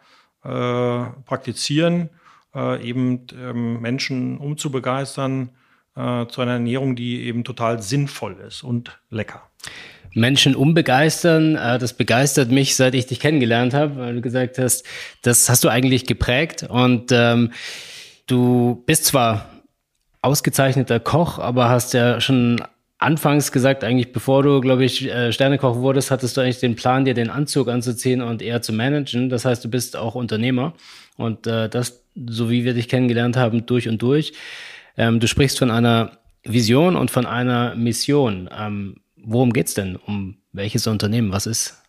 praktizieren, 0.45 2.11
eben 2.53 3.27
ähm, 3.33 3.81
Menschen 3.81 4.39
umzubegeistern 4.39 5.51
zu 5.95 6.41
einer 6.41 6.55
Ernährung, 6.55 6.97
die 6.97 7.23
eben 7.27 7.45
total 7.45 7.81
sinnvoll 7.81 8.39
ist 8.45 8.64
und 8.64 9.01
lecker. 9.09 9.49
Menschen 10.15 10.55
umbegeistern, 10.55 11.57
äh, 11.57 11.79
das 11.79 11.95
begeistert 11.95 12.51
mich, 12.51 12.77
seit 12.77 12.95
ich 12.95 13.07
dich 13.07 13.21
kennengelernt 13.21 13.75
habe, 13.75 13.97
weil 13.97 14.15
du 14.15 14.21
gesagt 14.21 14.59
hast, 14.59 14.85
das 15.23 15.49
hast 15.49 15.65
du 15.65 15.69
eigentlich 15.69 16.07
geprägt 16.07 16.65
und 16.69 17.11
ähm, 17.13 17.53
du 18.27 18.83
bist 18.87 19.07
zwar 19.07 19.47
ausgezeichneter 20.21 21.01
Koch, 21.01 21.39
aber 21.39 21.69
hast 21.69 21.95
ja 21.95 22.21
schon 22.21 22.63
anfangs 22.99 23.51
gesagt, 23.51 23.83
eigentlich 23.85 24.13
bevor 24.13 24.43
du, 24.43 24.61
glaube 24.61 24.85
ich, 24.85 25.09
äh, 25.09 25.33
Sternekoch 25.33 25.77
wurdest, 25.77 26.11
hattest 26.11 26.37
du 26.37 26.41
eigentlich 26.41 26.61
den 26.61 26.77
Plan, 26.77 27.05
dir 27.05 27.15
den 27.15 27.31
Anzug 27.31 27.69
anzuziehen 27.69 28.23
und 28.23 28.41
eher 28.41 28.63
zu 28.63 28.73
managen. 28.73 29.29
Das 29.29 29.45
heißt, 29.45 29.65
du 29.65 29.69
bist 29.69 29.97
auch 29.97 30.15
Unternehmer 30.15 30.75
und 31.17 31.47
äh, 31.47 31.69
das, 31.69 32.05
so 32.15 32.49
wie 32.49 32.65
wir 32.65 32.75
dich 32.75 32.89
kennengelernt 32.89 33.37
haben, 33.37 33.67
durch 33.67 33.89
und 33.89 34.01
durch. 34.01 34.33
Ähm, 34.97 35.19
du 35.19 35.27
sprichst 35.27 35.59
von 35.59 35.71
einer 35.71 36.13
Vision 36.45 36.97
und 36.97 37.11
von 37.11 37.27
einer 37.27 37.75
Mission. 37.75 38.49
Ähm, 38.57 38.97
worum 39.25 39.53
geht's 39.53 39.75
denn? 39.75 39.97
Um 39.97 40.37
welches 40.53 40.87
Unternehmen? 40.87 41.33
Was 41.33 41.47
ist? 41.47 41.83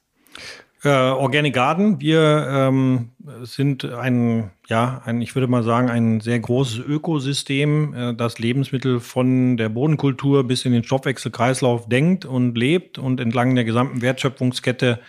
Äh, 0.84 0.90
Organic 0.90 1.54
Garden. 1.54 2.02
Wir 2.02 2.46
ähm, 2.50 3.12
sind 3.44 3.86
ein, 3.86 4.52
ja, 4.68 5.02
ein, 5.06 5.22
ich 5.22 5.34
würde 5.34 5.48
mal 5.48 5.64
sagen, 5.64 5.90
ein 5.90 6.20
sehr 6.20 6.40
großes 6.40 6.80
Ökosystem, 6.80 7.94
äh, 7.94 8.14
das 8.14 8.38
Lebensmittel 8.38 9.00
von 9.00 9.56
der 9.56 9.70
Bodenkultur 9.70 10.46
bis 10.46 10.66
in 10.66 10.74
den 10.74 10.84
Stoffwechselkreislauf 10.84 11.88
denkt 11.88 12.26
und 12.26 12.58
lebt 12.58 12.98
und 12.98 13.22
entlang 13.22 13.56
der 13.56 13.64
gesamten 13.64 14.02
Wertschöpfungskette 14.02 15.00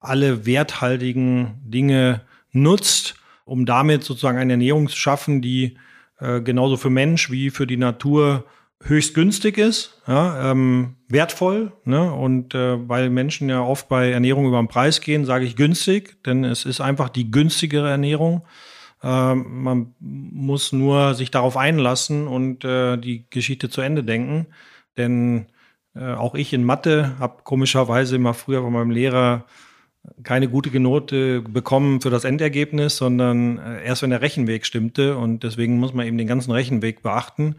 alle 0.00 0.46
werthaltigen 0.46 1.60
Dinge 1.62 2.22
nutzt, 2.52 3.16
um 3.44 3.66
damit 3.66 4.04
sozusagen 4.04 4.38
eine 4.38 4.54
Ernährung 4.54 4.88
zu 4.88 4.96
schaffen, 4.96 5.42
die 5.42 5.76
äh, 6.20 6.40
genauso 6.40 6.78
für 6.78 6.90
Mensch 6.90 7.30
wie 7.30 7.50
für 7.50 7.66
die 7.66 7.76
Natur 7.76 8.44
höchst 8.82 9.14
günstig 9.14 9.58
ist, 9.58 10.00
ja, 10.06 10.50
ähm, 10.50 10.96
wertvoll. 11.08 11.72
Ne? 11.84 12.12
Und 12.12 12.54
äh, 12.54 12.88
weil 12.88 13.10
Menschen 13.10 13.48
ja 13.48 13.60
oft 13.60 13.88
bei 13.88 14.10
Ernährung 14.10 14.46
über 14.46 14.58
den 14.58 14.68
Preis 14.68 15.00
gehen, 15.00 15.24
sage 15.24 15.44
ich 15.44 15.56
günstig, 15.56 16.22
denn 16.24 16.44
es 16.44 16.64
ist 16.64 16.80
einfach 16.80 17.08
die 17.08 17.30
günstigere 17.30 17.90
Ernährung. 17.90 18.42
Äh, 19.02 19.34
man 19.34 19.94
muss 20.00 20.72
nur 20.72 21.14
sich 21.14 21.30
darauf 21.30 21.56
einlassen 21.56 22.28
und 22.28 22.64
äh, 22.64 22.96
die 22.96 23.26
Geschichte 23.30 23.68
zu 23.68 23.80
Ende 23.80 24.04
denken. 24.04 24.46
Denn 24.96 25.46
äh, 25.94 26.12
auch 26.12 26.34
ich 26.34 26.52
in 26.52 26.64
Mathe 26.64 27.18
habe 27.18 27.42
komischerweise 27.42 28.16
immer 28.16 28.34
früher 28.34 28.62
von 28.62 28.72
meinem 28.72 28.90
Lehrer 28.90 29.44
keine 30.22 30.48
gute 30.48 30.78
Note 30.80 31.42
bekommen 31.42 32.00
für 32.00 32.10
das 32.10 32.24
Endergebnis, 32.24 32.96
sondern 32.96 33.58
äh, 33.58 33.84
erst 33.84 34.02
wenn 34.02 34.10
der 34.10 34.22
Rechenweg 34.22 34.64
stimmte. 34.64 35.16
Und 35.16 35.42
deswegen 35.42 35.78
muss 35.78 35.92
man 35.92 36.06
eben 36.06 36.16
den 36.16 36.28
ganzen 36.28 36.52
Rechenweg 36.52 37.02
beachten 37.02 37.56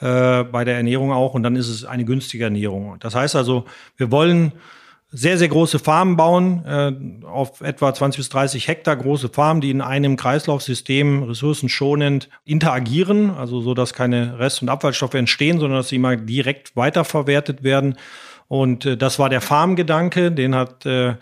äh, 0.00 0.44
bei 0.44 0.64
der 0.64 0.76
Ernährung 0.76 1.12
auch 1.12 1.34
und 1.34 1.42
dann 1.42 1.56
ist 1.56 1.68
es 1.68 1.84
eine 1.84 2.04
günstige 2.04 2.44
Ernährung. 2.44 2.96
Das 3.00 3.14
heißt 3.14 3.36
also, 3.36 3.64
wir 3.96 4.10
wollen 4.10 4.52
sehr, 5.10 5.38
sehr 5.38 5.48
große 5.48 5.78
Farmen 5.78 6.16
bauen, 6.16 6.64
äh, 6.66 7.26
auf 7.26 7.62
etwa 7.62 7.94
20 7.94 8.18
bis 8.18 8.28
30 8.28 8.68
Hektar 8.68 8.96
große 8.96 9.30
Farmen, 9.30 9.62
die 9.62 9.70
in 9.70 9.80
einem 9.80 10.16
Kreislaufsystem 10.16 11.22
ressourcenschonend 11.22 12.28
interagieren, 12.44 13.30
also 13.30 13.62
so, 13.62 13.72
dass 13.72 13.94
keine 13.94 14.38
Rest- 14.38 14.60
und 14.60 14.68
Abfallstoffe 14.68 15.14
entstehen, 15.14 15.60
sondern 15.60 15.78
dass 15.78 15.88
sie 15.88 15.98
mal 15.98 16.18
direkt 16.18 16.76
weiterverwertet 16.76 17.62
werden. 17.62 17.96
Und 18.48 18.84
äh, 18.84 18.96
das 18.98 19.18
war 19.18 19.30
der 19.30 19.40
Farmgedanke, 19.40 20.30
den 20.30 20.54
hat 20.54 20.84
äh, 20.84 21.14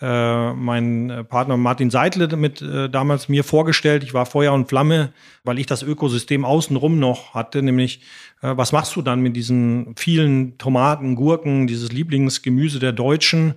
äh, 0.00 0.52
mein 0.54 1.26
Partner 1.28 1.56
Martin 1.56 1.90
Seidle 1.90 2.34
mit 2.36 2.62
äh, 2.62 2.88
damals 2.88 3.28
mir 3.28 3.44
vorgestellt. 3.44 4.02
Ich 4.02 4.14
war 4.14 4.24
Feuer 4.24 4.52
und 4.52 4.68
Flamme, 4.68 5.12
weil 5.44 5.58
ich 5.58 5.66
das 5.66 5.82
Ökosystem 5.82 6.44
außenrum 6.44 6.98
noch 6.98 7.34
hatte, 7.34 7.62
nämlich 7.62 8.00
äh, 8.42 8.52
was 8.56 8.72
machst 8.72 8.96
du 8.96 9.02
dann 9.02 9.20
mit 9.20 9.36
diesen 9.36 9.94
vielen 9.96 10.56
Tomaten, 10.58 11.16
Gurken, 11.16 11.66
dieses 11.66 11.92
Lieblingsgemüse 11.92 12.78
der 12.78 12.92
Deutschen, 12.92 13.54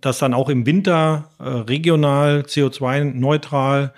das 0.00 0.18
dann 0.18 0.34
auch 0.34 0.48
im 0.48 0.66
Winter 0.66 1.30
äh, 1.38 1.44
regional, 1.44 2.40
CO2-neutral, 2.40 3.94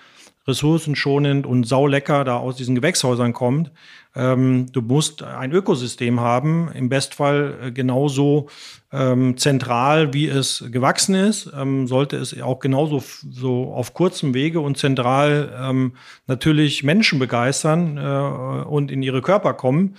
ressourcenschonend 0.46 1.46
und 1.46 1.64
saulecker 1.64 2.24
da 2.24 2.36
aus 2.36 2.56
diesen 2.56 2.74
Gewächshäusern 2.74 3.32
kommt. 3.32 3.70
Ähm, 4.18 4.66
du 4.72 4.82
musst 4.82 5.22
ein 5.22 5.52
Ökosystem 5.52 6.18
haben, 6.18 6.70
im 6.74 6.88
Bestfall 6.88 7.54
äh, 7.62 7.70
genauso 7.70 8.48
ähm, 8.92 9.36
zentral, 9.36 10.12
wie 10.12 10.26
es 10.26 10.64
gewachsen 10.70 11.14
ist, 11.14 11.52
ähm, 11.56 11.86
sollte 11.86 12.16
es 12.16 12.40
auch 12.40 12.58
genauso 12.58 13.02
so 13.30 13.72
auf 13.72 13.94
kurzem 13.94 14.34
Wege 14.34 14.60
und 14.60 14.76
zentral 14.76 15.56
ähm, 15.60 15.92
natürlich 16.26 16.82
Menschen 16.82 17.18
begeistern 17.20 17.96
äh, 17.96 18.64
und 18.66 18.90
in 18.90 19.02
ihre 19.02 19.22
Körper 19.22 19.54
kommen. 19.54 19.96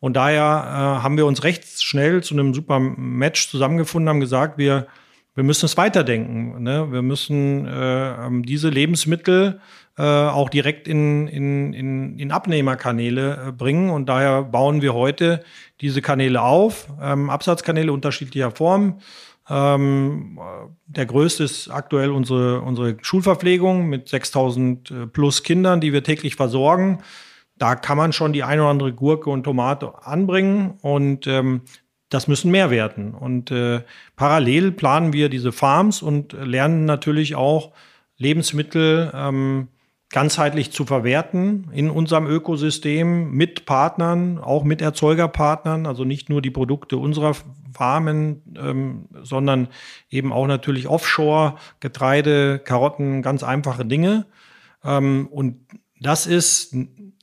Und 0.00 0.16
daher 0.16 0.40
äh, 0.40 1.02
haben 1.02 1.16
wir 1.16 1.26
uns 1.26 1.44
recht 1.44 1.64
schnell 1.80 2.22
zu 2.22 2.34
einem 2.34 2.54
super 2.54 2.80
Match 2.80 3.48
zusammengefunden, 3.50 4.08
haben 4.08 4.20
gesagt, 4.20 4.58
wir, 4.58 4.88
wir 5.36 5.44
müssen 5.44 5.66
es 5.66 5.76
weiterdenken. 5.76 6.62
Ne? 6.62 6.90
Wir 6.90 7.02
müssen 7.02 7.66
äh, 7.66 8.26
ähm, 8.26 8.42
diese 8.44 8.70
Lebensmittel 8.70 9.60
äh, 10.00 10.02
auch 10.02 10.48
direkt 10.48 10.88
in, 10.88 11.28
in, 11.28 11.74
in, 11.74 12.18
in 12.18 12.32
Abnehmerkanäle 12.32 13.48
äh, 13.48 13.52
bringen. 13.52 13.90
Und 13.90 14.08
daher 14.08 14.42
bauen 14.44 14.80
wir 14.80 14.94
heute 14.94 15.44
diese 15.82 16.00
Kanäle 16.00 16.40
auf, 16.40 16.88
ähm, 17.02 17.28
Absatzkanäle 17.28 17.92
unterschiedlicher 17.92 18.50
Form. 18.50 19.00
Ähm, 19.50 20.40
der 20.86 21.04
größte 21.04 21.44
ist 21.44 21.68
aktuell 21.68 22.12
unsere, 22.12 22.62
unsere 22.62 22.96
Schulverpflegung 23.02 23.90
mit 23.90 24.08
6000 24.08 24.90
äh, 24.90 25.06
plus 25.06 25.42
Kindern, 25.42 25.82
die 25.82 25.92
wir 25.92 26.02
täglich 26.02 26.34
versorgen. 26.34 27.00
Da 27.58 27.74
kann 27.74 27.98
man 27.98 28.14
schon 28.14 28.32
die 28.32 28.42
eine 28.42 28.62
oder 28.62 28.70
andere 28.70 28.92
Gurke 28.94 29.28
und 29.28 29.44
Tomate 29.44 29.92
anbringen 30.02 30.78
und 30.80 31.26
ähm, 31.26 31.60
das 32.08 32.26
müssen 32.26 32.50
mehr 32.50 32.70
werden. 32.70 33.12
Und 33.12 33.50
äh, 33.50 33.82
parallel 34.16 34.72
planen 34.72 35.12
wir 35.12 35.28
diese 35.28 35.52
Farms 35.52 36.00
und 36.00 36.32
lernen 36.32 36.86
natürlich 36.86 37.34
auch 37.34 37.72
Lebensmittel 38.16 39.12
ähm, 39.14 39.68
ganzheitlich 40.10 40.72
zu 40.72 40.84
verwerten 40.84 41.68
in 41.72 41.88
unserem 41.88 42.26
Ökosystem 42.26 43.30
mit 43.30 43.64
Partnern, 43.64 44.38
auch 44.38 44.64
mit 44.64 44.82
Erzeugerpartnern, 44.82 45.86
also 45.86 46.04
nicht 46.04 46.28
nur 46.28 46.42
die 46.42 46.50
Produkte 46.50 46.96
unserer 46.96 47.36
Farmen, 47.72 48.42
ähm, 48.58 49.08
sondern 49.22 49.68
eben 50.10 50.32
auch 50.32 50.48
natürlich 50.48 50.88
Offshore, 50.88 51.54
Getreide, 51.78 52.58
Karotten, 52.58 53.22
ganz 53.22 53.44
einfache 53.44 53.84
Dinge. 53.84 54.26
Ähm, 54.84 55.28
und 55.30 55.60
das 56.00 56.26
ist, 56.26 56.74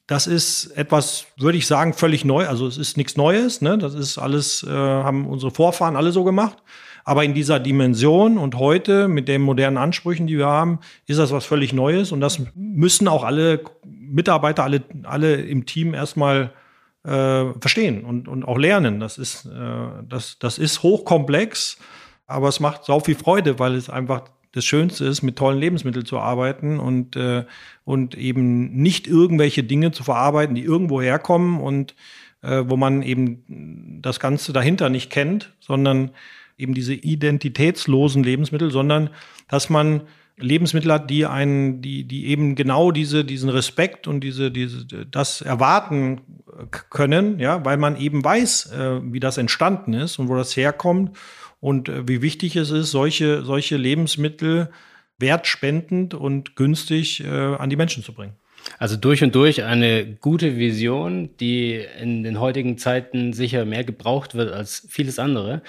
das 0.08 0.26
ist 0.28 0.68
etwas, 0.78 1.26
würde 1.38 1.58
ich 1.58 1.68
sagen, 1.68 1.94
völlig 1.94 2.24
neu. 2.24 2.48
Also 2.48 2.68
es 2.68 2.78
ist 2.78 2.96
nichts 2.96 3.18
Neues. 3.18 3.62
Ne? 3.62 3.78
Das 3.78 3.96
ist 3.96 4.18
alles, 4.18 4.64
äh, 4.64 4.70
haben 4.70 5.28
unsere 5.28 5.52
Vorfahren 5.52 5.98
alle 5.98 6.14
so 6.14 6.24
gemacht. 6.24 6.64
Aber 7.08 7.24
in 7.24 7.34
dieser 7.34 7.62
Dimension 7.62 8.38
und 8.38 8.56
heute 8.56 9.08
mit 9.08 9.30
den 9.30 9.42
modernen 9.42 9.78
Ansprüchen, 9.78 10.28
die 10.28 10.38
wir 10.38 10.48
haben, 10.48 10.80
ist 11.06 11.20
das 11.20 11.32
was 11.32 11.46
völlig 11.46 11.72
Neues. 11.72 12.12
Und 12.12 12.20
das 12.20 12.42
müssen 12.54 13.08
auch 13.08 13.24
alle 13.24 13.62
Mitarbeiter, 13.86 14.66
alle, 14.66 14.84
alle 15.04 15.36
im 15.36 15.66
Team 15.66 15.94
erstmal 15.94 16.52
äh, 17.06 17.46
verstehen 17.62 18.04
und, 18.04 18.28
und 18.28 18.44
auch 18.44 18.58
lernen. 18.58 19.00
Das 19.00 19.18
ist, 19.18 19.46
äh, 19.46 20.04
das, 20.06 20.38
das 20.40 20.58
ist 20.58 20.84
hochkomplex, 20.84 21.78
aber 22.26 22.50
es 22.50 22.60
macht 22.60 22.84
sau 22.84 23.00
viel 23.00 23.16
Freude, 23.16 23.58
weil 23.58 23.76
es 23.76 23.90
einfach 23.90 24.24
das 24.52 24.66
Schönste 24.66 25.06
ist, 25.06 25.22
mit 25.22 25.38
tollen 25.38 25.60
Lebensmitteln 25.60 26.06
zu 26.06 26.20
arbeiten 26.20 26.78
und, 26.78 27.16
äh, 27.16 27.46
und 27.86 28.18
eben 28.18 28.74
nicht 28.74 29.08
irgendwelche 29.08 29.64
Dinge 29.64 29.94
zu 29.94 30.04
verarbeiten, 30.04 30.56
die 30.56 30.64
irgendwo 30.64 31.02
herkommen 31.02 31.62
und 31.62 31.96
äh, 32.42 32.66
wo 32.68 32.76
man 32.76 33.02
eben 33.02 34.02
das 34.02 34.20
Ganze 34.20 34.52
dahinter 34.52 34.90
nicht 34.90 35.10
kennt, 35.10 35.54
sondern 35.62 36.12
eben 36.58 36.74
diese 36.74 36.94
identitätslosen 36.94 38.24
Lebensmittel, 38.24 38.72
sondern 38.72 39.10
dass 39.48 39.70
man 39.70 40.02
Lebensmittel 40.40 40.92
hat, 40.94 41.10
die 41.10 41.26
einen, 41.26 41.82
die, 41.82 42.04
die 42.04 42.28
eben 42.28 42.56
genau 42.56 42.92
diese, 42.92 43.26
diesen 43.26 43.50
Respekt 43.50 44.08
und 44.08 44.22
diese, 44.22 44.52
diese, 44.52 44.86
das 44.86 45.42
erwarten 45.42 46.22
können, 46.90 47.40
ja, 47.40 47.66
weil 47.66 47.78
man 47.78 47.98
eben 47.98 48.24
weiß, 48.24 48.72
äh, 48.72 49.00
wie 49.12 49.20
das 49.20 49.38
entstanden 49.38 49.94
ist 49.94 50.20
und 50.20 50.30
wo 50.30 50.36
das 50.36 50.56
herkommt 50.56 51.18
und 51.60 51.90
äh, 51.90 52.08
wie 52.08 52.22
wichtig 52.22 52.56
es 52.56 52.70
ist, 52.70 52.92
solche, 52.92 53.44
solche 53.44 53.78
Lebensmittel 53.78 54.70
wertspendend 55.18 56.14
und 56.14 56.56
günstig 56.56 57.24
äh, 57.24 57.28
an 57.28 57.72
die 57.72 57.76
Menschen 57.76 58.04
zu 58.04 58.14
bringen. 58.14 58.36
Also 58.80 58.96
durch 58.96 59.24
und 59.24 59.34
durch 59.34 59.64
eine 59.64 60.06
gute 60.06 60.58
Vision, 60.58 61.30
die 61.40 61.84
in 62.00 62.24
den 62.24 62.40
heutigen 62.40 62.78
Zeiten 62.78 63.34
sicher 63.34 63.66
mehr 63.66 63.84
gebraucht 63.84 64.36
wird 64.36 64.52
als 64.52 64.86
vieles 64.90 65.20
andere. 65.20 65.62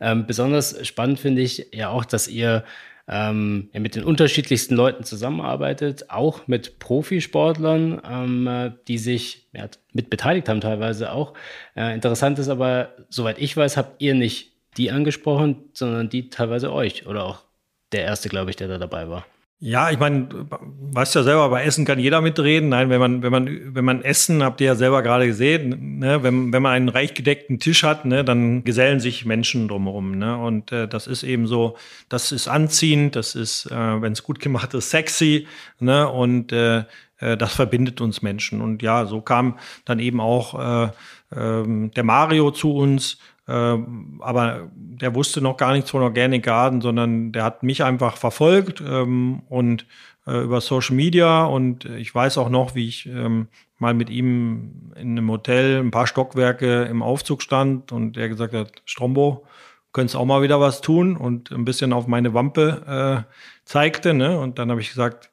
Ähm, 0.00 0.26
besonders 0.26 0.86
spannend 0.86 1.20
finde 1.20 1.42
ich 1.42 1.68
ja 1.72 1.90
auch, 1.90 2.04
dass 2.04 2.28
ihr 2.28 2.64
ähm, 3.08 3.70
mit 3.72 3.94
den 3.94 4.04
unterschiedlichsten 4.04 4.74
Leuten 4.74 5.04
zusammenarbeitet, 5.04 6.10
auch 6.10 6.48
mit 6.48 6.78
Profisportlern, 6.78 8.00
ähm, 8.04 8.74
die 8.88 8.98
sich 8.98 9.46
ja, 9.52 9.68
mit 9.92 10.10
beteiligt 10.10 10.48
haben 10.48 10.60
teilweise 10.60 11.12
auch. 11.12 11.34
Äh, 11.76 11.94
interessant 11.94 12.38
ist 12.38 12.48
aber, 12.48 12.94
soweit 13.08 13.38
ich 13.38 13.56
weiß, 13.56 13.76
habt 13.76 14.02
ihr 14.02 14.14
nicht 14.14 14.52
die 14.76 14.90
angesprochen, 14.90 15.70
sondern 15.72 16.08
die 16.08 16.30
teilweise 16.30 16.72
euch 16.72 17.06
oder 17.06 17.24
auch 17.24 17.44
der 17.92 18.02
erste, 18.02 18.28
glaube 18.28 18.50
ich, 18.50 18.56
der 18.56 18.68
da 18.68 18.78
dabei 18.78 19.08
war. 19.08 19.24
Ja, 19.58 19.90
ich 19.90 19.98
meine, 19.98 20.28
weißt 20.50 21.14
ja 21.14 21.22
selber, 21.22 21.48
bei 21.48 21.64
Essen 21.64 21.86
kann 21.86 21.98
jeder 21.98 22.20
mitreden. 22.20 22.68
Nein, 22.68 22.90
wenn 22.90 23.00
man, 23.00 23.22
wenn 23.22 23.32
man, 23.32 23.74
wenn 23.74 23.84
man 23.86 24.02
Essen, 24.02 24.42
habt 24.42 24.60
ihr 24.60 24.66
ja 24.66 24.74
selber 24.74 25.02
gerade 25.02 25.26
gesehen, 25.26 25.98
ne, 25.98 26.22
wenn, 26.22 26.52
wenn 26.52 26.62
man 26.62 26.72
einen 26.72 26.90
reich 26.90 27.14
gedeckten 27.14 27.58
Tisch 27.58 27.82
hat, 27.82 28.04
ne, 28.04 28.22
dann 28.22 28.64
gesellen 28.64 29.00
sich 29.00 29.24
Menschen 29.24 29.66
drumherum. 29.66 30.18
Ne? 30.18 30.36
Und 30.36 30.72
äh, 30.72 30.86
das 30.86 31.06
ist 31.06 31.22
eben 31.22 31.46
so, 31.46 31.78
das 32.10 32.32
ist 32.32 32.48
anziehend, 32.48 33.16
das 33.16 33.34
ist, 33.34 33.64
äh, 33.70 34.02
wenn 34.02 34.12
es 34.12 34.22
gut 34.22 34.40
gemacht 34.40 34.74
ist, 34.74 34.90
sexy, 34.90 35.46
ne? 35.80 36.06
Und 36.06 36.52
äh, 36.52 36.84
äh, 37.18 37.38
das 37.38 37.54
verbindet 37.54 38.00
uns 38.02 38.20
Menschen. 38.20 38.60
Und 38.60 38.82
ja, 38.82 39.06
so 39.06 39.22
kam 39.22 39.58
dann 39.86 40.00
eben 40.00 40.20
auch 40.20 40.54
äh, 40.58 40.84
äh, 41.30 41.88
der 41.90 42.04
Mario 42.04 42.50
zu 42.50 42.74
uns 42.74 43.18
ähm, 43.48 44.20
aber 44.22 44.68
der 44.74 45.14
wusste 45.14 45.40
noch 45.40 45.56
gar 45.56 45.72
nichts 45.72 45.90
von 45.90 46.02
Organic 46.02 46.42
Garden, 46.42 46.80
sondern 46.80 47.32
der 47.32 47.44
hat 47.44 47.62
mich 47.62 47.84
einfach 47.84 48.16
verfolgt 48.16 48.82
ähm, 48.86 49.42
und 49.48 49.86
äh, 50.26 50.42
über 50.42 50.60
Social 50.60 50.96
Media 50.96 51.44
und 51.44 51.84
ich 51.84 52.14
weiß 52.14 52.38
auch 52.38 52.48
noch, 52.48 52.74
wie 52.74 52.88
ich 52.88 53.06
ähm, 53.06 53.48
mal 53.78 53.94
mit 53.94 54.10
ihm 54.10 54.92
in 54.96 55.12
einem 55.12 55.30
Hotel 55.30 55.80
ein 55.80 55.90
paar 55.90 56.06
Stockwerke 56.06 56.84
im 56.84 57.02
Aufzug 57.02 57.42
stand 57.42 57.92
und 57.92 58.16
er 58.16 58.28
gesagt 58.28 58.54
hat, 58.54 58.82
Strombo, 58.84 59.46
könntest 59.92 60.16
auch 60.16 60.26
mal 60.26 60.42
wieder 60.42 60.60
was 60.60 60.80
tun 60.82 61.16
und 61.16 61.50
ein 61.50 61.64
bisschen 61.64 61.92
auf 61.92 62.06
meine 62.06 62.34
Wampe 62.34 63.24
äh, 63.26 63.32
zeigte. 63.64 64.12
Ne? 64.12 64.38
Und 64.38 64.58
dann 64.58 64.70
habe 64.70 64.80
ich 64.80 64.90
gesagt, 64.90 65.30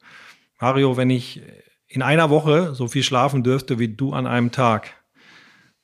Mario, 0.59 0.95
wenn 0.95 1.09
ich 1.09 1.41
in 1.87 2.01
einer 2.01 2.29
Woche 2.29 2.73
so 2.73 2.87
viel 2.87 3.03
schlafen 3.03 3.43
dürfte 3.43 3.77
wie 3.77 3.89
du 3.89 4.13
an 4.13 4.25
einem 4.25 4.51
Tag, 4.51 4.91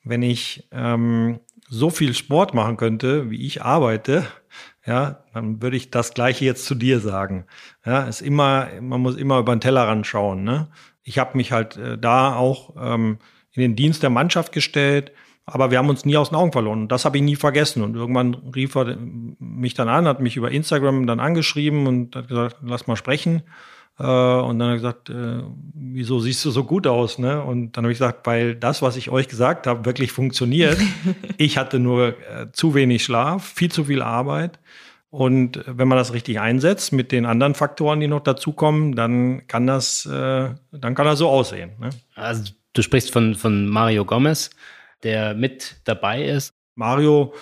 wenn 0.04 0.22
ich 0.22 0.68
ähm, 0.72 1.40
so 1.70 1.89
viel 1.89 2.13
Sport 2.13 2.53
machen 2.53 2.78
könnte, 2.78 3.30
wie 3.30 3.45
ich 3.45 3.61
arbeite, 3.61 4.26
ja, 4.86 5.24
dann 5.34 5.61
würde 5.61 5.78
ich 5.78 5.91
das 5.91 6.13
Gleiche 6.13 6.45
jetzt 6.45 6.65
zu 6.65 6.74
dir 6.74 6.99
sagen. 6.99 7.45
Ja, 7.86 8.03
ist 8.03 8.22
immer, 8.22 8.67
man 8.82 9.01
muss 9.01 9.15
immer 9.15 9.39
über 9.39 9.55
den 9.55 9.61
Tellerrand 9.61 10.07
schauen. 10.07 10.43
Ne? 10.43 10.67
Ich 11.03 11.20
habe 11.20 11.38
mich 11.38 11.51
halt 11.51 11.78
äh, 11.78 11.97
da 11.97 12.36
auch 12.36 12.76
ähm, 12.80 13.20
in 13.51 13.61
den 13.61 13.76
Dienst 13.76 14.01
der 14.01 14.09
Mannschaft 14.09 14.51
gestellt, 14.51 15.11
aber 15.45 15.72
wir 15.72 15.78
haben 15.78 15.89
uns 15.89 16.05
nie 16.05 16.17
aus 16.17 16.30
den 16.30 16.36
Augen 16.36 16.51
verloren. 16.51 16.88
Das 16.88 17.05
habe 17.05 17.17
ich 17.17 17.24
nie 17.24 17.36
vergessen. 17.36 17.84
Und 17.84 17.95
irgendwann 17.95 18.34
rief 18.55 18.76
er 18.76 18.97
mich 19.39 19.74
dann 19.74 19.89
an, 19.89 20.07
hat 20.07 20.22
mich 20.22 20.38
über 20.38 20.51
Instagram 20.51 21.07
dann 21.07 21.20
angeschrieben 21.20 21.88
und 21.88 22.15
hat 22.15 22.28
gesagt, 22.28 22.57
lass 22.63 22.88
mal 22.88 22.95
sprechen. 22.95 23.43
Äh, 24.00 24.04
und 24.04 24.60
dann 24.60 24.70
hat 24.70 24.74
er 24.74 24.76
gesagt, 24.76 25.10
äh, 25.10 25.43
wieso 25.74 26.20
siehst 26.20 26.43
du 26.45 26.52
so 26.52 26.64
gut 26.64 26.88
aus? 26.88 27.20
Ne? 27.20 27.43
Und 27.43 27.74
dann 27.74 27.84
habe 27.84 27.91
ich 27.91 28.00
gesagt, 28.00 28.26
weil 28.26 28.56
das, 28.56 28.82
was 28.82 28.95
ich 28.95 29.10
euch 29.10 29.28
gesagt 29.28 29.68
habe, 29.68 29.86
wirklich 29.86 30.12
funktioniert. 30.12 30.78
ich 31.38 31.58
hatte 31.58 31.80
nur 31.80 32.08
äh, 32.08 32.52
zu 32.54 32.74
wenig 32.74 33.04
Schlaf, 33.04 33.45
viel 33.45 33.72
zu 33.72 33.86
viel 33.86 34.02
Arbeit. 34.02 34.60
Und 35.12 35.64
wenn 35.66 35.88
man 35.88 35.97
das 35.97 36.14
richtig 36.14 36.39
einsetzt 36.39 36.93
mit 36.93 37.12
den 37.12 37.26
anderen 37.26 37.56
Faktoren, 37.56 38.00
die 38.00 38.08
noch 38.08 38.22
dazukommen, 38.22 38.95
dann 38.95 39.47
kann 39.47 39.66
das, 39.66 40.04
dann 40.04 40.60
kann 40.72 41.06
das 41.06 41.18
so 41.18 41.28
aussehen. 41.28 41.72
Ne? 41.80 41.89
Also 42.14 42.52
du 42.74 42.84
sprichst 42.84 43.12
von, 43.12 43.34
von 43.34 43.68
Mario 43.68 44.06
Gomez, 44.06 44.52
der 45.02 45.34
mit 45.34 45.82
dabei 45.86 46.26
ist. 46.26 46.54
Mario 46.76 47.34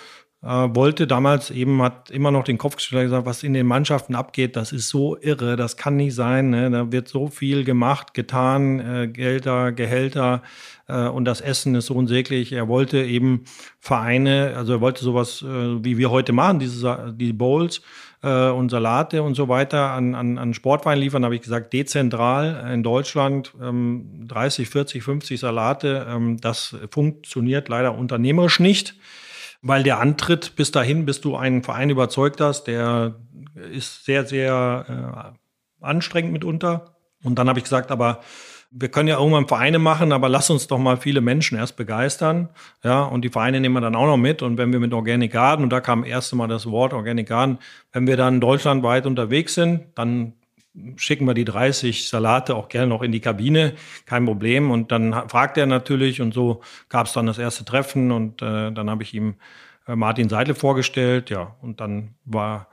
äh, 0.42 0.46
wollte 0.46 1.08
damals 1.08 1.50
eben, 1.50 1.82
hat 1.82 2.10
immer 2.10 2.30
noch 2.30 2.44
den 2.44 2.58
Kopf 2.58 2.76
und 2.92 3.00
gesagt, 3.00 3.26
was 3.26 3.42
in 3.42 3.54
den 3.54 3.66
Mannschaften 3.66 4.14
abgeht, 4.14 4.54
das 4.54 4.70
ist 4.70 4.88
so 4.88 5.16
irre, 5.20 5.56
das 5.56 5.76
kann 5.76 5.96
nicht 5.96 6.14
sein. 6.14 6.50
Ne? 6.50 6.70
Da 6.70 6.92
wird 6.92 7.08
so 7.08 7.26
viel 7.26 7.64
gemacht, 7.64 8.14
getan, 8.14 8.78
äh, 8.78 9.08
Gelder, 9.08 9.72
Gehälter 9.72 10.42
äh, 10.86 11.08
und 11.08 11.24
das 11.24 11.40
Essen 11.40 11.74
ist 11.74 11.86
so 11.86 11.94
unsäglich. 11.94 12.52
Er 12.52 12.68
wollte 12.68 13.02
eben 13.02 13.44
Vereine, 13.80 14.54
also 14.56 14.74
er 14.74 14.80
wollte 14.80 15.02
sowas, 15.02 15.42
äh, 15.42 15.84
wie 15.84 15.98
wir 15.98 16.10
heute 16.10 16.32
machen, 16.32 16.60
diese 16.60 17.12
die 17.16 17.32
Bowls 17.32 17.82
äh, 18.22 18.48
und 18.50 18.70
Salate 18.70 19.24
und 19.24 19.34
so 19.34 19.48
weiter 19.48 19.90
an, 19.90 20.14
an, 20.14 20.38
an 20.38 20.54
Sportwein 20.54 21.00
liefern, 21.00 21.24
habe 21.24 21.34
ich 21.34 21.42
gesagt, 21.42 21.72
dezentral 21.72 22.70
in 22.72 22.84
Deutschland 22.84 23.54
ähm, 23.60 24.24
30, 24.28 24.68
40, 24.68 25.02
50 25.02 25.40
Salate. 25.40 26.06
Ähm, 26.08 26.36
das 26.40 26.76
funktioniert 26.90 27.68
leider 27.68 27.98
unternehmerisch 27.98 28.60
nicht 28.60 28.94
weil 29.62 29.82
der 29.82 29.98
Antritt 30.00 30.56
bis 30.56 30.70
dahin, 30.70 31.04
bis 31.04 31.20
du 31.20 31.36
einen 31.36 31.62
Verein 31.62 31.90
überzeugt 31.90 32.40
hast, 32.40 32.64
der 32.64 33.16
ist 33.72 34.04
sehr, 34.04 34.24
sehr 34.24 35.34
äh, 35.80 35.84
anstrengend 35.84 36.32
mitunter. 36.32 36.96
Und 37.24 37.38
dann 37.38 37.48
habe 37.48 37.58
ich 37.58 37.64
gesagt, 37.64 37.90
aber 37.90 38.20
wir 38.70 38.90
können 38.90 39.08
ja 39.08 39.18
irgendwann 39.18 39.48
Vereine 39.48 39.78
machen, 39.78 40.12
aber 40.12 40.28
lass 40.28 40.50
uns 40.50 40.66
doch 40.66 40.78
mal 40.78 40.98
viele 40.98 41.20
Menschen 41.20 41.56
erst 41.56 41.76
begeistern. 41.76 42.50
Ja, 42.84 43.02
und 43.02 43.22
die 43.22 43.30
Vereine 43.30 43.60
nehmen 43.60 43.74
wir 43.74 43.80
dann 43.80 43.96
auch 43.96 44.06
noch 44.06 44.18
mit. 44.18 44.42
Und 44.42 44.58
wenn 44.58 44.72
wir 44.72 44.80
mit 44.80 44.92
Organic 44.92 45.32
Garden, 45.32 45.64
und 45.64 45.70
da 45.70 45.80
kam 45.80 46.04
erst 46.04 46.34
mal 46.34 46.48
das 46.48 46.66
Wort 46.66 46.92
Organic 46.92 47.28
Garden, 47.28 47.58
wenn 47.92 48.06
wir 48.06 48.16
dann 48.16 48.40
deutschlandweit 48.40 49.06
unterwegs 49.06 49.54
sind, 49.54 49.86
dann 49.94 50.34
schicken 50.96 51.26
wir 51.26 51.34
die 51.34 51.44
30 51.44 52.08
Salate 52.08 52.54
auch 52.54 52.68
gerne 52.68 52.88
noch 52.88 53.02
in 53.02 53.12
die 53.12 53.20
Kabine, 53.20 53.74
kein 54.06 54.24
Problem. 54.24 54.70
Und 54.70 54.92
dann 54.92 55.28
fragt 55.28 55.56
er 55.56 55.66
natürlich 55.66 56.20
und 56.20 56.34
so 56.34 56.62
gab 56.88 57.06
es 57.06 57.12
dann 57.12 57.26
das 57.26 57.38
erste 57.38 57.64
Treffen 57.64 58.10
und 58.12 58.42
äh, 58.42 58.72
dann 58.72 58.90
habe 58.90 59.02
ich 59.02 59.14
ihm 59.14 59.36
äh, 59.86 59.96
Martin 59.96 60.28
Seidel 60.28 60.54
vorgestellt, 60.54 61.30
ja, 61.30 61.56
und 61.60 61.80
dann 61.80 62.14
war 62.24 62.68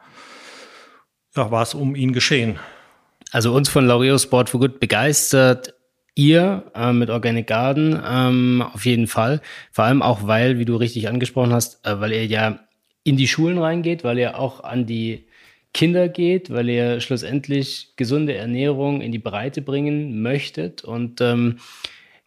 ja, 1.36 1.52
war 1.52 1.64
es 1.64 1.74
um 1.74 1.96
ihn 1.96 2.14
geschehen. 2.14 2.60
Also 3.32 3.54
uns 3.54 3.70
von 3.70 3.86
Laureo 3.86 4.18
Sport 4.18 4.50
for 4.50 4.60
Good 4.60 4.80
begeistert 4.80 5.74
ihr 6.16 6.72
äh, 6.74 6.94
mit 6.94 7.10
Organic 7.10 7.48
Garden 7.48 8.02
ähm, 8.08 8.64
auf 8.74 8.86
jeden 8.86 9.08
Fall. 9.08 9.42
Vor 9.72 9.84
allem 9.86 10.02
auch, 10.02 10.26
weil, 10.28 10.58
wie 10.58 10.66
du 10.66 10.78
richtig 10.78 11.10
angesprochen 11.10 11.52
hast, 11.52 11.86
äh, 11.86 12.00
weil 12.00 12.14
ihr 12.14 12.26
ja 12.26 12.60
in 13.04 13.18
die 13.18 13.28
Schulen 13.28 13.58
reingeht, 13.58 14.04
weil 14.04 14.18
ihr 14.18 14.40
auch 14.40 14.64
an 14.64 14.86
die 14.86 15.25
Kinder 15.76 16.08
geht, 16.08 16.52
weil 16.52 16.70
ihr 16.70 17.02
schlussendlich 17.02 17.90
gesunde 17.98 18.34
Ernährung 18.34 19.02
in 19.02 19.12
die 19.12 19.20
Breite 19.20 19.62
bringen 19.62 20.22
möchtet. 20.22 20.86
Und 20.86 21.20
ähm, 21.20 21.58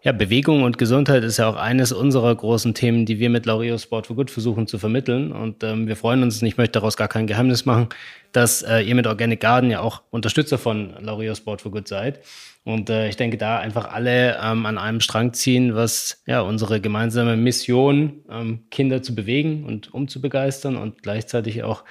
ja, 0.03 0.13
Bewegung 0.13 0.65
und 0.65 0.77
Gesundheit 0.77 1.25
ist 1.25 1.39
ja 1.39 1.49
auch 1.49 1.57
eines 1.57 1.91
unserer 1.91 2.35
großen 2.35 2.75
Themen, 2.75 3.07
die 3.07 3.19
wir 3.19 3.31
mit 3.31 3.47
Laureo 3.47 3.79
Sport 3.79 4.07
for 4.07 4.17
Good 4.17 4.31
versuchen 4.31 4.67
zu 4.67 4.79
vermitteln. 4.79 5.33
Und 5.33 5.65
ähm, 5.65 5.89
wir 5.89 5.97
freuen 5.97 6.23
uns, 6.23 6.43
und 6.43 6.47
ich 6.47 6.59
möchte 6.59 6.73
daraus 6.73 6.99
gar 6.99 7.09
kein 7.09 7.27
Geheimnis 7.27 7.65
machen, 7.65 7.89
dass 8.33 8.61
äh, 8.61 8.81
ihr 8.81 8.95
mit 8.95 9.07
Organic 9.07 9.41
Garden 9.41 9.71
ja 9.71 9.81
auch 9.81 10.03
Unterstützer 10.11 10.59
von 10.59 10.93
Laureo 11.01 11.35
Sport 11.35 11.63
for 11.63 11.73
Good 11.73 11.89
seid. 11.89 12.21
Und 12.65 12.91
äh, 12.91 13.09
ich 13.09 13.17
denke, 13.17 13.39
da 13.39 13.61
einfach 13.61 13.91
alle 13.91 14.39
ähm, 14.45 14.67
an 14.67 14.77
einem 14.77 15.01
Strang 15.01 15.33
ziehen, 15.33 15.75
was 15.75 16.23
ja 16.27 16.43
unsere 16.43 16.83
gemeinsame 16.83 17.39
Mission, 17.39 18.25
ähm, 18.31 18.65
Kinder 18.71 19.03
zu 19.03 19.15
bewegen 19.15 19.65
und 19.65 19.95
umzubegeistern 19.95 20.77
und 20.77 21.03
gleichzeitig 21.03 21.63
auch 21.63 21.83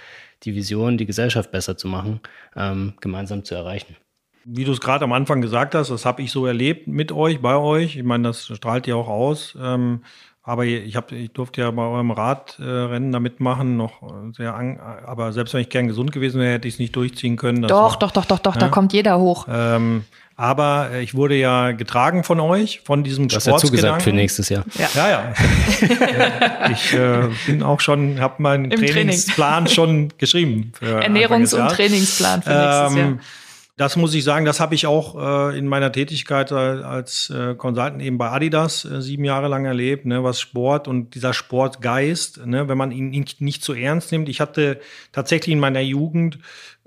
die 0.43 0.55
Vision, 0.55 0.97
die 0.97 1.05
Gesellschaft 1.05 1.51
besser 1.51 1.77
zu 1.77 1.87
machen, 1.87 2.21
ähm, 2.55 2.93
gemeinsam 3.01 3.43
zu 3.43 3.55
erreichen. 3.55 3.95
Wie 4.45 4.63
du 4.63 4.71
es 4.71 4.79
gerade 4.79 5.03
am 5.03 5.11
Anfang 5.11 5.41
gesagt 5.41 5.75
hast, 5.75 5.89
das 5.89 6.05
habe 6.05 6.21
ich 6.21 6.31
so 6.31 6.45
erlebt 6.45 6.87
mit 6.87 7.11
euch, 7.11 7.41
bei 7.41 7.57
euch. 7.57 7.97
Ich 7.97 8.03
meine, 8.03 8.29
das 8.29 8.45
strahlt 8.45 8.87
ja 8.87 8.95
auch 8.95 9.09
aus. 9.09 9.57
Ähm, 9.59 10.03
aber 10.47 10.63
ich, 10.63 10.95
hab, 10.95 11.11
ich 11.11 11.29
durfte 11.31 11.59
ja 11.59 11.71
bei 11.71 11.83
eurem 11.83 12.09
Radrennen 12.09 13.11
da 13.11 13.19
mitmachen, 13.19 13.75
noch 13.75 14.01
sehr 14.31 14.55
an, 14.55 14.79
aber 15.05 15.33
selbst 15.33 15.53
wenn 15.53 15.59
ich 15.59 15.67
gern 15.67 15.87
gesund 15.87 16.13
gewesen 16.13 16.39
wäre, 16.39 16.53
hätte 16.53 16.69
ich 16.69 16.75
es 16.75 16.79
nicht 16.79 16.95
durchziehen 16.95 17.35
können. 17.35 17.63
doch, 17.63 17.69
war, 17.69 17.99
doch, 17.99 18.11
doch, 18.11 18.23
doch, 18.23 18.39
doch, 18.39 18.55
ja, 18.55 18.61
da 18.61 18.69
kommt 18.69 18.93
jeder 18.93 19.19
hoch. 19.19 19.45
Ähm, 19.51 20.05
aber 20.37 20.91
äh, 20.93 21.03
ich 21.03 21.15
wurde 21.15 21.35
ja 21.35 21.73
getragen 21.73 22.23
von 22.23 22.39
euch, 22.39 22.79
von 22.85 23.03
diesem 23.03 23.27
du 23.27 23.35
hast 23.35 23.47
ja 23.47 23.57
zugesagt 23.57 24.03
für 24.03 24.13
nächstes 24.13 24.47
Jahr. 24.47 24.63
Ja, 24.75 24.87
ja. 24.95 25.09
ja. 25.09 26.69
ich 26.71 26.93
äh, 26.93 27.27
bin 27.45 27.61
auch 27.61 27.81
schon, 27.81 28.21
habe 28.21 28.41
meinen 28.41 28.71
Im 28.71 28.85
Trainingsplan 28.85 29.65
Training. 29.65 29.73
schon 29.73 30.13
geschrieben. 30.17 30.71
Ernährungs- 30.79 31.53
und 31.53 31.67
Trainingsplan 31.69 32.41
für 32.41 32.49
nächstes 32.51 32.91
ähm, 32.91 32.97
Jahr. 32.97 33.19
Das 33.77 33.95
muss 33.95 34.15
ich 34.15 34.23
sagen, 34.23 34.43
das 34.43 34.59
habe 34.59 34.73
ich 34.73 34.87
auch 34.87 35.51
äh, 35.51 35.57
in 35.57 35.67
meiner 35.67 35.91
Tätigkeit 35.91 36.51
als 36.51 37.29
äh, 37.29 37.53
Consultant 37.53 38.01
eben 38.01 38.17
bei 38.17 38.31
Adidas 38.31 38.85
äh, 38.85 39.03
sieben 39.03 39.23
Jahre 39.23 39.49
lang 39.49 39.65
erlebt, 39.65 40.07
ne, 40.07 40.23
was 40.23 40.41
Sport 40.41 40.87
und 40.87 41.13
dieser 41.13 41.31
Sportgeist, 41.31 42.43
ne, 42.43 42.67
wenn 42.67 42.77
man 42.77 42.91
ihn 42.91 43.11
nicht, 43.37 43.63
zu 43.63 43.73
ernst 43.73 44.11
nimmt. 44.11 44.29
Ich 44.29 44.41
hatte 44.41 44.79
tatsächlich 45.11 45.53
in 45.53 45.59
meiner 45.59 45.81
Jugend 45.81 46.39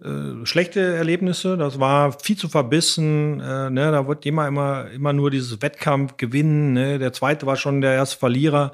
äh, 0.03 0.45
schlechte 0.45 0.81
Erlebnisse. 0.81 1.57
Das 1.57 1.79
war 1.79 2.11
viel 2.11 2.37
zu 2.37 2.49
verbissen. 2.49 3.39
Äh, 3.39 3.71
ne, 3.71 3.93
da 3.93 4.09
wird 4.09 4.27
immer, 4.27 4.49
immer, 4.49 4.91
immer 4.91 5.13
nur 5.13 5.31
dieses 5.31 5.63
Wettkampf 5.63 6.17
gewinnen. 6.17 6.73
Ne. 6.73 6.99
Der 6.99 7.13
zweite 7.13 7.47
war 7.47 7.55
schon 7.55 7.83
der 7.83 7.95
erste 7.95 8.19
Verlierer. 8.19 8.73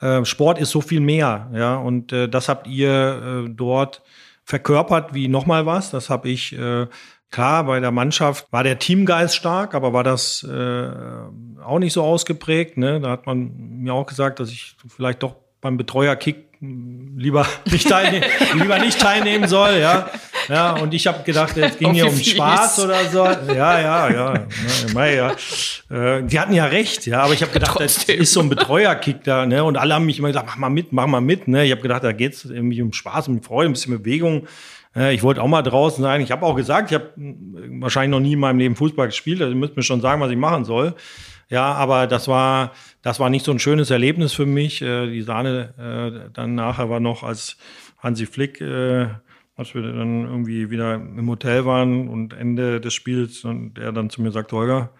Äh, 0.00 0.24
Sport 0.24 0.60
ist 0.60 0.70
so 0.70 0.80
viel 0.80 1.00
mehr, 1.00 1.50
ja, 1.52 1.76
und 1.76 2.12
äh, 2.12 2.28
das 2.28 2.48
habt 2.48 2.68
ihr 2.68 3.46
äh, 3.46 3.50
dort 3.50 4.02
verkörpert 4.44 5.12
wie 5.12 5.26
nochmal 5.26 5.66
was. 5.66 5.90
Das 5.90 6.08
habe 6.08 6.28
ich 6.28 6.56
äh, 6.56 6.86
Klar, 7.30 7.64
bei 7.64 7.80
der 7.80 7.90
Mannschaft 7.90 8.46
war 8.52 8.62
der 8.62 8.78
Teamgeist 8.78 9.36
stark, 9.36 9.74
aber 9.74 9.92
war 9.92 10.04
das 10.04 10.42
äh, 10.44 10.88
auch 11.62 11.78
nicht 11.78 11.92
so 11.92 12.02
ausgeprägt. 12.02 12.76
Ne? 12.76 13.00
Da 13.00 13.10
hat 13.10 13.26
man 13.26 13.52
mir 13.82 13.92
auch 13.94 14.06
gesagt, 14.06 14.40
dass 14.40 14.50
ich 14.50 14.76
vielleicht 14.88 15.22
doch 15.22 15.34
beim 15.60 15.76
Betreuerkick 15.76 16.46
lieber 16.60 17.46
nicht 17.70 17.88
teilnehmen, 17.88 18.24
lieber 18.54 18.78
nicht 18.78 18.98
teilnehmen 18.98 19.48
soll, 19.48 19.78
ja. 19.78 20.08
Ja, 20.48 20.76
und 20.76 20.94
ich 20.94 21.06
habe 21.08 21.24
gedacht, 21.24 21.56
es 21.56 21.76
ging 21.76 21.92
hier 21.92 22.06
um 22.06 22.16
Spaß 22.16 22.84
oder 22.84 23.04
so. 23.06 23.24
Ja, 23.52 23.80
ja, 23.80 24.08
ja. 24.10 24.46
ja, 24.94 25.06
ja. 25.06 25.36
Äh, 25.90 26.22
die 26.22 26.38
hatten 26.38 26.52
ja 26.52 26.66
recht, 26.66 27.06
ja, 27.06 27.22
aber 27.22 27.34
ich 27.34 27.42
habe 27.42 27.52
gedacht, 27.52 27.80
das 27.80 28.04
ist 28.04 28.32
so 28.32 28.40
ein 28.40 28.48
Betreuerkick 28.48 29.24
da, 29.24 29.44
ne? 29.44 29.64
Und 29.64 29.76
alle 29.76 29.94
haben 29.94 30.06
mich 30.06 30.20
immer 30.20 30.28
gesagt, 30.28 30.46
mach 30.46 30.56
mal 30.56 30.68
mit, 30.68 30.92
mach 30.92 31.06
mal 31.06 31.20
mit, 31.20 31.48
ne? 31.48 31.64
Ich 31.64 31.72
habe 31.72 31.82
gedacht, 31.82 32.04
da 32.04 32.12
geht's 32.12 32.44
irgendwie 32.44 32.80
um 32.80 32.92
Spaß, 32.92 33.26
um 33.28 33.42
Freude, 33.42 33.70
ein 33.70 33.72
bisschen 33.72 33.98
Bewegung. 33.98 34.46
Ich 35.10 35.22
wollte 35.22 35.42
auch 35.42 35.48
mal 35.48 35.60
draußen 35.60 36.02
sein. 36.02 36.22
Ich 36.22 36.30
habe 36.30 36.46
auch 36.46 36.56
gesagt, 36.56 36.90
ich 36.90 36.94
habe 36.94 37.12
wahrscheinlich 37.16 38.10
noch 38.10 38.20
nie 38.20 38.32
in 38.32 38.38
meinem 38.38 38.58
Leben 38.58 38.76
Fußball 38.76 39.08
gespielt. 39.08 39.42
Also 39.42 39.52
ihr 39.52 39.58
müsst 39.58 39.76
mir 39.76 39.82
schon 39.82 40.00
sagen, 40.00 40.22
was 40.22 40.30
ich 40.30 40.38
machen 40.38 40.64
soll. 40.64 40.94
Ja, 41.48 41.74
aber 41.74 42.06
das 42.06 42.26
war, 42.28 42.72
das 43.02 43.20
war 43.20 43.30
nicht 43.30 43.44
so 43.44 43.52
ein 43.52 43.58
schönes 43.58 43.90
Erlebnis 43.90 44.32
für 44.32 44.46
mich. 44.46 44.82
Äh, 44.82 45.06
die 45.10 45.22
Sahne 45.22 45.74
äh, 46.26 46.30
dann 46.32 46.54
nachher 46.54 46.90
war 46.90 46.98
noch, 46.98 47.22
als 47.22 47.56
Hansi 47.98 48.26
Flick, 48.26 48.60
äh, 48.60 49.08
als 49.54 49.74
wir 49.74 49.82
dann 49.82 50.24
irgendwie 50.24 50.70
wieder 50.70 50.94
im 50.94 51.28
Hotel 51.28 51.64
waren 51.64 52.08
und 52.08 52.32
Ende 52.32 52.80
des 52.80 52.94
Spiels 52.94 53.44
und 53.44 53.78
er 53.78 53.92
dann 53.92 54.10
zu 54.10 54.22
mir 54.22 54.32
sagt, 54.32 54.52
Holger, 54.52 54.90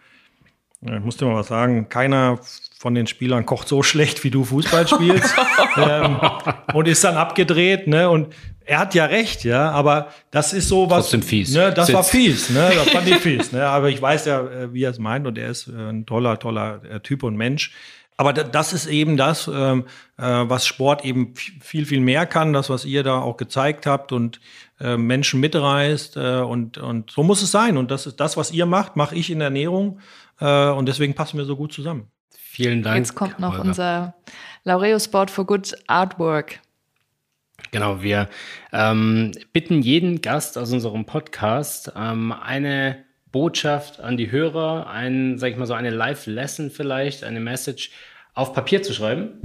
ich 0.82 1.00
muss 1.00 1.16
dir 1.16 1.26
mal 1.26 1.36
was 1.36 1.48
sagen, 1.48 1.88
keiner 1.88 2.38
von 2.86 2.94
den 2.94 3.08
Spielern 3.08 3.44
kocht 3.46 3.66
so 3.66 3.82
schlecht, 3.82 4.22
wie 4.22 4.30
du 4.30 4.44
Fußball 4.44 4.86
spielst. 4.86 5.34
ähm, 5.76 6.20
und 6.72 6.86
ist 6.86 7.02
dann 7.02 7.16
abgedreht, 7.16 7.88
ne? 7.88 8.08
Und 8.08 8.32
er 8.64 8.78
hat 8.78 8.94
ja 8.94 9.06
recht, 9.06 9.42
ja, 9.42 9.72
aber 9.72 10.12
das 10.30 10.52
ist 10.52 10.68
so 10.68 10.88
was. 10.88 11.06
Trotzdem 11.06 11.22
fies. 11.22 11.52
Ne, 11.52 11.72
das 11.72 11.86
Sitz. 11.86 11.96
war 11.96 12.04
fies, 12.04 12.50
ne? 12.50 12.70
Das 12.76 12.88
fand 12.92 13.08
ich 13.08 13.16
fies, 13.16 13.50
ne? 13.50 13.66
Aber 13.66 13.88
ich 13.88 14.00
weiß 14.00 14.26
ja, 14.26 14.40
äh, 14.40 14.72
wie 14.72 14.84
er 14.84 14.92
es 14.92 15.00
meint 15.00 15.26
und 15.26 15.36
er 15.36 15.48
ist 15.48 15.66
äh, 15.66 15.72
ein 15.72 16.06
toller, 16.06 16.38
toller 16.38 16.80
äh, 16.88 17.00
Typ 17.00 17.24
und 17.24 17.34
Mensch. 17.34 17.72
Aber 18.18 18.32
da- 18.32 18.44
das 18.44 18.72
ist 18.72 18.86
eben 18.86 19.16
das, 19.16 19.50
ähm, 19.52 19.86
äh, 20.16 20.22
was 20.22 20.64
Sport 20.64 21.04
eben 21.04 21.34
viel, 21.60 21.86
viel 21.86 21.98
mehr 22.00 22.24
kann, 22.24 22.52
das, 22.52 22.70
was 22.70 22.84
ihr 22.84 23.02
da 23.02 23.18
auch 23.18 23.36
gezeigt 23.36 23.84
habt 23.84 24.12
und 24.12 24.40
äh, 24.78 24.96
Menschen 24.96 25.40
mitreißt. 25.40 26.16
Äh, 26.18 26.36
und, 26.38 26.78
und 26.78 27.10
so 27.10 27.24
muss 27.24 27.42
es 27.42 27.50
sein. 27.50 27.76
Und 27.78 27.90
das 27.90 28.06
ist 28.06 28.20
das, 28.20 28.36
was 28.36 28.52
ihr 28.52 28.64
macht, 28.66 28.94
mache 28.94 29.16
ich 29.16 29.28
in 29.28 29.40
der 29.40 29.46
Ernährung. 29.46 29.98
Äh, 30.40 30.68
und 30.68 30.86
deswegen 30.86 31.14
passen 31.14 31.36
wir 31.36 31.46
so 31.46 31.56
gut 31.56 31.72
zusammen. 31.72 32.06
Vielen 32.34 32.82
Dank. 32.82 32.98
Jetzt 32.98 33.14
kommt 33.14 33.38
noch 33.38 33.54
Holger. 33.54 33.68
unser 33.68 34.14
Laureo 34.64 34.98
Sport 34.98 35.30
for 35.30 35.46
Good 35.46 35.74
Artwork. 35.86 36.60
Genau, 37.70 38.02
wir 38.02 38.28
ähm, 38.72 39.32
bitten 39.52 39.82
jeden 39.82 40.22
Gast 40.22 40.56
aus 40.56 40.72
unserem 40.72 41.04
Podcast 41.04 41.92
ähm, 41.96 42.32
eine 42.32 43.04
Botschaft 43.32 44.00
an 44.00 44.16
die 44.16 44.30
Hörer, 44.30 44.88
ein, 44.88 45.38
sag 45.38 45.50
ich 45.50 45.56
mal 45.56 45.66
so, 45.66 45.74
eine 45.74 45.90
Live-Lesson 45.90 46.70
vielleicht, 46.70 47.24
eine 47.24 47.40
Message 47.40 47.90
auf 48.34 48.52
Papier 48.52 48.82
zu 48.82 48.92
schreiben. 48.92 49.40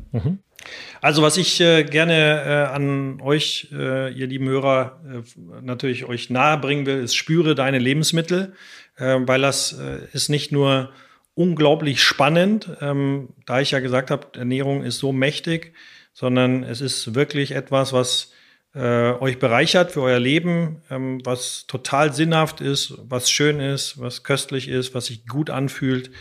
Also 1.02 1.22
was 1.24 1.38
ich 1.38 1.60
äh, 1.60 1.84
gerne 1.84 2.44
äh, 2.46 2.74
an 2.74 3.20
euch, 3.22 3.70
äh, 3.72 4.14
ihr 4.14 4.28
lieben 4.28 4.48
Hörer, 4.48 5.02
äh, 5.06 5.62
natürlich 5.62 6.06
euch 6.06 6.30
nahebringen 6.30 6.86
will, 6.86 7.00
ist 7.00 7.16
spüre 7.16 7.56
deine 7.56 7.80
Lebensmittel, 7.80 8.54
äh, 8.98 9.18
weil 9.22 9.42
das 9.42 9.74
äh, 9.74 10.00
ist 10.14 10.30
nicht 10.30 10.52
nur 10.52 10.92
unglaublich 11.34 12.02
spannend, 12.02 12.70
ähm, 12.82 13.30
da 13.46 13.62
ich 13.62 13.72
ja 13.72 13.80
gesagt 13.80 14.12
habe, 14.12 14.28
Ernährung 14.38 14.84
ist 14.84 15.00
so 15.00 15.12
mächtig, 15.12 15.74
sondern 16.14 16.64
es 16.64 16.82
ist 16.82 17.16
wirklich 17.16 17.52
etwas, 17.52 17.94
was 17.94 18.32
äh, 18.74 19.14
euch 19.20 19.40
bereichert 19.40 19.92
für 19.92 20.02
euer 20.02 20.20
Leben, 20.20 20.82
ähm, 20.90 21.20
was 21.26 21.66
total 21.68 22.14
sinnhaft 22.14 22.62
ist, 22.62 22.94
was 23.04 23.30
schön 23.30 23.60
ist, 23.60 24.00
was 24.00 24.24
köstlich 24.24 24.68
ist, 24.68 24.94
was 24.94 25.08
sich 25.08 25.28
gut 25.28 25.50
anfühlt 25.50 26.12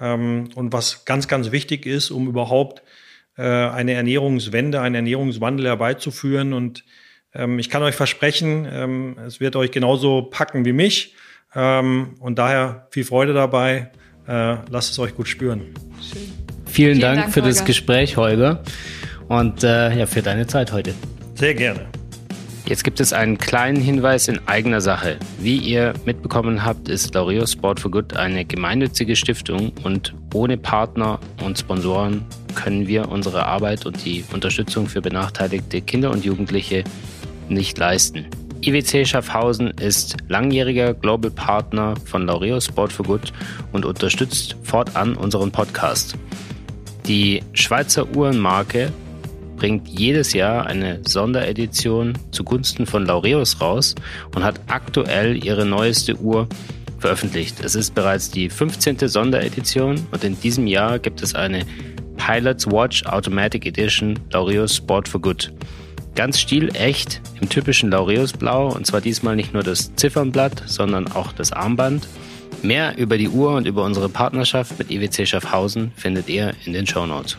ähm, 0.00 0.50
und 0.54 0.72
was 0.72 1.04
ganz, 1.04 1.28
ganz 1.28 1.50
wichtig 1.50 1.86
ist, 1.86 2.10
um 2.10 2.28
überhaupt 2.28 2.82
äh, 3.36 3.42
eine 3.42 3.92
Ernährungswende, 3.92 4.80
einen 4.80 4.96
Ernährungswandel 4.96 5.66
herbeizuführen. 5.66 6.52
Und 6.52 6.84
ähm, 7.32 7.58
ich 7.58 7.70
kann 7.70 7.82
euch 7.82 7.94
versprechen, 7.94 8.68
ähm, 8.70 9.16
es 9.26 9.40
wird 9.40 9.56
euch 9.56 9.70
genauso 9.70 10.22
packen 10.22 10.64
wie 10.64 10.72
mich. 10.72 11.14
Ähm, 11.54 12.16
und 12.20 12.38
daher 12.38 12.88
viel 12.90 13.04
Freude 13.04 13.32
dabei. 13.32 13.90
Äh, 14.26 14.56
lasst 14.70 14.92
es 14.92 14.98
euch 14.98 15.14
gut 15.14 15.28
spüren. 15.28 15.62
Vielen, 16.66 17.00
Dank, 17.00 17.20
Dank, 17.20 17.32
für 17.32 17.40
das 17.40 17.58
Holger. 17.58 17.66
Gespräch, 17.66 18.16
Holger. 18.16 18.62
Und 19.28 19.62
äh, 19.64 19.96
ja, 19.96 20.06
für 20.06 20.22
deine 20.22 20.46
Zeit 20.46 20.72
heute. 20.72 20.94
Sehr 21.34 21.54
gerne. 21.54 21.86
Jetzt 22.66 22.82
gibt 22.82 22.98
es 22.98 23.12
einen 23.12 23.36
kleinen 23.36 23.80
Hinweis 23.80 24.26
in 24.26 24.40
eigener 24.48 24.80
Sache. 24.80 25.18
Wie 25.38 25.58
ihr 25.58 25.92
mitbekommen 26.06 26.64
habt, 26.64 26.88
ist 26.88 27.14
Laureus 27.14 27.52
Sport 27.52 27.78
for 27.78 27.90
Good 27.90 28.16
eine 28.16 28.46
gemeinnützige 28.46 29.16
Stiftung 29.16 29.70
und 29.82 30.14
ohne 30.32 30.56
Partner 30.56 31.20
und 31.44 31.58
Sponsoren 31.58 32.24
können 32.54 32.86
wir 32.86 33.10
unsere 33.10 33.44
Arbeit 33.44 33.84
und 33.84 34.02
die 34.04 34.24
Unterstützung 34.32 34.86
für 34.86 35.02
benachteiligte 35.02 35.82
Kinder 35.82 36.10
und 36.10 36.24
Jugendliche 36.24 36.84
nicht 37.50 37.76
leisten. 37.76 38.26
IWC 38.66 39.04
Schaffhausen 39.04 39.72
ist 39.72 40.16
langjähriger 40.28 40.94
Global 40.94 41.30
Partner 41.30 41.94
von 42.06 42.26
Laureus 42.26 42.64
Sport 42.64 42.94
for 42.94 43.04
Good 43.04 43.30
und 43.72 43.84
unterstützt 43.84 44.56
fortan 44.62 45.16
unseren 45.16 45.52
Podcast. 45.52 46.16
Die 47.06 47.42
Schweizer 47.52 48.08
Uhrenmarke 48.16 48.90
bringt 49.56 49.86
jedes 49.88 50.32
Jahr 50.32 50.64
eine 50.64 51.00
Sonderedition 51.06 52.14
zugunsten 52.30 52.86
von 52.86 53.04
Laureus 53.04 53.60
raus 53.60 53.94
und 54.34 54.42
hat 54.42 54.58
aktuell 54.68 55.44
ihre 55.44 55.66
neueste 55.66 56.16
Uhr 56.16 56.48
veröffentlicht. 56.98 57.62
Es 57.62 57.74
ist 57.74 57.94
bereits 57.94 58.30
die 58.30 58.48
15. 58.48 58.96
Sonderedition 59.08 60.06
und 60.10 60.24
in 60.24 60.40
diesem 60.40 60.66
Jahr 60.66 60.98
gibt 60.98 61.22
es 61.22 61.34
eine 61.34 61.66
Pilot's 62.16 62.66
Watch 62.66 63.04
Automatic 63.04 63.66
Edition 63.66 64.18
Laureus 64.32 64.76
Sport 64.76 65.06
for 65.06 65.20
Good. 65.20 65.52
Ganz 66.14 66.38
stilecht 66.38 67.20
im 67.40 67.48
typischen 67.48 67.90
Laureus 67.90 68.32
Blau 68.32 68.72
und 68.72 68.86
zwar 68.86 69.00
diesmal 69.00 69.34
nicht 69.34 69.52
nur 69.52 69.64
das 69.64 69.94
Ziffernblatt, 69.96 70.62
sondern 70.66 71.10
auch 71.10 71.32
das 71.32 71.50
Armband. 71.52 72.06
Mehr 72.62 72.96
über 72.96 73.18
die 73.18 73.28
Uhr 73.28 73.54
und 73.56 73.66
über 73.66 73.82
unsere 73.82 74.08
Partnerschaft 74.08 74.78
mit 74.78 74.90
IWC 74.90 75.26
Schaffhausen 75.26 75.92
findet 75.96 76.28
ihr 76.28 76.54
in 76.64 76.72
den 76.72 76.86
Shownotes. 76.86 77.36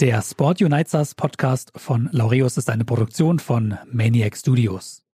Der 0.00 0.22
Sport 0.22 0.62
Unites 0.62 0.94
Us 0.94 1.14
Podcast 1.14 1.72
von 1.74 2.08
Laureus 2.12 2.58
ist 2.58 2.70
eine 2.70 2.84
Produktion 2.84 3.38
von 3.38 3.76
Maniac 3.90 4.36
Studios. 4.36 5.05